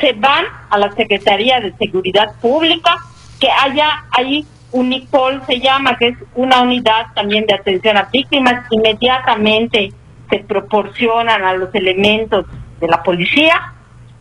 Se 0.01 0.12
van 0.12 0.44
a 0.68 0.78
la 0.78 0.92
Secretaría 0.92 1.61
de 1.61 1.72
Seguridad 1.76 2.34
Pública, 2.40 2.96
que 3.40 3.48
allá 3.51 4.05
hay 4.11 4.46
UNIPOL 4.72 5.42
se 5.46 5.61
llama, 5.61 5.96
que 5.96 6.09
es 6.09 6.18
una 6.34 6.62
unidad 6.62 7.07
también 7.14 7.46
de 7.46 7.55
atención 7.55 7.96
a 7.96 8.05
víctimas, 8.05 8.64
inmediatamente 8.70 9.92
se 10.28 10.38
proporcionan 10.38 11.42
a 11.42 11.55
los 11.55 11.74
elementos 11.74 12.46
de 12.81 12.89
la 12.89 13.03
policía. 13.03 13.72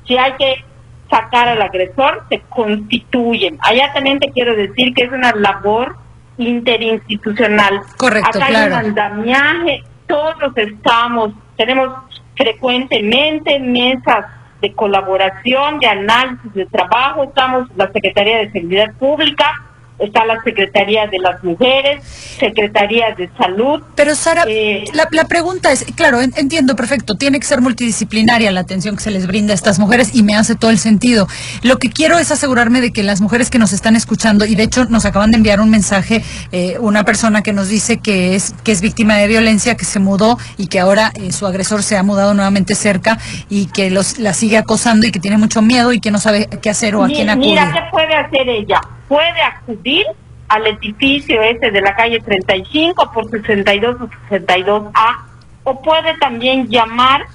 Si 0.06 0.18
hay 0.18 0.34
que 0.34 0.66
sacar 1.10 1.48
al 1.48 1.62
agresor, 1.62 2.24
se 2.30 2.42
constituyen. 2.50 3.58
Allá 3.62 3.92
también 3.94 4.20
te 4.20 4.32
quiero 4.32 4.56
decir 4.56 4.94
que 4.94 5.04
es 5.04 5.12
una 5.12 5.32
labor 5.34 5.98
interinstitucional. 6.38 7.82
Correcto, 7.98 8.30
Acá 8.30 8.48
claro. 8.48 8.58
hay 8.58 8.68
un 8.68 8.74
andamiaje, 8.74 9.84
todos 10.08 10.56
estamos, 10.56 11.32
tenemos 11.58 11.90
frecuentemente 12.36 13.60
mesas 13.60 14.26
de 14.62 14.74
colaboración, 14.74 15.80
de 15.80 15.88
análisis 15.88 16.54
de 16.54 16.66
trabajo, 16.66 17.24
estamos 17.24 17.68
la 17.76 17.92
Secretaría 17.92 18.38
de 18.40 18.52
Seguridad 18.52 18.94
Pública, 18.98 19.69
está 20.00 20.26
la 20.26 20.42
Secretaría 20.44 21.08
de 21.08 21.20
las 21.20 21.44
Mujeres, 21.44 22.04
Secretaría 22.40 23.14
de 23.16 23.30
Salud. 23.38 23.82
Pero 23.96 24.16
Sara, 24.16 24.44
Eh, 24.48 24.86
la, 24.94 25.08
la 25.12 25.26
pregunta 25.26 25.72
es, 25.72 25.86
claro, 25.96 26.22
en- 26.22 26.34
entiendo 26.38 26.76
perfecto, 26.76 27.16
tiene 27.16 27.40
que 27.40 27.46
ser 27.46 27.62
multidisciplinaria 27.62 28.52
la 28.52 28.62
atención 28.62 28.96
que 28.96 29.04
se 29.04 29.12
les 29.12 29.28
brinda 29.28 29.54
a 29.54 29.56
estas 29.56 29.80
mujeres 29.80 30.16
y 30.16 30.24
me 30.24 30.36
hace 30.36 30.56
todo 30.56 30.72
el 30.72 30.80
sentido. 30.80 31.28
Lo 31.64 31.78
que 31.78 31.90
quiero 31.90 32.18
es 32.18 32.32
asegurarme 32.32 32.82
de 32.82 32.92
que 32.92 33.04
las 33.04 33.22
mujeres 33.22 33.50
que 33.50 33.60
nos 33.60 33.74
están 33.74 33.96
escuchando, 33.96 34.46
y 34.46 34.56
de 34.56 34.64
hecho 34.64 34.86
nos 34.86 35.06
acaban 35.06 35.32
de 35.32 35.38
enviar 35.38 35.60
un 35.60 35.70
mensaje, 35.70 36.24
eh, 36.52 36.78
una 36.80 37.04
persona 37.04 37.42
que 37.42 37.54
nos 37.54 37.68
dice 37.68 37.98
que 37.98 38.36
es, 38.36 38.54
que 38.64 38.72
es 38.72 38.82
víctima 38.82 39.18
de 39.18 39.28
violencia, 39.28 39.76
que 39.76 39.86
se 39.86 40.00
mudó 40.00 40.38
y 40.58 40.68
que 40.68 40.80
ahora 40.80 41.12
eh, 41.16 41.32
su 41.32 41.46
agresor 41.46 41.84
se 41.84 41.98
ha 41.98 42.04
mudado 42.04 42.34
nuevamente 42.34 42.76
cerca 42.76 43.18
y 43.50 43.68
que 43.68 43.90
los, 43.92 44.18
la 44.20 44.34
sigue 44.34 44.58
acosando 44.58 45.06
y 45.08 45.12
que 45.12 45.20
tiene 45.20 45.38
mucho 45.38 45.62
miedo 45.62 45.92
y 45.94 46.00
que 46.00 46.12
no 46.12 46.20
sabe 46.20 46.48
qué 46.62 46.70
hacer 46.70 46.96
o 46.96 47.04
a 47.04 47.08
quién 47.08 47.30
acudir. 47.30 47.50
Mira, 47.52 47.72
¿qué 47.74 47.80
puede 47.92 48.16
hacer 48.16 48.48
ella? 48.50 48.82
Puede 49.10 49.42
acudir 49.42 50.06
al 50.48 50.66
edificio 50.68 51.42
ese 51.42 51.72
de 51.72 51.82
la 51.82 51.96
calle 51.96 52.22
35 52.22 53.12
por 53.12 53.30
62 53.30 53.98
o 54.02 54.10
62A 54.30 55.18
o 55.64 55.82
puede 55.82 56.18
también 56.20 56.70
llamar 56.70 57.26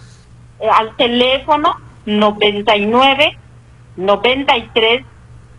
eh, 0.60 0.68
al 0.72 0.96
teléfono 0.96 1.76
99 2.06 3.38
93 3.96 5.04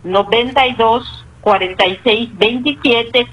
92 0.02 1.26
46 1.40 2.30
27 2.36 3.26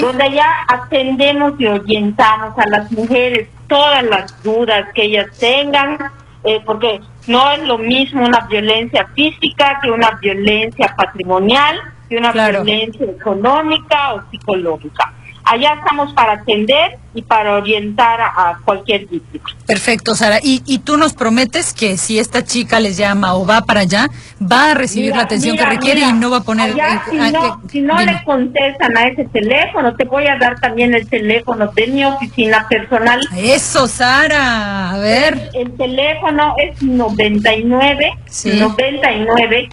donde 0.00 0.32
ya 0.32 0.66
atendemos 0.68 1.52
y 1.60 1.66
orientamos 1.66 2.58
a 2.58 2.66
las 2.66 2.90
mujeres 2.90 3.48
todas 3.68 4.02
las 4.02 4.42
dudas 4.42 4.88
que 4.92 5.04
ellas 5.04 5.38
tengan 5.38 5.96
eh, 6.42 6.60
porque 6.64 7.00
no 7.26 7.50
es 7.52 7.62
lo 7.64 7.78
mismo 7.78 8.24
una 8.24 8.40
violencia 8.40 9.06
física 9.14 9.78
que 9.82 9.90
una 9.90 10.12
violencia 10.22 10.94
patrimonial, 10.96 11.78
que 12.10 12.16
una 12.16 12.32
violencia 12.32 13.06
económica 13.06 14.14
o 14.14 14.22
psicológica. 14.30 15.14
Allá 15.44 15.74
estamos 15.74 16.12
para 16.12 16.34
atender 16.34 16.98
y 17.14 17.22
para 17.22 17.56
orientar 17.56 18.20
a, 18.20 18.26
a 18.26 18.58
cualquier 18.64 19.06
víctima. 19.06 19.44
Perfecto, 19.66 20.14
Sara. 20.14 20.38
Y, 20.42 20.62
y 20.66 20.78
tú 20.80 20.96
nos 20.96 21.14
prometes 21.14 21.72
que 21.72 21.96
si 21.96 22.18
esta 22.18 22.44
chica 22.44 22.78
les 22.78 22.96
llama 22.96 23.34
o 23.34 23.46
va 23.46 23.62
para 23.62 23.80
allá, 23.80 24.08
va 24.40 24.72
a 24.72 24.74
recibir 24.74 25.06
Mira, 25.06 25.16
la 25.16 25.22
atención 25.22 25.52
mira, 25.52 25.64
que 25.64 25.76
requiere 25.76 26.00
mira, 26.00 26.10
y 26.10 26.12
no 26.20 26.30
va 26.30 26.36
a 26.38 26.42
poner... 26.42 26.72
allá, 26.72 26.94
eh, 26.94 27.00
si 27.10 27.18
ah, 27.18 27.30
no, 27.32 27.46
eh, 27.46 27.68
si 27.70 27.80
no 27.80 27.98
dime. 27.98 28.12
le 28.12 28.24
contestan 28.24 28.96
a 28.96 29.08
ese 29.08 29.24
teléfono, 29.24 29.94
te 29.96 30.04
voy 30.04 30.26
a 30.26 30.36
dar 30.36 30.60
también 30.60 30.94
el 30.94 31.08
teléfono 31.08 31.68
de 31.74 31.86
mi 31.86 32.04
oficina 32.04 32.66
personal. 32.68 33.20
Eso, 33.36 33.86
Sara. 33.88 34.90
A 34.90 34.98
ver. 34.98 35.50
El, 35.54 35.72
teléfono 35.76 36.54
es 36.58 36.82
99 36.82 38.12
Sí. 38.26 38.58
99 38.58 39.68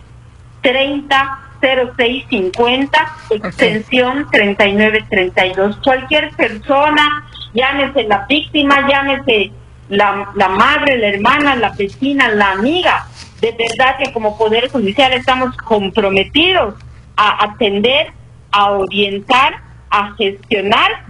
30 0.61 1.46
0650 1.61 3.15
extensión 3.29 4.27
3932. 4.31 5.77
Cualquier 5.83 6.31
persona, 6.31 7.25
llámese 7.53 8.03
la 8.03 8.25
víctima, 8.27 8.87
llámese 8.87 9.51
la, 9.89 10.29
la 10.35 10.49
madre, 10.49 10.97
la 10.97 11.07
hermana, 11.07 11.55
la 11.55 11.71
vecina, 11.71 12.29
la 12.29 12.51
amiga. 12.51 13.07
De 13.41 13.51
verdad 13.51 13.97
que 13.97 14.11
como 14.11 14.37
Poder 14.37 14.69
Judicial 14.69 15.13
estamos 15.13 15.55
comprometidos 15.57 16.75
a 17.15 17.45
atender, 17.45 18.07
a 18.51 18.71
orientar, 18.71 19.61
a 19.89 20.13
gestionar 20.15 21.03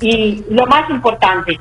y 0.00 0.44
lo 0.50 0.66
más 0.66 0.88
importante, 0.90 1.58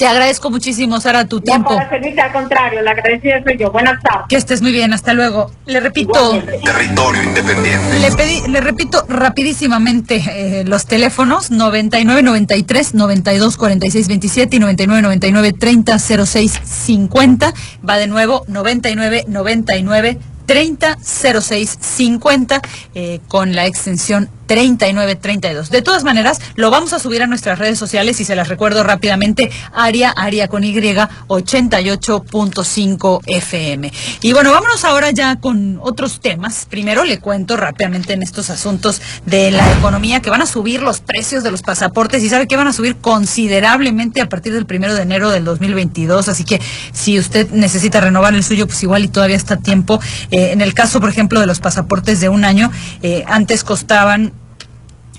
Te 0.00 0.06
agradezco 0.06 0.50
muchísimo, 0.50 0.98
Sara, 0.98 1.26
tu 1.26 1.42
tiempo. 1.42 1.76
para 1.76 1.90
servirte, 1.90 2.22
al 2.22 2.32
contrario, 2.32 2.80
la 2.80 2.92
agradecida 2.92 3.42
soy 3.44 3.58
yo. 3.58 3.70
Buenas 3.70 4.02
tardes. 4.02 4.28
Que 4.30 4.36
estés 4.36 4.62
muy 4.62 4.72
bien, 4.72 4.94
hasta 4.94 5.12
luego. 5.12 5.50
Le 5.66 5.78
repito. 5.78 6.42
Territorio 6.64 7.22
independiente. 7.22 7.98
Le, 7.98 8.10
pedí, 8.12 8.40
le 8.48 8.62
repito 8.62 9.04
rapidísimamente 9.10 10.24
eh, 10.26 10.64
los 10.64 10.86
teléfonos 10.86 11.50
9993 11.50 12.94
92 12.94 13.58
46 13.58 14.08
27 14.08 14.56
y 14.56 14.58
9999 14.58 15.52
30 15.52 15.98
06 15.98 16.60
50. 16.64 17.52
Va 17.86 17.98
de 17.98 18.06
nuevo 18.06 18.44
9999 18.48 20.14
30 20.14 20.29
06 21.02 21.78
50 21.80 22.62
eh, 22.94 23.20
con 23.28 23.54
la 23.54 23.66
extensión 23.66 24.28
3932. 24.50 25.70
De 25.70 25.80
todas 25.80 26.02
maneras, 26.02 26.40
lo 26.56 26.72
vamos 26.72 26.92
a 26.92 26.98
subir 26.98 27.22
a 27.22 27.28
nuestras 27.28 27.60
redes 27.60 27.78
sociales 27.78 28.20
y 28.20 28.24
se 28.24 28.34
las 28.34 28.48
recuerdo 28.48 28.82
rápidamente, 28.82 29.48
Aria, 29.72 30.10
Aria 30.10 30.48
con 30.48 30.64
Y, 30.64 30.74
88.5 30.74 33.20
FM. 33.26 33.92
Y 34.22 34.32
bueno, 34.32 34.50
vámonos 34.50 34.84
ahora 34.84 35.12
ya 35.12 35.36
con 35.36 35.78
otros 35.80 36.18
temas. 36.20 36.66
Primero 36.68 37.04
le 37.04 37.20
cuento 37.20 37.56
rápidamente 37.56 38.14
en 38.14 38.24
estos 38.24 38.50
asuntos 38.50 39.00
de 39.24 39.52
la 39.52 39.72
economía 39.74 40.20
que 40.20 40.30
van 40.30 40.42
a 40.42 40.46
subir 40.46 40.82
los 40.82 41.00
precios 41.00 41.44
de 41.44 41.52
los 41.52 41.62
pasaportes 41.62 42.24
y 42.24 42.28
sabe 42.28 42.48
que 42.48 42.56
van 42.56 42.66
a 42.66 42.72
subir 42.72 42.96
considerablemente 42.96 44.20
a 44.20 44.28
partir 44.28 44.52
del 44.52 44.66
primero 44.66 44.96
de 44.96 45.02
enero 45.02 45.30
del 45.30 45.44
2022. 45.44 46.28
Así 46.28 46.42
que 46.42 46.60
si 46.92 47.20
usted 47.20 47.50
necesita 47.50 48.00
renovar 48.00 48.34
el 48.34 48.42
suyo, 48.42 48.66
pues 48.66 48.82
igual 48.82 49.04
y 49.04 49.08
todavía 49.08 49.36
está 49.36 49.58
tiempo. 49.58 50.00
Eh, 50.32 50.39
en 50.52 50.60
el 50.60 50.74
caso, 50.74 51.00
por 51.00 51.10
ejemplo, 51.10 51.40
de 51.40 51.46
los 51.46 51.60
pasaportes 51.60 52.20
de 52.20 52.28
un 52.28 52.44
año, 52.44 52.70
eh, 53.02 53.24
antes 53.26 53.64
costaban 53.64 54.32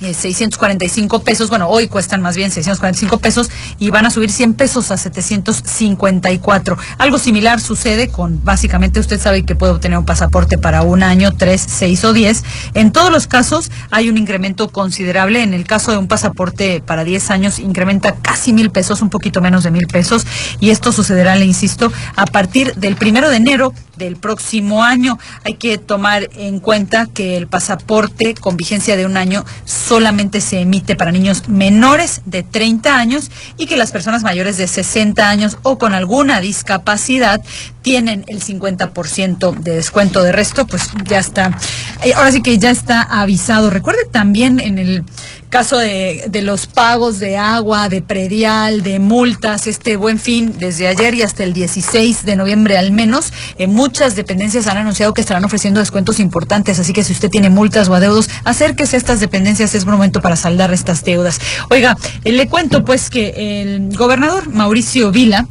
645 0.02 1.16
eh, 1.16 1.20
pesos, 1.24 1.49
bueno, 1.49 1.68
hoy 1.70 1.88
cuestan 1.88 2.22
más 2.22 2.36
bien 2.36 2.52
645 2.52 3.20
pesos 3.20 3.49
y 3.78 3.89
van 3.91 4.06
a 4.06 4.10
subir 4.10 4.32
100 4.32 4.56
pesos 4.56 4.91
a 4.91 4.97
754. 4.97 6.78
Algo 6.97 7.18
similar 7.18 7.62
sucede 7.62 8.08
con, 8.08 8.43
básicamente 8.43 8.99
usted 8.99 9.20
sabe 9.20 9.43
que 9.43 9.56
puede 9.56 9.74
obtener 9.74 9.97
un 9.97 10.06
pasaporte 10.06 10.58
para 10.58 10.82
un 10.82 11.04
año, 11.04 11.32
tres, 11.32 11.64
seis 11.68 12.04
o 12.04 12.14
diez. 12.14 12.43
En 12.74 12.91
todos 12.91 13.12
los 13.12 13.28
casos 13.28 13.72
hay 13.91 14.10
un 14.10 14.18
incremento 14.18 14.70
considerable. 14.70 15.43
En 15.43 15.54
el 15.54 15.66
caso 15.66 15.91
de 15.91 15.97
un 15.97 16.08
pasaporte 16.08 16.82
para 16.86 17.04
10 17.04 17.32
años 17.32 17.60
incrementa 17.60 18.16
casi 18.16 18.54
mil 18.54 18.72
pesos, 18.72 19.02
un 19.02 19.10
poquito 19.10 19.41
menos 19.41 19.64
de 19.64 19.72
mil 19.72 19.88
pesos. 19.88 20.26
Y 20.60 20.72
esto 20.72 20.91
sucederá, 20.91 21.36
le 21.36 21.45
insisto, 21.45 21.91
a 22.16 22.26
partir 22.26 22.74
del 22.76 22.95
primero 22.95 23.30
de 23.30 23.38
enero 23.38 23.74
del 23.97 24.18
próximo 24.18 24.84
año. 24.84 25.20
Hay 25.43 25.56
que 25.56 25.78
tomar 25.78 26.30
en 26.36 26.60
cuenta 26.60 27.08
que 27.08 27.38
el 27.38 27.47
pasaporte 27.47 28.34
con 28.34 28.58
vigencia 28.58 28.97
de 28.97 29.06
un 29.06 29.18
año 29.18 29.45
solamente 29.92 30.39
se 30.39 30.62
emite 30.62 30.96
para 30.96 31.12
niños 31.12 31.50
menores 31.50 32.22
de 32.26 32.44
30 32.44 32.96
años 32.96 33.30
y 33.58 33.66
que 33.66 33.76
las 33.76 33.92
personas 33.92 34.24
mayores 34.24 34.56
de 34.56 34.66
60 34.66 35.30
años 35.30 35.58
o 35.64 35.78
con 35.78 35.94
alguna 35.94 36.39
discapacidad 36.39 37.42
tienen 37.82 38.24
el 38.28 38.42
50% 38.42 39.54
de 39.54 39.76
descuento. 39.76 40.24
De 40.24 40.32
resto, 40.32 40.66
pues 40.66 40.92
ya 41.10 41.20
está. 41.20 41.58
Eh, 42.06 42.14
ahora 42.14 42.32
sí 42.32 42.42
que 42.42 42.58
ya 42.58 42.72
está 42.72 43.02
avisado. 43.02 43.70
Recuerde 43.70 44.06
también 44.10 44.62
en 44.62 44.80
el 44.80 45.04
caso 45.52 45.78
de, 45.78 46.26
de, 46.30 46.41
los 46.41 46.66
pagos 46.66 47.20
de 47.20 47.38
agua, 47.38 47.89
de 47.89 48.02
predial, 48.02 48.82
de 48.82 48.99
multas, 48.99 49.68
este 49.68 49.97
buen 49.97 50.18
fin, 50.18 50.56
desde 50.58 50.88
ayer 50.88 51.14
y 51.14 51.22
hasta 51.22 51.43
el 51.43 51.54
16 51.54 52.26
de 52.26 52.36
noviembre 52.38 52.78
al 52.78 52.91
menos, 52.91 53.34
eh, 53.58 53.68
muchas 53.68 54.16
dependencias 54.16 54.66
han 54.68 54.78
anunciado 54.78 55.14
que 55.14 55.20
estarán 55.22 55.43
ofreciendo 55.43 55.82
descuentos 55.82 56.20
importantes, 56.20 56.80
así 56.80 56.93
que 56.93 57.04
si 57.04 57.12
usted 57.12 57.30
tiene 57.30 57.49
multas 57.49 57.89
o 57.89 57.93
adeudos, 57.93 58.30
acérquese 58.45 58.95
a 58.95 58.99
estas 58.99 59.20
dependencias, 59.20 59.76
es 59.76 59.86
momento 59.86 60.22
para 60.22 60.38
saldar 60.38 60.74
estas 60.74 61.04
deudas. 61.04 61.39
Oiga, 61.70 61.97
eh, 62.24 62.32
le 62.32 62.47
cuento 62.47 62.86
pues 62.86 63.10
que 63.10 63.62
el 63.62 63.95
gobernador 63.95 64.49
Mauricio 64.49 65.12
Vila, 65.12 65.47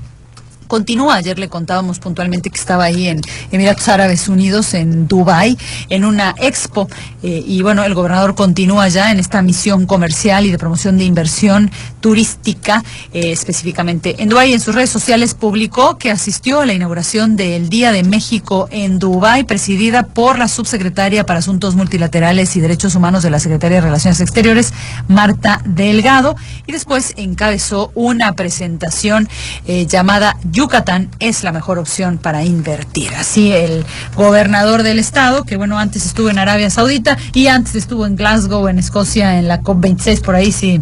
continúa. 0.71 1.17
Ayer 1.17 1.39
le 1.39 1.49
contábamos 1.49 1.99
puntualmente 1.99 2.49
que 2.49 2.59
estaba 2.59 2.85
ahí 2.85 3.09
en 3.09 3.21
Emiratos 3.51 3.89
Árabes 3.89 4.29
Unidos, 4.29 4.73
en 4.73 5.09
Dubái, 5.09 5.59
en 5.91 6.05
una 6.07 6.35
expo. 6.39 6.89
Eh, 7.23 7.45
y 7.47 7.61
bueno, 7.61 7.85
el 7.85 7.93
gobernador 7.93 8.35
continúa 8.35 8.89
ya 8.89 9.11
en 9.11 9.19
esta 9.19 9.43
misión 9.43 9.85
comercial 9.85 10.47
y 10.47 10.51
de 10.51 10.59
promoción 10.59 10.97
de 10.97 11.05
inversión 11.05 11.71
turística, 12.01 12.83
eh, 13.13 13.33
específicamente 13.33 14.17
en 14.19 14.29
Dubái. 14.29 14.53
En 14.53 14.61
sus 14.61 14.75
redes 14.75 14.91
sociales 14.91 15.35
publicó 15.35 15.99
que 15.99 16.11
asistió 16.11 16.61
a 16.61 16.67
la 16.67 16.73
inauguración 16.73 17.37
del 17.37 17.69
Día 17.69 17.93
de 17.93 18.03
México 18.03 18.69
en 18.71 18.99
Dubái, 18.99 19.45
presidida 19.45 20.03
por 20.03 20.39
la 20.39 20.49
subsecretaria 20.49 21.25
para 21.25 21.39
Asuntos 21.39 21.75
Multilaterales 21.75 22.57
y 22.57 22.61
Derechos 22.61 22.95
Humanos 22.95 23.23
de 23.23 23.31
la 23.31 23.39
Secretaría 23.39 23.77
de 23.77 23.83
Relaciones 23.83 24.21
Exteriores, 24.21 24.73
Marta 25.09 25.61
Delgado, 25.65 26.37
y 26.67 26.73
después 26.73 27.15
encabezó 27.17 27.93
una 27.95 28.33
presentación 28.33 29.29
eh, 29.67 29.87
llamada 29.87 30.37
Yucatán 30.51 31.11
es 31.19 31.43
la 31.45 31.53
mejor 31.53 31.79
opción 31.79 32.19
para 32.19 32.45
invertir. 32.45 33.15
Así 33.15 33.53
el 33.53 33.85
gobernador 34.17 34.83
del 34.83 34.99
estado, 34.99 35.45
que 35.45 35.57
bueno, 35.57 35.79
antes 35.79 36.07
estuvo 36.07 36.31
en 36.31 36.39
Arabia 36.39 36.71
Saudita 36.71 37.17
y 37.33 37.47
antes 37.49 37.75
estuvo 37.75 38.07
en 38.07 38.17
Glasgow, 38.17 38.69
en 38.69 38.79
Escocia, 38.79 39.39
en 39.39 39.49
la 39.49 39.61
COP26, 39.61 40.21
por 40.23 40.35
ahí 40.35 40.53
sí, 40.53 40.81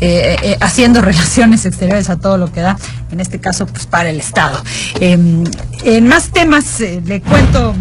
eh, 0.00 0.55
eh, 0.56 0.58
haciendo 0.60 1.00
relaciones 1.02 1.64
exteriores 1.66 2.10
a 2.10 2.16
todo 2.16 2.38
lo 2.38 2.52
que 2.52 2.60
da, 2.60 2.76
en 3.10 3.20
este 3.20 3.40
caso, 3.40 3.66
pues 3.66 3.86
para 3.86 4.10
el 4.10 4.20
estado. 4.20 4.62
Em, 5.00 5.44
en 5.84 6.08
más 6.08 6.30
temas, 6.30 6.80
eh, 6.80 7.02
le 7.04 7.20
cuento 7.20 7.74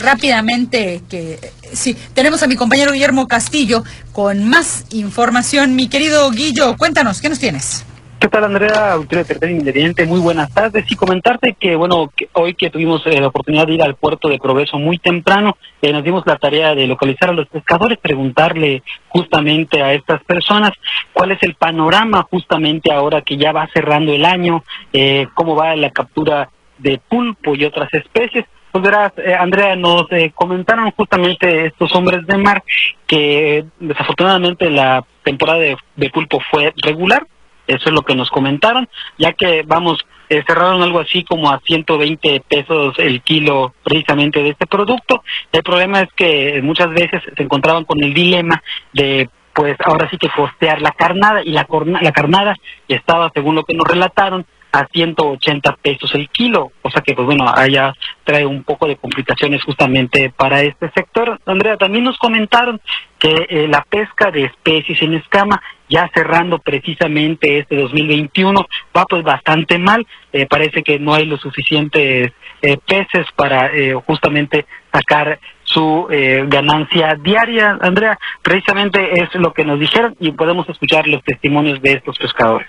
rápidamente 0.00 1.02
que 1.08 1.52
sí, 1.72 1.96
tenemos 2.14 2.40
a 2.44 2.46
mi 2.46 2.54
compañero 2.54 2.92
Guillermo 2.92 3.26
Castillo 3.26 3.82
con 4.12 4.48
más 4.48 4.84
información. 4.90 5.74
Mi 5.74 5.88
querido 5.88 6.30
Guillo, 6.30 6.76
cuéntanos, 6.76 7.20
¿qué 7.20 7.28
nos 7.28 7.40
tienes? 7.40 7.84
¿Qué 8.22 8.28
tal, 8.28 8.44
Andrea? 8.44 8.92
Autoridad 8.92 9.26
Independiente, 9.48 10.06
muy 10.06 10.20
buenas 10.20 10.54
tardes. 10.54 10.84
Y 10.88 10.94
comentarte 10.94 11.56
que, 11.58 11.74
bueno, 11.74 12.12
hoy 12.34 12.54
que 12.54 12.70
tuvimos 12.70 13.04
eh, 13.04 13.20
la 13.20 13.26
oportunidad 13.26 13.66
de 13.66 13.74
ir 13.74 13.82
al 13.82 13.96
puerto 13.96 14.28
de 14.28 14.38
Progreso 14.38 14.78
muy 14.78 14.98
temprano, 14.98 15.56
eh, 15.82 15.92
nos 15.92 16.04
dimos 16.04 16.22
la 16.24 16.36
tarea 16.36 16.72
de 16.76 16.86
localizar 16.86 17.30
a 17.30 17.32
los 17.32 17.48
pescadores, 17.48 17.98
preguntarle 17.98 18.84
justamente 19.08 19.82
a 19.82 19.92
estas 19.92 20.22
personas 20.22 20.70
cuál 21.12 21.32
es 21.32 21.42
el 21.42 21.56
panorama 21.56 22.24
justamente 22.30 22.92
ahora 22.92 23.22
que 23.22 23.36
ya 23.36 23.50
va 23.50 23.68
cerrando 23.74 24.12
el 24.12 24.24
año, 24.24 24.62
eh, 24.92 25.26
cómo 25.34 25.56
va 25.56 25.74
la 25.74 25.90
captura 25.90 26.48
de 26.78 26.98
pulpo 26.98 27.56
y 27.56 27.64
otras 27.64 27.92
especies. 27.92 28.44
Pues 28.70 28.84
verás, 28.84 29.12
Andrea, 29.36 29.74
nos 29.74 30.06
comentaron 30.36 30.92
justamente 30.92 31.66
estos 31.66 31.92
hombres 31.96 32.24
de 32.24 32.38
mar 32.38 32.62
que 33.04 33.64
desafortunadamente 33.80 34.70
la 34.70 35.04
temporada 35.24 35.58
de 35.58 36.10
pulpo 36.10 36.40
fue 36.50 36.72
regular, 36.82 37.26
eso 37.66 37.88
es 37.88 37.92
lo 37.92 38.02
que 38.02 38.14
nos 38.14 38.30
comentaron, 38.30 38.88
ya 39.18 39.32
que 39.32 39.62
vamos, 39.64 39.98
eh, 40.28 40.42
cerraron 40.46 40.82
algo 40.82 41.00
así 41.00 41.24
como 41.24 41.50
a 41.50 41.60
120 41.60 42.42
pesos 42.48 42.98
el 42.98 43.22
kilo 43.22 43.74
precisamente 43.82 44.42
de 44.42 44.50
este 44.50 44.66
producto. 44.66 45.22
El 45.50 45.62
problema 45.62 46.00
es 46.00 46.08
que 46.14 46.60
muchas 46.62 46.90
veces 46.90 47.22
se 47.36 47.42
encontraban 47.42 47.84
con 47.84 48.02
el 48.02 48.12
dilema 48.14 48.62
de 48.92 49.28
pues 49.52 49.76
ahora 49.84 50.08
sí 50.10 50.16
que 50.16 50.30
costear 50.30 50.80
la 50.80 50.92
carnada 50.92 51.42
y 51.44 51.50
la, 51.50 51.66
la 52.00 52.12
carnada 52.12 52.56
estaba, 52.88 53.30
según 53.34 53.54
lo 53.54 53.64
que 53.64 53.74
nos 53.74 53.86
relataron, 53.86 54.46
a 54.72 54.86
180 54.86 55.76
pesos 55.82 56.14
el 56.14 56.28
kilo, 56.30 56.72
o 56.80 56.90
que 57.02 57.14
pues 57.14 57.26
bueno, 57.26 57.44
allá 57.54 57.94
trae 58.24 58.46
un 58.46 58.64
poco 58.64 58.86
de 58.86 58.96
complicaciones 58.96 59.62
justamente 59.62 60.32
para 60.34 60.62
este 60.62 60.90
sector. 60.94 61.38
Andrea, 61.46 61.76
también 61.76 62.04
nos 62.04 62.18
comentaron 62.18 62.80
que 63.18 63.46
eh, 63.48 63.68
la 63.68 63.82
pesca 63.82 64.30
de 64.30 64.44
especies 64.44 65.02
en 65.02 65.14
escama 65.14 65.62
ya 65.88 66.10
cerrando 66.14 66.58
precisamente 66.58 67.58
este 67.58 67.76
2021 67.76 68.66
va 68.96 69.04
pues 69.04 69.22
bastante 69.22 69.78
mal, 69.78 70.06
eh, 70.32 70.46
parece 70.46 70.82
que 70.82 70.98
no 70.98 71.12
hay 71.12 71.26
los 71.26 71.40
suficientes 71.40 72.32
eh, 72.62 72.78
peces 72.86 73.26
para 73.36 73.70
justamente 74.06 74.64
sacar 74.90 75.38
su 75.64 76.06
ganancia 76.46 77.16
diaria. 77.20 77.78
Andrea, 77.80 78.18
precisamente 78.42 79.20
es 79.20 79.34
lo 79.34 79.52
que 79.52 79.64
nos 79.64 79.80
dijeron 79.80 80.14
y 80.20 80.32
podemos 80.32 80.68
escuchar 80.68 81.08
los 81.08 81.22
testimonios 81.24 81.80
de 81.82 81.94
estos 81.94 82.16
pescadores. 82.18 82.68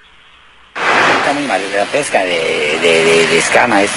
Está 1.34 1.40
muy 1.40 1.48
mal, 1.48 1.62
la 1.76 1.86
pesca 1.86 2.24
de, 2.24 2.78
de, 2.80 3.38
escama 3.40 3.82
es 3.82 3.90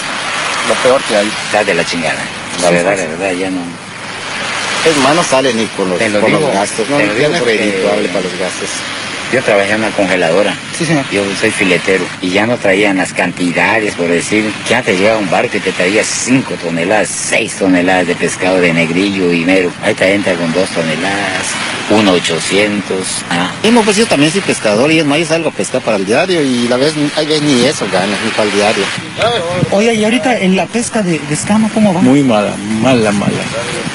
lo 0.68 0.74
peor 0.76 1.02
que 1.02 1.20
está 1.20 1.62
de 1.64 1.74
la 1.74 1.84
chingada. 1.84 2.18
La 2.62 2.70
verdad, 2.70 2.96
la 2.96 3.04
verdad, 3.04 3.32
ya 3.32 3.50
no. 3.50 3.60
Es 4.88 4.96
más, 5.02 5.14
no 5.14 5.22
sale 5.22 5.52
ni 5.52 5.66
con 5.66 5.90
los, 5.90 5.98
con 5.98 6.32
los 6.32 6.50
gastos, 6.54 6.88
no, 6.88 6.98
ya 6.98 7.28
no 7.28 7.36
es 7.36 7.44
redituable 7.44 8.08
para 8.08 8.22
los 8.22 8.38
gastos. 8.38 8.70
Yo 9.32 9.42
trabajé 9.42 9.72
en 9.72 9.80
una 9.80 9.90
congeladora. 9.90 10.54
Sí, 10.76 10.84
señor. 10.84 11.04
Yo 11.10 11.22
soy 11.40 11.50
filetero. 11.50 12.04
Y 12.22 12.30
ya 12.30 12.46
no 12.46 12.56
traían 12.56 12.96
las 12.96 13.12
cantidades, 13.12 13.94
por 13.94 14.08
decir, 14.08 14.50
que 14.66 14.74
antes 14.74 14.98
llegaba 14.98 15.18
un 15.18 15.28
barco 15.28 15.56
y 15.56 15.60
te 15.60 15.72
traía 15.72 16.04
5 16.04 16.54
toneladas, 16.62 17.08
6 17.08 17.56
toneladas 17.56 18.06
de 18.06 18.14
pescado 18.14 18.60
de 18.60 18.72
negrillo 18.72 19.32
y 19.32 19.44
mero. 19.44 19.72
Ahí 19.82 19.94
te 19.94 20.14
entra 20.14 20.34
con 20.34 20.52
2 20.52 20.68
toneladas, 20.70 21.46
1,800. 21.90 22.98
Ah. 23.30 23.50
Y 23.62 23.70
pues 23.70 23.96
yo 23.96 24.06
también 24.06 24.30
soy 24.30 24.40
pescador 24.42 24.90
y 24.92 25.02
no 25.02 25.14
hay 25.14 25.26
algo 25.30 25.50
pescar 25.50 25.80
para 25.80 25.96
el 25.96 26.06
diario 26.06 26.42
y 26.42 26.68
la 26.68 26.76
vez, 26.76 26.94
hay 27.16 27.26
ni 27.40 27.64
eso 27.64 27.86
ganas, 27.92 28.18
ni 28.24 28.30
para 28.30 28.44
el 28.44 28.52
diario. 28.52 28.84
Oye, 29.70 29.94
y 29.94 30.04
ahorita 30.04 30.38
en 30.38 30.56
la 30.56 30.66
pesca 30.66 31.02
de, 31.02 31.18
de 31.18 31.34
escama, 31.34 31.68
¿cómo 31.74 31.92
va? 31.92 32.00
Muy 32.00 32.22
mala, 32.22 32.54
mala, 32.80 33.12
mala. 33.12 33.32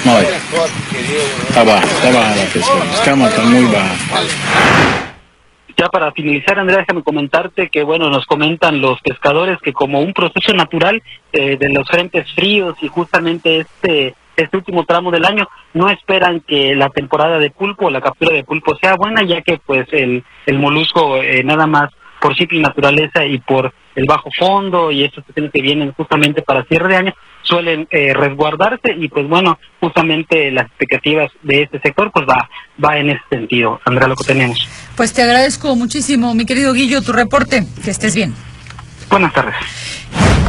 No, 0.03 0.17
está 0.19 1.63
baja, 1.63 1.86
está 1.86 2.11
baja 2.11 2.36
la 2.36 2.43
pesca. 2.45 2.73
La 2.73 2.95
escama 2.95 3.27
está 3.29 3.41
muy 3.43 3.63
baja. 3.65 3.95
Ya 5.78 5.89
para 5.89 6.11
finalizar, 6.11 6.59
Andrea, 6.59 6.80
déjame 6.80 7.03
comentarte 7.03 7.69
que, 7.69 7.84
bueno, 7.84 8.09
nos 8.09 8.26
comentan 8.26 8.82
los 8.82 8.99
pescadores 9.01 9.57
que 9.59 9.74
como 9.74 10.01
un 10.01 10.13
proceso 10.13 10.53
natural 10.53 11.01
eh, 11.32 11.57
de 11.57 11.69
los 11.69 11.88
frentes 11.88 12.32
fríos 12.34 12.76
y 12.82 12.88
justamente 12.88 13.59
este 13.59 14.15
este 14.38 14.57
último 14.57 14.86
tramo 14.86 15.11
del 15.11 15.26
año 15.26 15.47
no 15.74 15.89
esperan 15.89 16.39
que 16.39 16.74
la 16.76 16.89
temporada 16.89 17.38
de 17.38 17.51
pulpo, 17.51 17.89
la 17.89 18.01
captura 18.01 18.34
de 18.34 18.43
pulpo 18.43 18.76
sea 18.76 18.95
buena, 18.95 19.24
ya 19.24 19.41
que 19.41 19.59
pues 19.63 19.88
el, 19.91 20.24
el 20.45 20.59
molusco 20.59 21.17
eh, 21.17 21.43
nada 21.43 21.67
más 21.67 21.91
por 22.19 22.36
simple 22.36 22.59
naturaleza 22.59 23.26
y 23.26 23.39
por 23.39 23.74
el 23.95 24.05
bajo 24.05 24.30
fondo 24.38 24.91
y 24.91 25.03
estos 25.03 25.24
que 25.26 25.61
vienen 25.61 25.91
justamente 25.93 26.41
para 26.41 26.63
cierre 26.63 26.88
de 26.89 26.95
año 26.95 27.13
suelen 27.43 27.87
eh, 27.91 28.13
resguardarse 28.13 28.93
y 28.97 29.07
pues 29.07 29.27
bueno 29.27 29.59
justamente 29.79 30.51
las 30.51 30.67
expectativas 30.67 31.31
de 31.41 31.63
este 31.63 31.79
sector 31.79 32.11
pues 32.11 32.25
va 32.27 32.49
va 32.83 32.97
en 32.97 33.11
ese 33.11 33.21
sentido. 33.29 33.79
Andrea 33.85 34.07
lo 34.07 34.15
que 34.15 34.25
tenemos. 34.25 34.57
Pues 34.95 35.13
te 35.13 35.21
agradezco 35.21 35.75
muchísimo. 35.75 36.33
Mi 36.33 36.45
querido 36.45 36.73
Guillo 36.73 37.01
tu 37.01 37.11
reporte. 37.11 37.65
Que 37.83 37.91
estés 37.91 38.15
bien 38.15 38.33
buenas 39.12 39.34
tardes 39.34 39.55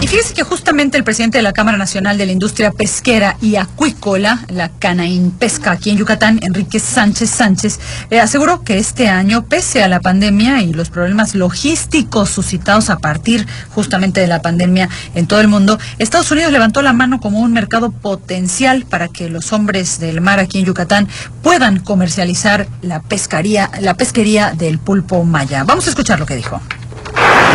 y 0.02 0.08
fíjese 0.08 0.34
que 0.34 0.42
justamente 0.42 0.98
el 0.98 1.04
presidente 1.04 1.38
de 1.38 1.42
la 1.42 1.52
Cámara 1.52 1.78
Nacional 1.78 2.18
de 2.18 2.26
la 2.26 2.32
Industria 2.32 2.72
Pesquera 2.72 3.36
y 3.40 3.54
Acuícola, 3.54 4.40
la 4.48 4.68
Canaín 4.68 5.30
Pesca 5.30 5.70
aquí 5.70 5.90
en 5.90 5.96
Yucatán, 5.96 6.40
Enrique 6.42 6.80
Sánchez 6.80 7.30
Sánchez, 7.30 7.78
eh, 8.10 8.18
aseguró 8.18 8.64
que 8.64 8.78
este 8.78 9.08
año, 9.08 9.44
pese 9.44 9.84
a 9.84 9.86
la 9.86 10.00
pandemia 10.00 10.60
y 10.60 10.72
los 10.72 10.90
problemas 10.90 11.36
logísticos 11.36 12.30
suscitados 12.30 12.90
a 12.90 12.96
partir 12.96 13.46
justamente 13.68 14.20
de 14.20 14.26
la 14.26 14.42
pandemia 14.42 14.88
en 15.14 15.28
todo 15.28 15.40
el 15.40 15.46
mundo, 15.46 15.78
Estados 15.98 16.32
Unidos 16.32 16.50
levantó 16.50 16.82
la 16.82 16.92
mano 16.92 17.20
como 17.20 17.38
un 17.38 17.52
mercado 17.52 17.92
potencial 17.92 18.84
para 18.86 19.06
que 19.06 19.28
los 19.28 19.52
hombres 19.52 20.00
del 20.00 20.20
mar 20.20 20.40
aquí 20.40 20.58
en 20.58 20.64
Yucatán 20.64 21.06
puedan 21.44 21.78
comercializar 21.78 22.66
la 22.80 23.02
pescaría, 23.02 23.70
la 23.80 23.94
pesquería 23.94 24.50
del 24.50 24.80
pulpo 24.80 25.22
maya. 25.22 25.62
Vamos 25.62 25.86
a 25.86 25.90
escuchar 25.90 26.18
lo 26.18 26.26
que 26.26 26.34
dijo. 26.34 26.60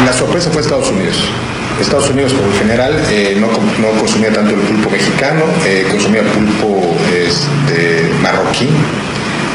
La 0.06 0.14
sorpresa 0.14 0.50
fue 0.52 0.62
Estados 0.62 0.90
Unidos. 0.90 1.18
Estados 1.82 2.10
Unidos, 2.10 2.34
por 2.34 2.46
lo 2.48 2.58
general, 2.58 2.94
eh, 3.12 3.38
no, 3.40 3.48
no, 3.48 4.00
consumía 4.00 4.32
tanto 4.34 4.56
el 4.56 4.62
pulpo 4.62 4.90
mexicano, 4.90 5.44
eh, 5.66 5.86
consumía 5.90 6.24
pulpo 6.24 6.96
este, 7.14 8.10
marroquí, 8.22 8.68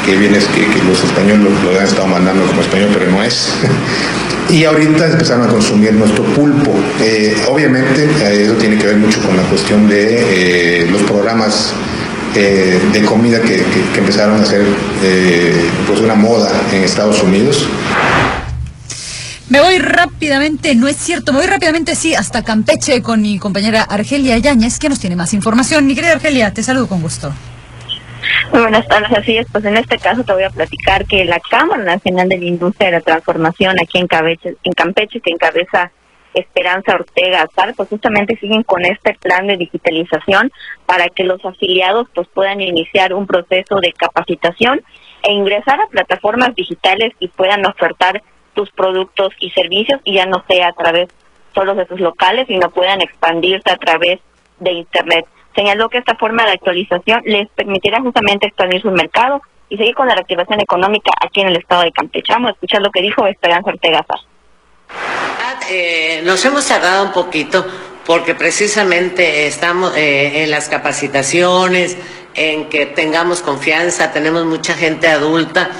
que 0.06 0.16
viene 0.16 0.38
que, 0.38 0.66
que 0.66 0.84
los 0.84 1.02
españoles 1.02 1.40
lo, 1.64 1.78
han 1.78 1.84
estado 1.84 2.06
mandando 2.06 2.44
como 2.46 2.60
español, 2.60 2.90
pero 2.92 3.10
no 3.10 3.22
es. 3.22 3.48
y 4.50 4.64
ahorita 4.64 5.06
empezaron 5.06 5.48
a 5.48 5.48
consumir 5.48 5.94
nuestro 5.94 6.22
pulpo. 6.24 6.72
Eh, 7.00 7.36
obviamente, 7.48 8.08
eso 8.30 8.54
tiene 8.54 8.78
que 8.78 8.86
ver 8.86 8.96
mucho 8.96 9.20
con 9.20 9.36
la 9.36 9.42
cuestión 9.44 9.88
de 9.88 10.86
los 10.90 11.02
programas 11.02 11.72
de 12.34 13.02
comida 13.04 13.40
que, 13.42 13.56
que, 13.92 13.98
empezaron 13.98 14.40
a 14.40 14.46
ser 14.46 14.64
pues 15.86 16.00
una 16.00 16.14
moda 16.14 16.50
en 16.72 16.82
Estados 16.82 17.22
Unidos. 17.22 17.68
Me 19.52 19.60
voy 19.60 19.76
rápidamente, 19.80 20.74
no 20.74 20.88
es 20.88 20.96
cierto, 20.96 21.30
me 21.30 21.40
voy 21.40 21.46
rápidamente, 21.46 21.94
sí, 21.94 22.14
hasta 22.14 22.42
Campeche 22.42 23.02
con 23.02 23.20
mi 23.20 23.38
compañera 23.38 23.82
Argelia 23.82 24.38
Yáñez, 24.38 24.78
que 24.78 24.88
nos 24.88 24.98
tiene 24.98 25.14
más 25.14 25.34
información. 25.34 25.86
Mi 25.86 25.94
querida 25.94 26.12
Argelia, 26.12 26.54
te 26.54 26.62
saludo 26.62 26.88
con 26.88 27.02
gusto. 27.02 27.30
Muy 28.50 28.62
buenas 28.62 28.88
tardes, 28.88 29.12
así 29.12 29.36
es. 29.36 29.46
Pues 29.52 29.62
en 29.66 29.76
este 29.76 29.98
caso 29.98 30.24
te 30.24 30.32
voy 30.32 30.44
a 30.44 30.48
platicar 30.48 31.04
que 31.04 31.26
la 31.26 31.38
Cámara 31.38 31.84
Nacional 31.84 32.30
de 32.30 32.38
la 32.38 32.46
Industria 32.46 32.86
de 32.86 32.96
la 32.96 33.00
Transformación 33.02 33.76
aquí 33.78 33.98
en, 33.98 34.06
Campeche, 34.06 34.56
en 34.64 34.72
Campeche 34.72 35.20
que 35.20 35.32
encabeza 35.32 35.92
Esperanza 36.32 36.94
Ortega 36.94 37.42
Azar, 37.42 37.74
pues 37.76 37.90
justamente 37.90 38.38
siguen 38.38 38.62
con 38.62 38.86
este 38.86 39.12
plan 39.20 39.48
de 39.48 39.58
digitalización 39.58 40.50
para 40.86 41.10
que 41.10 41.24
los 41.24 41.44
afiliados 41.44 42.08
pues 42.14 42.26
puedan 42.32 42.62
iniciar 42.62 43.12
un 43.12 43.26
proceso 43.26 43.80
de 43.82 43.92
capacitación 43.92 44.80
e 45.22 45.32
ingresar 45.32 45.78
a 45.78 45.88
plataformas 45.88 46.54
digitales 46.54 47.12
y 47.18 47.28
puedan 47.28 47.66
ofertar 47.66 48.22
tus 48.54 48.70
productos 48.70 49.32
y 49.38 49.50
servicios 49.50 50.00
y 50.04 50.14
ya 50.14 50.26
no 50.26 50.44
sea 50.48 50.68
a 50.68 50.72
través 50.72 51.08
solo 51.54 51.74
de 51.74 51.86
sus 51.86 52.00
locales, 52.00 52.46
sino 52.46 52.70
puedan 52.70 53.00
expandirse 53.00 53.70
a 53.70 53.76
través 53.76 54.20
de 54.58 54.72
Internet. 54.72 55.26
Señaló 55.54 55.88
que 55.88 55.98
esta 55.98 56.16
forma 56.16 56.44
de 56.44 56.52
actualización 56.52 57.22
les 57.24 57.48
permitirá 57.50 58.00
justamente 58.00 58.46
expandir 58.46 58.80
su 58.80 58.90
mercado 58.90 59.42
y 59.68 59.76
seguir 59.76 59.94
con 59.94 60.06
la 60.06 60.14
reactivación 60.14 60.60
económica 60.60 61.10
aquí 61.20 61.40
en 61.40 61.48
el 61.48 61.56
estado 61.56 61.82
de 61.82 61.92
Campeche. 61.92 62.32
Vamos 62.32 62.50
a 62.50 62.52
escuchar 62.52 62.80
lo 62.82 62.90
que 62.90 63.02
dijo 63.02 63.26
Esperanza 63.26 63.70
Ortega 63.70 64.04
eh, 65.70 66.20
nos 66.24 66.44
hemos 66.44 66.66
tardado 66.66 67.06
un 67.06 67.12
poquito 67.12 67.64
porque 68.04 68.34
precisamente 68.34 69.46
estamos 69.46 69.96
eh, 69.96 70.42
en 70.42 70.50
las 70.50 70.68
capacitaciones, 70.68 71.96
en 72.34 72.68
que 72.68 72.86
tengamos 72.86 73.42
confianza, 73.42 74.12
tenemos 74.12 74.44
mucha 74.44 74.74
gente 74.74 75.08
adulta 75.08 75.70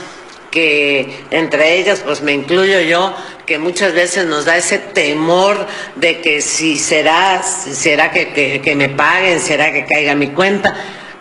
que 0.52 1.24
entre 1.30 1.78
ellas, 1.78 2.02
pues 2.04 2.22
me 2.22 2.32
incluyo 2.32 2.78
yo, 2.80 3.12
que 3.46 3.58
muchas 3.58 3.92
veces 3.94 4.26
nos 4.26 4.44
da 4.44 4.56
ese 4.56 4.78
temor 4.78 5.66
de 5.96 6.20
que 6.20 6.40
si 6.42 6.78
será, 6.78 7.42
será 7.42 8.12
que, 8.12 8.60
que, 8.62 8.76
me 8.76 8.88
paguen, 8.90 9.40
será 9.40 9.72
que 9.72 9.84
caiga 9.86 10.14
mi 10.14 10.28
cuenta, 10.28 10.76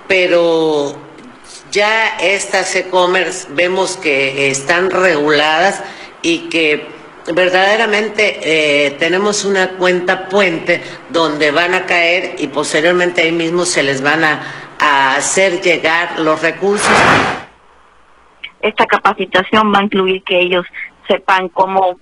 pero 0.07 0.95
ya 1.71 2.17
estas 2.19 2.75
e-commerce 2.75 3.47
vemos 3.51 3.97
que 3.97 4.51
están 4.51 4.91
reguladas 4.91 5.82
y 6.21 6.49
que 6.49 6.86
verdaderamente 7.34 8.39
eh, 8.43 8.91
tenemos 8.99 9.45
una 9.45 9.77
cuenta 9.77 10.27
puente 10.27 10.82
donde 11.09 11.51
van 11.51 11.73
a 11.73 11.86
caer 11.86 12.36
y 12.38 12.47
posteriormente 12.47 13.21
ahí 13.21 13.32
mismo 13.32 13.65
se 13.65 13.82
les 13.82 14.01
van 14.01 14.23
a 14.25 15.15
hacer 15.15 15.61
llegar 15.61 16.19
los 16.19 16.41
recursos. 16.41 16.89
Esta 18.62 18.86
capacitación 18.86 19.74
va 19.74 19.80
a 19.80 19.84
incluir 19.84 20.24
que 20.24 20.39
ellos 20.39 20.66
sepan 21.07 21.49
cómo 21.49 21.97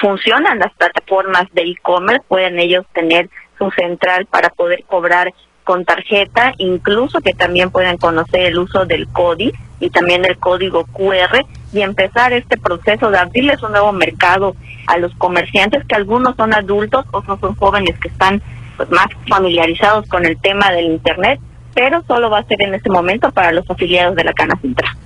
funcionan 0.00 0.58
las 0.58 0.72
plataformas 0.74 1.46
de 1.52 1.62
e-commerce, 1.62 2.24
pueden 2.28 2.58
ellos 2.58 2.84
tener 2.92 3.28
su 3.58 3.70
central 3.70 4.26
para 4.26 4.50
poder 4.50 4.84
cobrar 4.84 5.32
con 5.64 5.84
tarjeta, 5.84 6.54
incluso 6.58 7.20
que 7.20 7.34
también 7.34 7.70
puedan 7.70 7.96
conocer 7.96 8.42
el 8.42 8.58
uso 8.58 8.84
del 8.84 9.08
CODI 9.08 9.52
y 9.80 9.90
también 9.90 10.24
el 10.24 10.38
código 10.38 10.84
QR 10.86 11.44
y 11.72 11.80
empezar 11.80 12.32
este 12.32 12.58
proceso 12.58 13.10
de 13.10 13.18
abrirles 13.18 13.62
un 13.62 13.72
nuevo 13.72 13.92
mercado 13.92 14.56
a 14.86 14.98
los 14.98 15.14
comerciantes 15.14 15.84
que 15.86 15.94
algunos 15.94 16.36
son 16.36 16.54
adultos, 16.54 17.04
otros 17.12 17.38
son 17.40 17.54
jóvenes 17.54 17.98
que 18.00 18.08
están 18.08 18.42
pues, 18.76 18.90
más 18.90 19.06
familiarizados 19.28 20.08
con 20.08 20.26
el 20.26 20.38
tema 20.40 20.70
del 20.72 20.86
Internet, 20.86 21.40
pero 21.74 22.02
solo 22.06 22.28
va 22.28 22.38
a 22.38 22.44
ser 22.44 22.60
en 22.62 22.74
este 22.74 22.90
momento 22.90 23.30
para 23.30 23.52
los 23.52 23.68
afiliados 23.70 24.16
de 24.16 24.24
la 24.24 24.32
Cana 24.32 24.58
Central. 24.60 24.96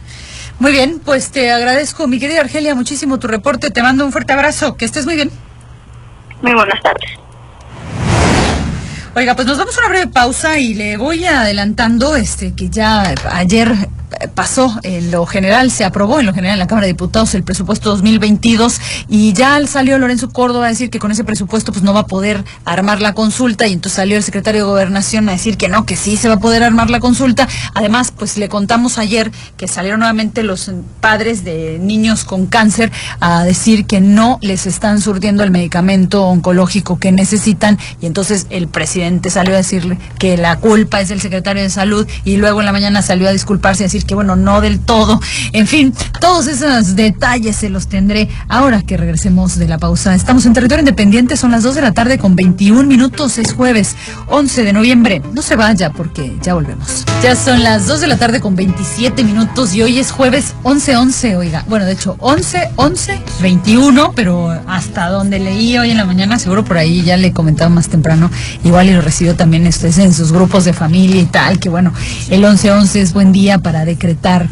Muy 0.58 0.72
bien, 0.72 1.00
pues 1.04 1.30
te 1.30 1.52
agradezco, 1.52 2.06
mi 2.06 2.18
querida 2.18 2.40
Argelia, 2.40 2.74
muchísimo 2.74 3.18
tu 3.18 3.28
reporte. 3.28 3.70
Te 3.70 3.82
mando 3.82 4.06
un 4.06 4.12
fuerte 4.12 4.32
abrazo. 4.32 4.76
Que 4.76 4.86
estés 4.86 5.04
muy 5.04 5.14
bien. 5.14 5.30
Muy 6.40 6.54
buenas 6.54 6.80
tardes. 6.82 7.10
Oiga, 9.14 9.34
pues 9.34 9.46
nos 9.46 9.58
vamos 9.58 9.76
a 9.76 9.80
una 9.80 9.88
breve 9.88 10.06
pausa 10.08 10.58
y 10.58 10.74
le 10.74 10.96
voy 10.96 11.24
adelantando 11.24 12.16
este 12.16 12.54
que 12.54 12.68
ya 12.68 13.14
ayer 13.30 13.72
pasó 14.34 14.78
en 14.82 15.10
lo 15.10 15.26
general, 15.26 15.70
se 15.70 15.84
aprobó 15.84 16.20
en 16.20 16.26
lo 16.26 16.34
general 16.34 16.54
en 16.54 16.60
la 16.60 16.66
Cámara 16.66 16.86
de 16.86 16.92
Diputados 16.92 17.34
el 17.34 17.42
presupuesto 17.42 17.90
2022 17.90 18.80
y 19.08 19.32
ya 19.32 19.64
salió 19.66 19.98
Lorenzo 19.98 20.30
Córdoba 20.30 20.66
a 20.66 20.68
decir 20.68 20.90
que 20.90 20.98
con 20.98 21.10
ese 21.10 21.24
presupuesto 21.24 21.72
pues 21.72 21.82
no 21.82 21.92
va 21.92 22.00
a 22.00 22.06
poder 22.06 22.44
armar 22.64 23.00
la 23.00 23.14
consulta 23.14 23.66
y 23.66 23.72
entonces 23.72 23.96
salió 23.96 24.16
el 24.16 24.22
secretario 24.22 24.62
de 24.62 24.70
Gobernación 24.70 25.28
a 25.28 25.32
decir 25.32 25.56
que 25.56 25.68
no, 25.68 25.86
que 25.86 25.96
sí 25.96 26.16
se 26.16 26.28
va 26.28 26.34
a 26.34 26.40
poder 26.40 26.62
armar 26.62 26.90
la 26.90 27.00
consulta. 27.00 27.48
Además, 27.74 28.12
pues 28.16 28.36
le 28.38 28.48
contamos 28.48 28.98
ayer 28.98 29.30
que 29.56 29.68
salieron 29.68 30.00
nuevamente 30.00 30.42
los 30.42 30.70
padres 31.00 31.44
de 31.44 31.78
niños 31.80 32.24
con 32.24 32.46
cáncer 32.46 32.92
a 33.20 33.44
decir 33.44 33.86
que 33.86 34.00
no 34.00 34.38
les 34.40 34.66
están 34.66 35.00
surtiendo 35.00 35.42
el 35.42 35.50
medicamento 35.50 36.24
oncológico 36.24 36.98
que 36.98 37.12
necesitan 37.12 37.78
y 38.00 38.06
entonces 38.06 38.46
el 38.50 38.68
presidente 38.68 39.30
salió 39.30 39.54
a 39.54 39.58
decirle 39.58 39.98
que 40.18 40.36
la 40.36 40.58
culpa 40.58 41.00
es 41.00 41.08
del 41.08 41.20
secretario 41.20 41.62
de 41.62 41.70
Salud 41.70 42.06
y 42.24 42.36
luego 42.36 42.60
en 42.60 42.66
la 42.66 42.72
mañana 42.72 43.02
salió 43.02 43.28
a 43.28 43.32
disculparse 43.32 43.84
que 44.04 44.14
bueno, 44.14 44.36
no 44.36 44.60
del 44.60 44.80
todo. 44.80 45.20
En 45.52 45.66
fin, 45.66 45.94
todos 46.20 46.46
esos 46.46 46.96
detalles 46.96 47.56
se 47.56 47.68
los 47.68 47.88
tendré 47.88 48.28
ahora 48.48 48.82
que 48.82 48.96
regresemos 48.96 49.58
de 49.58 49.68
la 49.68 49.78
pausa. 49.78 50.14
Estamos 50.14 50.46
en 50.46 50.52
territorio 50.52 50.82
independiente, 50.82 51.36
son 51.36 51.50
las 51.50 51.62
2 51.62 51.76
de 51.76 51.82
la 51.82 51.92
tarde 51.92 52.18
con 52.18 52.36
21 52.36 52.84
minutos, 52.84 53.38
es 53.38 53.52
jueves 53.52 53.96
11 54.28 54.64
de 54.64 54.72
noviembre. 54.72 55.22
No 55.32 55.42
se 55.42 55.56
vaya 55.56 55.90
porque 55.90 56.36
ya 56.42 56.54
volvemos. 56.54 57.04
Ya 57.22 57.34
son 57.34 57.62
las 57.62 57.86
2 57.86 58.00
de 58.00 58.06
la 58.06 58.16
tarde 58.18 58.40
con 58.40 58.56
27 58.56 59.24
minutos 59.24 59.74
y 59.74 59.82
hoy 59.82 59.98
es 59.98 60.10
jueves 60.10 60.54
11-11, 60.62 61.36
oiga. 61.36 61.64
Bueno, 61.68 61.86
de 61.86 61.92
hecho, 61.92 62.16
11-11, 62.18 63.18
21, 63.40 64.12
pero 64.14 64.50
hasta 64.66 65.08
donde 65.08 65.38
leí 65.38 65.78
hoy 65.78 65.90
en 65.90 65.96
la 65.96 66.04
mañana, 66.04 66.38
seguro 66.38 66.64
por 66.64 66.76
ahí 66.76 67.02
ya 67.02 67.16
le 67.16 67.28
he 67.28 67.32
comentado 67.32 67.70
más 67.70 67.88
temprano, 67.88 68.30
igual 68.64 68.88
y 68.88 68.92
lo 68.92 69.00
recibió 69.00 69.34
también 69.34 69.66
esto 69.66 69.86
en 69.86 70.12
sus 70.12 70.32
grupos 70.32 70.64
de 70.64 70.72
familia 70.72 71.20
y 71.20 71.26
tal, 71.26 71.58
que 71.58 71.68
bueno, 71.68 71.92
el 72.28 72.44
11-11 72.44 72.96
es 72.96 73.12
buen 73.12 73.32
día 73.32 73.58
para 73.58 73.84
decretar 73.86 74.48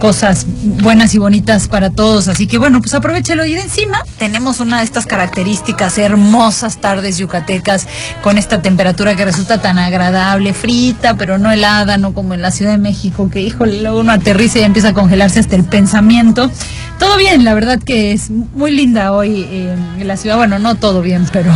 cosas 0.00 0.46
buenas 0.62 1.14
y 1.14 1.18
bonitas 1.18 1.68
para 1.68 1.90
todos. 1.90 2.28
Así 2.28 2.46
que 2.46 2.58
bueno, 2.58 2.80
pues 2.80 2.94
aprovechelo. 2.94 3.44
Y 3.44 3.54
de 3.54 3.62
encima 3.62 4.02
tenemos 4.18 4.60
una 4.60 4.78
de 4.78 4.84
estas 4.84 5.06
características 5.06 5.98
hermosas 5.98 6.78
tardes 6.78 7.18
yucatecas 7.18 7.86
con 8.22 8.38
esta 8.38 8.62
temperatura 8.62 9.16
que 9.16 9.24
resulta 9.24 9.60
tan 9.60 9.78
agradable, 9.78 10.54
frita, 10.54 11.16
pero 11.16 11.38
no 11.38 11.50
helada, 11.50 11.96
no 11.98 12.14
como 12.14 12.34
en 12.34 12.42
la 12.42 12.50
Ciudad 12.50 12.72
de 12.72 12.78
México, 12.78 13.30
que 13.30 13.40
híjole, 13.40 13.80
luego 13.82 14.00
uno 14.00 14.12
aterriza 14.12 14.58
y 14.58 14.62
empieza 14.62 14.88
a 14.88 14.94
congelarse 14.94 15.40
hasta 15.40 15.56
el 15.56 15.64
pensamiento. 15.64 16.50
Todo 16.98 17.16
bien, 17.16 17.44
la 17.44 17.54
verdad 17.54 17.80
que 17.82 18.12
es 18.12 18.30
muy 18.30 18.70
linda 18.70 19.12
hoy 19.12 19.42
eh, 19.50 19.76
en 19.98 20.08
la 20.08 20.16
ciudad. 20.16 20.36
Bueno, 20.36 20.58
no 20.58 20.76
todo 20.76 21.02
bien, 21.02 21.26
pero 21.32 21.52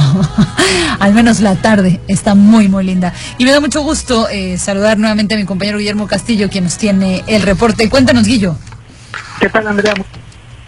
al 0.98 1.14
menos 1.14 1.40
la 1.40 1.54
tarde 1.54 2.00
está 2.08 2.34
muy, 2.34 2.68
muy 2.68 2.84
linda. 2.84 3.12
Y 3.38 3.44
me 3.44 3.52
da 3.52 3.60
mucho 3.60 3.82
gusto 3.82 4.28
eh, 4.28 4.58
saludar 4.58 4.98
nuevamente 4.98 5.34
a 5.34 5.38
mi 5.38 5.44
compañero 5.44 5.78
Guillermo 5.78 6.06
Castillo, 6.06 6.50
quien 6.50 6.64
nos 6.64 6.76
tiene 6.76 7.22
el 7.28 7.42
reporte. 7.42 7.88
Cuéntanos, 7.88 8.26
Guillo. 8.28 8.54
¿Qué 9.40 9.48
tal, 9.48 9.66
Andrea? 9.66 9.94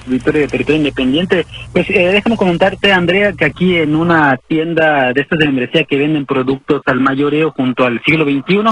Victoria 0.07 0.41
de 0.41 0.49
Territorio 0.49 0.79
Independiente. 0.79 1.45
Pues 1.75 1.91
eh, 1.91 2.09
déjame 2.09 2.39
comentarte, 2.39 2.91
Andrea, 2.91 3.35
que 3.35 3.45
aquí 3.45 3.77
en 3.77 3.95
una 3.97 4.39
tienda 4.49 5.13
de 5.13 5.21
estas 5.21 5.39
de 5.39 5.45
membresía 5.45 5.85
que 5.85 5.99
venden 5.99 6.25
productos 6.25 6.81
al 6.87 7.01
mayoreo 7.01 7.51
junto 7.51 7.85
al 7.85 8.01
siglo 8.03 8.25
XXI, 8.25 8.63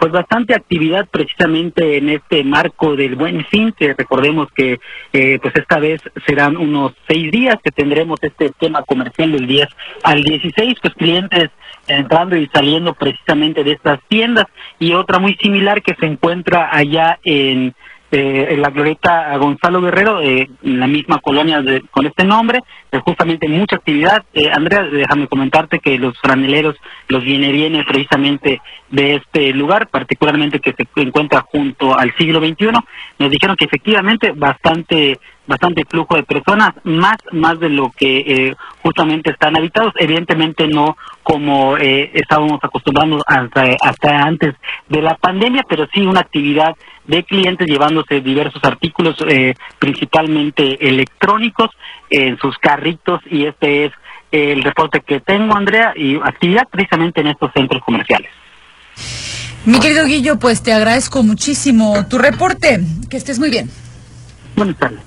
pues 0.00 0.12
bastante 0.12 0.54
actividad 0.54 1.06
precisamente 1.10 1.98
en 1.98 2.08
este 2.08 2.42
marco 2.42 2.96
del 2.96 3.16
buen 3.16 3.44
fin, 3.44 3.74
que 3.76 3.92
recordemos 3.92 4.48
que 4.54 4.80
eh, 5.12 5.38
pues 5.42 5.54
esta 5.54 5.78
vez 5.78 6.00
serán 6.26 6.56
unos 6.56 6.94
seis 7.06 7.30
días 7.30 7.56
que 7.62 7.70
tendremos 7.70 8.18
este 8.22 8.46
esquema 8.46 8.82
comercial 8.82 9.32
del 9.32 9.46
10 9.46 9.68
al 10.04 10.22
16, 10.22 10.78
pues 10.80 10.94
clientes 10.94 11.50
entrando 11.86 12.34
y 12.34 12.48
saliendo 12.48 12.94
precisamente 12.94 13.62
de 13.62 13.72
estas 13.72 14.00
tiendas 14.08 14.46
y 14.78 14.94
otra 14.94 15.18
muy 15.18 15.34
similar 15.34 15.82
que 15.82 15.94
se 16.00 16.06
encuentra 16.06 16.70
allá 16.72 17.18
en 17.24 17.74
eh, 18.10 18.48
en 18.50 18.62
la 18.62 18.70
glorieta 18.70 19.36
Gonzalo 19.36 19.80
Guerrero, 19.82 20.20
eh, 20.22 20.48
la 20.62 20.86
misma 20.86 21.18
colonia 21.18 21.60
de, 21.60 21.82
con 21.90 22.06
este 22.06 22.24
nombre, 22.24 22.60
eh, 22.90 22.98
justamente 23.04 23.48
mucha 23.48 23.76
actividad. 23.76 24.24
Eh, 24.32 24.50
Andrea, 24.50 24.84
déjame 24.84 25.26
comentarte 25.26 25.78
que 25.78 25.98
los 25.98 26.18
franeleros 26.18 26.76
los 27.08 27.22
viene 27.22 27.52
viene 27.52 27.84
precisamente 27.84 28.60
de 28.90 29.16
este 29.16 29.52
lugar, 29.52 29.88
particularmente 29.88 30.60
que 30.60 30.72
se 30.72 30.86
encuentra 31.02 31.44
junto 31.50 31.98
al 31.98 32.14
siglo 32.16 32.40
XXI, 32.40 32.70
nos 33.18 33.30
dijeron 33.30 33.56
que 33.56 33.66
efectivamente 33.66 34.32
bastante 34.34 35.18
bastante 35.48 35.84
flujo 35.84 36.14
de 36.14 36.22
personas, 36.22 36.74
más 36.84 37.16
más 37.32 37.58
de 37.58 37.70
lo 37.70 37.90
que 37.90 38.18
eh, 38.18 38.56
justamente 38.82 39.30
están 39.30 39.56
habitados, 39.56 39.92
evidentemente 39.96 40.68
no 40.68 40.96
como 41.22 41.76
eh, 41.76 42.10
estábamos 42.14 42.60
acostumbrados 42.62 43.22
hasta, 43.26 43.64
hasta 43.82 44.22
antes 44.22 44.54
de 44.88 45.02
la 45.02 45.16
pandemia, 45.16 45.64
pero 45.68 45.88
sí 45.92 46.02
una 46.02 46.20
actividad 46.20 46.76
de 47.06 47.24
clientes 47.24 47.66
llevándose 47.66 48.20
diversos 48.20 48.62
artículos, 48.62 49.16
eh, 49.26 49.54
principalmente 49.78 50.88
electrónicos, 50.88 51.70
en 52.10 52.38
sus 52.38 52.56
carritos 52.58 53.20
y 53.30 53.46
este 53.46 53.86
es 53.86 53.92
el 54.30 54.62
reporte 54.62 55.00
que 55.00 55.20
tengo, 55.20 55.54
Andrea, 55.54 55.92
y 55.96 56.16
actividad 56.16 56.68
precisamente 56.70 57.20
en 57.20 57.28
estos 57.28 57.50
centros 57.52 57.82
comerciales. 57.82 58.30
Mi 59.64 59.80
querido 59.80 60.04
Guillo, 60.06 60.38
pues 60.38 60.62
te 60.62 60.72
agradezco 60.72 61.22
muchísimo 61.22 62.06
tu 62.08 62.18
reporte. 62.18 62.80
Que 63.10 63.16
estés 63.16 63.38
muy 63.38 63.50
bien. 63.50 63.70
Buenas 64.56 64.76
tardes. 64.76 65.00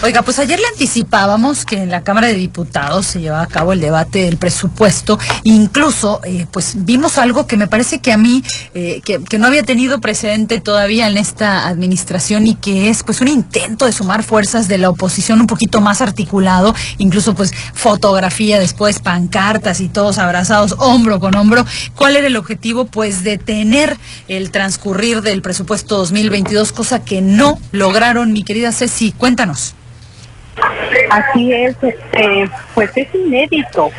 Oiga, 0.00 0.22
pues 0.22 0.38
ayer 0.38 0.60
le 0.60 0.66
anticipábamos 0.68 1.64
que 1.64 1.82
en 1.82 1.90
la 1.90 2.04
Cámara 2.04 2.28
de 2.28 2.34
Diputados 2.34 3.04
se 3.04 3.20
llevaba 3.20 3.42
a 3.42 3.48
cabo 3.48 3.72
el 3.72 3.80
debate 3.80 4.20
del 4.22 4.36
presupuesto. 4.36 5.18
Incluso, 5.42 6.20
eh, 6.22 6.46
pues 6.52 6.84
vimos 6.84 7.18
algo 7.18 7.48
que 7.48 7.56
me 7.56 7.66
parece 7.66 7.98
que 7.98 8.12
a 8.12 8.16
mí, 8.16 8.44
eh, 8.74 9.00
que, 9.04 9.18
no 9.38 9.48
había 9.48 9.64
tenido 9.64 10.00
precedente 10.00 10.60
todavía 10.60 11.08
en 11.08 11.18
esta 11.18 11.66
administración 11.66 12.46
y 12.46 12.54
que 12.54 12.90
es 12.90 13.02
pues 13.02 13.20
un 13.20 13.26
intento 13.26 13.86
de 13.86 13.92
sumar 13.92 14.22
fuerzas 14.22 14.68
de 14.68 14.78
la 14.78 14.88
oposición 14.88 15.40
un 15.40 15.48
poquito 15.48 15.80
más 15.80 16.00
articulado, 16.00 16.76
incluso 16.98 17.34
pues 17.34 17.50
fotografía 17.74 18.60
después, 18.60 19.00
pancartas 19.00 19.80
y 19.80 19.88
todos 19.88 20.18
abrazados 20.18 20.76
hombro 20.78 21.18
con 21.18 21.34
hombro. 21.34 21.66
¿Cuál 21.96 22.14
era 22.14 22.28
el 22.28 22.36
objetivo? 22.36 22.84
Pues 22.84 23.24
detener 23.24 23.96
el 24.28 24.52
transcurrir 24.52 25.22
del 25.22 25.42
presupuesto 25.42 25.96
2022, 25.96 26.70
cosa 26.70 27.04
que 27.04 27.20
no 27.20 27.58
lograron, 27.72 28.32
mi 28.32 28.44
querida 28.44 28.70
Ceci. 28.70 29.10
Cuéntanos. 29.10 29.74
Así 31.10 31.52
es, 31.52 31.76
este, 31.82 32.50
pues 32.74 32.96
es 32.96 33.14
inédito. 33.14 33.90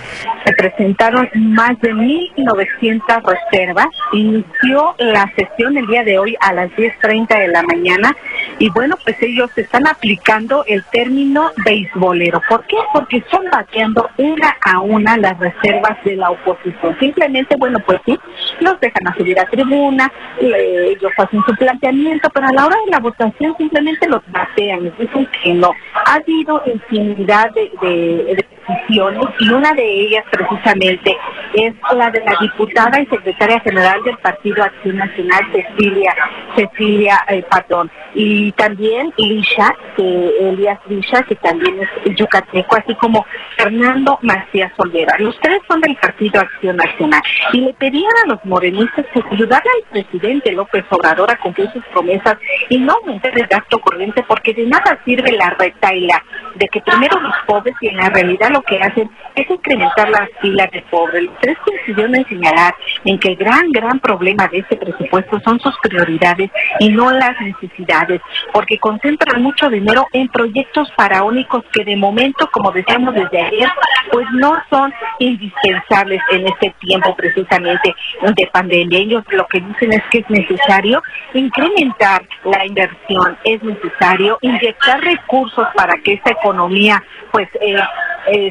Se 0.45 0.53
presentaron 0.53 1.29
más 1.35 1.79
de 1.81 1.93
1.900 1.93 3.23
reservas. 3.23 3.87
Inició 4.13 4.95
la 4.99 5.31
sesión 5.35 5.77
el 5.77 5.87
día 5.87 6.03
de 6.03 6.19
hoy 6.19 6.35
a 6.39 6.53
las 6.53 6.69
10.30 6.71 7.27
de 7.27 7.47
la 7.49 7.63
mañana 7.63 8.15
y 8.59 8.69
bueno, 8.69 8.95
pues 9.03 9.15
ellos 9.21 9.49
están 9.57 9.87
aplicando 9.87 10.63
el 10.67 10.83
término 10.91 11.51
beisbolero. 11.65 12.41
¿Por 12.49 12.65
qué? 12.65 12.77
Porque 12.93 13.17
están 13.17 13.43
bateando 13.51 14.09
una 14.17 14.57
a 14.65 14.79
una 14.81 15.17
las 15.17 15.37
reservas 15.39 15.97
de 16.03 16.15
la 16.15 16.31
oposición. 16.31 16.97
Simplemente, 16.99 17.55
bueno, 17.57 17.79
pues 17.85 17.99
sí, 18.05 18.17
los 18.59 18.79
dejan 18.79 19.07
a 19.07 19.15
subir 19.15 19.39
a 19.39 19.45
tribuna, 19.45 20.11
ellos 20.39 21.11
hacen 21.17 21.41
su 21.45 21.55
planteamiento, 21.55 22.29
pero 22.33 22.47
a 22.47 22.53
la 22.53 22.65
hora 22.65 22.75
de 22.85 22.91
la 22.91 22.99
votación 22.99 23.55
simplemente 23.57 24.07
los 24.07 24.21
batean, 24.27 24.91
dicen 24.97 25.27
que 25.41 25.53
no. 25.53 25.71
Ha 26.05 26.15
habido 26.15 26.48
infinidad 26.65 27.51
de, 27.53 28.45
y 28.87 29.49
una 29.49 29.73
de 29.73 29.83
ellas 29.83 30.23
precisamente 30.31 31.17
es 31.53 31.73
la 31.95 32.09
de 32.11 32.19
la 32.21 32.35
diputada 32.39 32.99
y 33.01 33.05
secretaria 33.07 33.59
general 33.61 34.03
del 34.03 34.17
Partido 34.17 34.63
Acción 34.63 34.97
Nacional, 34.97 35.41
Cecilia, 35.51 36.15
Cecilia 36.55 37.19
eh, 37.29 37.43
Patón. 37.49 37.89
Y 38.13 38.51
también 38.53 39.11
Lisha, 39.17 39.73
que 39.95 40.49
Elías 40.49 40.79
Lisha, 40.87 41.23
que 41.23 41.35
también 41.35 41.79
es 41.81 42.15
yucateco, 42.15 42.75
así 42.75 42.93
como 42.95 43.25
Fernando 43.57 44.19
Macías 44.21 44.71
Olvera. 44.77 45.15
Los 45.19 45.39
tres 45.39 45.59
son 45.67 45.81
del 45.81 45.95
Partido 45.95 46.41
Acción 46.41 46.77
Nacional. 46.77 47.21
Y 47.53 47.61
le 47.61 47.73
pedían 47.73 48.11
a 48.25 48.27
los 48.27 48.45
morenistas 48.45 49.05
que 49.13 49.23
ayudaran 49.31 49.63
al 49.75 50.03
presidente 50.03 50.51
López 50.51 50.85
Obrador 50.89 51.31
a 51.31 51.37
cumplir 51.37 51.71
sus 51.71 51.83
promesas 51.85 52.37
y 52.69 52.77
no 52.77 52.93
aumentar 52.93 53.37
el 53.37 53.47
gasto 53.47 53.79
corriente, 53.79 54.23
porque 54.27 54.53
de 54.53 54.65
nada 54.65 54.99
sirve 55.05 55.31
la 55.31 55.49
retaila 55.51 56.23
de 56.55 56.67
que 56.67 56.81
primero 56.81 57.19
los 57.19 57.33
pobres 57.47 57.75
y 57.81 57.87
en 57.87 57.97
la 57.97 58.09
realidad 58.09 58.49
que 58.61 58.79
hacen 58.79 59.09
es 59.35 59.49
incrementar 59.49 60.09
las 60.09 60.29
filas 60.41 60.69
de 60.71 60.81
pobres. 60.89 61.23
Los 61.23 61.37
tres 61.39 61.57
coincidieron 61.59 62.15
en 62.15 62.25
señalar 62.27 62.75
en 63.05 63.19
que 63.19 63.29
el 63.29 63.35
gran, 63.35 63.71
gran 63.71 63.99
problema 63.99 64.47
de 64.47 64.59
este 64.59 64.75
presupuesto 64.75 65.39
son 65.41 65.59
sus 65.59 65.75
prioridades 65.81 66.49
y 66.79 66.89
no 66.89 67.11
las 67.11 67.39
necesidades, 67.41 68.21
porque 68.53 68.77
concentran 68.79 69.41
mucho 69.41 69.69
dinero 69.69 70.05
en 70.13 70.27
proyectos 70.27 70.91
faraónicos 70.95 71.63
que 71.73 71.83
de 71.83 71.95
momento, 71.95 72.49
como 72.51 72.71
decíamos 72.71 73.13
desde 73.13 73.41
ayer, 73.41 73.69
pues 74.11 74.25
no 74.33 74.55
son 74.69 74.93
indispensables 75.19 76.21
en 76.31 76.47
este 76.47 76.73
tiempo 76.79 77.15
precisamente 77.15 77.93
de 78.21 78.47
pandemia. 78.51 78.99
Ellos 78.99 79.23
lo 79.29 79.45
que 79.47 79.59
dicen 79.59 79.93
es 79.93 80.03
que 80.09 80.19
es 80.19 80.29
necesario 80.29 81.01
incrementar 81.33 82.23
la 82.43 82.65
inversión, 82.65 83.37
es 83.43 83.61
necesario 83.63 84.37
inyectar 84.41 84.99
recursos 85.01 85.67
para 85.75 85.95
que 86.03 86.13
esta 86.13 86.31
economía 86.31 87.01
pues 87.31 87.47
eh, 87.61 87.77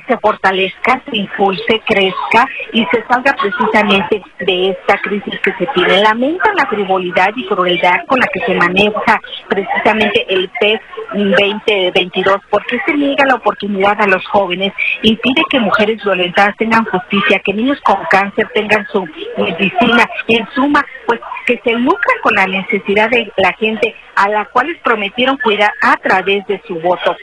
se 0.07 0.19
fortalezca, 0.19 1.03
se 1.09 1.17
impulse, 1.17 1.81
crezca 1.87 2.47
y 2.73 2.85
se 2.91 3.05
salga 3.09 3.35
precisamente 3.41 4.23
de 4.41 4.71
esta 4.71 4.99
crisis 4.99 5.35
que 5.41 5.53
se 5.53 5.67
tiene. 5.75 6.03
Lamenta 6.03 6.51
la 6.55 6.67
frivolidad 6.67 7.31
y 7.37 7.47
crueldad 7.47 8.05
con 8.07 8.19
la 8.19 8.27
que 8.33 8.41
se 8.41 8.55
maneja 8.55 9.21
precisamente 9.49 10.27
el 10.29 10.51
PES 10.61 10.81
2022, 11.15 12.37
porque 12.51 12.79
se 12.85 12.95
niega 12.95 13.25
la 13.27 13.37
oportunidad 13.37 14.01
a 14.01 14.07
los 14.07 14.27
jóvenes 14.27 14.73
y 15.03 15.17
pide 15.17 15.43
que 15.51 15.61
mujeres 15.61 16.03
violentadas 16.05 16.57
tengan 16.57 16.85
justicia, 16.85 17.41
que 17.45 17.55
niños 17.55 17.81
con 17.83 17.99
cáncer 18.11 18.49
tengan 18.55 18.87
su 18.93 19.07
medicina, 19.37 20.09
en 20.29 20.47
suma, 20.55 20.85
pues 21.07 21.21
que 21.47 21.61
se 21.65 21.73
lucran 21.73 22.19
con 22.23 22.35
la 22.35 22.47
necesidad 22.47 23.09
de 23.11 23.33
la 23.37 23.53
gente 23.55 23.95
a 24.17 24.29
la 24.29 24.45
cual 24.47 24.67
les 24.67 24.79
prometieron 24.79 25.39
cuidar 25.39 25.73
a 25.83 25.97
través 25.97 26.47
de 26.47 26.61
su 26.67 26.75
voto. 26.81 27.17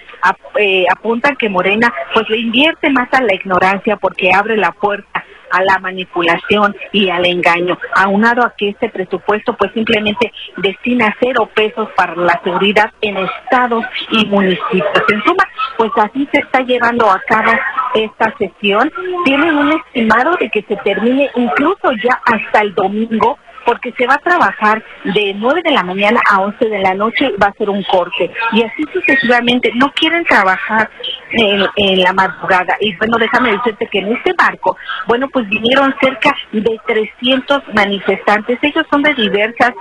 Eh, 0.57 0.86
apuntan 0.91 1.36
que 1.36 1.49
Morena 1.49 1.93
pues 2.13 2.30
le 2.30 2.38
invierte 2.38 2.89
más 2.89 3.09
a 3.13 3.21
la 3.21 3.34
ignorancia 3.34 3.97
porque 3.97 4.32
abre 4.34 4.57
la 4.57 4.71
puerta 4.71 5.23
a 5.51 5.63
la 5.63 5.80
manipulación 5.80 6.76
y 6.91 7.09
al 7.09 7.26
engaño, 7.26 7.78
aunado 7.95 8.43
a 8.43 8.53
que 8.57 8.69
este 8.69 8.89
presupuesto 8.89 9.56
pues 9.56 9.72
simplemente 9.73 10.31
destina 10.57 11.15
cero 11.19 11.49
pesos 11.53 11.89
para 11.95 12.15
la 12.15 12.39
seguridad 12.43 12.91
en 13.02 13.18
estados 13.18 13.85
y 14.11 14.26
municipios. 14.26 15.03
En 15.10 15.23
suma, 15.23 15.43
pues 15.77 15.91
así 15.97 16.27
se 16.31 16.39
está 16.39 16.61
llevando 16.61 17.10
a 17.10 17.22
cabo 17.27 17.52
esta 17.93 18.34
sesión. 18.38 18.91
Tienen 19.23 19.56
un 19.56 19.72
estimado 19.72 20.35
de 20.39 20.49
que 20.49 20.64
se 20.64 20.76
termine 20.77 21.30
incluso 21.35 21.91
ya 22.03 22.22
hasta 22.26 22.61
el 22.61 22.73
domingo 22.73 23.38
porque 23.65 23.93
se 23.97 24.05
va 24.07 24.15
a 24.15 24.19
trabajar 24.19 24.83
de 25.03 25.33
9 25.35 25.61
de 25.63 25.71
la 25.71 25.83
mañana 25.83 26.19
a 26.29 26.41
11 26.41 26.65
de 26.65 26.79
la 26.79 26.93
noche, 26.93 27.31
va 27.41 27.47
a 27.47 27.53
ser 27.53 27.69
un 27.69 27.83
corte. 27.83 28.31
Y 28.53 28.63
así 28.63 28.83
sucesivamente, 28.93 29.71
no 29.75 29.91
quieren 29.93 30.23
trabajar 30.25 30.89
en, 31.31 31.65
la 32.01 32.13
madrugada. 32.13 32.77
Y 32.79 32.95
bueno, 32.97 33.17
déjame 33.17 33.51
decirte 33.51 33.87
que 33.87 33.99
en 33.99 34.13
este 34.13 34.33
barco, 34.33 34.77
bueno, 35.07 35.27
pues 35.29 35.47
vinieron 35.49 35.93
cerca 35.99 36.35
de 36.51 36.79
300 36.85 37.63
manifestantes. 37.73 38.59
Ellos 38.61 38.85
son 38.89 39.01
de 39.01 39.13
diversas 39.13 39.73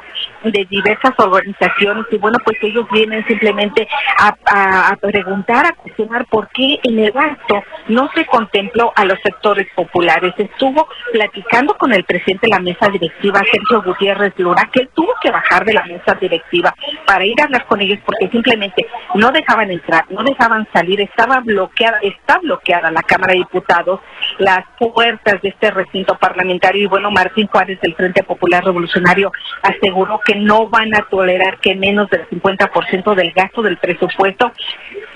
de 0.51 0.67
diversas 0.69 1.13
organizaciones 1.19 2.05
y 2.11 2.19
bueno, 2.19 2.39
pues 2.45 2.59
ellos 2.63 2.87
vienen 2.93 3.25
simplemente 3.27 3.89
a, 4.19 4.97
preguntar, 5.01 5.67
a 5.67 5.73
cuestionar 5.73 6.27
por 6.27 6.49
qué 6.49 6.79
en 6.83 6.99
el 6.99 7.17
acto 7.17 7.63
no 7.89 8.11
se 8.15 8.27
contempló 8.27 8.93
a 8.95 9.05
los 9.05 9.19
sectores 9.23 9.67
populares. 9.75 10.35
Estuvo 10.37 10.87
platicando 11.13 11.75
con 11.75 11.93
el 11.93 12.05
presidente 12.05 12.47
de 12.47 12.55
la 12.55 12.61
mesa 12.61 12.89
directiva, 12.89 13.41
Sergio 13.51 13.74
Gutiérrez 13.83 14.35
Luna, 14.39 14.69
que 14.73 14.81
él 14.81 14.91
tuvo 14.95 15.13
que 15.23 15.31
bajar 15.31 15.65
de 15.65 15.75
la 15.75 15.85
mesa 15.85 16.15
directiva 16.15 16.75
para 17.07 17.25
ir 17.25 17.41
a 17.41 17.45
hablar 17.45 17.67
con 17.67 17.81
ellos 17.81 17.99
porque 18.05 18.29
simplemente 18.29 18.87
no 19.15 19.31
dejaban 19.31 19.71
entrar, 19.71 20.05
no 20.11 20.23
dejaban 20.23 20.67
salir, 20.73 21.01
estaba 21.01 21.41
bloqueada, 21.41 21.99
está 22.03 22.39
bloqueada 22.39 22.91
la 22.91 23.03
Cámara 23.03 23.33
de 23.33 23.41
Diputados, 23.41 24.01
las 24.39 24.65
puertas 24.79 25.41
de 25.43 25.49
este 25.49 25.71
recinto 25.71 26.17
parlamentario 26.17 26.83
y 26.83 26.87
bueno, 26.87 27.11
Martín 27.11 27.47
Juárez 27.47 27.81
del 27.81 27.95
Frente 27.95 28.23
Popular 28.23 28.65
Revolucionario 28.65 29.33
aseguró 29.63 30.21
que 30.25 30.35
no 30.35 30.69
van 30.69 30.95
a 30.95 31.03
tolerar 31.09 31.59
que 31.59 31.75
menos 31.75 32.09
del 32.11 32.29
50% 32.29 33.15
del 33.15 33.33
gasto 33.33 33.63
del 33.63 33.79
presupuesto 33.79 34.53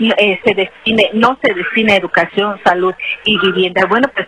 eh, 0.00 0.40
se 0.44 0.54
destine, 0.54 1.10
no 1.14 1.38
se 1.42 1.52
destine 1.54 1.94
a 1.94 1.96
educación, 1.96 2.60
salud 2.64 2.94
y 3.24 3.38
vivienda. 3.38 3.86
Bueno, 3.86 4.08
pues 4.14 4.26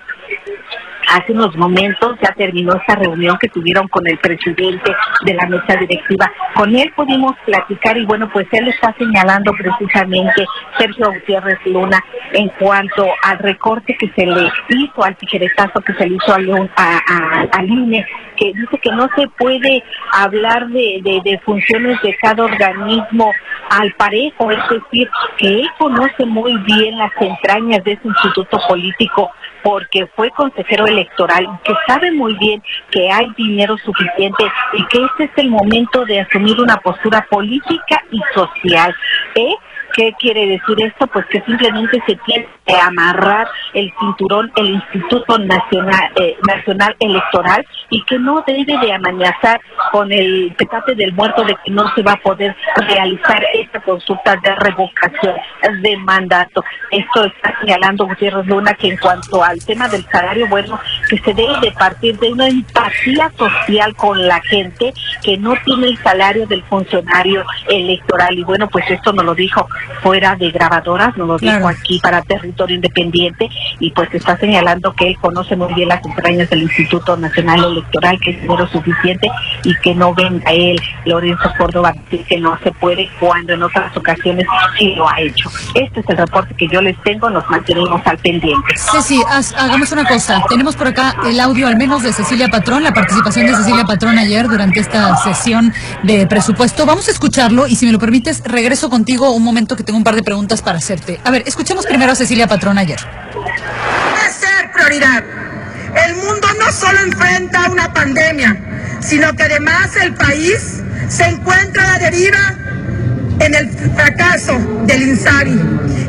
hace 1.11 1.33
unos 1.33 1.57
momentos 1.57 2.17
ya 2.23 2.33
terminó 2.33 2.73
esta 2.75 2.95
reunión 2.97 3.37
que 3.41 3.49
tuvieron 3.49 3.89
con 3.89 4.07
el 4.07 4.19
presidente 4.19 4.93
de 5.27 5.35
la 5.35 5.47
mesa 5.47 5.77
directiva. 5.79 6.31
Con 6.55 6.75
él 6.75 6.93
pudimos 6.95 7.33
platicar 7.45 7.97
y 7.99 8.05
bueno, 8.07 8.29
pues 8.33 8.47
él 8.53 8.69
está 8.69 8.95
señalando 8.99 9.53
precisamente 9.53 10.45
Sergio 10.79 11.13
Gutiérrez 11.13 11.59
Luna 11.67 11.99
en 12.33 12.49
cuanto 12.61 13.07
al 13.25 13.39
recorte 13.39 13.97
que 13.99 14.09
se 14.17 14.27
le 14.27 14.49
hizo, 14.69 15.03
al 15.05 15.17
tijeretazo 15.17 15.81
que 15.81 15.95
se 15.95 16.09
le 16.09 16.17
hizo 16.17 16.35
a, 16.35 16.39
León- 16.39 16.71
a, 16.77 16.99
a- 17.09 17.59
al 17.59 17.69
INE, 17.69 18.07
que 18.37 18.53
dice 18.55 18.79
que 18.83 18.91
no 18.93 19.09
se 19.17 19.27
puede 19.39 19.83
hablar 20.13 20.69
de 20.69 21.41
funciones 21.45 22.01
de 22.03 22.15
cada 22.23 22.45
organismo 22.45 23.31
al 23.71 23.93
parejo, 23.93 24.51
es 24.51 24.59
decir, 24.69 25.09
que 25.39 25.49
él 25.61 25.69
conoce 25.79 26.25
muy 26.27 26.57
bien 26.65 26.99
las 26.99 27.13
entrañas 27.21 27.83
de 27.85 27.93
ese 27.93 28.09
instituto 28.09 28.59
político 28.69 29.31
porque 29.63 30.07
fue 30.15 30.31
consejero 30.31 30.87
electoral 30.87 31.45
y 31.45 31.65
que 31.65 31.75
sabe 31.87 32.13
muy 32.13 32.37
bien 32.39 32.63
que 32.91 33.11
hay 33.11 33.27
dinero 33.37 33.77
suficiente 33.79 34.45
y 34.73 34.87
que 34.87 35.05
este 35.05 35.25
es 35.25 35.31
el 35.37 35.51
momento 35.51 36.05
de 36.05 36.21
asumir 36.21 36.61
una 36.61 36.77
postura 36.77 37.27
política 37.31 38.03
y 38.11 38.21
social. 38.35 38.95
¿eh? 39.35 39.55
¿Qué 39.95 40.13
quiere 40.19 40.47
decir 40.47 40.77
esto? 40.85 41.07
Pues 41.09 41.27
que 41.27 41.41
simplemente 41.43 42.03
se 42.07 42.17
tiene 42.27 42.49
que 42.67 42.75
amarrar 42.77 43.49
el 43.75 43.93
cinturón 43.99 44.51
el 44.57 44.71
Instituto 44.71 45.39
Nacional, 45.39 46.11
eh, 46.17 46.37
Nacional 46.47 46.95
Electoral 46.99 47.67
y 47.91 48.03
que 48.05 48.19
no 48.19 48.43
debe 48.47 48.79
de 48.79 48.93
amenazar 48.93 49.61
con 49.91 50.13
el 50.13 50.55
petate 50.57 50.95
del 50.95 51.13
muerto 51.13 51.43
de 51.45 51.57
que 51.65 51.71
no 51.71 51.93
se 51.95 52.03
va 52.03 52.13
a 52.13 52.17
poder 52.17 52.55
realizar 52.77 53.45
esta 53.55 53.81
consulta 53.81 54.37
de 54.37 54.55
revocación 54.57 55.37
de 55.83 55.97
mandato. 55.99 56.63
Esto 56.91 57.25
está 57.25 57.59
señalando 57.61 58.07
Gutiérrez 58.07 58.47
Luna 58.47 58.75
que 58.75 58.89
en 58.89 58.97
cuanto 58.99 59.43
al 59.43 59.65
tema 59.65 59.89
del 59.89 60.05
salario, 60.07 60.47
bueno, 60.49 60.79
que 61.09 61.19
se 61.19 61.35
debe 61.35 61.59
de 61.61 61.73
partir 61.73 62.19
de 62.19 62.33
una 62.33 62.49
empatía 62.49 63.31
social 63.37 63.95
con 63.97 64.27
la 64.27 64.41
gente 64.43 64.93
que 65.23 65.37
no 65.37 65.55
tiene 65.65 65.89
el 65.89 65.99
salario 65.99 66.47
del 66.47 66.63
funcionario 66.65 67.45
electoral. 67.69 68.39
Y 68.39 68.45
bueno, 68.45 68.69
pues 68.69 68.89
esto 68.91 69.13
nos 69.13 69.25
lo 69.25 69.35
dijo 69.35 69.69
fuera 70.03 70.35
de 70.37 70.51
grabadoras, 70.51 71.17
nos 71.17 71.29
lo 71.29 71.39
dijo 71.39 71.69
aquí 71.69 72.01
para 72.03 72.23
territorio 72.23 72.77
independiente 72.77 73.49
y 73.79 73.91
pues 73.91 74.09
está 74.15 74.37
señalando 74.37 74.93
que 74.95 75.09
él 75.09 75.19
conoce 75.21 75.57
muy 75.57 75.73
bien 75.75 75.89
las 75.89 76.05
entrañas 76.05 76.49
del 76.51 76.63
Instituto 76.63 77.17
Nacional 77.17 77.65
Electoral, 77.65 78.19
que 78.23 78.31
es 78.31 78.41
dinero 78.43 78.67
suficiente 78.69 79.29
y 79.65 79.75
que 79.77 79.95
no 79.95 80.15
venga 80.15 80.51
él, 80.51 80.81
Lorenzo 81.05 81.51
Córdoba, 81.59 81.95
que 82.29 82.39
no 82.39 82.59
se 82.63 82.73
puede 82.73 83.09
cuando 83.19 83.53
en 83.55 83.63
otras 83.63 83.95
ocasiones 83.97 84.47
sí 84.79 84.95
lo 84.95 85.09
ha 85.09 85.21
hecho. 85.21 85.51
Este 85.75 86.01
es 86.01 86.09
el 86.09 86.17
reporte 86.17 86.55
que 86.55 86.69
yo 86.69 86.81
les 86.81 87.01
tengo, 87.03 87.29
nos 87.31 87.49
mantenemos 87.51 88.01
al 88.07 88.19
pendiente. 88.19 88.75
Ceci, 88.77 89.21
haz- 89.29 89.55
hagamos 89.57 89.93
una 89.93 90.05
cosa. 90.05 90.43
Tenemos 90.49 90.77
por 90.77 90.89
acá 90.89 91.15
el 91.27 91.39
audio 91.41 91.67
al 91.67 91.77
menos 91.77 92.03
de 92.03 92.13
Cecilia 92.13 92.49
Patrón, 92.49 92.83
la 92.83 92.93
participación 92.93 93.47
de 93.47 93.55
Cecilia 93.55 93.85
Patrón 93.85 94.19
ayer 94.19 94.47
durante 94.49 94.81
esta 94.81 95.17
sesión 95.19 95.73
de 96.03 96.27
presupuesto. 96.27 96.87
Vamos 96.87 97.09
a 97.09 97.11
escucharlo 97.11 97.67
y 97.67 97.77
si 97.77 97.87
me 97.87 97.93
lo 97.93 97.99
permites, 97.99 98.43
regreso 98.45 98.89
contigo 98.91 99.31
un 99.31 99.43
momento 99.43 99.70
que 99.77 99.85
tengo 99.85 99.97
un 99.97 100.05
par 100.05 100.15
de 100.15 100.23
preguntas 100.23 100.63
para 100.63 100.79
hacerte. 100.79 101.21
A 101.25 101.31
ver, 101.31 101.43
escuchemos 101.47 101.87
primero 101.87 102.13
a 102.13 102.15
Cecilia 102.15 102.47
Patrón 102.47 102.79
ayer. 102.79 102.99
debe 102.99 104.33
ser 104.33 104.73
prioridad. 104.73 105.25
El 106.07 106.15
mundo 106.17 106.47
no 106.59 106.73
solo 106.73 107.01
enfrenta 107.01 107.71
una 107.71 107.93
pandemia, 107.93 108.57
sino 109.01 109.35
que 109.35 109.43
además 109.45 109.97
el 109.97 110.15
país 110.15 110.83
se 111.09 111.25
encuentra 111.25 111.83
a 111.83 111.87
la 111.87 111.99
deriva 111.99 112.55
en 113.41 113.55
el 113.55 113.71
fracaso 113.71 114.59
del 114.85 115.03
INSABI 115.03 115.61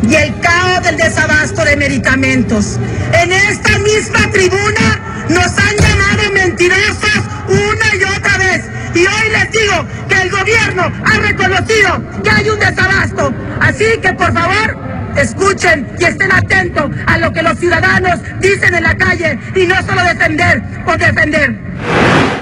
y 0.08 0.16
el 0.16 0.40
caos 0.40 0.84
del 0.84 0.98
desabasto 0.98 1.64
de 1.64 1.78
medicamentos. 1.78 2.78
En 3.14 3.32
esta 3.32 3.80
misma 3.80 4.30
tribuna 4.32 5.26
nos 5.30 5.48
han 5.58 5.76
llamado 5.78 6.32
mentirosos 6.34 7.22
una 7.48 7.96
y 7.96 8.04
otra 8.18 8.38
vez. 8.38 8.71
Y 8.94 9.00
hoy 9.00 9.30
les 9.32 9.52
digo 9.52 9.86
que 10.10 10.22
el 10.22 10.30
gobierno 10.30 10.92
ha 11.06 11.20
reconocido 11.20 12.02
que 12.24 12.30
hay 12.30 12.50
un 12.50 12.60
desabasto. 12.60 13.34
Así 13.62 13.86
que 14.02 14.14
por 14.14 14.34
favor, 14.34 14.78
escuchen 15.16 15.88
y 16.00 16.04
estén 16.04 16.32
atentos 16.32 16.92
a 17.08 17.18
lo 17.18 17.32
que 17.32 17.42
los 17.42 17.58
ciudadanos 17.58 18.20
dicen 18.40 18.76
en 18.76 18.84
la 18.84 18.96
calle 18.96 19.40
y 19.56 19.66
no 19.66 19.76
solo 19.84 20.04
defender 20.04 20.62
por 20.86 20.98
defender. 20.98 22.41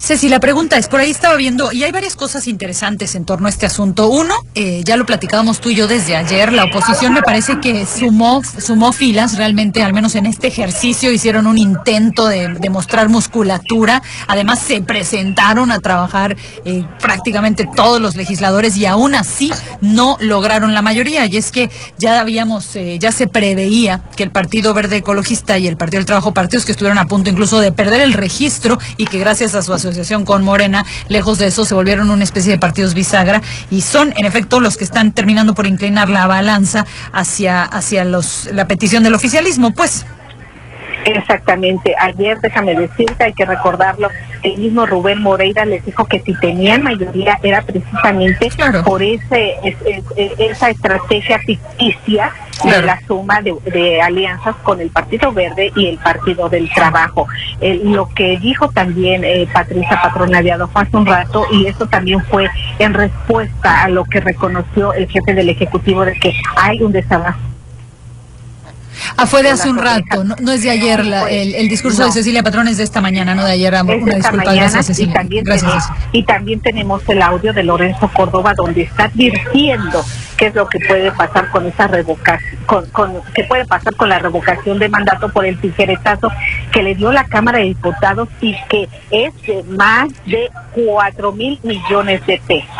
Ceci, 0.00 0.28
la 0.28 0.38
pregunta 0.38 0.78
es, 0.78 0.86
por 0.86 1.00
ahí 1.00 1.10
estaba 1.10 1.34
viendo, 1.34 1.72
y 1.72 1.82
hay 1.82 1.90
varias 1.90 2.14
cosas 2.14 2.46
interesantes 2.46 3.16
en 3.16 3.24
torno 3.24 3.48
a 3.48 3.50
este 3.50 3.66
asunto. 3.66 4.08
Uno, 4.08 4.32
eh, 4.54 4.82
ya 4.84 4.96
lo 4.96 5.04
platicábamos 5.04 5.60
tú 5.60 5.70
y 5.70 5.74
yo 5.74 5.88
desde 5.88 6.14
ayer, 6.14 6.52
la 6.52 6.64
oposición 6.64 7.12
me 7.12 7.22
parece 7.22 7.58
que 7.60 7.84
sumó, 7.84 8.40
sumó 8.44 8.92
filas 8.92 9.36
realmente, 9.36 9.82
al 9.82 9.92
menos 9.92 10.14
en 10.14 10.26
este 10.26 10.46
ejercicio, 10.46 11.10
hicieron 11.10 11.48
un 11.48 11.58
intento 11.58 12.28
de, 12.28 12.54
de 12.54 12.70
mostrar 12.70 13.08
musculatura. 13.08 14.00
Además, 14.28 14.60
se 14.60 14.80
presentaron 14.82 15.72
a 15.72 15.80
trabajar 15.80 16.36
eh, 16.64 16.84
prácticamente 17.00 17.68
todos 17.74 18.00
los 18.00 18.14
legisladores 18.14 18.76
y 18.76 18.86
aún 18.86 19.16
así 19.16 19.52
no 19.80 20.16
lograron 20.20 20.74
la 20.74 20.80
mayoría. 20.80 21.26
Y 21.26 21.36
es 21.36 21.50
que 21.50 21.70
ya 21.98 22.20
habíamos, 22.20 22.76
eh, 22.76 22.98
ya 23.00 23.10
se 23.10 23.26
preveía 23.26 24.04
que 24.16 24.22
el 24.22 24.30
Partido 24.30 24.74
Verde 24.74 24.98
Ecologista 24.98 25.58
y 25.58 25.66
el 25.66 25.76
Partido 25.76 25.98
del 25.98 26.06
Trabajo, 26.06 26.32
partidos 26.32 26.64
que 26.64 26.72
estuvieron 26.72 26.98
a 26.98 27.06
punto 27.06 27.30
incluso 27.30 27.58
de 27.58 27.72
perder 27.72 28.00
el 28.00 28.12
registro 28.12 28.78
y 28.96 29.06
que 29.06 29.18
gracias 29.18 29.56
a 29.56 29.62
su 29.62 29.72
asociación 29.72 29.87
con 30.24 30.44
Morena, 30.44 30.84
lejos 31.08 31.38
de 31.38 31.46
eso, 31.46 31.64
se 31.64 31.74
volvieron 31.74 32.10
una 32.10 32.24
especie 32.24 32.52
de 32.52 32.58
partidos 32.58 32.94
bisagra 32.94 33.42
y 33.70 33.80
son, 33.80 34.12
en 34.16 34.24
efecto, 34.24 34.60
los 34.60 34.76
que 34.76 34.84
están 34.84 35.12
terminando 35.12 35.54
por 35.54 35.66
inclinar 35.66 36.08
la 36.08 36.26
balanza 36.26 36.86
hacia, 37.12 37.62
hacia 37.64 38.04
los, 38.04 38.48
la 38.52 38.66
petición 38.68 39.02
del 39.02 39.14
oficialismo, 39.14 39.72
pues. 39.72 40.04
Exactamente. 41.16 41.94
Ayer, 41.98 42.38
déjame 42.40 42.74
decirte, 42.74 43.24
hay 43.24 43.32
que 43.32 43.44
recordarlo, 43.44 44.08
el 44.42 44.56
mismo 44.58 44.86
Rubén 44.86 45.20
Moreira 45.22 45.64
les 45.64 45.84
dijo 45.84 46.04
que 46.06 46.20
si 46.20 46.34
tenían 46.34 46.82
mayoría 46.82 47.38
era 47.42 47.62
precisamente 47.62 48.46
por 48.84 49.02
ese, 49.02 49.54
es- 49.64 49.76
es- 49.84 50.04
es- 50.16 50.32
esa 50.38 50.70
estrategia 50.70 51.38
ficticia 51.40 52.32
de 52.64 52.82
la 52.82 53.00
suma 53.06 53.40
de, 53.40 53.54
de 53.72 54.00
alianzas 54.02 54.56
con 54.64 54.80
el 54.80 54.90
Partido 54.90 55.32
Verde 55.32 55.70
y 55.76 55.86
el 55.86 55.98
Partido 55.98 56.48
del 56.48 56.68
Trabajo. 56.72 57.28
Eh, 57.60 57.80
lo 57.84 58.08
que 58.08 58.36
dijo 58.38 58.68
también 58.70 59.22
eh, 59.24 59.46
Patricia 59.52 60.00
Patronaviado 60.02 60.66
fue 60.68 60.82
hace 60.82 60.96
un 60.96 61.06
rato 61.06 61.46
y 61.52 61.66
eso 61.66 61.86
también 61.86 62.20
fue 62.24 62.48
en 62.80 62.94
respuesta 62.94 63.82
a 63.84 63.88
lo 63.88 64.04
que 64.04 64.20
reconoció 64.20 64.92
el 64.92 65.08
jefe 65.08 65.34
del 65.34 65.48
Ejecutivo 65.48 66.04
de 66.04 66.14
que 66.14 66.32
hay 66.56 66.82
un 66.82 66.90
desabasto 66.92 67.40
Ah, 69.16 69.26
fue 69.26 69.42
de 69.42 69.50
hace 69.50 69.70
un 69.70 69.78
rato, 69.78 70.24
no, 70.24 70.34
no 70.40 70.52
es 70.52 70.62
de 70.62 70.70
ayer 70.70 71.04
la- 71.04 71.28
el, 71.30 71.54
el 71.54 71.68
discurso 71.68 72.04
de. 72.04 72.12
Cecilia 72.12 72.42
Patrón, 72.42 72.68
es 72.68 72.76
de 72.78 72.84
esta 72.84 73.00
mañana, 73.00 73.34
no 73.34 73.44
de 73.44 73.52
ayer. 73.52 73.72
Una 73.74 73.92
Es 73.92 73.98
esta 74.02 74.14
disculpa, 74.16 74.44
mañana 74.44 74.60
gracias 74.62 74.84
y 74.84 74.86
Cecilia. 74.94 75.14
también, 75.14 75.44
Gracias, 75.44 75.70
tenemos, 75.88 76.08
y 76.12 76.22
también 76.24 76.60
tenemos 76.60 77.02
el 77.08 77.22
audio 77.22 77.52
de 77.52 77.62
Lorenzo 77.62 78.08
Córdoba 78.12 78.54
donde 78.56 78.82
está 78.82 79.04
advirtiendo 79.04 80.04
qué 80.36 80.46
es 80.46 80.54
lo 80.54 80.68
que 80.68 80.78
puede 80.80 81.10
pasar 81.12 81.50
con 81.50 81.66
esa 81.66 81.86
revocación, 81.88 82.60
con, 82.66 82.86
con, 82.90 83.12
qué 83.34 83.44
puede 83.44 83.64
pasar 83.66 83.94
con 83.96 84.08
la 84.08 84.18
revocación 84.18 84.78
de 84.78 84.88
mandato 84.88 85.28
por 85.30 85.44
el 85.46 85.58
tijeretazo 85.60 86.30
que 86.72 86.82
le 86.82 86.94
dio 86.94 87.10
la 87.12 87.24
Cámara 87.24 87.58
de 87.58 87.64
Diputados 87.64 88.28
y 88.40 88.54
que 88.68 88.88
es 89.10 89.32
de 89.42 89.64
más 89.76 90.08
de 90.26 90.48
cuatro 90.72 91.32
mil 91.32 91.58
millones 91.62 92.24
de 92.26 92.40
pesos. 92.46 92.70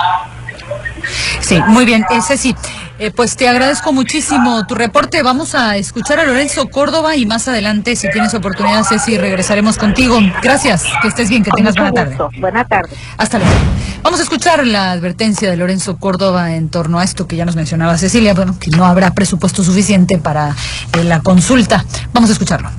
Sí, 1.40 1.60
muy 1.68 1.84
bien. 1.84 2.04
Eh, 2.10 2.20
Ceci, 2.20 2.54
Eh, 2.98 3.12
pues 3.12 3.36
te 3.36 3.48
agradezco 3.48 3.92
muchísimo 3.92 4.66
tu 4.66 4.74
reporte. 4.74 5.22
Vamos 5.22 5.54
a 5.54 5.76
escuchar 5.76 6.18
a 6.18 6.24
Lorenzo 6.24 6.68
Córdoba 6.68 7.14
y 7.14 7.26
más 7.26 7.46
adelante, 7.46 7.94
si 7.94 8.10
tienes 8.10 8.34
oportunidad, 8.34 8.82
Ceci, 8.82 9.16
regresaremos 9.16 9.78
contigo. 9.78 10.18
Gracias, 10.42 10.84
que 11.00 11.06
estés 11.08 11.28
bien, 11.28 11.44
que 11.44 11.50
tengas 11.52 11.76
buena 11.76 11.92
tarde. 11.92 12.16
Buena 12.40 12.64
tarde. 12.64 12.90
Hasta 13.16 13.38
luego. 13.38 13.54
Vamos 14.02 14.18
a 14.18 14.24
escuchar 14.24 14.66
la 14.66 14.90
advertencia 14.90 15.48
de 15.48 15.56
Lorenzo 15.56 15.98
Córdoba 15.98 16.54
en 16.54 16.70
torno 16.70 16.98
a 16.98 17.04
esto 17.04 17.28
que 17.28 17.36
ya 17.36 17.44
nos 17.44 17.54
mencionaba 17.54 17.96
Cecilia, 17.98 18.34
bueno, 18.34 18.56
que 18.58 18.70
no 18.70 18.84
habrá 18.84 19.12
presupuesto 19.12 19.62
suficiente 19.62 20.18
para 20.18 20.56
eh, 20.98 21.04
la 21.04 21.20
consulta. 21.20 21.84
Vamos 22.12 22.30
a 22.30 22.32
escucharlo. 22.32 22.70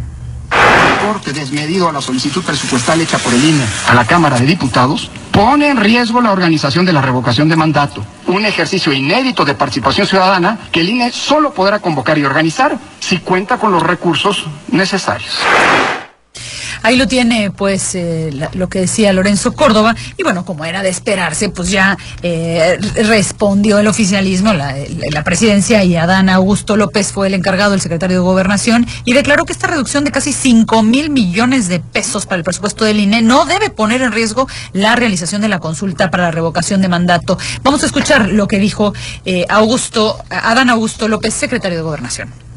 Corte 1.06 1.34
desmedido 1.34 1.90
a 1.90 1.92
la 1.92 2.02
solicitud 2.02 2.44
presupuestal 2.44 3.02
hecha 3.02 3.18
por 3.18 3.34
el 3.34 3.44
INE 3.44 3.66
a 3.88 3.94
la 3.94 4.06
Cámara 4.06 4.40
de 4.40 4.46
Diputados 4.46 5.10
pone 5.32 5.70
en 5.70 5.78
riesgo 5.78 6.22
la 6.22 6.32
organización 6.32 6.86
de 6.86 6.94
la 6.94 7.02
revocación 7.02 7.48
de 7.50 7.56
mandato, 7.56 8.04
un 8.28 8.46
ejercicio 8.46 8.92
inédito 8.92 9.46
de 9.46 9.56
participación 9.56 10.08
ciudadana 10.08 10.58
que 10.72 10.82
el 10.82 10.90
INE 10.90 11.12
solo 11.12 11.54
podrá 11.54 11.80
convocar 11.80 12.18
y 12.18 12.26
organizar 12.26 12.78
si 13.00 13.20
cuenta 13.20 13.58
con 13.58 13.72
los 13.72 13.84
recursos 13.84 14.46
necesarios. 14.72 15.40
Ahí 16.82 16.96
lo 16.96 17.08
tiene, 17.08 17.52
pues, 17.52 17.96
eh, 17.96 18.32
lo 18.54 18.70
que 18.70 18.82
decía 18.82 19.14
Lorenzo 19.14 19.54
Córdoba. 19.54 19.96
Y 20.18 20.24
bueno, 20.24 20.46
como 20.46 20.66
era 20.66 20.82
de 20.82 20.90
esperarse, 20.90 21.50
pues 21.50 21.70
ya 21.70 21.98
eh, 22.22 22.78
respondió 23.04 23.80
el 23.80 23.88
oficialismo, 23.88 24.54
la, 24.54 24.76
la 25.12 25.24
presidencia, 25.24 25.84
y 25.84 25.96
Adán 25.96 26.30
Augusto 26.30 26.78
López 26.78 27.12
fue 27.12 27.28
el 27.28 27.34
encargado, 27.34 27.74
el 27.74 27.82
secretario 27.82 28.18
de 28.18 28.24
Gobernación, 28.24 28.86
y 29.06 29.14
declaró 29.14 29.46
que 29.46 29.54
esta 29.54 29.68
reducción 29.68 30.04
de 30.04 30.12
casi 30.12 30.34
5 30.34 30.84
mil 30.84 31.10
millones 31.10 31.68
de 31.68 31.80
pesos 31.80 32.26
para 32.26 32.38
el 32.38 32.44
presupuesto 32.44 32.86
del 32.86 33.00
INE 33.00 33.22
no 33.22 33.46
debe 33.46 33.70
poner 33.70 34.02
en 34.02 34.12
riesgo 34.12 34.48
la 34.74 34.96
realización 34.96 35.42
de 35.42 35.50
la 35.50 35.60
consulta 35.60 36.10
para 36.10 36.24
la 36.24 36.32
revocación 36.32 36.82
de 36.82 36.88
mandato. 36.88 37.38
Vamos 37.64 37.84
a 37.84 37.86
escuchar 37.86 38.30
lo 38.30 38.48
que 38.48 38.60
dijo 38.60 38.94
eh, 39.26 39.46
Augusto, 39.50 40.18
Adán 40.30 40.70
Augusto 40.70 41.08
López, 41.08 41.34
secretario 41.34 41.78
de 41.78 41.84
Gobernación. 41.84 42.49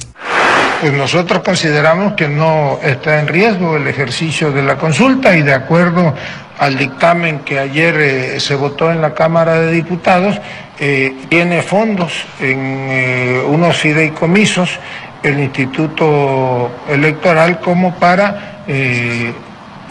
Pues 0.82 0.94
nosotros 0.94 1.42
consideramos 1.44 2.14
que 2.14 2.26
no 2.26 2.80
está 2.82 3.20
en 3.20 3.28
riesgo 3.28 3.76
el 3.76 3.86
ejercicio 3.86 4.50
de 4.50 4.64
la 4.64 4.78
consulta 4.78 5.36
y 5.36 5.42
de 5.42 5.54
acuerdo 5.54 6.12
al 6.58 6.76
dictamen 6.76 7.38
que 7.44 7.60
ayer 7.60 7.94
eh, 8.00 8.40
se 8.40 8.56
votó 8.56 8.90
en 8.90 9.00
la 9.00 9.14
Cámara 9.14 9.60
de 9.60 9.70
Diputados, 9.70 10.40
eh, 10.80 11.14
tiene 11.28 11.62
fondos 11.62 12.24
en 12.40 12.58
eh, 12.58 13.42
unos 13.46 13.76
fideicomisos 13.76 14.80
el 15.22 15.38
Instituto 15.38 16.72
Electoral 16.88 17.60
como 17.60 17.94
para 17.94 18.64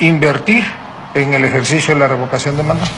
invertir 0.01 0.65
en 1.15 1.33
el 1.33 1.45
ejercicio 1.45 1.93
de 1.93 2.01
la 2.01 2.09
revocación 2.09 2.57
de 2.57 2.63
mandato. 2.63 2.91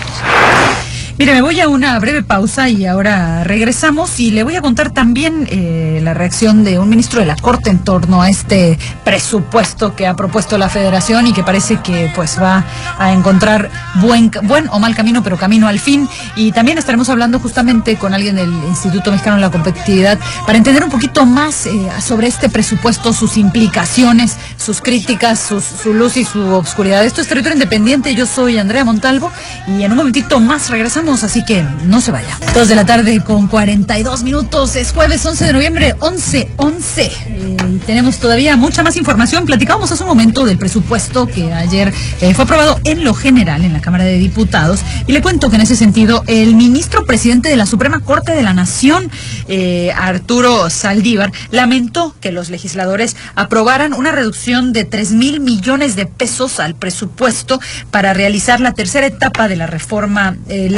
Mire, 1.20 1.36
me 1.36 1.44
voy 1.44 1.60
a 1.60 1.68
una 1.68 2.00
breve 2.00 2.24
pausa 2.24 2.70
y 2.70 2.88
ahora 2.88 3.44
regresamos 3.44 4.20
y 4.20 4.32
le 4.32 4.44
voy 4.44 4.56
a 4.56 4.62
contar 4.62 4.90
también 4.90 5.48
eh, 5.52 6.00
la 6.02 6.16
reacción 6.16 6.64
de 6.64 6.80
un 6.80 6.90
ministro 6.90 7.20
de 7.20 7.28
la 7.28 7.36
Corte 7.36 7.70
en 7.70 7.78
torno 7.78 8.24
a 8.24 8.30
este 8.30 8.80
presupuesto 9.04 9.96
que 9.96 10.08
ha 10.08 10.16
propuesto 10.16 10.58
la 10.58 10.70
Federación 10.70 11.28
y 11.28 11.34
que 11.34 11.44
parece 11.44 11.78
que 11.82 12.12
pues 12.16 12.42
va 12.42 12.66
a 12.98 13.14
encontrar 13.14 13.70
buen, 14.02 14.32
buen 14.42 14.68
o 14.70 14.80
mal 14.80 14.96
camino, 14.96 15.22
pero 15.22 15.38
camino 15.38 15.68
al 15.68 15.80
fin. 15.80 16.10
Y 16.36 16.52
también 16.52 16.80
estaremos 16.80 17.10
hablando 17.10 17.40
justamente 17.40 17.96
con 17.96 18.16
alguien 18.16 18.36
del 18.36 18.52
Instituto 18.52 19.12
Mexicano 19.12 19.36
de 19.36 19.42
la 19.44 19.52
Competitividad 19.52 20.18
para 20.48 20.58
entender 20.58 20.84
un 20.84 20.90
poquito 20.90 21.28
más 21.28 21.68
eh, 21.68 21.90
sobre 22.02 22.26
este 22.26 22.50
presupuesto, 22.50 23.14
sus 23.14 23.38
implicaciones, 23.38 24.38
sus 24.58 24.82
críticas, 24.82 25.40
su 25.40 25.94
luz 25.94 26.18
y 26.18 26.26
su 26.26 26.42
obscuridad. 26.56 27.06
Esto 27.06 27.22
es 27.22 27.28
Territorio 27.28 27.54
Independiente, 27.54 28.16
yo 28.16 28.26
soy 28.26 28.58
Andrea 28.58 28.84
Montalvo 28.84 29.32
y 29.68 29.84
en 29.84 29.92
un 29.92 29.98
momentito 29.98 30.40
más 30.40 30.72
regresamos, 30.72 31.03
así 31.04 31.44
que 31.44 31.66
no 31.86 32.00
se 32.00 32.12
vaya. 32.12 32.38
Dos 32.54 32.70
de 32.70 32.76
la 32.76 32.86
tarde 32.86 33.22
con 33.22 33.48
42 33.48 34.24
minutos, 34.24 34.78
es 34.78 34.94
jueves 34.94 35.26
11 35.26 35.46
de 35.46 35.54
noviembre, 35.54 35.96
11, 36.00 36.50
11. 36.56 37.04
Eh, 37.04 37.58
y 37.74 37.78
tenemos 37.80 38.20
todavía 38.20 38.56
mucha 38.56 38.84
más 38.84 38.96
información. 38.96 39.46
Platicábamos 39.46 39.92
hace 39.92 40.02
un 40.04 40.10
momento 40.10 40.46
del 40.46 40.58
presupuesto 40.58 41.28
que 41.28 41.52
ayer 41.54 41.94
eh, 42.22 42.34
fue 42.34 42.46
aprobado 42.46 42.80
en 42.86 43.04
lo 43.04 43.14
general 43.14 43.66
en 43.66 43.74
la 43.74 43.82
Cámara 43.82 44.06
de 44.06 44.18
Diputados 44.18 44.80
y 45.06 45.12
le 45.12 45.22
cuento 45.22 45.50
que 45.50 45.58
en 45.58 45.64
ese 45.64 45.76
sentido 45.76 46.24
el 46.28 46.56
ministro 46.56 47.06
presidente 47.06 47.50
de 47.50 47.58
la 47.58 47.66
Suprema 47.66 48.00
Corte 48.00 48.32
de 48.32 48.44
la 48.44 48.54
Nación, 48.54 49.12
eh, 49.50 49.92
Arturo 49.96 50.70
Saldívar, 50.70 51.34
lamentó 51.52 52.16
que 52.22 52.32
los 52.32 52.50
legisladores 52.50 53.18
aprobaran 53.36 53.94
una 53.94 54.14
reducción 54.14 54.72
de 54.72 54.86
3 54.86 55.12
mil 55.12 55.42
millones 55.42 55.98
de 55.98 56.06
pesos 56.06 56.62
al 56.62 56.76
presupuesto 56.76 57.60
para 57.92 58.14
realizar 58.14 58.62
la 58.62 58.72
tercera 58.72 59.08
etapa 59.08 59.50
de 59.50 59.58
la 59.58 59.68
reforma 59.68 60.38
eh, 60.48 60.70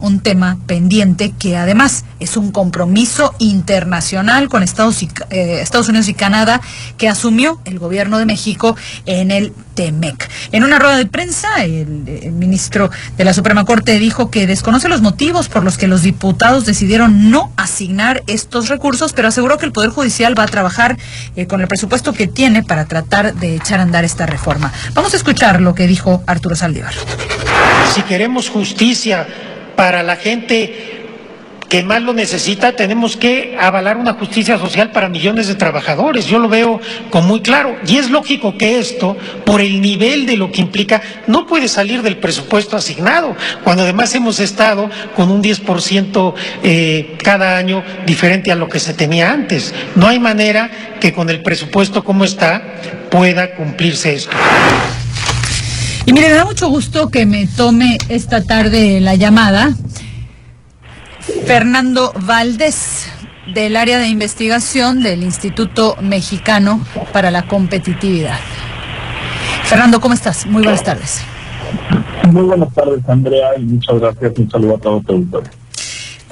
un 0.00 0.20
tema 0.20 0.58
pendiente 0.66 1.32
que 1.38 1.56
además 1.56 2.04
es 2.20 2.36
un 2.36 2.52
compromiso 2.52 3.34
internacional 3.38 4.50
con 4.50 4.62
eh, 4.62 4.66
Estados 5.62 5.88
Unidos 5.88 6.08
y 6.08 6.14
Canadá 6.14 6.60
que 6.98 7.08
asumió 7.08 7.58
el 7.64 7.78
gobierno 7.78 8.18
de 8.18 8.26
México 8.26 8.76
en 9.06 9.30
el 9.30 9.54
TEMEC. 9.74 10.28
En 10.52 10.64
una 10.64 10.78
rueda 10.78 10.98
de 10.98 11.06
prensa, 11.06 11.64
el, 11.64 12.06
el 12.06 12.32
ministro 12.32 12.90
de 13.16 13.24
la 13.24 13.32
Suprema 13.32 13.64
Corte 13.64 13.98
dijo 13.98 14.30
que 14.30 14.46
desconoce 14.46 14.90
los 14.90 15.00
motivos 15.00 15.48
por 15.48 15.64
los 15.64 15.78
que 15.78 15.86
los 15.86 16.02
diputados 16.02 16.66
decidieron 16.66 17.30
no 17.30 17.50
asignar 17.56 18.22
estos 18.26 18.68
recursos, 18.68 19.14
pero 19.14 19.28
aseguró 19.28 19.56
que 19.56 19.64
el 19.64 19.72
Poder 19.72 19.88
Judicial 19.88 20.38
va 20.38 20.42
a 20.42 20.48
trabajar 20.48 20.98
eh, 21.34 21.46
con 21.46 21.62
el 21.62 21.68
presupuesto 21.68 22.12
que 22.12 22.26
tiene 22.26 22.62
para 22.62 22.84
tratar 22.84 23.34
de 23.34 23.56
echar 23.56 23.80
a 23.80 23.84
andar 23.84 24.04
esta 24.04 24.26
reforma. 24.26 24.70
Vamos 24.92 25.14
a 25.14 25.16
escuchar 25.16 25.62
lo 25.62 25.74
que 25.74 25.86
dijo 25.86 26.22
Arturo 26.26 26.56
Saldívar. 26.56 26.92
Si 27.94 28.02
queremos 28.02 28.50
justicia 28.50 29.26
para 29.76 30.02
la 30.02 30.16
gente 30.16 31.02
que 31.72 31.82
más 31.82 32.02
lo 32.02 32.12
necesita, 32.12 32.76
tenemos 32.76 33.16
que 33.16 33.56
avalar 33.58 33.96
una 33.96 34.12
justicia 34.12 34.58
social 34.58 34.90
para 34.90 35.08
millones 35.08 35.48
de 35.48 35.54
trabajadores. 35.54 36.26
Yo 36.26 36.38
lo 36.38 36.50
veo 36.50 36.78
con 37.08 37.26
muy 37.26 37.40
claro. 37.40 37.78
Y 37.86 37.96
es 37.96 38.10
lógico 38.10 38.58
que 38.58 38.78
esto, 38.78 39.16
por 39.46 39.62
el 39.62 39.80
nivel 39.80 40.26
de 40.26 40.36
lo 40.36 40.52
que 40.52 40.60
implica, 40.60 41.00
no 41.28 41.46
puede 41.46 41.68
salir 41.68 42.02
del 42.02 42.18
presupuesto 42.18 42.76
asignado, 42.76 43.34
cuando 43.64 43.84
además 43.84 44.14
hemos 44.14 44.38
estado 44.38 44.90
con 45.16 45.30
un 45.30 45.42
10% 45.42 46.34
eh, 46.62 47.16
cada 47.24 47.56
año 47.56 47.82
diferente 48.04 48.52
a 48.52 48.54
lo 48.54 48.68
que 48.68 48.78
se 48.78 48.92
tenía 48.92 49.32
antes. 49.32 49.74
No 49.94 50.08
hay 50.08 50.18
manera 50.18 50.70
que 51.00 51.14
con 51.14 51.30
el 51.30 51.40
presupuesto 51.40 52.04
como 52.04 52.24
está 52.24 52.62
pueda 53.10 53.54
cumplirse 53.54 54.12
esto. 54.12 54.36
Y 56.04 56.12
mire, 56.12 56.28
me 56.30 56.34
da 56.34 56.44
mucho 56.44 56.68
gusto 56.68 57.10
que 57.10 57.26
me 57.26 57.46
tome 57.46 57.96
esta 58.08 58.42
tarde 58.42 59.00
la 59.00 59.14
llamada 59.14 59.70
Fernando 61.46 62.12
Valdés 62.20 63.06
del 63.54 63.76
área 63.76 63.98
de 63.98 64.08
investigación 64.08 65.02
del 65.02 65.22
Instituto 65.22 65.96
Mexicano 66.00 66.80
para 67.12 67.30
la 67.30 67.46
Competitividad. 67.46 68.38
Fernando, 69.64 70.00
¿cómo 70.00 70.14
estás? 70.14 70.44
Muy 70.46 70.62
buenas 70.62 70.82
tardes. 70.82 71.20
Muy 72.30 72.42
buenas 72.42 72.72
tardes, 72.74 73.08
Andrea, 73.08 73.50
y 73.58 73.62
muchas 73.62 74.00
gracias. 74.00 74.38
Un 74.38 74.50
saludo 74.50 74.74
a 74.76 74.78
todo 74.78 75.00
tu 75.00 75.12
auditorio. 75.12 75.50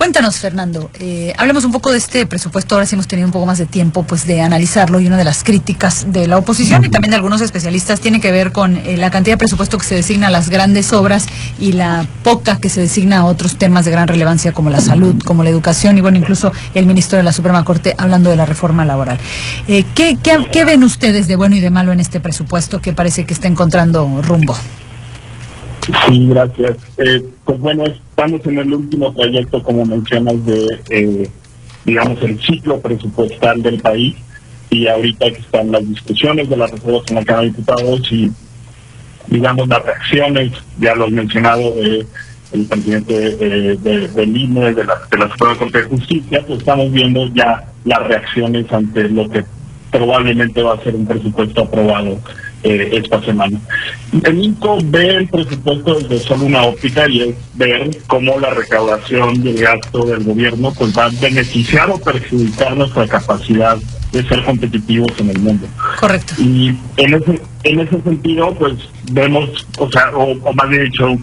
Cuéntanos, 0.00 0.38
Fernando, 0.38 0.90
eh, 0.98 1.34
hablemos 1.36 1.62
un 1.66 1.72
poco 1.72 1.92
de 1.92 1.98
este 1.98 2.24
presupuesto, 2.24 2.74
ahora 2.74 2.86
sí 2.86 2.94
hemos 2.94 3.06
tenido 3.06 3.28
un 3.28 3.32
poco 3.32 3.44
más 3.44 3.58
de 3.58 3.66
tiempo 3.66 4.02
pues 4.02 4.26
de 4.26 4.40
analizarlo 4.40 4.98
y 4.98 5.06
una 5.06 5.18
de 5.18 5.24
las 5.24 5.44
críticas 5.44 6.10
de 6.10 6.26
la 6.26 6.38
oposición 6.38 6.82
y 6.86 6.88
también 6.88 7.10
de 7.10 7.16
algunos 7.16 7.42
especialistas 7.42 8.00
tiene 8.00 8.18
que 8.18 8.32
ver 8.32 8.50
con 8.50 8.78
eh, 8.78 8.96
la 8.96 9.10
cantidad 9.10 9.34
de 9.34 9.38
presupuesto 9.38 9.76
que 9.76 9.84
se 9.84 9.96
designa 9.96 10.28
a 10.28 10.30
las 10.30 10.48
grandes 10.48 10.94
obras 10.94 11.26
y 11.58 11.72
la 11.72 12.06
poca 12.24 12.56
que 12.56 12.70
se 12.70 12.80
designa 12.80 13.18
a 13.18 13.24
otros 13.26 13.58
temas 13.58 13.84
de 13.84 13.90
gran 13.90 14.08
relevancia 14.08 14.52
como 14.52 14.70
la 14.70 14.80
salud, 14.80 15.22
como 15.22 15.44
la 15.44 15.50
educación 15.50 15.98
y 15.98 16.00
bueno, 16.00 16.16
incluso 16.16 16.50
el 16.72 16.86
ministro 16.86 17.18
de 17.18 17.22
la 17.22 17.34
Suprema 17.34 17.62
Corte 17.66 17.94
hablando 17.98 18.30
de 18.30 18.36
la 18.36 18.46
reforma 18.46 18.86
laboral. 18.86 19.18
Eh, 19.68 19.84
¿qué, 19.94 20.16
qué, 20.22 20.48
qué 20.50 20.64
ven 20.64 20.82
ustedes 20.82 21.28
de 21.28 21.36
bueno 21.36 21.56
y 21.56 21.60
de 21.60 21.68
malo 21.68 21.92
en 21.92 22.00
este 22.00 22.20
presupuesto 22.20 22.80
que 22.80 22.94
parece 22.94 23.26
que 23.26 23.34
está 23.34 23.48
encontrando 23.48 24.22
rumbo? 24.22 24.56
Sí, 26.06 26.28
gracias. 26.28 26.76
Eh, 26.98 27.24
pues 27.44 27.58
bueno, 27.58 27.84
estamos 27.86 28.44
en 28.46 28.58
el 28.58 28.74
último 28.74 29.12
trayecto, 29.12 29.62
como 29.62 29.84
mencionas, 29.84 30.44
de, 30.44 30.80
eh, 30.90 31.28
digamos, 31.84 32.22
el 32.22 32.40
ciclo 32.40 32.80
presupuestal 32.80 33.62
del 33.62 33.80
país. 33.80 34.14
Y 34.70 34.86
ahorita 34.86 35.30
que 35.30 35.40
están 35.40 35.72
las 35.72 35.88
discusiones 35.88 36.48
de 36.48 36.56
las 36.56 36.70
reformas 36.70 37.02
en 37.08 37.16
la 37.16 37.24
Cámara 37.24 37.42
de 37.42 37.50
Diputados 37.50 38.12
y, 38.12 38.30
digamos, 39.26 39.66
las 39.68 39.84
reacciones, 39.84 40.52
ya 40.78 40.94
lo 40.94 41.06
has 41.06 41.10
mencionado, 41.10 41.74
de 41.74 42.06
el 42.52 42.66
presidente 42.66 43.14
eh, 43.14 43.76
de, 43.80 44.08
del 44.08 44.36
INE, 44.36 44.74
de 44.74 44.84
la, 44.84 45.00
de 45.10 45.18
la 45.18 45.30
Suprema 45.30 45.56
Corte 45.56 45.82
de 45.82 45.88
Justicia, 45.88 46.44
pues 46.46 46.58
estamos 46.58 46.90
viendo 46.90 47.26
ya 47.28 47.64
las 47.84 48.06
reacciones 48.08 48.72
ante 48.72 49.08
lo 49.08 49.28
que 49.28 49.44
probablemente 49.90 50.62
va 50.62 50.74
a 50.74 50.82
ser 50.82 50.94
un 50.94 51.06
presupuesto 51.06 51.62
aprobado 51.62 52.18
eh, 52.62 52.90
esta 52.92 53.22
semana. 53.22 53.58
El 54.24 54.38
INCO 54.42 54.78
ve 54.84 55.16
el 55.16 55.28
presupuesto 55.28 55.94
desde 55.94 56.18
solo 56.18 56.44
una 56.44 56.62
óptica 56.64 57.08
y 57.08 57.22
es 57.22 57.34
ver 57.54 57.90
cómo 58.06 58.38
la 58.38 58.50
recaudación 58.50 59.46
y 59.46 59.48
el 59.50 59.62
gasto 59.62 60.04
del 60.04 60.24
gobierno 60.24 60.72
pues 60.76 60.96
va 60.96 61.06
a 61.06 61.10
beneficiar 61.20 61.90
o 61.90 61.98
perjudicar 61.98 62.76
nuestra 62.76 63.06
capacidad 63.06 63.78
de 64.12 64.22
ser 64.28 64.44
competitivos 64.44 65.12
en 65.18 65.30
el 65.30 65.38
mundo. 65.38 65.66
Correcto. 66.00 66.34
Y 66.38 66.76
en 66.96 67.14
ese, 67.14 67.40
en 67.64 67.80
ese 67.80 68.00
sentido, 68.02 68.54
pues 68.54 68.74
vemos, 69.12 69.66
o 69.78 69.90
sea, 69.90 70.10
o, 70.14 70.32
o 70.32 70.52
más 70.52 70.68
bien 70.68 70.84
dicho, 70.84 71.16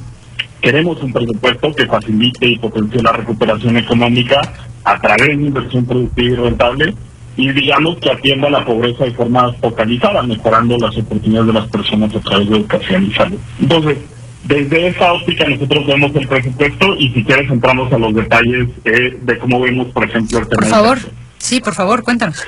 queremos 0.62 1.02
un 1.04 1.14
presupuesto 1.14 1.74
que 1.74 1.86
facilite 1.86 2.48
y 2.48 2.58
potencie 2.58 3.02
la 3.02 3.12
recuperación 3.12 3.78
económica 3.78 4.42
a 4.84 5.00
través 5.00 5.28
de 5.28 5.34
inversión 5.34 5.86
productiva 5.86 6.30
y 6.30 6.36
rentable 6.36 6.94
y 7.38 7.52
digamos 7.52 7.98
que 7.98 8.12
atienda 8.12 8.50
la 8.50 8.66
pobreza 8.66 9.06
de 9.06 9.12
forma 9.12 9.54
focalizada, 9.54 10.24
mejorando 10.24 10.78
las 10.78 10.98
oportunidades 10.98 11.48
de 11.48 11.54
las 11.54 11.68
personas 11.68 12.14
a 12.16 12.20
través 12.20 12.50
de 12.50 12.58
educación 12.58 13.06
y 13.06 13.14
salud. 13.14 13.38
Entonces, 13.62 13.98
desde 14.44 14.88
esa 14.88 15.14
óptica 15.14 15.48
nosotros 15.48 15.86
vemos 15.86 16.16
el 16.16 16.28
presupuesto 16.28 16.96
y 16.96 17.10
si 17.12 17.24
quieres 17.24 17.50
entramos 17.52 17.94
a 17.94 17.98
los 17.98 18.14
detalles 18.14 18.70
eh, 18.86 19.18
de 19.22 19.38
cómo 19.38 19.62
vemos, 19.62 19.88
por 19.88 20.04
ejemplo, 20.06 20.40
el 20.40 20.48
tema. 20.48 20.62
Por 20.62 20.70
favor, 20.70 20.98
sí, 21.38 21.60
por 21.62 21.76
favor, 21.76 22.04
cuéntanos. 22.04 22.44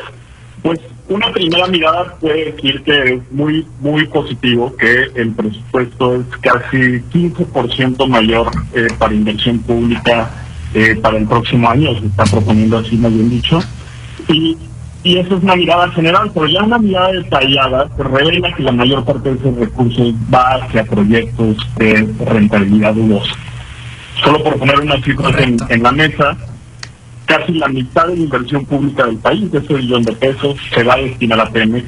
Pues 0.63 0.79
una 1.07 1.31
primera 1.31 1.67
mirada 1.67 2.15
puede 2.19 2.51
decir 2.51 2.81
que 2.83 3.13
es 3.13 3.31
muy 3.31 3.65
muy 3.79 4.07
positivo 4.07 4.75
que 4.75 5.07
el 5.15 5.31
presupuesto 5.31 6.15
es 6.15 6.25
casi 6.41 6.77
15% 7.13 8.07
mayor 8.07 8.49
eh, 8.73 8.87
para 8.97 9.13
inversión 9.13 9.59
pública 9.59 10.29
eh, 10.73 10.95
para 11.01 11.17
el 11.17 11.27
próximo 11.27 11.69
año, 11.69 11.99
se 11.99 12.05
está 12.05 12.25
proponiendo 12.25 12.77
así, 12.77 12.95
más 12.95 13.11
bien 13.13 13.29
dicho. 13.29 13.59
Y, 14.27 14.55
y 15.03 15.17
eso 15.17 15.37
es 15.37 15.43
una 15.43 15.55
mirada 15.55 15.89
general, 15.91 16.29
pero 16.33 16.47
ya 16.47 16.63
una 16.63 16.77
mirada 16.77 17.11
detallada 17.13 17.89
que 17.95 18.03
revela 18.03 18.53
que 18.53 18.63
la 18.63 18.71
mayor 18.71 19.05
parte 19.05 19.29
de 19.29 19.39
esos 19.39 19.55
recursos 19.55 20.13
va 20.33 20.55
hacia 20.55 20.83
proyectos 20.83 21.57
de 21.77 22.13
rentabilidad 22.25 22.93
dudosa. 22.93 23.33
Solo 24.23 24.43
por 24.43 24.57
poner 24.59 24.79
unas 24.81 25.01
cifras 25.01 25.37
en, 25.39 25.57
en 25.69 25.83
la 25.83 25.91
mesa, 25.93 26.35
casi 27.25 27.53
la 27.53 27.69
mitad 27.69 28.07
de 28.07 28.17
la 28.17 28.23
inversión 28.23 28.65
pública 28.65 29.05
del 29.05 29.17
país, 29.17 29.49
de 29.51 29.59
ese 29.59 29.73
billón 29.73 30.03
de 30.03 30.11
pesos, 30.13 30.57
se 30.73 30.83
va 30.83 30.95
a 30.95 30.97
destinar 30.97 31.39
a 31.39 31.49
Pemex, 31.49 31.85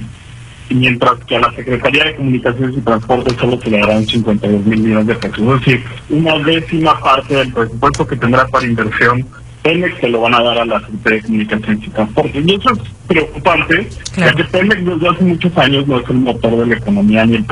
y 0.70 0.76
mientras 0.76 1.20
que 1.26 1.36
a 1.36 1.42
la 1.42 1.52
Secretaría 1.54 2.06
de 2.06 2.16
Comunicaciones 2.16 2.78
y 2.78 2.82
Transportes 2.82 3.36
solo 3.38 3.60
se 3.62 3.72
le 3.72 3.80
darán 3.80 4.06
52 4.06 4.66
mil 4.66 4.80
millones 4.80 5.08
de 5.08 5.16
pesos. 5.16 5.40
Es 5.40 5.66
decir, 5.66 5.84
una 6.10 6.40
décima 6.40 6.98
parte 6.98 7.36
del 7.36 7.52
presupuesto 7.52 8.08
que 8.08 8.16
tendrá 8.16 8.48
para 8.48 8.66
inversión 8.66 9.26
Pemex 9.64 10.00
se 10.00 10.10
lo 10.10 10.22
van 10.22 10.34
a 10.34 10.42
dar 10.42 10.60
a 10.60 10.66
la 10.66 10.80
Secretaría 10.80 11.18
de 11.18 11.24
Comunicaciones 11.24 11.88
y 11.88 11.90
Transportes. 11.90 12.46
Y 12.46 12.56
eso 12.56 12.72
es 12.72 12.80
preocupante, 13.08 13.90
ya 14.18 14.34
que 14.34 14.44
Pemex 14.46 14.86
desde 14.86 15.10
hace 15.10 15.24
muchos 15.24 15.58
años 15.58 15.88
no 15.88 16.00
es 16.00 16.10
el 16.10 16.18
motor 16.18 16.58
de 16.58 16.66
la 16.66 16.76
economía 16.76 17.26
ni 17.26 17.36
el, 17.36 17.46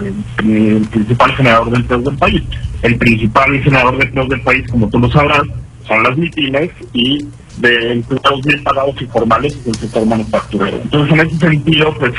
ni 0.43 0.67
el 0.77 0.87
principal 0.87 1.35
generador 1.35 1.69
de 1.69 1.77
empleos 1.77 2.03
del 2.05 2.17
país. 2.17 2.41
El 2.81 2.97
principal 2.97 3.59
generador 3.61 3.97
de 3.97 4.05
empleos 4.05 4.29
del 4.29 4.41
país, 4.41 4.67
como 4.69 4.89
tú 4.89 4.99
lo 4.99 5.11
sabrás, 5.11 5.43
son 5.87 6.03
las 6.03 6.17
MIPIMES 6.17 6.71
y 6.93 7.25
de 7.57 7.91
empleados 7.93 8.41
bien 8.43 8.63
pagados 8.63 9.01
y 9.01 9.05
formales 9.05 9.55
es 9.55 9.67
el 9.67 9.75
sector 9.75 10.05
manufacturero. 10.05 10.79
Entonces, 10.81 11.13
en 11.13 11.27
ese 11.27 11.37
sentido, 11.37 11.93
pues 11.95 12.13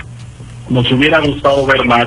nos 0.68 0.90
hubiera 0.92 1.18
gustado 1.20 1.66
ver 1.66 1.84
más 1.84 2.06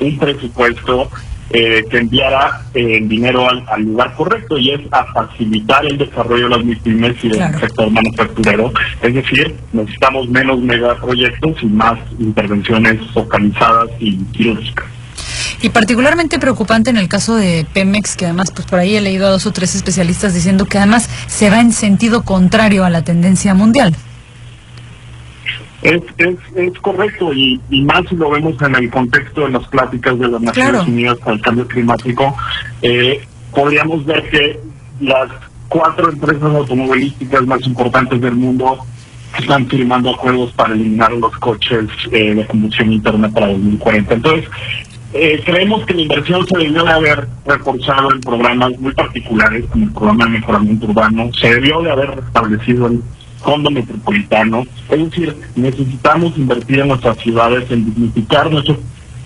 un 0.00 0.18
presupuesto 0.18 1.08
eh, 1.56 1.84
que 1.88 1.98
enviara 1.98 2.62
eh, 2.74 2.98
el 2.98 3.08
dinero 3.08 3.48
al, 3.48 3.64
al 3.68 3.82
lugar 3.82 4.12
correcto 4.16 4.58
y 4.58 4.72
es 4.72 4.80
a 4.90 5.04
facilitar 5.12 5.86
el 5.86 5.96
desarrollo 5.98 6.48
de 6.48 6.56
las 6.56 6.64
MIPIMES 6.64 7.16
y 7.24 7.28
del 7.28 7.36
Claro. 7.38 7.60
sector 7.60 7.90
manufacturero. 7.90 8.72
Es 9.00 9.14
decir, 9.14 9.54
necesitamos 9.72 10.28
menos 10.28 10.58
megaproyectos 10.60 11.62
y 11.62 11.66
más 11.66 11.96
intervenciones 12.18 13.00
focalizadas 13.12 13.88
y 14.00 14.16
quirúrgicas. 14.32 14.86
Y 15.62 15.70
particularmente 15.70 16.38
preocupante 16.40 16.90
en 16.90 16.96
el 16.96 17.08
caso 17.08 17.36
de 17.36 17.64
Pemex, 17.72 18.16
que 18.16 18.24
además, 18.26 18.50
pues 18.50 18.66
por 18.66 18.80
ahí 18.80 18.96
he 18.96 19.00
leído 19.00 19.26
a 19.26 19.30
dos 19.30 19.46
o 19.46 19.52
tres 19.52 19.74
especialistas 19.74 20.34
diciendo 20.34 20.66
que 20.66 20.78
además 20.78 21.08
se 21.28 21.48
va 21.50 21.60
en 21.60 21.72
sentido 21.72 22.22
contrario 22.22 22.84
a 22.84 22.90
la 22.90 23.02
tendencia 23.02 23.54
mundial. 23.54 23.94
Es, 25.84 26.02
es, 26.16 26.36
es 26.56 26.78
correcto 26.80 27.32
y, 27.34 27.60
y 27.70 27.82
más 27.82 28.02
si 28.08 28.16
lo 28.16 28.30
vemos 28.30 28.60
en 28.62 28.74
el 28.74 28.90
contexto 28.90 29.42
de 29.42 29.50
las 29.50 29.68
pláticas 29.68 30.18
de 30.18 30.28
las 30.28 30.40
Naciones 30.40 30.70
Claro. 30.72 30.90
Unidas 30.90 31.18
para 31.18 31.32
el 31.36 31.42
cambio 31.42 31.68
climático, 31.68 32.34
eh, 32.82 33.20
podríamos 33.52 34.04
ver 34.06 34.28
que 34.30 34.60
las 35.00 35.30
cuatro 35.68 36.10
empresas 36.10 36.54
automovilísticas 36.54 37.46
más 37.46 37.66
importantes 37.66 38.18
del 38.20 38.34
mundo 38.34 38.78
están 39.38 39.66
firmando 39.66 40.10
acuerdos 40.10 40.52
para 40.52 40.72
eliminar 40.74 41.12
los 41.12 41.36
coches 41.38 41.86
eh, 42.12 42.34
de 42.34 42.46
combustión 42.46 42.92
interna 42.92 43.28
para 43.28 43.48
2040. 43.48 44.14
Entonces, 44.14 44.48
eh, 45.12 45.42
creemos 45.44 45.84
que 45.86 45.94
la 45.94 46.02
inversión 46.02 46.46
se 46.46 46.56
debió 46.58 46.82
de 46.82 46.92
haber 46.92 47.28
reforzado 47.44 48.12
en 48.12 48.20
programas 48.20 48.78
muy 48.78 48.92
particulares, 48.94 49.64
como 49.70 49.84
el 49.84 49.92
programa 49.92 50.24
de 50.24 50.30
mejoramiento 50.30 50.86
urbano, 50.86 51.30
se 51.38 51.54
debió 51.54 51.82
de 51.82 51.90
haber 51.90 52.10
restablecido 52.16 52.86
el 52.86 53.02
fondo 53.44 53.70
metropolitano. 53.70 54.64
Es 54.88 55.04
decir, 55.04 55.36
necesitamos 55.54 56.36
invertir 56.36 56.80
en 56.80 56.88
nuestras 56.88 57.18
ciudades, 57.18 57.70
en 57.70 57.84
dignificar 57.84 58.50
nuestros, 58.50 58.78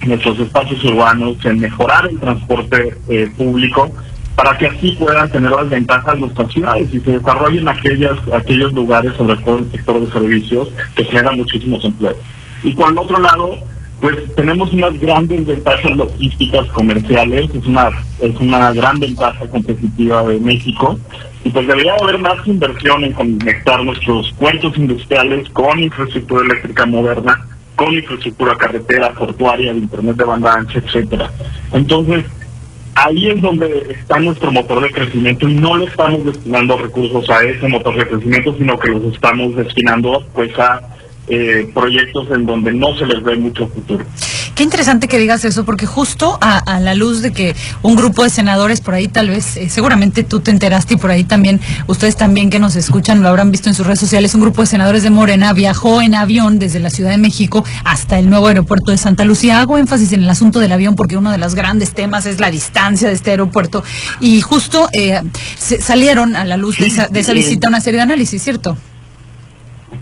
nuestros 0.04 0.38
espacios 0.40 0.84
urbanos, 0.84 1.36
en 1.44 1.60
mejorar 1.60 2.08
el 2.10 2.18
transporte 2.18 2.94
eh, 3.08 3.30
público, 3.36 3.90
para 4.34 4.56
que 4.56 4.66
así 4.66 4.92
puedan 4.92 5.30
tener 5.30 5.50
las 5.50 5.68
ventajas 5.68 6.18
nuestras 6.18 6.52
ciudades 6.52 6.92
y 6.92 7.00
se 7.00 7.18
desarrollen 7.18 7.68
aquellas, 7.68 8.16
aquellos 8.32 8.72
lugares, 8.72 9.14
sobre 9.16 9.36
todo 9.38 9.58
el 9.58 9.70
sector 9.72 10.00
de 10.00 10.12
servicios, 10.12 10.68
que 10.94 11.04
generan 11.04 11.36
muchísimos 11.36 11.84
empleos. 11.84 12.16
Y 12.62 12.72
por 12.72 12.92
el 12.92 12.98
otro 12.98 13.18
lado, 13.18 13.58
pues 14.00 14.16
tenemos 14.36 14.72
unas 14.72 14.98
grandes 15.00 15.44
ventajas 15.46 15.96
logísticas 15.96 16.66
comerciales, 16.68 17.50
es 17.52 17.66
una, 17.66 17.90
es 18.20 18.36
una 18.40 18.72
gran 18.72 19.00
ventaja 19.00 19.46
competitiva 19.48 20.22
de 20.24 20.38
México, 20.38 20.98
y 21.44 21.50
pues 21.50 21.66
debería 21.66 21.94
haber 21.94 22.18
más 22.18 22.46
inversión 22.46 23.04
en 23.04 23.12
conectar 23.12 23.82
nuestros 23.82 24.32
puertos 24.38 24.76
industriales 24.76 25.48
con 25.50 25.78
infraestructura 25.80 26.44
eléctrica 26.44 26.86
moderna, 26.86 27.46
con 27.74 27.92
infraestructura 27.92 28.56
carretera, 28.56 29.12
portuaria, 29.14 29.72
de 29.72 29.78
internet 29.78 30.16
de 30.16 30.24
banda 30.24 30.54
ancha, 30.54 30.78
etcétera. 30.78 31.30
Entonces, 31.72 32.24
ahí 32.94 33.28
es 33.28 33.40
donde 33.40 33.96
está 33.98 34.18
nuestro 34.18 34.50
motor 34.52 34.82
de 34.82 34.90
crecimiento 34.90 35.48
y 35.48 35.54
no 35.54 35.76
le 35.76 35.86
estamos 35.86 36.24
destinando 36.24 36.76
recursos 36.76 37.28
a 37.30 37.42
ese 37.44 37.68
motor 37.68 37.96
de 37.96 38.08
crecimiento, 38.08 38.54
sino 38.56 38.78
que 38.78 38.88
los 38.88 39.14
estamos 39.14 39.54
destinando 39.56 40.24
pues 40.34 40.56
a 40.58 40.80
eh, 41.30 41.70
proyectos 41.74 42.28
en 42.30 42.46
donde 42.46 42.72
no 42.72 42.96
se 42.96 43.06
les 43.06 43.22
ve 43.22 43.36
mucho 43.36 43.68
futuro. 43.68 44.04
Qué 44.54 44.64
interesante 44.64 45.06
que 45.06 45.18
digas 45.18 45.44
eso, 45.44 45.64
porque 45.64 45.86
justo 45.86 46.36
a, 46.40 46.58
a 46.58 46.80
la 46.80 46.94
luz 46.94 47.22
de 47.22 47.32
que 47.32 47.54
un 47.82 47.94
grupo 47.94 48.24
de 48.24 48.30
senadores 48.30 48.80
por 48.80 48.94
ahí, 48.94 49.06
tal 49.06 49.28
vez, 49.28 49.56
eh, 49.56 49.68
seguramente 49.68 50.24
tú 50.24 50.40
te 50.40 50.50
enteraste 50.50 50.94
y 50.94 50.96
por 50.96 51.10
ahí 51.12 51.22
también, 51.22 51.60
ustedes 51.86 52.16
también 52.16 52.50
que 52.50 52.58
nos 52.58 52.74
escuchan 52.74 53.22
lo 53.22 53.28
habrán 53.28 53.52
visto 53.52 53.68
en 53.68 53.74
sus 53.76 53.86
redes 53.86 54.00
sociales, 54.00 54.34
un 54.34 54.40
grupo 54.40 54.62
de 54.62 54.66
senadores 54.66 55.04
de 55.04 55.10
Morena 55.10 55.52
viajó 55.52 56.02
en 56.02 56.16
avión 56.16 56.58
desde 56.58 56.80
la 56.80 56.90
Ciudad 56.90 57.10
de 57.10 57.18
México 57.18 57.64
hasta 57.84 58.18
el 58.18 58.28
nuevo 58.28 58.48
aeropuerto 58.48 58.90
de 58.90 58.98
Santa 58.98 59.24
Lucía. 59.24 59.60
Hago 59.60 59.78
énfasis 59.78 60.12
en 60.12 60.24
el 60.24 60.30
asunto 60.30 60.58
del 60.58 60.72
avión 60.72 60.96
porque 60.96 61.16
uno 61.16 61.30
de 61.30 61.38
los 61.38 61.54
grandes 61.54 61.92
temas 61.92 62.26
es 62.26 62.40
la 62.40 62.50
distancia 62.50 63.06
de 63.08 63.14
este 63.14 63.30
aeropuerto. 63.30 63.84
Y 64.20 64.40
justo 64.40 64.88
eh, 64.92 65.20
se- 65.56 65.80
salieron 65.80 66.34
a 66.34 66.44
la 66.44 66.56
luz 66.56 66.78
de 66.78 66.86
esa, 66.86 67.06
de 67.06 67.20
esa 67.20 67.32
visita 67.32 67.68
una 67.68 67.80
serie 67.80 67.98
de 67.98 68.02
análisis, 68.02 68.42
¿cierto? 68.42 68.76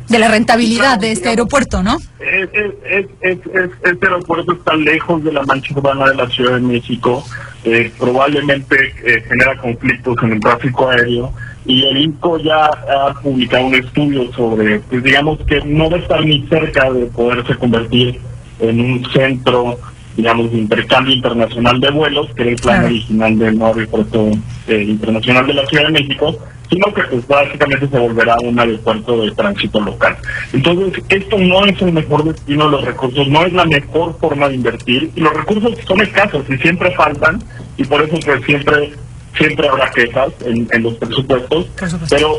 De 0.08 0.18
la 0.18 0.28
rentabilidad 0.28 0.98
de 0.98 1.12
este 1.12 1.28
aeropuerto, 1.30 1.82
¿no? 1.82 1.96
Es, 2.20 2.48
es, 2.52 2.72
es, 2.88 3.06
es- 3.20 3.38
es- 3.54 3.70
este 3.82 4.06
aeropuerto 4.06 4.52
está 4.52 4.74
lejos 4.76 5.22
de 5.24 5.32
la 5.32 5.42
mancha 5.42 5.74
urbana 5.74 6.06
de 6.10 6.14
la 6.14 6.28
Ciudad 6.28 6.54
de 6.54 6.60
México, 6.60 7.24
eh, 7.64 7.90
probablemente 7.98 8.76
eh, 9.04 9.22
genera 9.28 9.56
conflictos 9.58 10.16
en 10.22 10.32
el 10.34 10.40
tráfico 10.40 10.88
aéreo 10.88 11.32
y 11.64 11.82
el 11.84 11.96
INCO 11.96 12.38
ya 12.38 12.66
ha 12.66 13.14
publicado 13.20 13.66
un 13.66 13.74
estudio 13.74 14.32
sobre, 14.32 14.78
pues 14.80 15.02
digamos 15.02 15.38
que 15.48 15.60
no 15.64 15.90
va 15.90 15.96
a 15.96 16.00
estar 16.00 16.24
ni 16.24 16.46
cerca 16.46 16.90
de 16.92 17.06
poderse 17.06 17.56
convertir 17.56 18.20
en 18.60 18.80
un 18.80 19.04
centro, 19.12 19.76
digamos, 20.16 20.50
de 20.52 20.58
intercambio 20.58 21.14
internacional 21.14 21.80
de 21.80 21.90
vuelos, 21.90 22.28
que 22.34 22.42
era 22.42 22.50
el 22.52 22.56
plan 22.56 22.84
original 22.84 23.38
del 23.38 23.58
nuevo 23.58 23.74
aeropuerto 23.74 24.30
eh, 24.68 24.82
internacional 24.88 25.46
de 25.46 25.54
la 25.54 25.66
Ciudad 25.66 25.86
de 25.86 25.90
México, 25.92 26.38
sino 26.70 26.92
que 26.94 27.02
pues 27.02 27.26
básicamente 27.28 27.88
se 27.88 27.98
volverá 27.98 28.36
un 28.42 28.58
aeropuerto 28.58 29.22
de 29.22 29.30
tránsito 29.32 29.80
local. 29.80 30.16
Entonces, 30.52 31.02
esto 31.08 31.38
no 31.38 31.64
es 31.66 31.80
el 31.82 31.92
mejor 31.92 32.24
destino 32.24 32.64
de 32.66 32.70
los 32.72 32.84
recursos, 32.84 33.28
no 33.28 33.44
es 33.46 33.52
la 33.52 33.64
mejor 33.64 34.16
forma 34.18 34.48
de 34.48 34.56
invertir, 34.56 35.10
y 35.14 35.20
los 35.20 35.32
recursos 35.34 35.72
son 35.86 36.00
escasos 36.00 36.44
y 36.48 36.56
siempre 36.58 36.90
faltan, 36.96 37.42
y 37.76 37.84
por 37.84 38.02
eso 38.02 38.16
pues 38.24 38.42
siempre 38.44 38.92
siempre 39.36 39.68
habrá 39.68 39.90
quejas 39.90 40.28
en, 40.46 40.66
en 40.72 40.82
los 40.82 40.94
presupuestos, 40.94 41.66
pero 42.08 42.36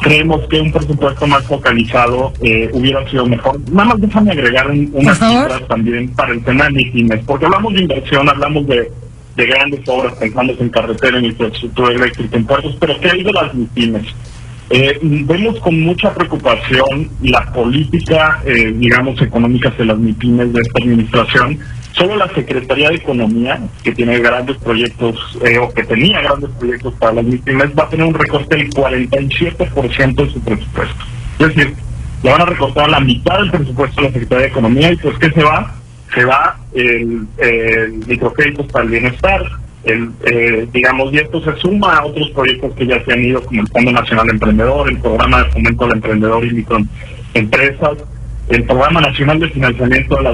creemos 0.00 0.46
que 0.48 0.60
un 0.60 0.72
presupuesto 0.72 1.26
más 1.26 1.44
focalizado 1.44 2.32
eh, 2.40 2.70
hubiera 2.72 3.06
sido 3.10 3.26
mejor. 3.26 3.60
Nada 3.70 3.90
más 3.90 4.00
déjame 4.00 4.30
agregar 4.32 4.70
un- 4.70 4.90
unas 4.94 5.18
cifras 5.42 5.68
también 5.68 6.08
para 6.14 6.32
el 6.32 6.42
tema 6.44 6.68
de 6.68 7.22
porque 7.26 7.44
hablamos 7.46 7.74
de 7.74 7.80
inversión, 7.82 8.28
hablamos 8.28 8.66
de, 8.66 8.90
de 9.36 9.46
grandes 9.46 9.88
obras, 9.88 10.14
pensamos 10.14 10.60
en 10.60 10.68
carretera, 10.68 11.18
en 11.18 11.26
infraestructura 11.26 11.94
eléctrica, 11.94 12.36
en 12.36 12.46
puertos, 12.46 12.76
pero 12.80 12.98
¿qué 13.00 13.10
hay 13.10 13.22
de 13.22 13.32
las 13.32 13.54
MIPIMES? 13.54 14.06
Eh, 14.72 14.98
vemos 15.02 15.58
con 15.58 15.80
mucha 15.80 16.14
preocupación 16.14 17.10
la 17.22 17.44
política, 17.52 18.40
eh, 18.44 18.72
digamos, 18.76 19.20
económica 19.20 19.70
de 19.70 19.84
las 19.84 19.98
MIPIMES 19.98 20.52
de 20.52 20.60
esta 20.60 20.82
administración. 20.82 21.58
Solo 21.92 22.16
la 22.16 22.28
Secretaría 22.28 22.90
de 22.90 22.94
Economía, 22.96 23.60
que 23.82 23.90
tiene 23.90 24.20
grandes 24.20 24.56
proyectos, 24.58 25.38
eh, 25.44 25.58
o 25.58 25.68
que 25.70 25.82
tenía 25.82 26.20
grandes 26.20 26.50
proyectos 26.50 26.94
para 27.00 27.14
las 27.14 27.24
MIPIMES, 27.24 27.70
va 27.76 27.82
a 27.82 27.88
tener 27.88 28.06
un 28.06 28.14
recorte 28.14 28.56
del 28.56 28.70
47% 28.70 30.24
de 30.24 30.30
su 30.30 30.40
presupuesto. 30.40 31.04
Es 31.40 31.48
decir, 31.48 31.74
le 32.22 32.30
van 32.30 32.42
a 32.42 32.46
recortar 32.46 32.88
la 32.88 33.00
mitad 33.00 33.38
del 33.38 33.50
presupuesto 33.50 34.00
a 34.00 34.04
la 34.04 34.12
Secretaría 34.12 34.44
de 34.44 34.50
Economía 34.50 34.92
y 34.92 34.96
pues 34.96 35.18
¿qué 35.18 35.30
se 35.30 35.42
va? 35.42 35.79
Se 36.14 36.24
va 36.24 36.56
el, 36.74 37.26
el 37.38 37.92
microcréditos 38.06 38.66
para 38.66 38.84
el 38.84 38.90
bienestar, 38.90 39.42
el, 39.84 40.10
eh, 40.24 40.68
digamos, 40.72 41.12
y 41.12 41.18
esto 41.18 41.42
se 41.42 41.56
suma 41.60 41.96
a 41.96 42.04
otros 42.04 42.30
proyectos 42.30 42.74
que 42.74 42.86
ya 42.86 43.02
se 43.04 43.12
han 43.12 43.24
ido, 43.24 43.42
como 43.42 43.62
el 43.62 43.68
Fondo 43.68 43.92
Nacional 43.92 44.28
Emprendedor, 44.28 44.88
el 44.88 44.98
Programa 44.98 45.42
de 45.42 45.50
Fomento 45.50 45.84
al 45.84 45.92
Emprendedor 45.92 46.44
y 46.44 46.50
Microempresas, 46.52 47.98
el 48.48 48.64
Programa 48.64 49.00
Nacional 49.00 49.40
de 49.40 49.48
Financiamiento 49.48 50.18
a 50.18 50.22
la, 50.22 50.30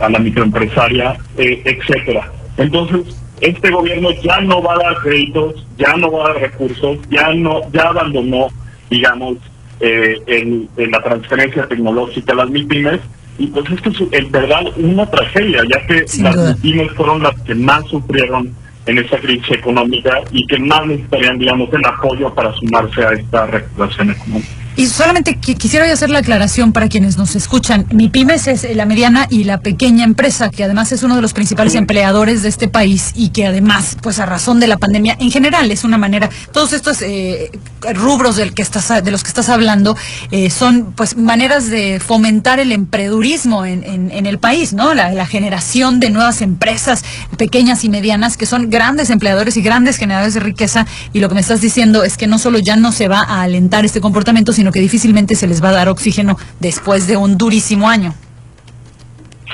a 0.00 0.08
la 0.10 0.18
Microempresaria, 0.18 1.16
eh, 1.38 1.62
etcétera. 1.64 2.30
Entonces, 2.56 3.16
este 3.42 3.70
gobierno 3.70 4.10
ya 4.22 4.40
no 4.40 4.62
va 4.62 4.74
a 4.74 4.78
dar 4.78 4.96
créditos, 5.02 5.66
ya 5.76 5.96
no 5.96 6.12
va 6.12 6.24
a 6.24 6.32
dar 6.32 6.42
recursos, 6.42 6.98
ya 7.10 7.32
no, 7.34 7.60
ya 7.72 7.82
abandonó, 7.88 8.48
digamos, 8.88 9.38
eh, 9.80 10.16
en, 10.28 10.68
la 10.76 11.02
transferencia 11.02 11.66
tecnológica 11.66 12.32
a 12.32 12.36
las 12.36 12.50
MIPIMES, 12.50 13.00
y 13.38 13.46
pues 13.46 13.70
esto 13.70 13.90
es 13.90 14.12
en 14.12 14.30
verdad 14.30 14.62
una 14.76 15.08
tragedia, 15.10 15.62
ya 15.70 15.86
que 15.86 16.04
las 16.22 16.36
MIPIMES 16.36 16.92
fueron 16.92 17.22
las 17.22 17.38
que 17.40 17.54
más 17.54 17.84
sufrieron 17.86 18.54
en 18.86 18.98
esta 18.98 19.18
crisis 19.18 19.50
económica 19.52 20.18
y 20.32 20.46
que 20.46 20.58
más 20.58 20.86
necesitarían, 20.86 21.38
digamos, 21.38 21.72
el 21.72 21.84
apoyo 21.84 22.34
para 22.34 22.52
sumarse 22.54 23.04
a 23.04 23.12
esta 23.12 23.46
recuperación 23.46 24.10
económica. 24.10 24.61
Y 24.74 24.86
solamente 24.86 25.36
quisiera 25.36 25.90
hacer 25.92 26.08
la 26.08 26.20
aclaración 26.20 26.72
para 26.72 26.88
quienes 26.88 27.18
nos 27.18 27.36
escuchan. 27.36 27.86
Mi 27.90 28.08
pymes 28.08 28.46
es 28.46 28.66
la 28.74 28.86
mediana 28.86 29.26
y 29.28 29.44
la 29.44 29.60
pequeña 29.60 30.04
empresa, 30.04 30.50
que 30.50 30.64
además 30.64 30.92
es 30.92 31.02
uno 31.02 31.16
de 31.16 31.22
los 31.22 31.34
principales 31.34 31.74
empleadores 31.74 32.42
de 32.42 32.48
este 32.48 32.68
país 32.68 33.12
y 33.14 33.30
que 33.30 33.46
además, 33.46 33.96
pues 34.00 34.18
a 34.18 34.26
razón 34.26 34.60
de 34.60 34.68
la 34.68 34.78
pandemia, 34.78 35.16
en 35.20 35.30
general 35.30 35.70
es 35.70 35.84
una 35.84 35.98
manera, 35.98 36.30
todos 36.52 36.72
estos 36.72 37.02
eh, 37.02 37.50
rubros 37.94 38.36
del 38.36 38.54
que 38.54 38.62
estás, 38.62 39.04
de 39.04 39.10
los 39.10 39.22
que 39.22 39.28
estás 39.28 39.48
hablando 39.48 39.96
eh, 40.30 40.50
son 40.50 40.92
pues 40.92 41.16
maneras 41.16 41.68
de 41.68 42.00
fomentar 42.00 42.60
el 42.60 42.72
emprendurismo 42.72 43.66
en, 43.66 43.82
en, 43.84 44.26
el 44.26 44.38
país, 44.38 44.72
¿no? 44.72 44.94
La, 44.94 45.12
la, 45.12 45.26
generación 45.26 45.98
de 45.98 46.10
nuevas 46.10 46.42
empresas 46.42 47.04
pequeñas 47.36 47.84
y 47.84 47.88
medianas 47.88 48.36
que 48.36 48.46
son 48.46 48.70
grandes 48.70 49.10
empleadores 49.10 49.56
y 49.56 49.62
grandes 49.62 49.96
generadores 49.96 50.34
de 50.34 50.40
riqueza. 50.40 50.86
Y 51.12 51.20
lo 51.20 51.28
que 51.28 51.34
me 51.34 51.40
estás 51.40 51.60
diciendo 51.60 52.04
es 52.04 52.16
que 52.16 52.26
no 52.26 52.38
solo 52.38 52.58
ya 52.58 52.76
no 52.76 52.92
se 52.92 53.08
va 53.08 53.20
a 53.20 53.42
alentar 53.42 53.84
este 53.84 54.00
comportamiento, 54.00 54.52
sino 54.52 54.61
que 54.70 54.80
difícilmente 54.80 55.34
se 55.34 55.46
les 55.46 55.62
va 55.62 55.70
a 55.70 55.72
dar 55.72 55.88
oxígeno 55.88 56.36
después 56.60 57.06
de 57.06 57.16
un 57.16 57.38
durísimo 57.38 57.88
año. 57.88 58.14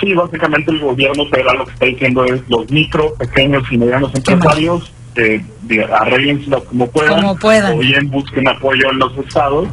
Sí, 0.00 0.12
básicamente 0.14 0.70
el 0.70 0.80
gobierno 0.80 1.26
federal 1.26 1.58
lo 1.58 1.64
que 1.64 1.72
está 1.72 1.86
diciendo 1.86 2.24
es 2.24 2.40
los 2.48 2.70
micro, 2.70 3.14
pequeños 3.14 3.64
y 3.70 3.78
medianos 3.78 4.14
empresarios, 4.14 4.92
eh, 5.16 5.42
como 6.68 6.86
puedan, 6.88 7.20
como 7.20 7.36
puedan, 7.36 7.72
o 7.72 7.78
bien 7.78 8.08
busquen 8.08 8.46
apoyo 8.48 8.90
en 8.92 8.98
los 8.98 9.16
estados, 9.18 9.68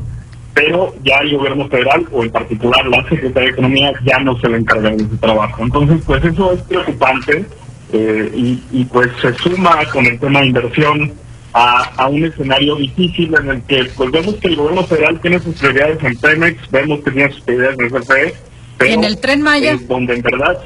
pero 0.55 0.95
ya 1.03 1.17
el 1.19 1.37
gobierno 1.37 1.67
federal, 1.67 2.07
o 2.11 2.23
en 2.23 2.31
particular 2.31 2.85
la 2.87 3.07
Secretaría 3.07 3.49
de 3.49 3.53
Economía, 3.53 3.93
ya 4.03 4.17
no 4.19 4.39
se 4.39 4.49
le 4.49 4.57
encarga 4.57 4.89
de 4.89 4.95
ese 4.95 5.17
trabajo. 5.19 5.63
Entonces, 5.63 6.01
pues 6.05 6.23
eso 6.23 6.53
es 6.53 6.61
preocupante 6.63 7.45
eh, 7.93 8.31
y, 8.35 8.63
y 8.71 8.85
pues 8.85 9.09
se 9.21 9.33
suma 9.35 9.85
con 9.91 10.05
el 10.05 10.19
tema 10.19 10.39
de 10.39 10.47
inversión 10.47 11.13
a, 11.57 12.07
un 12.09 12.25
escenario 12.25 12.75
difícil 12.75 13.33
en 13.39 13.49
el 13.49 13.61
que 13.63 13.85
pues 13.95 14.11
vemos 14.11 14.35
que 14.35 14.49
el 14.49 14.57
gobierno 14.57 14.83
federal 14.83 15.19
tiene 15.21 15.39
sus 15.39 15.55
prioridades 15.55 16.03
en 16.03 16.15
Pemex, 16.17 16.69
vemos 16.69 16.99
que 16.99 17.11
tiene 17.11 17.31
sus 17.31 17.41
prioridades 17.41 17.79
en 17.79 17.85
el 17.95 18.33
pero 18.77 18.93
en 18.93 19.03
el 19.05 19.17
Tren 19.19 19.41
Maya? 19.41 19.79
donde 19.87 20.15
en 20.15 20.21
verdad 20.21 20.59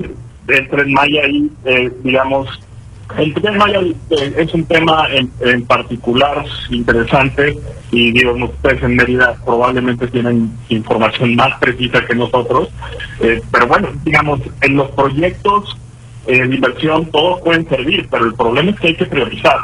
el 0.47 0.67
Tren 0.67 0.91
Maya 0.91 1.21
ahí, 1.25 1.51
eh, 1.65 1.91
digamos, 2.03 2.59
el 3.19 3.35
Tren 3.35 3.57
Maya 3.57 3.81
eh, 3.81 4.33
es 4.37 4.51
un 4.55 4.65
tema 4.65 5.07
en, 5.11 5.65
particular 5.65 6.43
interesante 6.71 7.55
y 7.91 8.11
digamos 8.11 8.49
ustedes 8.49 8.81
en 8.81 8.95
Mérida 8.95 9.35
probablemente 9.45 10.07
tienen 10.07 10.51
información 10.69 11.35
más 11.35 11.55
precisa 11.59 12.03
que 12.03 12.15
nosotros, 12.15 12.69
eh, 13.19 13.39
pero 13.51 13.67
bueno, 13.67 13.89
digamos, 14.03 14.39
en 14.61 14.75
los 14.75 14.89
proyectos 14.91 15.77
en 16.29 16.53
inversión, 16.53 17.05
todos 17.07 17.41
pueden 17.41 17.67
servir, 17.67 18.07
pero 18.09 18.25
el 18.25 18.33
problema 18.33 18.71
es 18.71 18.79
que 18.79 18.87
hay 18.87 18.95
que 18.95 19.05
priorizar. 19.05 19.57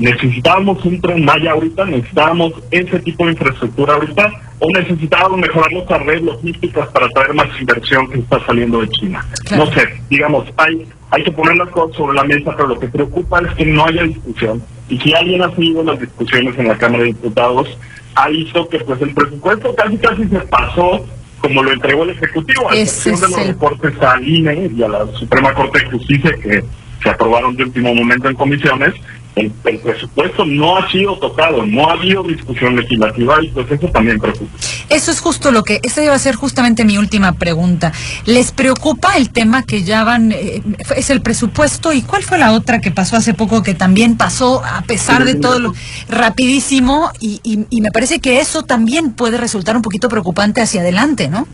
Necesitábamos 0.00 0.84
un 0.84 1.00
tren 1.00 1.24
Maya 1.24 1.52
ahorita, 1.52 1.84
necesitábamos 1.86 2.52
ese 2.70 2.98
tipo 3.00 3.24
de 3.24 3.32
infraestructura 3.32 3.94
ahorita, 3.94 4.30
o 4.58 4.70
necesitábamos 4.70 5.38
mejorar 5.38 5.72
nuestras 5.72 6.04
redes 6.04 6.22
logísticas 6.22 6.88
para 6.88 7.08
traer 7.08 7.34
más 7.34 7.48
inversión 7.58 8.10
que 8.10 8.18
está 8.18 8.44
saliendo 8.44 8.80
de 8.82 8.88
China. 8.90 9.24
No 9.56 9.66
sé, 9.72 9.88
digamos, 10.10 10.44
hay, 10.58 10.86
hay 11.10 11.24
que 11.24 11.32
poner 11.32 11.56
las 11.56 11.70
cosas 11.70 11.96
sobre 11.96 12.14
la 12.14 12.24
mesa, 12.24 12.54
pero 12.54 12.68
lo 12.68 12.78
que 12.78 12.88
preocupa 12.88 13.40
es 13.40 13.54
que 13.54 13.64
no 13.64 13.86
haya 13.86 14.02
discusión. 14.02 14.62
Y 14.90 14.98
si 14.98 15.14
alguien 15.14 15.42
ha 15.42 15.50
seguido 15.54 15.82
las 15.82 15.98
discusiones 15.98 16.58
en 16.58 16.68
la 16.68 16.76
Cámara 16.76 17.04
de 17.04 17.10
Diputados, 17.10 17.78
ha 18.14 18.28
visto 18.28 18.68
que 18.68 18.80
pues 18.80 19.00
el 19.00 19.14
presupuesto 19.14 19.74
casi 19.74 19.96
casi 19.96 20.24
se 20.24 20.40
pasó 20.40 21.06
como 21.40 21.62
lo 21.62 21.72
entregó 21.72 22.04
el 22.04 22.10
Ejecutivo, 22.10 22.70
a 22.70 22.76
excepción 22.76 23.20
de 23.20 23.36
los 23.36 23.46
reportes 23.46 24.00
al 24.02 24.26
INE 24.26 24.70
y 24.74 24.82
a 24.82 24.88
la 24.88 25.06
Suprema 25.12 25.52
Corte 25.54 25.80
de 25.80 25.90
Justicia 25.90 26.32
que 26.42 26.62
se 27.02 27.08
aprobaron 27.08 27.56
de 27.56 27.64
último 27.64 27.94
momento 27.94 28.28
en 28.28 28.36
comisiones, 28.36 28.94
el, 29.36 29.50
presupuesto 29.78 30.44
no 30.44 30.76
ha 30.76 30.90
sido 30.90 31.16
tocado, 31.18 31.64
no 31.64 31.88
ha 31.88 31.92
habido 31.92 32.22
discusión 32.22 32.76
legislativa 32.76 33.42
y 33.42 33.48
pues 33.48 33.70
eso 33.70 33.88
también 33.88 34.18
preocupa. 34.18 34.50
Eso 34.88 35.10
es 35.10 35.20
justo 35.20 35.52
lo 35.52 35.62
que, 35.62 35.80
esa 35.82 36.02
iba 36.02 36.14
a 36.14 36.18
ser 36.18 36.34
justamente 36.34 36.84
mi 36.84 36.98
última 36.98 37.32
pregunta. 37.32 37.92
¿Les 38.26 38.50
preocupa 38.52 39.16
el 39.16 39.30
tema 39.30 39.62
que 39.62 39.84
ya 39.84 40.04
van, 40.04 40.32
eh, 40.32 40.62
es 40.96 41.10
el 41.10 41.22
presupuesto 41.22 41.92
y 41.92 42.02
cuál 42.02 42.22
fue 42.22 42.38
la 42.38 42.52
otra 42.52 42.80
que 42.80 42.90
pasó 42.90 43.16
hace 43.16 43.34
poco 43.34 43.62
que 43.62 43.74
también 43.74 44.16
pasó 44.16 44.64
a 44.64 44.82
pesar 44.82 45.24
de 45.24 45.34
todo 45.36 45.58
lo 45.58 45.74
rapidísimo 46.08 47.10
y, 47.20 47.40
y, 47.44 47.80
me 47.80 47.90
parece 47.90 48.20
que 48.20 48.40
eso 48.40 48.62
también 48.62 49.12
puede 49.12 49.38
resultar 49.38 49.74
un 49.74 49.82
poquito 49.82 50.08
preocupante 50.08 50.60
hacia 50.60 50.82
adelante, 50.82 51.28
¿no? 51.28 51.46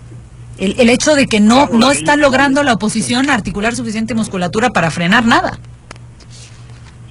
El, 0.58 0.74
el 0.80 0.88
hecho 0.88 1.14
de 1.14 1.26
que 1.26 1.38
no, 1.38 1.68
no 1.72 1.92
está 1.92 2.16
logrando 2.16 2.62
la 2.62 2.72
oposición 2.72 3.30
articular 3.30 3.76
suficiente 3.76 4.14
musculatura 4.14 4.70
para 4.70 4.90
frenar 4.90 5.24
nada 5.24 5.58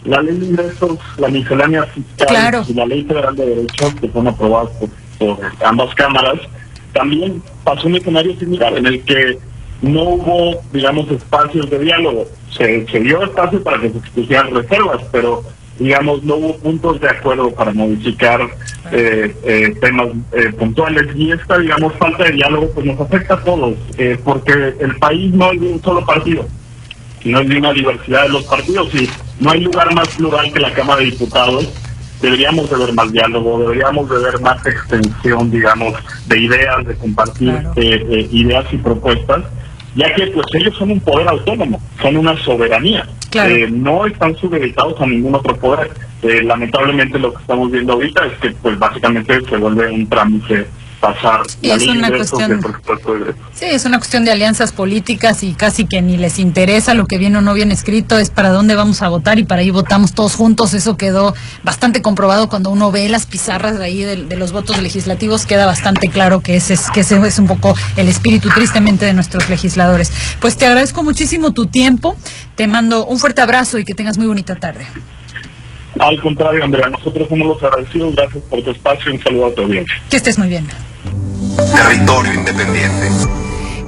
la 0.05 0.21
ley 0.21 0.37
de 0.37 0.45
ingresos, 0.45 0.99
la 1.17 1.27
miscelánea 1.27 1.83
fiscal 1.83 2.65
y 2.67 2.73
la 2.73 2.85
ley 2.85 3.03
federal 3.03 3.35
de 3.35 3.45
derechos 3.45 3.93
que 3.95 4.09
fueron 4.09 4.33
aprobadas 4.33 4.71
por, 5.19 5.37
ambas 5.63 5.93
cámaras, 5.95 6.39
también 6.93 7.41
pasó 7.63 7.87
un 7.87 7.95
escenario 7.95 8.37
similar 8.37 8.77
en 8.77 8.85
el 8.85 9.03
que 9.03 9.37
no 9.81 10.03
hubo, 10.03 10.61
digamos, 10.71 11.09
espacios 11.11 11.69
de 11.69 11.79
diálogo. 11.79 12.25
Se, 12.49 12.87
se 12.87 12.99
dio 12.99 13.23
espacio 13.23 13.61
para 13.63 13.79
que 13.79 13.89
se 13.89 13.97
expusieran 13.97 14.53
reservas, 14.53 15.01
pero, 15.11 15.43
digamos, 15.77 16.23
no 16.23 16.35
hubo 16.35 16.57
puntos 16.57 17.01
de 17.01 17.09
acuerdo 17.09 17.51
para 17.51 17.73
modificar 17.73 18.41
eh, 18.91 19.35
eh, 19.43 19.75
temas 19.81 20.09
eh, 20.31 20.51
puntuales. 20.57 21.07
Y 21.15 21.31
esta, 21.31 21.57
digamos, 21.57 21.93
falta 21.93 22.23
de 22.23 22.31
diálogo 22.31 22.69
pues 22.71 22.85
nos 22.85 22.99
afecta 22.99 23.33
a 23.35 23.43
todos, 23.43 23.75
porque 24.23 24.75
el 24.79 24.95
país 24.97 25.33
no 25.33 25.51
es 25.51 25.59
de 25.59 25.67
un 25.67 25.81
solo 25.81 26.05
partido, 26.05 26.45
sino 27.21 27.41
es 27.41 27.49
de 27.49 27.57
una 27.57 27.73
diversidad 27.73 28.23
de 28.23 28.29
los 28.29 28.43
partidos. 28.43 28.93
Y 28.95 29.09
no 29.39 29.51
hay 29.51 29.61
lugar 29.61 29.93
más 29.93 30.07
plural 30.09 30.51
que 30.51 30.59
la 30.59 30.73
Cámara 30.73 30.99
de 30.99 31.05
Diputados. 31.05 31.67
Deberíamos 32.21 32.69
de 32.69 32.77
ver 32.77 32.93
más 32.93 33.11
diálogo, 33.11 33.59
deberíamos 33.59 34.09
de 34.09 34.17
ver 34.17 34.39
más 34.39 34.65
extensión, 34.65 35.51
digamos, 35.51 35.93
de 36.27 36.39
ideas, 36.39 36.85
de 36.85 36.95
compartir 36.95 37.53
eh, 37.75 38.05
eh, 38.09 38.29
ideas 38.31 38.65
y 38.71 38.77
propuestas, 38.77 39.43
ya 39.95 40.13
que 40.15 40.27
pues 40.27 40.45
ellos 40.53 40.75
son 40.77 40.91
un 40.91 40.99
poder 41.01 41.27
autónomo, 41.27 41.81
son 42.01 42.17
una 42.17 42.37
soberanía. 42.43 43.07
Eh, 43.33 43.67
no 43.69 44.05
están 44.05 44.33
supeditados 44.37 44.99
a 45.01 45.05
ningún 45.05 45.35
otro 45.35 45.55
poder. 45.57 45.91
lamentablemente 46.21 47.19
lo 47.19 47.33
que 47.33 47.41
estamos 47.41 47.69
viendo 47.69 47.93
ahorita 47.93 48.25
es 48.27 48.33
que 48.39 48.51
pues 48.51 48.79
básicamente 48.79 49.41
se 49.41 49.57
vuelve 49.57 49.91
un 49.91 50.07
trámite 50.07 50.65
pasar 51.05 51.41
es 51.61 51.87
una 51.87 52.09
cuestión 52.09 52.61
sí 53.53 53.65
es 53.65 53.85
una 53.85 53.97
cuestión 53.99 54.25
de 54.25 54.31
alianzas 54.31 54.71
políticas 54.71 55.43
y 55.43 55.53
casi 55.53 55.85
que 55.85 56.01
ni 56.01 56.17
les 56.17 56.39
interesa 56.39 56.93
lo 56.93 57.05
que 57.05 57.17
viene 57.17 57.37
o 57.37 57.41
no 57.41 57.53
viene 57.53 57.73
escrito 57.73 58.17
es 58.17 58.29
para 58.29 58.49
dónde 58.49 58.75
vamos 58.75 59.01
a 59.01 59.09
votar 59.09 59.37
y 59.37 59.43
para 59.43 59.61
ahí 59.61 59.69
votamos 59.69 60.13
todos 60.13 60.35
juntos 60.35 60.73
eso 60.73 60.97
quedó 60.97 61.35
bastante 61.63 62.01
comprobado 62.01 62.49
cuando 62.49 62.71
uno 62.71 62.91
ve 62.91 63.07
las 63.09 63.25
pizarras 63.27 63.77
de 63.77 63.85
ahí 63.85 64.03
de, 64.03 64.35
los 64.35 64.51
votos 64.51 64.81
legislativos 64.81 65.45
queda 65.45 65.65
bastante 65.65 66.09
claro 66.09 66.41
que 66.41 66.55
ese 66.55 66.73
es 66.73 66.89
que 66.89 67.01
ese 67.01 67.15
es 67.25 67.39
un 67.39 67.47
poco 67.47 67.75
el 67.95 68.07
espíritu 68.07 68.49
tristemente 68.49 69.05
de 69.05 69.13
nuestros 69.13 69.49
legisladores 69.49 70.11
pues 70.39 70.57
te 70.57 70.65
agradezco 70.65 71.03
muchísimo 71.03 71.53
tu 71.53 71.67
tiempo 71.67 72.15
te 72.55 72.67
mando 72.67 73.05
un 73.05 73.19
fuerte 73.19 73.41
abrazo 73.41 73.77
y 73.77 73.85
que 73.85 73.93
tengas 73.93 74.17
muy 74.17 74.27
bonita 74.27 74.55
tarde 74.55 74.87
al 75.99 76.19
contrario, 76.21 76.63
Andrea, 76.63 76.89
nosotros 76.89 77.27
somos 77.29 77.47
los 77.47 77.63
agradecidos. 77.63 78.15
Gracias 78.15 78.43
por 78.43 78.61
tu 78.61 78.71
espacio 78.71 79.11
y 79.11 79.15
un 79.15 79.23
saludo 79.23 79.45
a 79.47 79.53
tu 79.53 79.61
audiencia. 79.61 79.95
Que 80.09 80.17
estés 80.17 80.37
muy 80.37 80.49
bien. 80.49 80.67
Territorio 81.73 82.33
Independiente. 82.33 83.09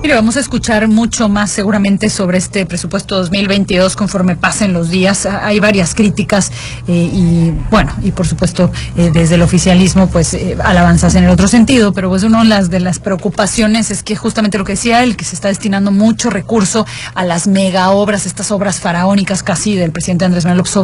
Mire, 0.01 0.13
vamos 0.13 0.37
a 0.37 0.39
escuchar 0.39 0.87
mucho 0.87 1.27
más 1.27 1.49
seguramente 1.49 2.09
sobre 2.11 2.37
este 2.37 2.67
presupuesto 2.67 3.17
2022 3.17 3.95
conforme 3.95 4.35
pasen 4.35 4.71
los 4.71 4.89
días. 4.89 5.25
Hay 5.25 5.59
varias 5.59 5.95
críticas 5.95 6.51
eh, 6.87 7.09
y, 7.11 7.51
bueno, 7.71 7.91
y 8.03 8.11
por 8.11 8.27
supuesto 8.27 8.71
eh, 8.95 9.09
desde 9.11 9.35
el 9.35 9.41
oficialismo, 9.41 10.07
pues 10.07 10.35
eh, 10.35 10.55
alabanzas 10.63 11.15
en 11.15 11.23
el 11.23 11.31
otro 11.31 11.47
sentido, 11.47 11.93
pero 11.93 12.09
pues 12.09 12.21
una 12.23 12.43
de 12.43 12.47
las, 12.47 12.69
de 12.69 12.79
las 12.79 12.99
preocupaciones 12.99 13.89
es 13.89 14.03
que 14.03 14.15
justamente 14.15 14.59
lo 14.59 14.65
que 14.65 14.73
decía 14.73 15.03
él, 15.03 15.17
que 15.17 15.25
se 15.25 15.33
está 15.33 15.47
destinando 15.47 15.91
mucho 15.91 16.29
recurso 16.29 16.85
a 17.15 17.25
las 17.25 17.47
mega 17.47 17.89
obras, 17.89 18.27
estas 18.27 18.51
obras 18.51 18.79
faraónicas 18.79 19.41
casi 19.41 19.75
del 19.75 19.91
presidente 19.91 20.25
Andrés 20.25 20.45
Manuel 20.45 20.59
López 20.59 20.77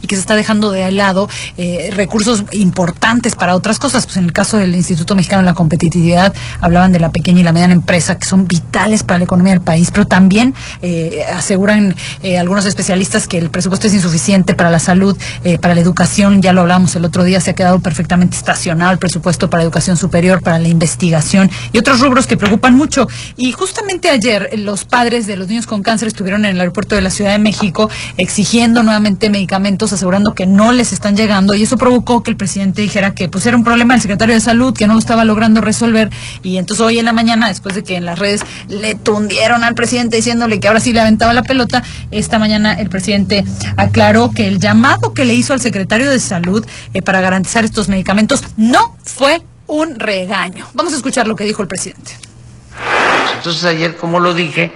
y 0.00 0.06
que 0.06 0.14
se 0.14 0.20
está 0.20 0.36
dejando 0.36 0.70
de 0.70 0.90
lado 0.92 1.28
recursos 1.92 2.44
importantes 2.52 3.34
para 3.34 3.56
otras 3.56 3.80
cosas. 3.80 4.06
Pues 4.06 4.16
en 4.16 4.24
el 4.24 4.32
caso 4.32 4.58
del 4.58 4.74
Instituto 4.74 5.16
Mexicano 5.16 5.42
de 5.42 5.46
la 5.46 5.54
Competitividad, 5.54 6.32
hablaban 6.60 6.92
de 6.92 7.00
la 7.00 7.10
pequeña 7.10 7.40
y 7.40 7.42
la 7.42 7.52
mediana 7.52 7.74
empresa, 7.74 8.16
que 8.16 8.26
son 8.26 8.43
vitales 8.46 9.02
para 9.02 9.18
la 9.18 9.24
economía 9.24 9.52
del 9.52 9.62
país, 9.62 9.90
pero 9.92 10.06
también 10.06 10.54
eh, 10.82 11.24
aseguran 11.32 11.94
eh, 12.22 12.38
algunos 12.38 12.66
especialistas 12.66 13.26
que 13.28 13.38
el 13.38 13.50
presupuesto 13.50 13.86
es 13.86 13.94
insuficiente 13.94 14.54
para 14.54 14.70
la 14.70 14.78
salud, 14.78 15.16
eh, 15.44 15.58
para 15.58 15.74
la 15.74 15.80
educación, 15.80 16.42
ya 16.42 16.52
lo 16.52 16.62
hablamos 16.62 16.94
el 16.96 17.04
otro 17.04 17.24
día, 17.24 17.40
se 17.40 17.50
ha 17.50 17.54
quedado 17.54 17.80
perfectamente 17.80 18.36
estacionado 18.36 18.92
el 18.92 18.98
presupuesto 18.98 19.50
para 19.50 19.62
educación 19.62 19.96
superior, 19.96 20.42
para 20.42 20.58
la 20.58 20.68
investigación 20.68 21.50
y 21.72 21.78
otros 21.78 22.00
rubros 22.00 22.26
que 22.26 22.36
preocupan 22.36 22.74
mucho. 22.74 23.06
Y 23.36 23.52
justamente 23.52 24.10
ayer 24.10 24.50
los 24.58 24.84
padres 24.84 25.26
de 25.26 25.36
los 25.36 25.48
niños 25.48 25.66
con 25.66 25.82
cáncer 25.82 26.08
estuvieron 26.08 26.44
en 26.44 26.52
el 26.52 26.60
aeropuerto 26.60 26.94
de 26.94 27.00
la 27.00 27.10
Ciudad 27.10 27.32
de 27.32 27.38
México 27.38 27.90
exigiendo 28.16 28.82
nuevamente 28.82 29.30
medicamentos, 29.30 29.92
asegurando 29.92 30.34
que 30.34 30.46
no 30.46 30.72
les 30.72 30.92
están 30.92 31.16
llegando 31.16 31.54
y 31.54 31.62
eso 31.62 31.76
provocó 31.76 32.22
que 32.22 32.30
el 32.30 32.36
presidente 32.36 32.82
dijera 32.82 33.14
que 33.14 33.28
pues 33.28 33.46
era 33.46 33.56
un 33.56 33.64
problema 33.64 33.94
del 33.94 34.02
secretario 34.02 34.34
de 34.34 34.40
salud, 34.40 34.74
que 34.74 34.86
no 34.86 34.94
lo 34.94 34.98
estaba 34.98 35.24
logrando 35.24 35.60
resolver 35.60 36.10
y 36.42 36.56
entonces 36.58 36.84
hoy 36.84 36.98
en 36.98 37.04
la 37.04 37.12
mañana, 37.12 37.48
después 37.48 37.74
de 37.74 37.82
que 37.82 37.96
en 37.96 38.04
las 38.04 38.18
redes 38.18 38.33
le 38.68 38.94
tundieron 38.94 39.64
al 39.64 39.74
presidente 39.74 40.16
diciéndole 40.16 40.60
que 40.60 40.68
ahora 40.68 40.80
sí 40.80 40.92
le 40.92 41.00
aventaba 41.00 41.32
la 41.32 41.42
pelota, 41.42 41.82
esta 42.10 42.38
mañana 42.38 42.74
el 42.74 42.88
presidente 42.88 43.44
aclaró 43.76 44.30
que 44.30 44.46
el 44.46 44.58
llamado 44.60 45.14
que 45.14 45.24
le 45.24 45.34
hizo 45.34 45.52
al 45.52 45.60
secretario 45.60 46.10
de 46.10 46.20
salud 46.20 46.64
eh, 46.92 47.02
para 47.02 47.20
garantizar 47.20 47.64
estos 47.64 47.88
medicamentos 47.88 48.42
no 48.56 48.96
fue 49.02 49.42
un 49.66 49.98
regaño. 49.98 50.66
Vamos 50.74 50.92
a 50.92 50.96
escuchar 50.96 51.26
lo 51.26 51.36
que 51.36 51.44
dijo 51.44 51.62
el 51.62 51.68
presidente. 51.68 52.12
Entonces 53.36 53.64
ayer, 53.64 53.96
como 53.96 54.20
lo 54.20 54.34
dije, 54.34 54.72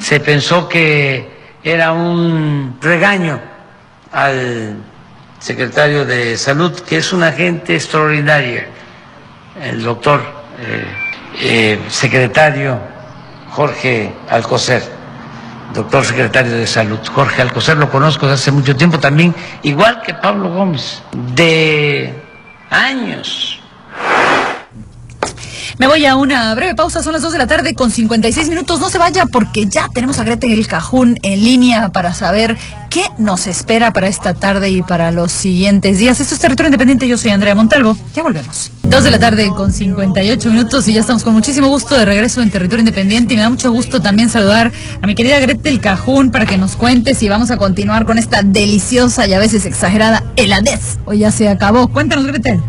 se 0.00 0.20
pensó 0.20 0.68
que 0.68 1.28
era 1.62 1.92
un 1.92 2.78
regaño 2.80 3.40
al 4.12 4.76
secretario 5.38 6.04
de 6.04 6.36
Salud, 6.36 6.72
que 6.80 6.98
es 6.98 7.12
un 7.12 7.22
agente 7.22 7.74
extraordinario, 7.74 8.62
el 9.62 9.82
doctor 9.82 10.20
eh, 10.60 10.84
eh, 11.40 11.80
secretario 11.88 12.78
Jorge 13.50 14.12
Alcocer, 14.30 14.82
doctor 15.74 16.04
secretario 16.04 16.52
de 16.52 16.66
Salud. 16.66 16.98
Jorge 17.12 17.42
Alcocer 17.42 17.76
lo 17.76 17.90
conozco 17.90 18.26
desde 18.26 18.42
hace 18.42 18.50
mucho 18.52 18.76
tiempo 18.76 18.98
también, 18.98 19.34
igual 19.62 20.02
que 20.02 20.14
Pablo 20.14 20.50
Gómez, 20.50 21.02
de 21.34 22.14
años 22.70 23.57
me 25.78 25.86
voy 25.86 26.04
a 26.06 26.16
una 26.16 26.52
breve 26.54 26.74
pausa, 26.74 27.02
son 27.02 27.12
las 27.12 27.22
2 27.22 27.32
de 27.32 27.38
la 27.38 27.46
tarde 27.46 27.74
con 27.74 27.90
56 27.90 28.48
minutos. 28.48 28.80
No 28.80 28.90
se 28.90 28.98
vaya 28.98 29.26
porque 29.26 29.66
ya 29.66 29.88
tenemos 29.94 30.18
a 30.18 30.24
Greta 30.24 30.46
el 30.46 30.66
Cajún 30.66 31.18
en 31.22 31.44
línea 31.44 31.90
para 31.90 32.12
saber 32.14 32.56
qué 32.90 33.04
nos 33.18 33.46
espera 33.46 33.92
para 33.92 34.08
esta 34.08 34.34
tarde 34.34 34.70
y 34.70 34.82
para 34.82 35.12
los 35.12 35.30
siguientes 35.30 35.98
días. 35.98 36.18
Esto 36.18 36.34
es 36.34 36.40
Territorio 36.40 36.68
Independiente, 36.68 37.06
yo 37.06 37.16
soy 37.16 37.30
Andrea 37.30 37.54
Montalvo. 37.54 37.96
Ya 38.14 38.24
volvemos. 38.24 38.72
2 38.82 39.04
de 39.04 39.10
la 39.10 39.18
tarde 39.20 39.50
con 39.50 39.72
58 39.72 40.50
minutos 40.50 40.88
y 40.88 40.94
ya 40.94 41.00
estamos 41.00 41.22
con 41.22 41.34
muchísimo 41.34 41.68
gusto 41.68 41.96
de 41.96 42.04
regreso 42.04 42.42
en 42.42 42.50
Territorio 42.50 42.80
Independiente 42.80 43.34
y 43.34 43.36
me 43.36 43.44
da 43.44 43.50
mucho 43.50 43.70
gusto 43.70 44.02
también 44.02 44.30
saludar 44.30 44.72
a 45.00 45.06
mi 45.06 45.14
querida 45.14 45.36
el 45.38 45.80
Cajún 45.80 46.30
para 46.30 46.46
que 46.46 46.58
nos 46.58 46.74
cuente 46.74 47.14
si 47.14 47.28
vamos 47.28 47.52
a 47.52 47.56
continuar 47.56 48.04
con 48.04 48.18
esta 48.18 48.42
deliciosa 48.42 49.28
y 49.28 49.34
a 49.34 49.38
veces 49.38 49.64
exagerada 49.64 50.24
heladez. 50.34 50.98
Hoy 51.04 51.18
ya 51.18 51.30
se 51.30 51.48
acabó. 51.48 51.88
Cuéntanos, 51.88 52.26
Gretel. 52.26 52.60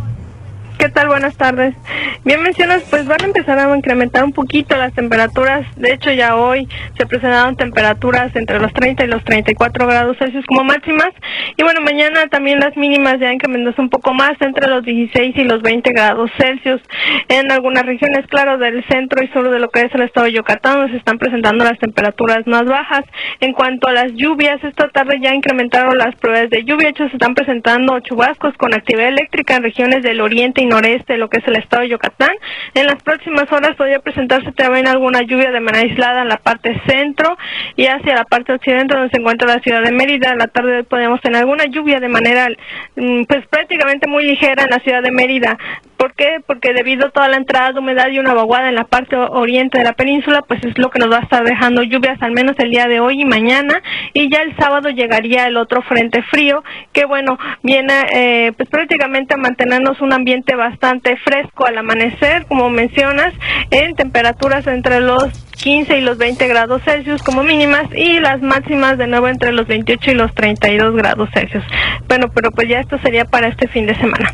¿Qué 0.79 0.87
tal? 0.87 1.09
Buenas 1.09 1.35
tardes. 1.35 1.75
Bien 2.23 2.41
mencionas, 2.41 2.83
pues 2.89 3.05
van 3.05 3.21
a 3.21 3.25
empezar 3.25 3.59
a 3.59 3.75
incrementar 3.75 4.23
un 4.23 4.31
poquito 4.31 4.77
las 4.77 4.93
temperaturas. 4.93 5.67
De 5.75 5.91
hecho, 5.91 6.09
ya 6.09 6.37
hoy 6.37 6.69
se 6.97 7.05
presentaron 7.05 7.57
temperaturas 7.57 8.33
entre 8.37 8.61
los 8.61 8.71
30 8.71 9.03
y 9.03 9.07
los 9.07 9.21
34 9.25 9.85
grados 9.85 10.17
Celsius 10.17 10.45
como 10.45 10.63
máximas. 10.63 11.09
Y 11.57 11.63
bueno, 11.63 11.81
mañana 11.81 12.27
también 12.27 12.61
las 12.61 12.77
mínimas 12.77 13.19
ya 13.19 13.33
incrementan 13.33 13.75
un 13.77 13.89
poco 13.89 14.13
más, 14.13 14.31
entre 14.39 14.69
los 14.69 14.85
16 14.85 15.35
y 15.35 15.43
los 15.43 15.61
20 15.61 15.91
grados 15.91 16.31
Celsius. 16.37 16.81
En 17.27 17.51
algunas 17.51 17.85
regiones, 17.85 18.25
claro, 18.27 18.57
del 18.57 18.81
centro 18.87 19.21
y 19.21 19.27
sur 19.33 19.49
de 19.49 19.59
lo 19.59 19.69
que 19.69 19.81
es 19.81 19.93
el 19.93 20.03
estado 20.03 20.27
de 20.27 20.31
Yucatán, 20.31 20.89
se 20.91 20.95
están 20.95 21.17
presentando 21.17 21.65
las 21.65 21.77
temperaturas 21.77 22.47
más 22.47 22.63
bajas. 22.63 23.03
En 23.41 23.51
cuanto 23.51 23.89
a 23.89 23.91
las 23.91 24.13
lluvias, 24.13 24.63
esta 24.63 24.87
tarde 24.87 25.19
ya 25.21 25.35
incrementaron 25.35 25.97
las 25.97 26.15
pruebas 26.15 26.49
de 26.49 26.63
lluvia. 26.63 26.85
De 26.85 26.91
hecho, 26.91 27.09
se 27.09 27.17
están 27.17 27.35
presentando 27.35 27.99
chubascos 27.99 28.53
con 28.55 28.73
actividad 28.73 29.09
eléctrica 29.09 29.57
en 29.57 29.63
regiones 29.63 30.03
del 30.03 30.21
oriente 30.21 30.61
y 30.63 30.68
noreste, 30.69 31.17
lo 31.17 31.29
que 31.29 31.39
es 31.39 31.47
el 31.47 31.57
estado 31.57 31.83
de 31.83 31.89
Yucatán. 31.89 32.31
En 32.73 32.85
las 32.85 33.01
próximas 33.03 33.51
horas 33.51 33.75
podría 33.75 33.99
presentarse 33.99 34.51
también 34.53 34.87
alguna 34.87 35.21
lluvia 35.21 35.51
de 35.51 35.59
manera 35.59 35.83
aislada 35.83 36.21
en 36.21 36.29
la 36.29 36.37
parte 36.37 36.79
centro 36.87 37.37
y 37.75 37.87
hacia 37.87 38.15
la 38.15 38.25
parte 38.25 38.53
occidente 38.53 38.95
donde 38.95 39.09
se 39.09 39.19
encuentra 39.19 39.47
la 39.47 39.61
ciudad 39.61 39.83
de 39.83 39.91
Mérida. 39.91 40.31
En 40.31 40.37
la 40.37 40.47
tarde 40.47 40.83
podemos 40.83 41.19
tener 41.21 41.41
alguna 41.41 41.65
lluvia 41.65 41.99
de 41.99 42.09
manera 42.09 42.47
mm, 42.95 43.23
pues 43.23 43.45
prácticamente 43.47 44.07
muy 44.07 44.25
ligera 44.25 44.63
en 44.63 44.69
la 44.69 44.79
ciudad 44.79 45.01
de 45.01 45.11
Mérida. 45.11 45.57
¿Por 45.99 46.13
qué? 46.13 46.37
Porque 46.47 46.71
debido 46.71 47.07
a 47.07 47.09
toda 47.09 47.27
la 47.27 47.35
entrada 47.35 47.73
de 47.73 47.79
humedad 47.79 48.07
y 48.09 48.19
una 48.19 48.33
vaguada 48.33 48.69
en 48.69 48.75
la 48.75 48.85
parte 48.85 49.17
oriente 49.17 49.79
de 49.79 49.83
la 49.83 49.91
península, 49.91 50.43
pues 50.43 50.63
es 50.63 50.77
lo 50.77 50.89
que 50.89 50.97
nos 50.97 51.11
va 51.11 51.17
a 51.17 51.23
estar 51.23 51.43
dejando 51.43 51.83
lluvias 51.83 52.17
al 52.21 52.31
menos 52.31 52.55
el 52.59 52.71
día 52.71 52.87
de 52.87 53.01
hoy 53.01 53.21
y 53.21 53.25
mañana. 53.25 53.83
Y 54.13 54.31
ya 54.31 54.41
el 54.43 54.55
sábado 54.55 54.91
llegaría 54.91 55.45
el 55.45 55.57
otro 55.57 55.81
frente 55.81 56.23
frío, 56.23 56.63
que 56.93 57.03
bueno, 57.03 57.37
viene 57.63 57.93
eh, 58.13 58.53
pues 58.55 58.69
prácticamente 58.69 59.33
a 59.33 59.37
mantenernos 59.37 59.99
un 59.99 60.13
ambiente 60.13 60.55
bastante 60.55 61.17
fresco 61.17 61.65
al 61.65 61.77
amanecer, 61.77 62.45
como 62.45 62.69
mencionas, 62.69 63.33
en 63.69 63.93
temperaturas 63.95 64.65
entre 64.67 65.01
los 65.01 65.48
15 65.61 65.97
y 65.97 66.01
los 66.01 66.17
20 66.17 66.47
grados 66.47 66.81
Celsius 66.83 67.21
como 67.21 67.43
mínimas 67.43 67.87
y 67.95 68.19
las 68.19 68.41
máximas 68.41 68.97
de 68.97 69.07
nuevo 69.07 69.27
entre 69.27 69.51
los 69.51 69.67
28 69.67 70.11
y 70.11 70.13
los 70.13 70.33
32 70.33 70.95
grados 70.95 71.29
Celsius. 71.33 71.63
Bueno, 72.07 72.29
pero 72.33 72.51
pues 72.51 72.69
ya 72.69 72.79
esto 72.79 72.97
sería 72.99 73.25
para 73.25 73.47
este 73.47 73.67
fin 73.67 73.85
de 73.85 73.95
semana. 73.95 74.31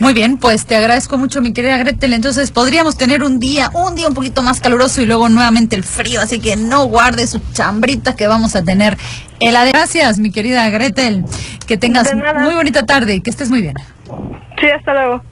Muy 0.00 0.12
bien, 0.12 0.36
pues 0.36 0.66
te 0.66 0.76
agradezco 0.76 1.16
mucho 1.16 1.40
mi 1.40 1.52
querida 1.52 1.78
Gretel. 1.78 2.12
Entonces 2.12 2.50
podríamos 2.50 2.98
tener 2.98 3.22
un 3.22 3.40
día, 3.40 3.70
un 3.72 3.94
día 3.94 4.06
un 4.06 4.14
poquito 4.14 4.42
más 4.42 4.60
caluroso 4.60 5.00
y 5.00 5.06
luego 5.06 5.28
nuevamente 5.28 5.76
el 5.76 5.84
frío, 5.84 6.20
así 6.20 6.40
que 6.40 6.56
no 6.56 6.84
guarde 6.84 7.26
su 7.26 7.40
chambrita 7.52 8.14
que 8.14 8.26
vamos 8.26 8.54
a 8.54 8.62
tener. 8.62 8.96
de 9.40 9.50
Gracias, 9.72 10.18
mi 10.18 10.30
querida 10.30 10.68
Gretel. 10.68 11.24
Que 11.66 11.76
tengas 11.76 12.14
muy 12.14 12.54
bonita 12.54 12.84
tarde 12.84 13.14
y 13.14 13.20
que 13.22 13.30
estés 13.30 13.50
muy 13.50 13.62
bien. 13.62 13.74
Sí, 14.60 14.68
hasta 14.70 14.92
luego. 14.92 15.22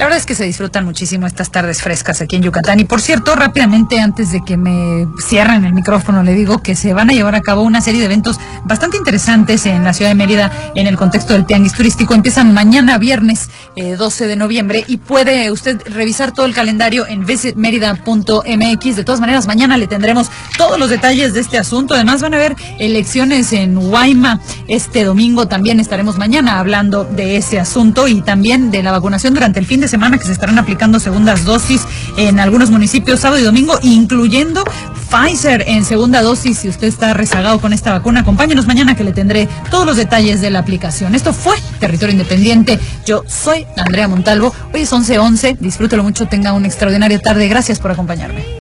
La 0.00 0.06
verdad 0.06 0.18
es 0.18 0.24
que 0.24 0.34
se 0.34 0.44
disfrutan 0.44 0.86
muchísimo 0.86 1.26
estas 1.26 1.50
tardes 1.50 1.82
frescas 1.82 2.22
aquí 2.22 2.36
en 2.36 2.42
Yucatán. 2.42 2.80
Y 2.80 2.84
por 2.84 3.02
cierto, 3.02 3.36
rápidamente, 3.36 4.00
antes 4.00 4.32
de 4.32 4.42
que 4.42 4.56
me 4.56 5.06
cierren 5.28 5.66
el 5.66 5.74
micrófono, 5.74 6.22
le 6.22 6.32
digo 6.32 6.62
que 6.62 6.74
se 6.74 6.94
van 6.94 7.10
a 7.10 7.12
llevar 7.12 7.34
a 7.34 7.42
cabo 7.42 7.60
una 7.60 7.82
serie 7.82 8.00
de 8.00 8.06
eventos 8.06 8.40
bastante 8.64 8.96
interesantes 8.96 9.66
en 9.66 9.84
la 9.84 9.92
ciudad 9.92 10.10
de 10.10 10.14
Mérida 10.14 10.50
en 10.74 10.86
el 10.86 10.96
contexto 10.96 11.34
del 11.34 11.44
Tianguis 11.44 11.74
Turístico. 11.74 12.14
Empiezan 12.14 12.54
mañana, 12.54 12.96
viernes 12.96 13.50
12 13.76 14.24
eh, 14.24 14.26
de 14.26 14.36
noviembre, 14.36 14.84
y 14.86 14.96
puede 14.96 15.50
usted 15.50 15.82
revisar 15.86 16.32
todo 16.32 16.46
el 16.46 16.54
calendario 16.54 17.06
en 17.06 17.26
visitmerida.mx. 17.26 18.96
De 18.96 19.04
todas 19.04 19.20
maneras, 19.20 19.46
mañana 19.46 19.76
le 19.76 19.86
tendremos 19.86 20.30
todos 20.56 20.78
los 20.78 20.88
detalles 20.88 21.34
de 21.34 21.40
este 21.40 21.58
asunto. 21.58 21.92
Además, 21.92 22.22
van 22.22 22.32
a 22.32 22.38
haber 22.38 22.56
elecciones 22.78 23.52
en 23.52 23.78
Guayma 23.78 24.40
este 24.66 25.04
domingo. 25.04 25.46
También 25.46 25.78
estaremos 25.78 26.16
mañana 26.16 26.58
hablando 26.58 27.04
de 27.04 27.36
ese 27.36 27.60
asunto 27.60 28.08
y 28.08 28.22
también 28.22 28.70
de 28.70 28.82
la 28.82 28.92
vacunación 28.92 29.34
durante 29.34 29.60
el 29.60 29.66
fin 29.66 29.82
de 29.82 29.89
semana 29.90 30.16
que 30.16 30.24
se 30.24 30.32
estarán 30.32 30.58
aplicando 30.58 31.00
segundas 31.00 31.44
dosis 31.44 31.82
en 32.16 32.40
algunos 32.40 32.70
municipios 32.70 33.20
sábado 33.20 33.40
y 33.40 33.44
domingo, 33.44 33.78
incluyendo 33.82 34.64
Pfizer 35.10 35.64
en 35.66 35.84
segunda 35.84 36.22
dosis. 36.22 36.58
Si 36.58 36.68
usted 36.68 36.86
está 36.86 37.12
rezagado 37.12 37.60
con 37.60 37.72
esta 37.72 37.90
vacuna, 37.90 38.20
acompáñenos 38.20 38.66
mañana 38.66 38.94
que 38.94 39.04
le 39.04 39.12
tendré 39.12 39.48
todos 39.70 39.84
los 39.84 39.96
detalles 39.96 40.40
de 40.40 40.50
la 40.50 40.60
aplicación. 40.60 41.14
Esto 41.14 41.32
fue 41.32 41.56
Territorio 41.80 42.12
Independiente. 42.12 42.78
Yo 43.04 43.24
soy 43.26 43.66
Andrea 43.76 44.06
Montalvo. 44.06 44.54
Hoy 44.72 44.82
es 44.82 44.92
11:11. 44.92 45.56
Disfrútelo 45.58 46.04
mucho. 46.04 46.26
Tenga 46.26 46.52
una 46.52 46.68
extraordinaria 46.68 47.18
tarde. 47.18 47.48
Gracias 47.48 47.80
por 47.80 47.90
acompañarme. 47.90 48.60